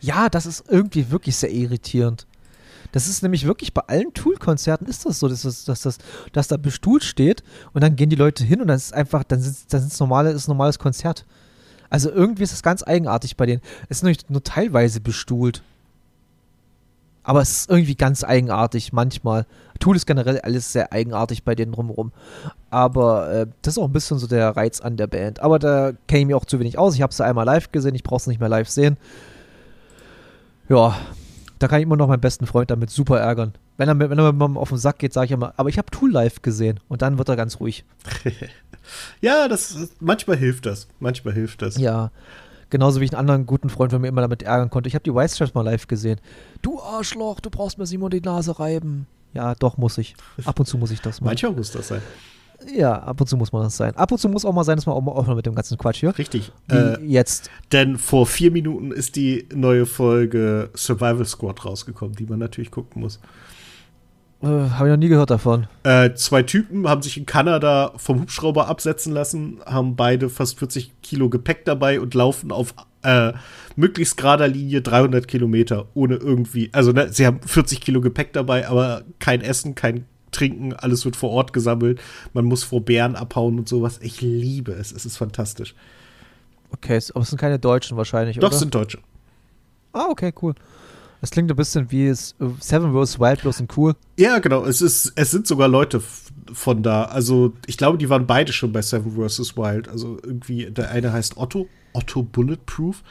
ja, 0.00 0.28
das 0.28 0.44
ist 0.46 0.64
irgendwie 0.68 1.10
wirklich 1.10 1.36
sehr 1.36 1.52
irritierend. 1.52 2.26
Das 2.96 3.08
ist 3.08 3.22
nämlich 3.22 3.44
wirklich 3.44 3.74
bei 3.74 3.82
allen 3.88 4.14
Tool-Konzerten 4.14 4.86
ist 4.86 5.04
das 5.04 5.18
so, 5.18 5.28
dass, 5.28 5.42
das, 5.42 5.66
dass, 5.66 5.82
das, 5.82 5.98
dass 6.32 6.48
da 6.48 6.56
bestuhlt 6.56 7.04
steht 7.04 7.44
und 7.74 7.82
dann 7.82 7.94
gehen 7.94 8.08
die 8.08 8.16
Leute 8.16 8.42
hin 8.42 8.62
und 8.62 8.68
dann 8.68 8.78
ist 8.78 8.94
einfach, 8.94 9.22
dann 9.22 9.38
sind 9.38 9.70
dann 9.70 9.82
sind's 9.82 10.00
normale, 10.00 10.30
ist 10.30 10.48
ein 10.48 10.52
normales 10.52 10.78
Konzert. 10.78 11.26
Also 11.90 12.10
irgendwie 12.10 12.42
ist 12.44 12.54
das 12.54 12.62
ganz 12.62 12.82
eigenartig 12.82 13.36
bei 13.36 13.44
denen. 13.44 13.60
Es 13.90 13.98
ist 13.98 14.02
nur, 14.02 14.14
nur 14.30 14.42
teilweise 14.42 15.02
bestuhlt. 15.02 15.62
Aber 17.22 17.42
es 17.42 17.50
ist 17.50 17.70
irgendwie 17.70 17.96
ganz 17.96 18.24
eigenartig 18.24 18.94
manchmal. 18.94 19.44
Tool 19.78 19.94
ist 19.94 20.06
generell 20.06 20.40
alles 20.40 20.72
sehr 20.72 20.90
eigenartig 20.90 21.44
bei 21.44 21.54
denen 21.54 21.72
drumherum. 21.72 22.12
Aber 22.70 23.30
äh, 23.30 23.46
das 23.60 23.74
ist 23.74 23.78
auch 23.78 23.88
ein 23.88 23.92
bisschen 23.92 24.18
so 24.18 24.26
der 24.26 24.56
Reiz 24.56 24.80
an 24.80 24.96
der 24.96 25.06
Band. 25.06 25.40
Aber 25.40 25.58
da 25.58 25.92
kenne 26.08 26.20
ich 26.20 26.26
mich 26.28 26.34
auch 26.34 26.46
zu 26.46 26.58
wenig 26.60 26.78
aus. 26.78 26.94
Ich 26.94 27.02
habe 27.02 27.12
sie 27.12 27.26
einmal 27.26 27.44
live 27.44 27.72
gesehen, 27.72 27.94
ich 27.94 28.04
brauche 28.04 28.20
es 28.20 28.26
nicht 28.26 28.40
mehr 28.40 28.48
live 28.48 28.70
sehen. 28.70 28.96
Ja, 30.70 30.96
da 31.58 31.68
kann 31.68 31.78
ich 31.78 31.84
immer 31.84 31.96
noch 31.96 32.08
meinen 32.08 32.20
besten 32.20 32.46
Freund 32.46 32.70
damit 32.70 32.90
super 32.90 33.18
ärgern. 33.20 33.54
Wenn 33.76 33.88
er, 33.88 33.94
mir- 33.94 34.10
wenn 34.10 34.18
er 34.18 34.32
mir 34.32 34.48
mal 34.48 34.58
auf 34.60 34.68
den 34.70 34.78
Sack 34.78 34.98
geht, 34.98 35.12
sage 35.12 35.26
ich 35.26 35.32
immer, 35.32 35.54
aber 35.56 35.68
ich 35.68 35.78
habe 35.78 35.90
Tool 35.90 36.10
live 36.10 36.42
gesehen. 36.42 36.80
Und 36.88 37.02
dann 37.02 37.18
wird 37.18 37.28
er 37.28 37.36
ganz 37.36 37.60
ruhig. 37.60 37.84
Ja, 39.20 39.48
das 39.48 39.76
manchmal 39.98 40.36
hilft 40.36 40.64
das. 40.66 40.86
Manchmal 41.00 41.34
hilft 41.34 41.60
das. 41.60 41.76
Ja. 41.76 42.12
Genauso 42.70 43.00
wie 43.00 43.04
ich 43.04 43.12
einen 43.12 43.18
anderen 43.20 43.46
guten 43.46 43.68
Freund 43.68 43.90
von 43.92 44.00
mir 44.00 44.06
immer 44.08 44.20
damit 44.20 44.42
ärgern 44.44 44.70
konnte. 44.70 44.88
Ich 44.88 44.94
habe 44.94 45.02
die 45.02 45.12
White 45.14 45.34
Stripes 45.34 45.54
mal 45.54 45.62
live 45.62 45.88
gesehen. 45.88 46.20
Du 46.62 46.80
Arschloch, 46.80 47.40
du 47.40 47.50
brauchst 47.50 47.78
mir 47.78 47.86
Simon 47.86 48.10
die 48.10 48.20
Nase 48.20 48.58
reiben. 48.60 49.06
Ja, 49.34 49.54
doch, 49.56 49.76
muss 49.76 49.98
ich. 49.98 50.14
Ab 50.44 50.58
und 50.60 50.66
zu 50.66 50.78
muss 50.78 50.90
ich 50.92 51.00
das 51.00 51.20
mal. 51.20 51.28
Manchmal 51.30 51.52
muss 51.52 51.72
das 51.72 51.88
sein. 51.88 52.02
Ja, 52.74 52.94
ab 52.94 53.20
und 53.20 53.26
zu 53.26 53.36
muss 53.36 53.52
man 53.52 53.62
das 53.62 53.76
sein. 53.76 53.94
Ab 53.96 54.10
und 54.12 54.18
zu 54.18 54.28
muss 54.28 54.44
auch 54.44 54.52
mal 54.52 54.64
sein, 54.64 54.76
dass 54.76 54.86
man 54.86 54.94
auch 54.94 55.00
mal 55.00 55.12
aufhört 55.12 55.36
mit 55.36 55.46
dem 55.46 55.54
ganzen 55.54 55.76
Quatsch 55.78 56.00
hier. 56.00 56.16
Richtig. 56.16 56.52
Äh, 56.70 57.02
jetzt. 57.04 57.50
denn 57.72 57.98
vor 57.98 58.26
vier 58.26 58.50
Minuten 58.50 58.92
ist 58.92 59.16
die 59.16 59.46
neue 59.54 59.86
Folge 59.86 60.70
Survival 60.74 61.24
Squad 61.24 61.64
rausgekommen, 61.64 62.16
die 62.16 62.24
man 62.24 62.38
natürlich 62.38 62.70
gucken 62.70 63.02
muss. 63.02 63.20
Äh, 64.42 64.46
habe 64.46 64.88
ich 64.88 64.92
noch 64.92 64.98
nie 64.98 65.08
gehört 65.08 65.30
davon. 65.30 65.66
Äh, 65.82 66.14
zwei 66.14 66.42
Typen 66.42 66.88
haben 66.88 67.02
sich 67.02 67.16
in 67.16 67.26
Kanada 67.26 67.92
vom 67.96 68.20
Hubschrauber 68.20 68.68
absetzen 68.68 69.12
lassen, 69.12 69.60
haben 69.64 69.96
beide 69.96 70.28
fast 70.28 70.58
40 70.58 71.00
Kilo 71.02 71.28
Gepäck 71.30 71.64
dabei 71.64 72.00
und 72.00 72.14
laufen 72.14 72.52
auf 72.52 72.74
Äh, 73.02 73.34
möglichst 73.76 74.16
gerader 74.16 74.48
Linie 74.48 74.82
300 74.82 75.28
Kilometer 75.28 75.86
ohne 75.94 76.16
irgendwie, 76.16 76.70
also 76.72 76.90
ne, 76.90 77.12
sie 77.12 77.24
haben 77.24 77.38
40 77.40 77.80
Kilo 77.80 78.00
Gepäck 78.00 78.32
dabei, 78.32 78.66
aber 78.66 79.04
kein 79.20 79.42
Essen, 79.42 79.76
kein 79.76 80.06
Trinken, 80.36 80.72
alles 80.74 81.04
wird 81.04 81.16
vor 81.16 81.30
Ort 81.30 81.52
gesammelt. 81.52 82.00
Man 82.32 82.44
muss 82.44 82.62
vor 82.62 82.80
Bären 82.80 83.16
abhauen 83.16 83.58
und 83.58 83.68
sowas. 83.68 83.98
Ich 84.02 84.20
liebe 84.20 84.72
es, 84.72 84.92
es 84.92 85.06
ist 85.06 85.16
fantastisch. 85.16 85.74
Okay, 86.70 87.00
aber 87.14 87.22
es 87.22 87.30
sind 87.30 87.38
keine 87.38 87.58
Deutschen 87.58 87.96
wahrscheinlich, 87.96 88.38
Doch, 88.38 88.48
oder? 88.48 88.56
sind 88.56 88.74
Deutsche. 88.74 88.98
Ah, 89.92 90.06
okay, 90.10 90.32
cool. 90.42 90.54
Das 91.20 91.30
klingt 91.30 91.50
ein 91.50 91.56
bisschen 91.56 91.90
wie 91.90 92.12
Seven 92.12 92.92
vs. 92.92 93.18
Wild 93.18 93.40
bloß 93.40 93.60
und 93.60 93.76
cool. 93.76 93.94
Ja, 94.18 94.38
genau. 94.38 94.64
Es, 94.64 94.82
ist, 94.82 95.12
es 95.16 95.30
sind 95.30 95.46
sogar 95.46 95.68
Leute 95.68 96.02
von 96.52 96.82
da. 96.82 97.04
Also, 97.04 97.54
ich 97.66 97.78
glaube, 97.78 97.98
die 97.98 98.10
waren 98.10 98.26
beide 98.26 98.52
schon 98.52 98.72
bei 98.72 98.82
Seven 98.82 99.12
vs. 99.12 99.56
Wild. 99.56 99.88
Also, 99.88 100.18
irgendwie, 100.22 100.70
der 100.70 100.90
eine 100.90 101.12
heißt 101.12 101.38
Otto, 101.38 101.68
Otto 101.94 102.22
Bulletproof 102.22 103.02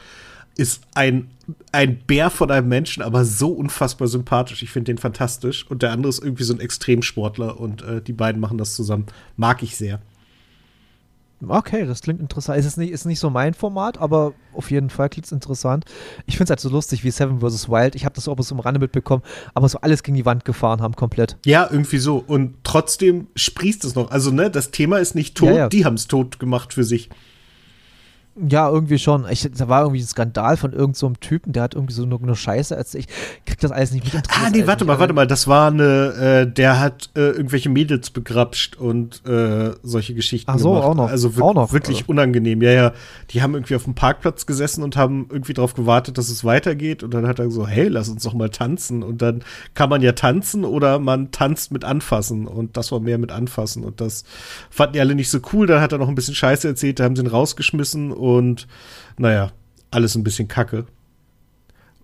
ist 0.56 0.82
ein, 0.94 1.28
ein 1.72 1.98
Bär 1.98 2.30
von 2.30 2.50
einem 2.50 2.68
Menschen, 2.68 3.02
aber 3.02 3.24
so 3.24 3.50
unfassbar 3.52 4.08
sympathisch. 4.08 4.62
Ich 4.62 4.70
finde 4.70 4.92
den 4.92 4.98
fantastisch. 4.98 5.66
Und 5.68 5.82
der 5.82 5.92
andere 5.92 6.08
ist 6.08 6.22
irgendwie 6.22 6.44
so 6.44 6.54
ein 6.54 6.60
Extremsportler 6.60 7.60
und 7.60 7.82
äh, 7.82 8.00
die 8.00 8.12
beiden 8.12 8.40
machen 8.40 8.58
das 8.58 8.74
zusammen. 8.74 9.06
Mag 9.36 9.62
ich 9.62 9.76
sehr. 9.76 10.00
Okay, 11.46 11.84
das 11.84 12.00
klingt 12.00 12.20
interessant. 12.20 12.58
Ist, 12.58 12.78
nicht, 12.78 12.90
ist 12.90 13.04
nicht 13.04 13.18
so 13.18 13.28
mein 13.28 13.52
Format, 13.52 13.98
aber 13.98 14.32
auf 14.54 14.70
jeden 14.70 14.88
Fall 14.88 15.10
klingt 15.10 15.26
es 15.26 15.32
interessant. 15.32 15.84
Ich 16.24 16.38
finde 16.38 16.44
es 16.44 16.50
halt 16.50 16.60
so 16.60 16.70
lustig 16.70 17.04
wie 17.04 17.10
Seven 17.10 17.40
vs. 17.40 17.68
Wild. 17.68 17.94
Ich 17.94 18.06
habe 18.06 18.14
das 18.14 18.26
auch 18.26 18.36
bis 18.36 18.48
zum 18.48 18.58
Rande 18.58 18.80
mitbekommen, 18.80 19.22
aber 19.52 19.68
so 19.68 19.78
alles 19.82 20.02
gegen 20.02 20.16
die 20.16 20.24
Wand 20.24 20.46
gefahren 20.46 20.80
haben, 20.80 20.96
komplett. 20.96 21.36
Ja, 21.44 21.68
irgendwie 21.70 21.98
so. 21.98 22.24
Und 22.26 22.54
trotzdem 22.64 23.26
sprießt 23.36 23.84
es 23.84 23.94
noch. 23.94 24.10
Also, 24.10 24.30
ne, 24.30 24.50
das 24.50 24.70
Thema 24.70 24.96
ist 24.96 25.14
nicht 25.14 25.36
tot, 25.36 25.50
ja, 25.50 25.56
ja. 25.56 25.68
die 25.68 25.84
haben 25.84 25.94
es 25.94 26.08
tot 26.08 26.38
gemacht 26.38 26.72
für 26.72 26.84
sich. 26.84 27.10
Ja, 28.48 28.68
irgendwie 28.68 28.98
schon. 28.98 29.24
Ich, 29.30 29.48
da 29.56 29.66
war 29.68 29.82
irgendwie 29.82 30.02
ein 30.02 30.06
Skandal 30.06 30.58
von 30.58 30.72
irgendeinem 30.72 30.94
so 30.94 31.12
Typen, 31.18 31.54
der 31.54 31.62
hat 31.62 31.74
irgendwie 31.74 31.94
so 31.94 32.04
nur, 32.04 32.20
nur 32.20 32.36
Scheiße 32.36 32.76
erzählt. 32.76 33.06
Ich 33.08 33.44
krieg 33.46 33.60
das 33.60 33.70
alles 33.70 33.92
nicht 33.92 34.12
mit. 34.12 34.24
Ah, 34.28 34.50
nee, 34.50 34.66
warte 34.66 34.84
mal, 34.84 34.98
warte 34.98 35.14
mal. 35.14 35.26
Das 35.26 35.48
war 35.48 35.68
eine, 35.70 36.44
äh, 36.44 36.46
der 36.46 36.78
hat 36.78 37.08
äh, 37.16 37.30
irgendwelche 37.30 37.70
Mädels 37.70 38.10
begrapscht 38.10 38.76
und 38.76 39.24
äh, 39.26 39.72
solche 39.82 40.12
Geschichten 40.12 40.50
Ach 40.50 40.58
so, 40.58 40.72
gemacht. 40.72 40.84
auch 40.84 40.94
noch. 40.94 41.08
Also 41.08 41.32
auch 41.40 41.54
noch, 41.54 41.72
wirklich 41.72 42.00
also. 42.00 42.10
unangenehm. 42.10 42.60
Ja, 42.60 42.72
ja. 42.72 42.92
Die 43.30 43.40
haben 43.40 43.54
irgendwie 43.54 43.74
auf 43.74 43.84
dem 43.84 43.94
Parkplatz 43.94 44.44
gesessen 44.44 44.82
und 44.82 44.96
haben 44.98 45.28
irgendwie 45.30 45.54
darauf 45.54 45.72
gewartet, 45.72 46.18
dass 46.18 46.28
es 46.28 46.44
weitergeht. 46.44 47.02
Und 47.02 47.14
dann 47.14 47.26
hat 47.26 47.38
er 47.38 47.50
so, 47.50 47.66
hey, 47.66 47.88
lass 47.88 48.10
uns 48.10 48.24
doch 48.24 48.34
mal 48.34 48.50
tanzen. 48.50 49.02
Und 49.02 49.22
dann 49.22 49.44
kann 49.72 49.88
man 49.88 50.02
ja 50.02 50.12
tanzen 50.12 50.66
oder 50.66 50.98
man 50.98 51.30
tanzt 51.30 51.72
mit 51.72 51.84
Anfassen. 51.84 52.46
Und 52.46 52.76
das 52.76 52.92
war 52.92 53.00
mehr 53.00 53.16
mit 53.16 53.32
Anfassen. 53.32 53.82
Und 53.82 54.02
das 54.02 54.24
fanden 54.68 54.92
die 54.92 55.00
alle 55.00 55.14
nicht 55.14 55.30
so 55.30 55.38
cool. 55.54 55.66
Dann 55.66 55.80
hat 55.80 55.92
er 55.92 55.98
noch 55.98 56.08
ein 56.08 56.14
bisschen 56.14 56.34
Scheiße 56.34 56.68
erzählt, 56.68 57.00
da 57.00 57.04
haben 57.04 57.16
sie 57.16 57.22
ihn 57.22 57.28
rausgeschmissen 57.28 58.12
und 58.12 58.25
naja, 59.18 59.52
alles 59.90 60.14
ein 60.14 60.24
bisschen 60.24 60.48
kacke. 60.48 60.86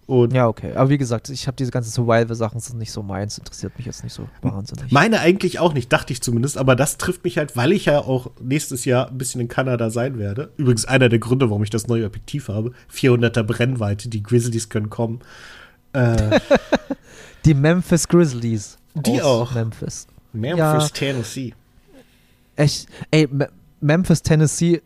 Und 0.06 0.34
ja, 0.34 0.48
okay. 0.48 0.74
Aber 0.74 0.90
wie 0.90 0.98
gesagt, 0.98 1.28
ich 1.28 1.46
habe 1.46 1.56
diese 1.56 1.70
ganzen 1.70 1.90
Survival-Sachen 1.90 2.60
sind 2.60 2.78
nicht 2.78 2.90
so 2.90 3.02
meins, 3.02 3.38
interessiert 3.38 3.76
mich 3.76 3.86
jetzt 3.86 4.02
nicht 4.02 4.12
so 4.12 4.28
wahnsinnig. 4.42 4.90
Meine 4.90 5.20
eigentlich 5.20 5.58
auch 5.58 5.72
nicht, 5.72 5.92
dachte 5.92 6.12
ich 6.12 6.20
zumindest, 6.20 6.58
aber 6.58 6.74
das 6.74 6.98
trifft 6.98 7.24
mich 7.24 7.38
halt, 7.38 7.56
weil 7.56 7.72
ich 7.72 7.86
ja 7.86 8.00
auch 8.00 8.30
nächstes 8.40 8.84
Jahr 8.84 9.08
ein 9.08 9.16
bisschen 9.16 9.40
in 9.40 9.48
Kanada 9.48 9.90
sein 9.90 10.18
werde. 10.18 10.50
Übrigens 10.56 10.84
einer 10.84 11.08
der 11.08 11.18
Gründe, 11.18 11.50
warum 11.50 11.62
ich 11.62 11.70
das 11.70 11.86
neue 11.86 12.04
Objektiv 12.04 12.48
habe. 12.48 12.72
400er 12.92 13.42
Brennweite, 13.44 14.08
die 14.08 14.22
Grizzlies 14.22 14.68
können 14.68 14.90
kommen. 14.90 15.20
Äh, 15.92 16.40
die 17.44 17.54
Memphis 17.54 18.08
Grizzlies. 18.08 18.76
Die 18.94 19.22
auch. 19.22 19.54
Memphis. 19.54 20.08
Memphis, 20.32 20.58
ja. 20.58 20.88
Tennessee. 20.88 21.54
Echt, 22.56 22.86
ey, 23.10 23.28
Memphis, 23.80 24.22
Tennessee 24.22 24.82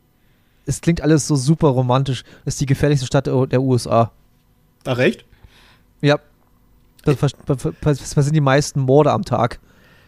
es 0.66 0.80
klingt 0.80 1.00
alles 1.00 1.26
so 1.26 1.36
super 1.36 1.68
romantisch. 1.68 2.24
Das 2.44 2.54
ist 2.54 2.60
die 2.60 2.66
gefährlichste 2.66 3.06
Stadt 3.06 3.26
der 3.26 3.60
USA. 3.62 4.12
Ach, 4.84 4.98
recht? 4.98 5.24
Ja. 6.02 6.18
Das 7.04 7.20
sind 7.20 8.34
die 8.34 8.40
meisten 8.40 8.80
Morde 8.80 9.12
am 9.12 9.24
Tag. 9.24 9.60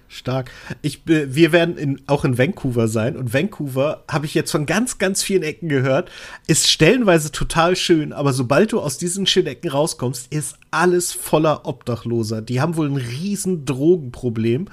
Stark. 0.09 0.51
Ich, 0.81 1.03
wir 1.05 1.53
werden 1.53 1.77
in, 1.77 2.01
auch 2.07 2.25
in 2.25 2.39
Vancouver 2.39 2.89
sein 2.89 3.15
und 3.17 3.35
Vancouver 3.35 4.05
habe 4.09 4.25
ich 4.25 4.35
jetzt 4.35 4.51
von 4.51 4.65
ganz, 4.65 4.97
ganz 4.97 5.23
vielen 5.23 5.43
Ecken 5.43 5.69
gehört, 5.69 6.11
ist 6.47 6.71
stellenweise 6.71 7.31
total 7.31 7.77
schön, 7.77 8.15
aber 8.15 8.33
sobald 8.33 8.73
du 8.73 8.81
aus 8.81 8.97
diesen 8.97 9.27
schönen 9.27 9.49
Ecken 9.49 9.69
rauskommst, 9.71 10.33
ist 10.33 10.57
alles 10.71 11.13
voller 11.13 11.67
Obdachloser. 11.67 12.41
Die 12.41 12.61
haben 12.61 12.77
wohl 12.77 12.89
ein 12.89 12.97
riesen 12.97 13.67
Drogenproblem 13.67 14.69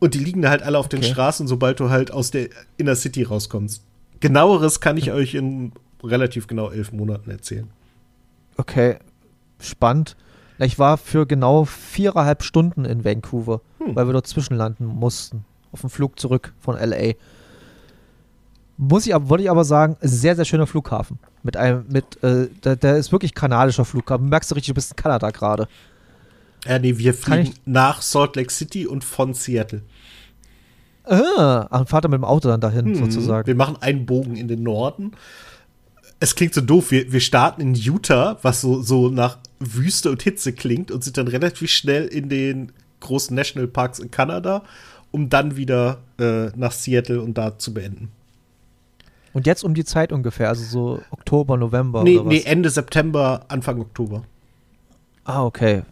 und 0.00 0.14
die 0.14 0.18
liegen 0.18 0.42
da 0.42 0.50
halt 0.50 0.62
alle 0.62 0.78
auf 0.78 0.86
okay. 0.86 0.96
den 0.96 1.04
Straßen, 1.04 1.46
sobald 1.46 1.78
du 1.78 1.90
halt 1.90 2.10
aus 2.10 2.32
der 2.32 2.48
Inner 2.76 2.96
City 2.96 3.22
rauskommst. 3.22 3.84
Genaueres 4.24 4.80
kann 4.80 4.96
ich 4.96 5.12
euch 5.12 5.34
in 5.34 5.72
relativ 6.02 6.46
genau 6.46 6.70
elf 6.70 6.92
Monaten 6.92 7.30
erzählen. 7.30 7.68
Okay, 8.56 8.96
spannend. 9.60 10.16
Ich 10.58 10.78
war 10.78 10.96
für 10.96 11.26
genau 11.26 11.66
viereinhalb 11.66 12.42
Stunden 12.42 12.86
in 12.86 13.04
Vancouver, 13.04 13.60
hm. 13.80 13.94
weil 13.94 14.06
wir 14.06 14.14
dort 14.14 14.26
zwischenlanden 14.26 14.86
mussten. 14.86 15.44
Auf 15.72 15.82
dem 15.82 15.90
Flug 15.90 16.18
zurück 16.18 16.54
von 16.58 16.74
LA. 16.74 17.12
Muss 18.78 19.06
ich 19.06 19.14
aber, 19.14 19.28
wollte 19.28 19.44
ich 19.44 19.50
aber 19.50 19.64
sagen, 19.64 19.98
sehr, 20.00 20.34
sehr 20.34 20.46
schöner 20.46 20.66
Flughafen. 20.66 21.18
Mit 21.42 21.58
einem, 21.58 21.84
mit, 21.90 22.22
äh, 22.22 22.48
der, 22.64 22.76
der, 22.76 22.96
ist 22.96 23.12
wirklich 23.12 23.34
kanadischer 23.34 23.84
Flughafen. 23.84 24.30
Merkst 24.30 24.50
du 24.50 24.54
richtig, 24.54 24.68
du 24.68 24.74
bist 24.74 24.92
in 24.92 24.96
Kanada 24.96 25.32
gerade. 25.32 25.68
Ja, 26.64 26.78
nee, 26.78 26.96
wir 26.96 27.12
fliegen 27.12 27.52
nach 27.66 28.00
Salt 28.00 28.36
Lake 28.36 28.50
City 28.50 28.86
und 28.86 29.04
von 29.04 29.34
Seattle. 29.34 29.82
Ah, 31.04 31.66
und 31.78 31.88
fahrt 31.88 32.06
er 32.06 32.08
mit 32.08 32.18
dem 32.18 32.24
Auto 32.24 32.48
dann 32.48 32.60
dahin, 32.60 32.86
hm, 32.86 32.94
sozusagen. 32.94 33.46
Wir 33.46 33.54
machen 33.54 33.76
einen 33.80 34.06
Bogen 34.06 34.36
in 34.36 34.48
den 34.48 34.62
Norden. 34.62 35.12
Es 36.20 36.34
klingt 36.34 36.54
so 36.54 36.60
doof. 36.60 36.90
Wir, 36.90 37.12
wir 37.12 37.20
starten 37.20 37.60
in 37.60 37.74
Utah, 37.74 38.38
was 38.42 38.62
so, 38.62 38.80
so 38.82 39.10
nach 39.10 39.38
Wüste 39.58 40.10
und 40.10 40.22
Hitze 40.22 40.52
klingt, 40.52 40.90
und 40.90 41.04
sind 41.04 41.18
dann 41.18 41.28
relativ 41.28 41.70
schnell 41.70 42.06
in 42.06 42.28
den 42.28 42.72
großen 43.00 43.36
Nationalparks 43.36 43.98
in 43.98 44.10
Kanada, 44.10 44.62
um 45.10 45.28
dann 45.28 45.56
wieder 45.56 45.98
äh, 46.18 46.46
nach 46.56 46.72
Seattle 46.72 47.20
und 47.20 47.36
da 47.36 47.58
zu 47.58 47.74
beenden. 47.74 48.10
Und 49.34 49.46
jetzt 49.46 49.64
um 49.64 49.74
die 49.74 49.84
Zeit 49.84 50.12
ungefähr, 50.12 50.48
also 50.48 50.64
so 50.64 51.02
Oktober, 51.10 51.56
November 51.56 52.02
nee, 52.02 52.16
oder 52.16 52.26
was? 52.26 52.32
Nee, 52.32 52.42
Ende 52.44 52.70
September, 52.70 53.44
Anfang 53.48 53.80
Oktober. 53.80 54.22
Ah, 55.24 55.44
okay. 55.44 55.82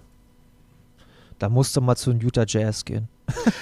Da 1.38 1.48
musst 1.48 1.76
du 1.76 1.80
mal 1.80 1.96
zu 1.96 2.12
den 2.12 2.20
Utah 2.20 2.44
Jazz 2.46 2.84
gehen. 2.84 3.08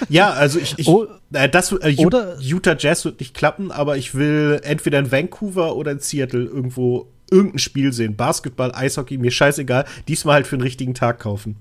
Ja, 0.09 0.31
also 0.31 0.59
ich, 0.59 0.77
ich 0.77 0.87
oh, 0.87 1.07
äh, 1.33 1.47
das, 1.47 1.71
äh, 1.71 1.95
oder, 1.97 2.37
Utah 2.39 2.75
Jazz 2.77 3.05
wird 3.05 3.19
nicht 3.19 3.33
klappen, 3.33 3.71
aber 3.71 3.97
ich 3.97 4.13
will 4.13 4.59
entweder 4.63 4.99
in 4.99 5.11
Vancouver 5.11 5.75
oder 5.75 5.91
in 5.91 5.99
Seattle 5.99 6.43
irgendwo 6.43 7.07
irgendein 7.29 7.59
Spiel 7.59 7.93
sehen. 7.93 8.15
Basketball, 8.15 8.73
Eishockey, 8.75 9.17
mir 9.17 9.31
scheißegal. 9.31 9.85
Diesmal 10.07 10.35
halt 10.35 10.47
für 10.47 10.55
einen 10.57 10.63
richtigen 10.63 10.93
Tag 10.93 11.19
kaufen. 11.19 11.55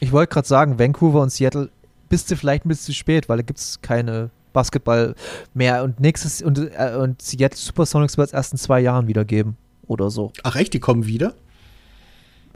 Ich 0.00 0.12
wollte 0.12 0.32
gerade 0.32 0.48
sagen, 0.48 0.78
Vancouver 0.78 1.20
und 1.20 1.30
Seattle 1.30 1.70
bist 2.08 2.30
du 2.30 2.36
vielleicht 2.36 2.64
ein 2.64 2.68
bisschen 2.68 2.86
zu 2.86 2.94
spät, 2.94 3.28
weil 3.28 3.38
da 3.38 3.42
gibt 3.42 3.58
es 3.58 3.80
keine 3.82 4.30
Basketball 4.52 5.14
mehr 5.54 5.82
und 5.82 5.98
nächstes 5.98 6.42
und, 6.42 6.58
äh, 6.58 6.96
und 6.98 7.20
Seattle 7.22 7.58
Supersonics 7.58 8.16
wird 8.18 8.28
es 8.28 8.32
erst 8.32 8.52
in 8.52 8.58
zwei 8.58 8.80
Jahren 8.80 9.08
wieder 9.08 9.24
geben 9.24 9.56
oder 9.86 10.10
so. 10.10 10.32
Ach 10.42 10.56
echt, 10.56 10.74
die 10.74 10.80
kommen 10.80 11.06
wieder? 11.06 11.34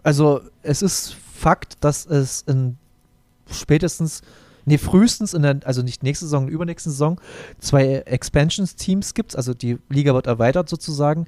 Also 0.02 0.40
es 0.62 0.82
ist 0.82 1.16
Fakt, 1.34 1.84
dass 1.84 2.06
es 2.06 2.42
in 2.42 2.78
spätestens 3.50 4.22
nee, 4.66 4.78
frühestens 4.78 5.32
in 5.32 5.42
der, 5.42 5.60
also 5.64 5.82
nicht 5.82 6.02
nächste 6.02 6.26
Saison, 6.26 6.48
übernächste 6.48 6.90
Saison, 6.90 7.20
zwei 7.58 8.02
Expansions-Teams 8.04 9.14
gibt 9.14 9.30
es, 9.30 9.36
also 9.36 9.54
die 9.54 9.78
Liga 9.88 10.12
wird 10.12 10.26
erweitert 10.26 10.68
sozusagen. 10.68 11.26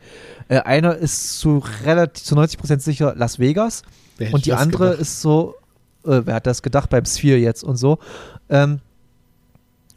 Äh, 0.48 0.58
einer 0.60 0.96
ist 0.96 1.38
zu 1.38 1.62
relativ, 1.84 2.24
zu 2.24 2.34
90 2.34 2.58
Prozent 2.58 2.82
sicher 2.82 3.14
Las 3.16 3.38
Vegas 3.38 3.82
und 4.32 4.44
die 4.44 4.52
andere 4.52 4.90
gedacht? 4.90 5.00
ist 5.00 5.22
so, 5.22 5.54
äh, 6.04 6.20
wer 6.24 6.34
hat 6.34 6.46
das 6.46 6.62
gedacht 6.62 6.90
beim 6.90 7.04
Sphere 7.04 7.38
jetzt 7.38 7.64
und 7.64 7.76
so. 7.76 7.98
Ähm, 8.50 8.80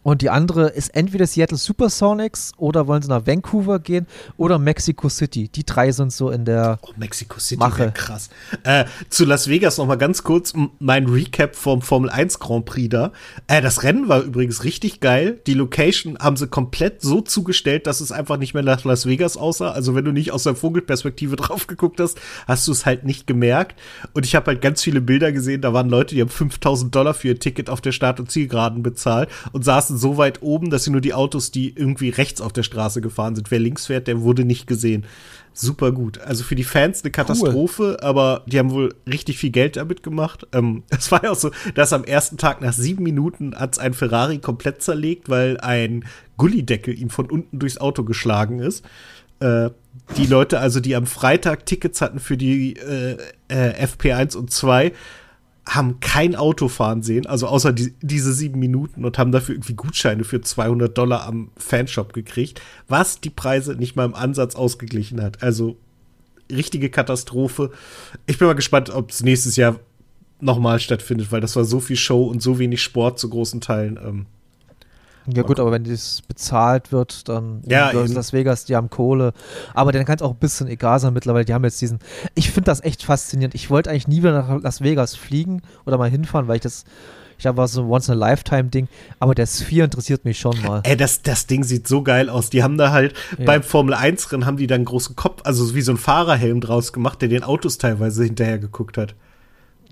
und 0.03 0.21
die 0.21 0.29
andere 0.29 0.69
ist 0.69 0.95
entweder 0.95 1.27
Seattle 1.27 1.57
Supersonics 1.57 2.53
oder 2.57 2.87
wollen 2.87 3.01
sie 3.01 3.09
nach 3.09 3.27
Vancouver 3.27 3.79
gehen 3.79 4.07
oder 4.37 4.57
Mexico 4.57 5.09
City. 5.09 5.47
Die 5.49 5.63
drei 5.63 5.91
sind 5.91 6.11
so 6.11 6.31
in 6.31 6.45
der 6.45 6.79
oh, 6.81 6.89
Mexico 6.97 7.39
City 7.39 7.59
Mache. 7.59 7.91
krass. 7.93 8.29
Äh, 8.63 8.85
zu 9.09 9.25
Las 9.25 9.47
Vegas 9.47 9.77
noch 9.77 9.85
mal 9.85 9.95
ganz 9.95 10.23
kurz 10.23 10.53
mein 10.79 11.05
Recap 11.07 11.55
vom 11.55 11.81
Formel 11.81 12.09
1 12.09 12.39
Grand 12.39 12.65
Prix 12.65 12.89
da. 12.89 13.11
Äh, 13.47 13.61
das 13.61 13.83
Rennen 13.83 14.09
war 14.09 14.21
übrigens 14.21 14.63
richtig 14.63 14.99
geil. 15.01 15.39
Die 15.45 15.53
Location 15.53 16.17
haben 16.19 16.35
sie 16.35 16.47
komplett 16.47 17.01
so 17.01 17.21
zugestellt, 17.21 17.85
dass 17.85 18.01
es 18.01 18.11
einfach 18.11 18.37
nicht 18.37 18.53
mehr 18.53 18.63
nach 18.63 18.83
Las 18.83 19.05
Vegas 19.05 19.37
aussah. 19.37 19.71
Also 19.71 19.93
wenn 19.93 20.05
du 20.05 20.11
nicht 20.11 20.31
aus 20.31 20.43
der 20.43 20.55
Vogelperspektive 20.55 21.35
drauf 21.37 21.67
geguckt 21.67 21.99
hast, 21.99 22.19
hast 22.47 22.67
du 22.67 22.71
es 22.71 22.85
halt 22.85 23.05
nicht 23.05 23.27
gemerkt. 23.27 23.79
Und 24.13 24.25
ich 24.25 24.35
habe 24.35 24.47
halt 24.47 24.61
ganz 24.61 24.81
viele 24.81 25.01
Bilder 25.01 25.31
gesehen. 25.31 25.61
Da 25.61 25.73
waren 25.73 25.89
Leute, 25.89 26.15
die 26.15 26.21
haben 26.21 26.29
5000 26.29 26.93
Dollar 26.93 27.13
für 27.13 27.29
ihr 27.29 27.39
Ticket 27.39 27.69
auf 27.69 27.81
der 27.81 27.91
Start- 27.91 28.19
und 28.19 28.31
Zielgeraden 28.31 28.81
bezahlt 28.81 29.29
und 29.51 29.63
saßen 29.63 29.90
saßen 29.91 29.97
so 29.97 30.17
weit 30.17 30.41
oben, 30.41 30.69
dass 30.69 30.85
sie 30.85 30.91
nur 30.91 31.01
die 31.01 31.13
Autos, 31.13 31.51
die 31.51 31.73
irgendwie 31.75 32.09
rechts 32.09 32.41
auf 32.41 32.53
der 32.53 32.63
Straße 32.63 33.01
gefahren 33.01 33.35
sind, 33.35 33.51
wer 33.51 33.59
links 33.59 33.87
fährt, 33.87 34.07
der 34.07 34.21
wurde 34.21 34.45
nicht 34.45 34.67
gesehen. 34.67 35.05
Super 35.53 35.91
gut. 35.91 36.19
Also 36.19 36.43
für 36.43 36.55
die 36.55 36.63
Fans 36.63 37.03
eine 37.03 37.11
Katastrophe, 37.11 37.83
cool. 37.83 37.97
aber 38.07 38.43
die 38.45 38.57
haben 38.57 38.71
wohl 38.71 38.95
richtig 39.05 39.37
viel 39.37 39.49
Geld 39.49 39.75
damit 39.75 40.01
gemacht. 40.01 40.47
Ähm, 40.53 40.83
es 40.89 41.11
war 41.11 41.23
ja 41.23 41.31
auch 41.31 41.35
so, 41.35 41.51
dass 41.75 41.93
am 41.93 42.05
ersten 42.05 42.37
Tag 42.37 42.61
nach 42.61 42.73
sieben 42.73 43.03
Minuten 43.03 43.53
hat's 43.55 43.77
ein 43.77 43.93
Ferrari 43.93 44.39
komplett 44.39 44.81
zerlegt, 44.81 45.29
weil 45.29 45.57
ein 45.59 46.05
Gullideckel 46.37 46.97
ihm 46.97 47.09
von 47.09 47.29
unten 47.29 47.59
durchs 47.59 47.77
Auto 47.77 48.03
geschlagen 48.03 48.59
ist. 48.59 48.85
Äh, 49.39 49.71
die 50.15 50.25
Leute, 50.25 50.59
also 50.59 50.79
die 50.79 50.95
am 50.95 51.05
Freitag 51.05 51.65
Tickets 51.65 51.99
hatten 51.99 52.19
für 52.19 52.37
die 52.37 52.77
äh, 52.77 53.17
äh, 53.49 53.85
FP1 53.85 54.37
und 54.37 54.51
2, 54.51 54.93
haben 55.65 55.99
kein 55.99 56.35
Auto 56.35 56.67
fahren 56.67 57.03
sehen, 57.03 57.27
also 57.27 57.47
außer 57.47 57.71
die, 57.71 57.93
diese 58.01 58.33
sieben 58.33 58.59
Minuten 58.59 59.05
und 59.05 59.17
haben 59.17 59.31
dafür 59.31 59.55
irgendwie 59.55 59.75
Gutscheine 59.75 60.23
für 60.23 60.41
200 60.41 60.97
Dollar 60.97 61.25
am 61.25 61.51
Fanshop 61.55 62.13
gekriegt, 62.13 62.61
was 62.87 63.21
die 63.21 63.29
Preise 63.29 63.75
nicht 63.75 63.95
mal 63.95 64.05
im 64.05 64.15
Ansatz 64.15 64.55
ausgeglichen 64.55 65.21
hat. 65.21 65.43
Also 65.43 65.77
richtige 66.51 66.89
Katastrophe. 66.89 67.71
Ich 68.25 68.37
bin 68.37 68.47
mal 68.47 68.55
gespannt, 68.55 68.89
ob 68.89 69.11
es 69.11 69.23
nächstes 69.23 69.55
Jahr 69.55 69.79
nochmal 70.39 70.79
stattfindet, 70.79 71.31
weil 71.31 71.41
das 71.41 71.55
war 71.55 71.63
so 71.63 71.79
viel 71.79 71.95
Show 71.95 72.23
und 72.23 72.41
so 72.41 72.57
wenig 72.59 72.81
Sport 72.81 73.19
zu 73.19 73.29
großen 73.29 73.61
Teilen. 73.61 73.99
Ähm, 74.03 74.25
ja 75.27 75.43
gut, 75.43 75.59
aber 75.59 75.71
wenn 75.71 75.83
das 75.83 76.21
bezahlt 76.27 76.91
wird, 76.91 77.29
dann 77.29 77.61
ja, 77.65 77.91
Las 77.91 78.33
Vegas, 78.33 78.65
die 78.65 78.75
haben 78.75 78.89
Kohle. 78.89 79.33
Aber 79.73 79.91
dann 79.91 80.05
kann 80.05 80.15
es 80.15 80.21
auch 80.21 80.31
ein 80.31 80.39
bisschen 80.39 80.67
egal 80.67 80.99
sein 80.99 81.13
mittlerweile. 81.13 81.45
Die 81.45 81.53
haben 81.53 81.63
jetzt 81.63 81.81
diesen. 81.81 81.99
Ich 82.33 82.51
finde 82.51 82.65
das 82.65 82.83
echt 82.83 83.03
faszinierend. 83.03 83.55
Ich 83.55 83.69
wollte 83.69 83.89
eigentlich 83.89 84.07
nie 84.07 84.19
wieder 84.19 84.33
nach 84.33 84.61
Las 84.61 84.81
Vegas 84.81 85.15
fliegen 85.15 85.61
oder 85.85 85.97
mal 85.97 86.09
hinfahren, 86.09 86.47
weil 86.47 86.55
ich 86.55 86.61
das. 86.61 86.85
Ich 87.37 87.43
glaube, 87.43 87.57
war 87.57 87.67
so 87.67 87.81
ein 87.81 87.89
Once-in-a-Lifetime-Ding, 87.89 88.87
aber 89.17 89.33
der 89.33 89.47
Sphere 89.47 89.85
interessiert 89.85 90.25
mich 90.25 90.37
schon 90.37 90.61
mal. 90.61 90.81
Ey, 90.83 90.95
das, 90.95 91.23
das 91.23 91.47
Ding 91.47 91.63
sieht 91.63 91.87
so 91.87 92.03
geil 92.03 92.29
aus. 92.29 92.51
Die 92.51 92.61
haben 92.61 92.77
da 92.77 92.91
halt 92.91 93.15
ja. 93.35 93.45
beim 93.45 93.63
Formel-1-Rennen 93.63 94.45
haben 94.45 94.57
die 94.57 94.67
da 94.67 94.75
einen 94.75 94.85
großen 94.85 95.15
Kopf, 95.15 95.41
also 95.43 95.73
wie 95.73 95.81
so 95.81 95.91
ein 95.91 95.97
Fahrerhelm 95.97 96.61
draus 96.61 96.93
gemacht, 96.93 97.19
der 97.19 97.29
den 97.29 97.41
Autos 97.41 97.79
teilweise 97.79 98.23
hinterher 98.25 98.59
geguckt 98.59 98.95
hat. 98.99 99.15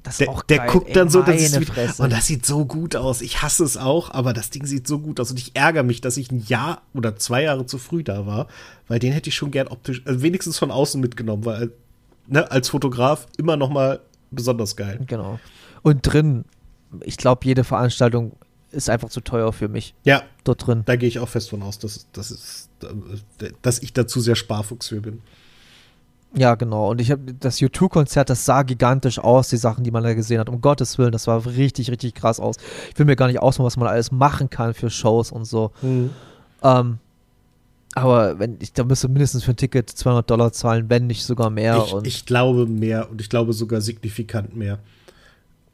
Das 0.04 0.18
der, 0.18 0.30
auch 0.30 0.44
der 0.44 0.60
geil, 0.60 0.70
guckt 0.70 0.88
ey, 0.88 0.94
dann 0.94 1.10
so, 1.10 1.22
das 1.22 1.42
ist 1.42 1.60
wie, 1.60 1.66
Fresse. 1.66 2.02
und 2.02 2.12
das 2.12 2.28
sieht 2.28 2.46
so 2.46 2.66
gut 2.66 2.96
aus. 2.96 3.22
Ich 3.22 3.42
hasse 3.42 3.64
es 3.64 3.78
auch, 3.78 4.12
aber 4.12 4.34
das 4.34 4.50
Ding 4.50 4.66
sieht 4.66 4.88
so 4.88 5.00
gut 5.00 5.20
aus 5.20 5.32
und 5.32 5.40
ich 5.40 5.56
ärgere 5.56 5.84
mich, 5.84 6.02
dass 6.02 6.18
ich 6.18 6.32
ein 6.32 6.44
Jahr 6.48 6.82
oder 6.94 7.16
zwei 7.18 7.44
Jahre 7.44 7.66
zu 7.66 7.78
früh 7.78 8.04
da 8.04 8.26
war, 8.26 8.48
weil 8.88 9.00
den 9.00 9.12
hätte 9.14 9.30
ich 9.30 9.36
schon 9.36 9.52
gern 9.52 9.68
optisch, 9.68 10.02
also 10.06 10.22
wenigstens 10.22 10.58
von 10.58 10.72
außen 10.72 11.00
mitgenommen, 11.02 11.46
weil 11.46 11.72
ne, 12.28 12.50
als 12.50 12.70
Fotograf 12.70 13.28
immer 13.38 13.58
noch 13.58 13.70
mal 13.70 14.00
besonders 14.32 14.76
geil. 14.76 15.00
Genau. 15.08 15.40
Und 15.82 16.02
drin, 16.02 16.46
ich 17.02 17.18
glaube, 17.18 17.46
jede 17.46 17.64
Veranstaltung 17.64 18.34
ist 18.72 18.90
einfach 18.90 19.10
zu 19.10 19.22
teuer 19.22 19.52
für 19.54 19.68
mich. 19.68 19.96
Ja, 20.04 20.24
Dort 20.44 20.68
drin. 20.68 20.84
da 20.86 20.96
gehe 20.96 21.10
ich 21.10 21.20
auch 21.20 21.30
fest 21.30 21.50
von 21.50 21.64
aus, 21.64 21.80
dass, 21.80 22.08
dass, 22.12 22.32
es, 22.32 22.70
dass 23.62 23.80
ich 23.80 23.94
dazu 23.94 24.20
sehr 24.20 24.36
Sparfuchs 24.36 24.90
für 24.90 25.02
bin. 25.02 25.22
Ja, 26.36 26.56
genau. 26.56 26.92
Und 26.92 27.02
ich 27.02 27.10
habe 27.10 27.34
das 27.34 27.58
U2-Konzert, 27.60 28.30
das 28.30 28.46
sah 28.46 28.62
gigantisch 28.62 29.18
aus, 29.18 29.50
die 29.50 29.58
Sachen, 29.58 29.84
die 29.84 29.92
man 29.92 30.04
da 30.04 30.14
gesehen 30.14 30.40
hat. 30.40 30.48
Um 30.48 30.62
Gottes 30.62 30.98
Willen, 30.98 31.12
das 31.12 31.26
war 31.26 31.44
richtig, 31.46 31.90
richtig 31.90 32.14
krass 32.14 32.40
aus. 32.40 32.56
Ich 32.92 33.00
will 33.00 33.06
mir 33.06 33.16
gar 33.16 33.28
nicht 33.28 33.40
ausmalen, 33.40 33.66
was 33.66 33.78
man 33.78 33.88
alles 33.88 34.12
machen 34.12 34.50
kann 34.50 34.74
für 34.74 34.90
Shows 34.90 35.32
und 35.32 35.46
so. 35.46 35.72
Mhm. 35.82 36.12
Ähm, 36.62 37.00
aber 37.96 38.38
wenn 38.38 38.58
ich, 38.62 38.74
da 38.74 38.84
müsste 38.84 39.08
mindestens 39.08 39.44
für 39.44 39.52
ein 39.52 39.58
Ticket 39.58 39.90
200 39.90 40.30
Dollar 40.30 40.52
zahlen, 40.52 40.90
wenn 40.90 41.08
nicht 41.08 41.24
sogar 41.24 41.50
mehr. 41.50 41.84
Ich, 41.86 41.94
und 41.94 42.06
ich 42.06 42.26
glaube 42.26 42.68
mehr 42.68 43.10
und 43.10 43.20
ich 43.20 43.30
glaube 43.30 43.54
sogar 43.54 43.82
signifikant 43.82 44.56
mehr. 44.56 44.80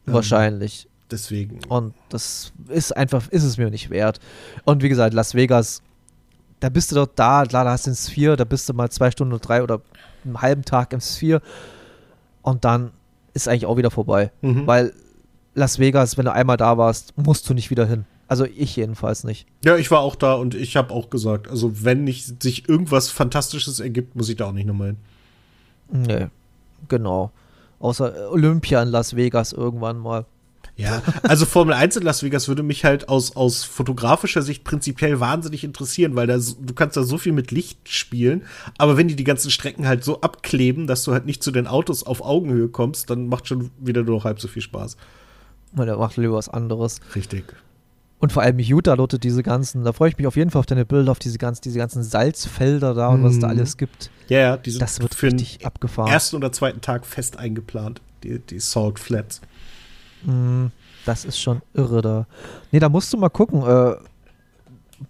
wahrscheinlich. 0.05 0.85
Ähm, 0.85 0.91
deswegen. 1.11 1.59
Und 1.67 1.93
das 2.09 2.53
ist 2.69 2.95
einfach, 2.95 3.27
ist 3.27 3.43
es 3.43 3.57
mir 3.57 3.69
nicht 3.69 3.89
wert. 3.89 4.19
Und 4.63 4.81
wie 4.81 4.89
gesagt, 4.89 5.13
Las 5.13 5.35
Vegas, 5.35 5.81
da 6.61 6.69
bist 6.69 6.91
du 6.91 6.95
dort 6.95 7.19
da, 7.19 7.43
klar, 7.43 7.65
da 7.65 7.71
hast 7.71 7.85
du 7.85 7.91
den 7.91 7.95
Sphere, 7.95 8.37
da 8.37 8.45
bist 8.45 8.69
du 8.69 8.73
mal 8.73 8.89
zwei 8.89 9.11
Stunden 9.11 9.33
oder 9.33 9.41
drei 9.41 9.61
oder 9.61 9.81
einen 10.25 10.41
halben 10.41 10.63
Tag 10.63 10.93
im 10.93 11.01
Sphere 11.01 11.41
und 12.41 12.65
dann 12.65 12.91
ist 13.33 13.47
eigentlich 13.47 13.65
auch 13.65 13.77
wieder 13.77 13.91
vorbei. 13.91 14.31
Mhm. 14.41 14.67
Weil 14.67 14.93
Las 15.53 15.79
Vegas, 15.79 16.17
wenn 16.17 16.25
du 16.25 16.33
einmal 16.33 16.57
da 16.57 16.77
warst, 16.77 17.17
musst 17.17 17.49
du 17.49 17.53
nicht 17.53 17.69
wieder 17.69 17.85
hin. 17.85 18.05
Also 18.27 18.45
ich 18.45 18.75
jedenfalls 18.75 19.23
nicht. 19.23 19.47
Ja, 19.63 19.77
ich 19.77 19.91
war 19.91 19.99
auch 19.99 20.15
da 20.15 20.33
und 20.33 20.55
ich 20.55 20.75
habe 20.75 20.93
auch 20.93 21.09
gesagt, 21.09 21.47
also 21.47 21.83
wenn 21.83 22.03
nicht 22.03 22.41
sich 22.41 22.67
irgendwas 22.67 23.09
Fantastisches 23.09 23.79
ergibt, 23.79 24.15
muss 24.15 24.29
ich 24.29 24.35
da 24.35 24.47
auch 24.47 24.51
nicht 24.51 24.65
nochmal 24.65 24.87
hin. 24.87 24.97
Nee, 26.07 26.27
genau. 26.87 27.31
Außer 27.79 28.31
Olympia 28.31 28.81
in 28.81 28.89
Las 28.89 29.15
Vegas 29.15 29.53
irgendwann 29.53 29.99
mal. 29.99 30.25
Ja, 30.77 31.01
also 31.23 31.45
Formel 31.45 31.73
1 31.73 31.95
in 31.95 32.03
Las 32.03 32.21
Vegas 32.21 32.49
würde 32.49 32.61
mich 32.61 32.83
halt 32.83 33.07
aus, 33.07 33.35
aus 33.37 33.63
fotografischer 33.63 34.41
Sicht 34.41 34.65
prinzipiell 34.65 35.21
wahnsinnig 35.21 35.63
interessieren, 35.63 36.15
weil 36.17 36.27
da, 36.27 36.37
du 36.37 36.73
kannst 36.73 36.97
da 36.97 37.03
so 37.03 37.17
viel 37.17 37.31
mit 37.31 37.51
Licht 37.51 37.79
spielen, 37.87 38.43
aber 38.77 38.97
wenn 38.97 39.07
die 39.07 39.15
die 39.15 39.23
ganzen 39.23 39.51
Strecken 39.51 39.87
halt 39.87 40.03
so 40.03 40.19
abkleben, 40.19 40.85
dass 40.85 41.03
du 41.03 41.13
halt 41.13 41.25
nicht 41.25 41.41
zu 41.41 41.51
den 41.51 41.65
Autos 41.67 42.03
auf 42.03 42.21
Augenhöhe 42.21 42.67
kommst, 42.67 43.09
dann 43.09 43.27
macht 43.27 43.47
schon 43.47 43.71
wieder 43.79 44.03
nur 44.03 44.17
noch 44.17 44.25
halb 44.25 44.41
so 44.41 44.49
viel 44.49 44.61
Spaß. 44.61 44.97
Weil 45.71 45.85
der 45.85 45.97
macht 45.97 46.17
lieber 46.17 46.33
was 46.33 46.49
anderes. 46.49 46.99
Richtig. 47.15 47.45
Und 48.19 48.33
vor 48.33 48.43
allem 48.43 48.59
Utah, 48.59 48.95
Lotte, 48.95 49.17
diese 49.19 49.43
ganzen, 49.43 49.83
da 49.85 49.93
freue 49.93 50.09
ich 50.09 50.17
mich 50.17 50.27
auf 50.27 50.35
jeden 50.35 50.49
Fall 50.49 50.59
auf 50.59 50.65
deine 50.65 50.85
Bilder, 50.85 51.11
auf 51.11 51.19
diese, 51.19 51.37
ganz, 51.37 51.61
diese 51.61 51.77
ganzen 51.77 52.03
Salzfelder 52.03 52.93
da 52.93 53.09
und 53.09 53.23
was 53.23 53.33
es 53.35 53.39
da 53.39 53.47
Mhm. 53.47 53.51
alles 53.59 53.77
gibt. 53.77 54.09
Ja, 54.27 54.39
ja, 54.39 54.57
die 54.57 54.71
sind 54.71 54.81
Das 54.81 54.99
wird 54.99 55.15
für 55.15 55.29
den 55.29 55.45
abgefahren. 55.63 56.11
ersten 56.11 56.35
oder 56.35 56.51
zweiten 56.51 56.81
Tag 56.81 57.05
fest 57.05 57.37
eingeplant, 57.37 58.01
die, 58.23 58.39
die 58.39 58.59
Salt 58.59 58.99
Flats. 58.99 59.41
Mm, 60.25 60.67
Das 61.05 61.25
ist 61.25 61.39
schon 61.39 61.61
irre 61.73 62.01
da. 62.01 62.27
Nee, 62.71 62.79
da 62.79 62.89
musst 62.89 63.11
du 63.13 63.17
mal 63.17 63.29
gucken. 63.29 63.61
Äh, 63.63 63.95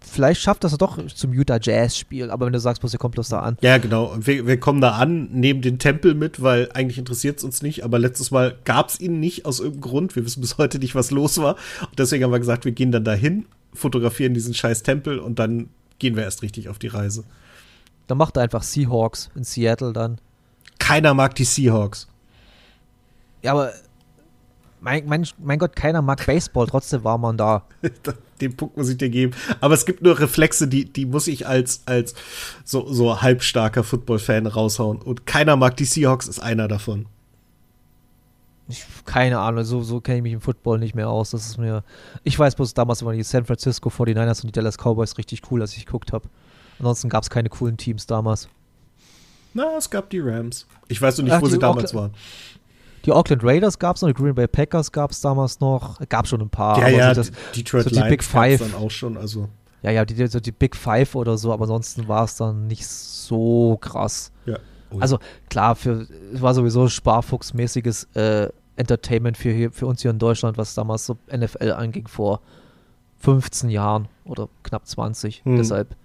vielleicht 0.02 0.42
schafft 0.42 0.64
das 0.64 0.76
doch 0.78 0.98
zum 1.08 1.34
Utah 1.34 1.60
Jazz 1.62 1.98
Spiel, 1.98 2.30
aber 2.32 2.46
wenn 2.46 2.54
du 2.54 2.60
sagst, 2.60 2.82
bloß 2.82 2.94
ihr 2.94 3.00
kommt 3.00 3.16
bloß 3.16 3.30
da 3.30 3.40
an. 3.40 3.58
Ja, 3.62 3.78
genau. 3.78 4.16
Wir, 4.20 4.46
wir 4.48 4.60
kommen 4.60 4.82
da 4.82 4.92
an, 4.94 5.30
nehmen 5.32 5.62
den 5.62 5.80
Tempel 5.80 6.16
mit, 6.16 6.42
weil 6.42 6.70
eigentlich 6.74 6.98
interessiert 6.98 7.38
es 7.38 7.44
uns 7.44 7.62
nicht. 7.62 7.84
Aber 7.84 8.00
letztes 8.00 8.32
Mal 8.32 8.58
gab 8.66 8.90
es 8.90 9.00
ihn 9.00 9.20
nicht 9.20 9.46
aus 9.46 9.60
irgendeinem 9.60 9.82
Grund. 9.90 10.16
Wir 10.16 10.26
wissen 10.26 10.42
bis 10.42 10.58
heute 10.58 10.80
nicht, 10.80 10.96
was 10.96 11.12
los 11.12 11.38
war. 11.38 11.56
Und 11.82 11.98
deswegen 12.00 12.24
haben 12.24 12.32
wir 12.32 12.40
gesagt, 12.40 12.66
wir 12.66 12.72
gehen 12.72 12.92
dann 12.92 13.04
dahin, 13.06 13.46
fotografieren 13.74 14.34
diesen 14.34 14.54
scheiß 14.54 14.84
Tempel 14.84 15.20
und 15.20 15.40
dann 15.40 15.70
gehen 16.00 16.16
wir 16.16 16.24
erst 16.24 16.42
richtig 16.42 16.68
auf 16.70 16.80
die 16.80 16.88
Reise. 16.88 17.24
Dann 18.08 18.18
macht 18.18 18.38
er 18.38 18.44
einfach 18.44 18.64
Seahawks 18.64 19.30
in 19.36 19.44
Seattle 19.44 19.94
dann. 19.94 20.20
Keiner 20.78 21.14
mag 21.14 21.36
die 21.36 21.46
Seahawks. 21.46 22.08
Ja, 23.42 23.54
aber 23.54 23.72
mein, 24.86 25.06
mein, 25.08 25.28
mein 25.40 25.58
Gott, 25.58 25.76
keiner 25.76 26.04
mag 26.04 26.24
Baseball, 26.26 26.68
trotzdem 26.68 27.04
war 27.04 27.18
man 27.18 27.38
da. 27.38 27.64
Den 28.42 28.56
Punkt 28.56 28.78
muss 28.78 28.88
ich 28.90 28.98
dir 28.98 29.10
geben. 29.10 29.34
Aber 29.62 29.74
es 29.74 29.86
gibt 29.86 30.04
nur 30.04 30.20
Reflexe, 30.20 30.68
die, 30.68 30.86
die 30.86 31.06
muss 31.08 31.26
ich 31.28 31.48
als, 31.48 31.82
als 31.88 32.14
so, 32.64 32.86
so 32.94 33.20
halbstarker 33.22 33.84
Football-Fan 33.84 34.46
raushauen. 34.46 35.02
Und 35.02 35.26
keiner 35.26 35.56
mag 35.56 35.76
die 35.78 35.86
Seahawks, 35.86 36.28
ist 36.28 36.40
einer 36.40 36.68
davon. 36.68 37.08
Ich, 38.68 38.86
keine 39.06 39.40
Ahnung, 39.40 39.64
so, 39.64 39.82
so 39.82 40.02
kenne 40.02 40.18
ich 40.18 40.24
mich 40.24 40.34
im 40.34 40.42
Football 40.42 40.78
nicht 40.80 40.94
mehr 40.94 41.10
aus. 41.10 41.32
Das 41.32 41.48
ist 41.48 41.58
mir. 41.58 41.84
Ich 42.24 42.38
weiß 42.38 42.56
bloß 42.56 42.74
damals 42.76 43.04
waren 43.04 43.16
die 43.16 43.24
San 43.24 43.46
Francisco 43.46 43.90
49ers 43.90 44.42
und 44.42 44.48
die 44.48 44.52
Dallas 44.52 44.78
Cowboys 44.78 45.18
richtig 45.18 45.42
cool, 45.50 45.62
als 45.62 45.76
ich 45.78 45.86
geguckt 45.86 46.14
habe. 46.14 46.28
Ansonsten 46.78 47.10
gab 47.10 47.24
es 47.24 47.30
keine 47.32 47.50
coolen 47.50 47.78
Teams 47.78 48.06
damals. 48.06 48.50
Na, 49.54 49.78
es 49.78 49.90
gab 49.90 50.10
die 50.12 50.20
Rams. 50.20 50.68
Ich 50.90 51.02
weiß 51.02 51.18
nur 51.18 51.24
nicht, 51.26 51.34
Ach, 51.34 51.42
wo 51.42 51.48
sie 51.48 51.58
damals 51.58 51.94
Oakland- 51.96 52.14
waren. 52.14 52.22
Die 53.06 53.12
Oakland 53.12 53.44
Raiders 53.44 53.78
gab 53.78 53.96
es 53.96 54.02
noch, 54.02 54.10
die 54.10 54.16
Green 54.16 54.34
Bay 54.34 54.48
Packers 54.48 54.92
gab 54.92 55.12
es 55.12 55.22
damals 55.22 55.60
noch. 55.60 56.00
Gab 56.10 56.28
schon 56.28 56.42
ein 56.42 56.50
paar. 56.50 56.80
ja, 56.80 56.88
aber 56.88 56.98
ja, 56.98 57.14
so 57.14 57.22
das, 57.22 57.32
die 57.54 57.64
Detroit 57.64 57.84
so 57.84 57.90
die 57.90 57.96
Lions 57.96 58.10
Big 58.10 58.24
Five. 58.24 58.60
dann 58.60 58.74
auch 58.74 58.90
schon. 58.90 59.18
Also, 59.18 59.48
ja, 59.84 59.92
ja, 59.92 60.06
die, 60.06 60.28
so 60.28 60.40
die 60.40 60.52
Big 60.52 60.76
Five 60.76 61.14
oder 61.16 61.38
so, 61.38 61.54
aber 61.54 61.64
ansonsten 61.64 62.08
war 62.08 62.24
es 62.24 62.38
dann 62.38 62.68
nicht 62.68 62.88
so 62.88 63.78
krass. 63.80 64.32
ja. 64.46 64.58
Oh, 64.92 65.00
Also 65.00 65.20
klar, 65.50 65.76
für, 65.76 66.08
es 66.34 66.42
war 66.42 66.54
sowieso 66.54 66.88
Sparfuchsmäßiges 66.88 68.08
äh, 68.16 68.50
Entertainment 68.76 69.36
für, 69.38 69.52
hier, 69.52 69.72
für 69.72 69.88
uns 69.88 70.02
hier 70.02 70.12
in 70.12 70.20
Deutschland, 70.20 70.58
was 70.58 70.76
damals 70.76 71.06
so 71.06 71.18
NFL 71.36 71.72
anging, 71.72 72.08
vor 72.08 72.42
15 73.20 73.70
Jahren 73.70 74.08
oder 74.26 74.48
knapp 74.64 74.88
20. 74.88 75.44
Hm. 75.44 75.58
Deshalb, 75.58 75.96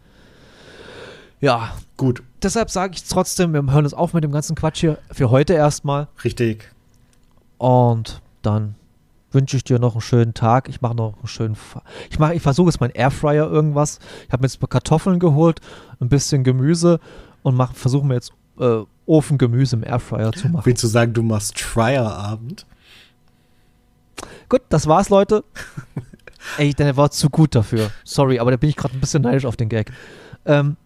ja, 1.40 1.72
gut, 1.96 2.22
deshalb 2.42 2.70
sage 2.70 2.94
ich 2.94 3.04
trotzdem, 3.04 3.52
wir 3.52 3.62
hören 3.72 3.84
uns 3.84 3.94
auf 3.94 4.14
mit 4.14 4.24
dem 4.24 4.32
ganzen 4.32 4.56
Quatsch 4.56 4.80
hier 4.80 4.98
für 5.10 5.30
heute 5.30 5.52
erstmal. 5.54 6.08
richtig. 6.24 6.70
Und 7.60 8.22
dann 8.40 8.74
wünsche 9.32 9.54
ich 9.54 9.64
dir 9.64 9.78
noch 9.78 9.92
einen 9.92 10.00
schönen 10.00 10.32
Tag. 10.32 10.70
Ich 10.70 10.80
mache 10.80 10.94
noch 10.94 11.18
einen 11.18 11.26
schönen. 11.26 11.54
Fa 11.56 11.82
ich 12.08 12.18
mache, 12.18 12.32
ich 12.32 12.40
versuche 12.40 12.70
jetzt 12.70 12.80
meinen 12.80 12.94
Airfryer 12.94 13.50
irgendwas. 13.50 13.98
Ich 14.26 14.32
habe 14.32 14.40
mir 14.40 14.46
jetzt 14.46 14.56
ein 14.56 14.60
paar 14.60 14.70
Kartoffeln 14.70 15.18
geholt, 15.18 15.60
ein 16.00 16.08
bisschen 16.08 16.42
Gemüse 16.42 17.00
und 17.42 17.56
mach, 17.56 17.74
versuche 17.74 18.06
mir 18.06 18.14
jetzt 18.14 18.32
äh, 18.58 18.78
Ofengemüse 19.04 19.76
im 19.76 19.84
Airfryer 19.84 20.32
zu 20.32 20.48
machen. 20.48 20.64
Willst 20.64 20.82
du 20.82 20.86
sagen, 20.86 21.12
du 21.12 21.22
machst 21.22 21.54
Trier-Abend? 21.58 22.64
Gut, 24.48 24.62
das 24.70 24.86
war's, 24.86 25.10
Leute. 25.10 25.44
Ey, 26.56 26.72
der 26.72 26.96
war 26.96 27.10
zu 27.10 27.28
gut 27.28 27.54
dafür. 27.54 27.90
Sorry, 28.04 28.38
aber 28.38 28.52
da 28.52 28.56
bin 28.56 28.70
ich 28.70 28.76
gerade 28.76 28.94
ein 28.94 29.00
bisschen 29.00 29.20
neidisch 29.20 29.44
auf 29.44 29.56
den 29.56 29.68
Gag. 29.68 29.92
Ähm, 30.46 30.78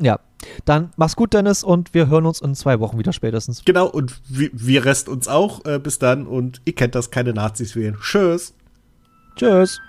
ja, 0.00 0.20
dann 0.64 0.90
mach's 0.96 1.16
gut, 1.16 1.34
Dennis, 1.34 1.62
und 1.62 1.94
wir 1.94 2.08
hören 2.08 2.26
uns 2.26 2.40
in 2.40 2.54
zwei 2.54 2.80
Wochen 2.80 2.98
wieder 2.98 3.12
spätestens. 3.12 3.64
Genau, 3.64 3.86
und 3.86 4.20
wir, 4.28 4.50
wir 4.52 4.84
rest 4.84 5.08
uns 5.08 5.28
auch. 5.28 5.64
Äh, 5.64 5.78
bis 5.78 5.98
dann 5.98 6.26
und 6.26 6.60
ihr 6.64 6.74
kennt 6.74 6.94
das, 6.94 7.10
keine 7.10 7.32
Nazis 7.32 7.76
wählen. 7.76 7.96
Tschüss. 8.00 8.54
Tschüss. 9.36 9.80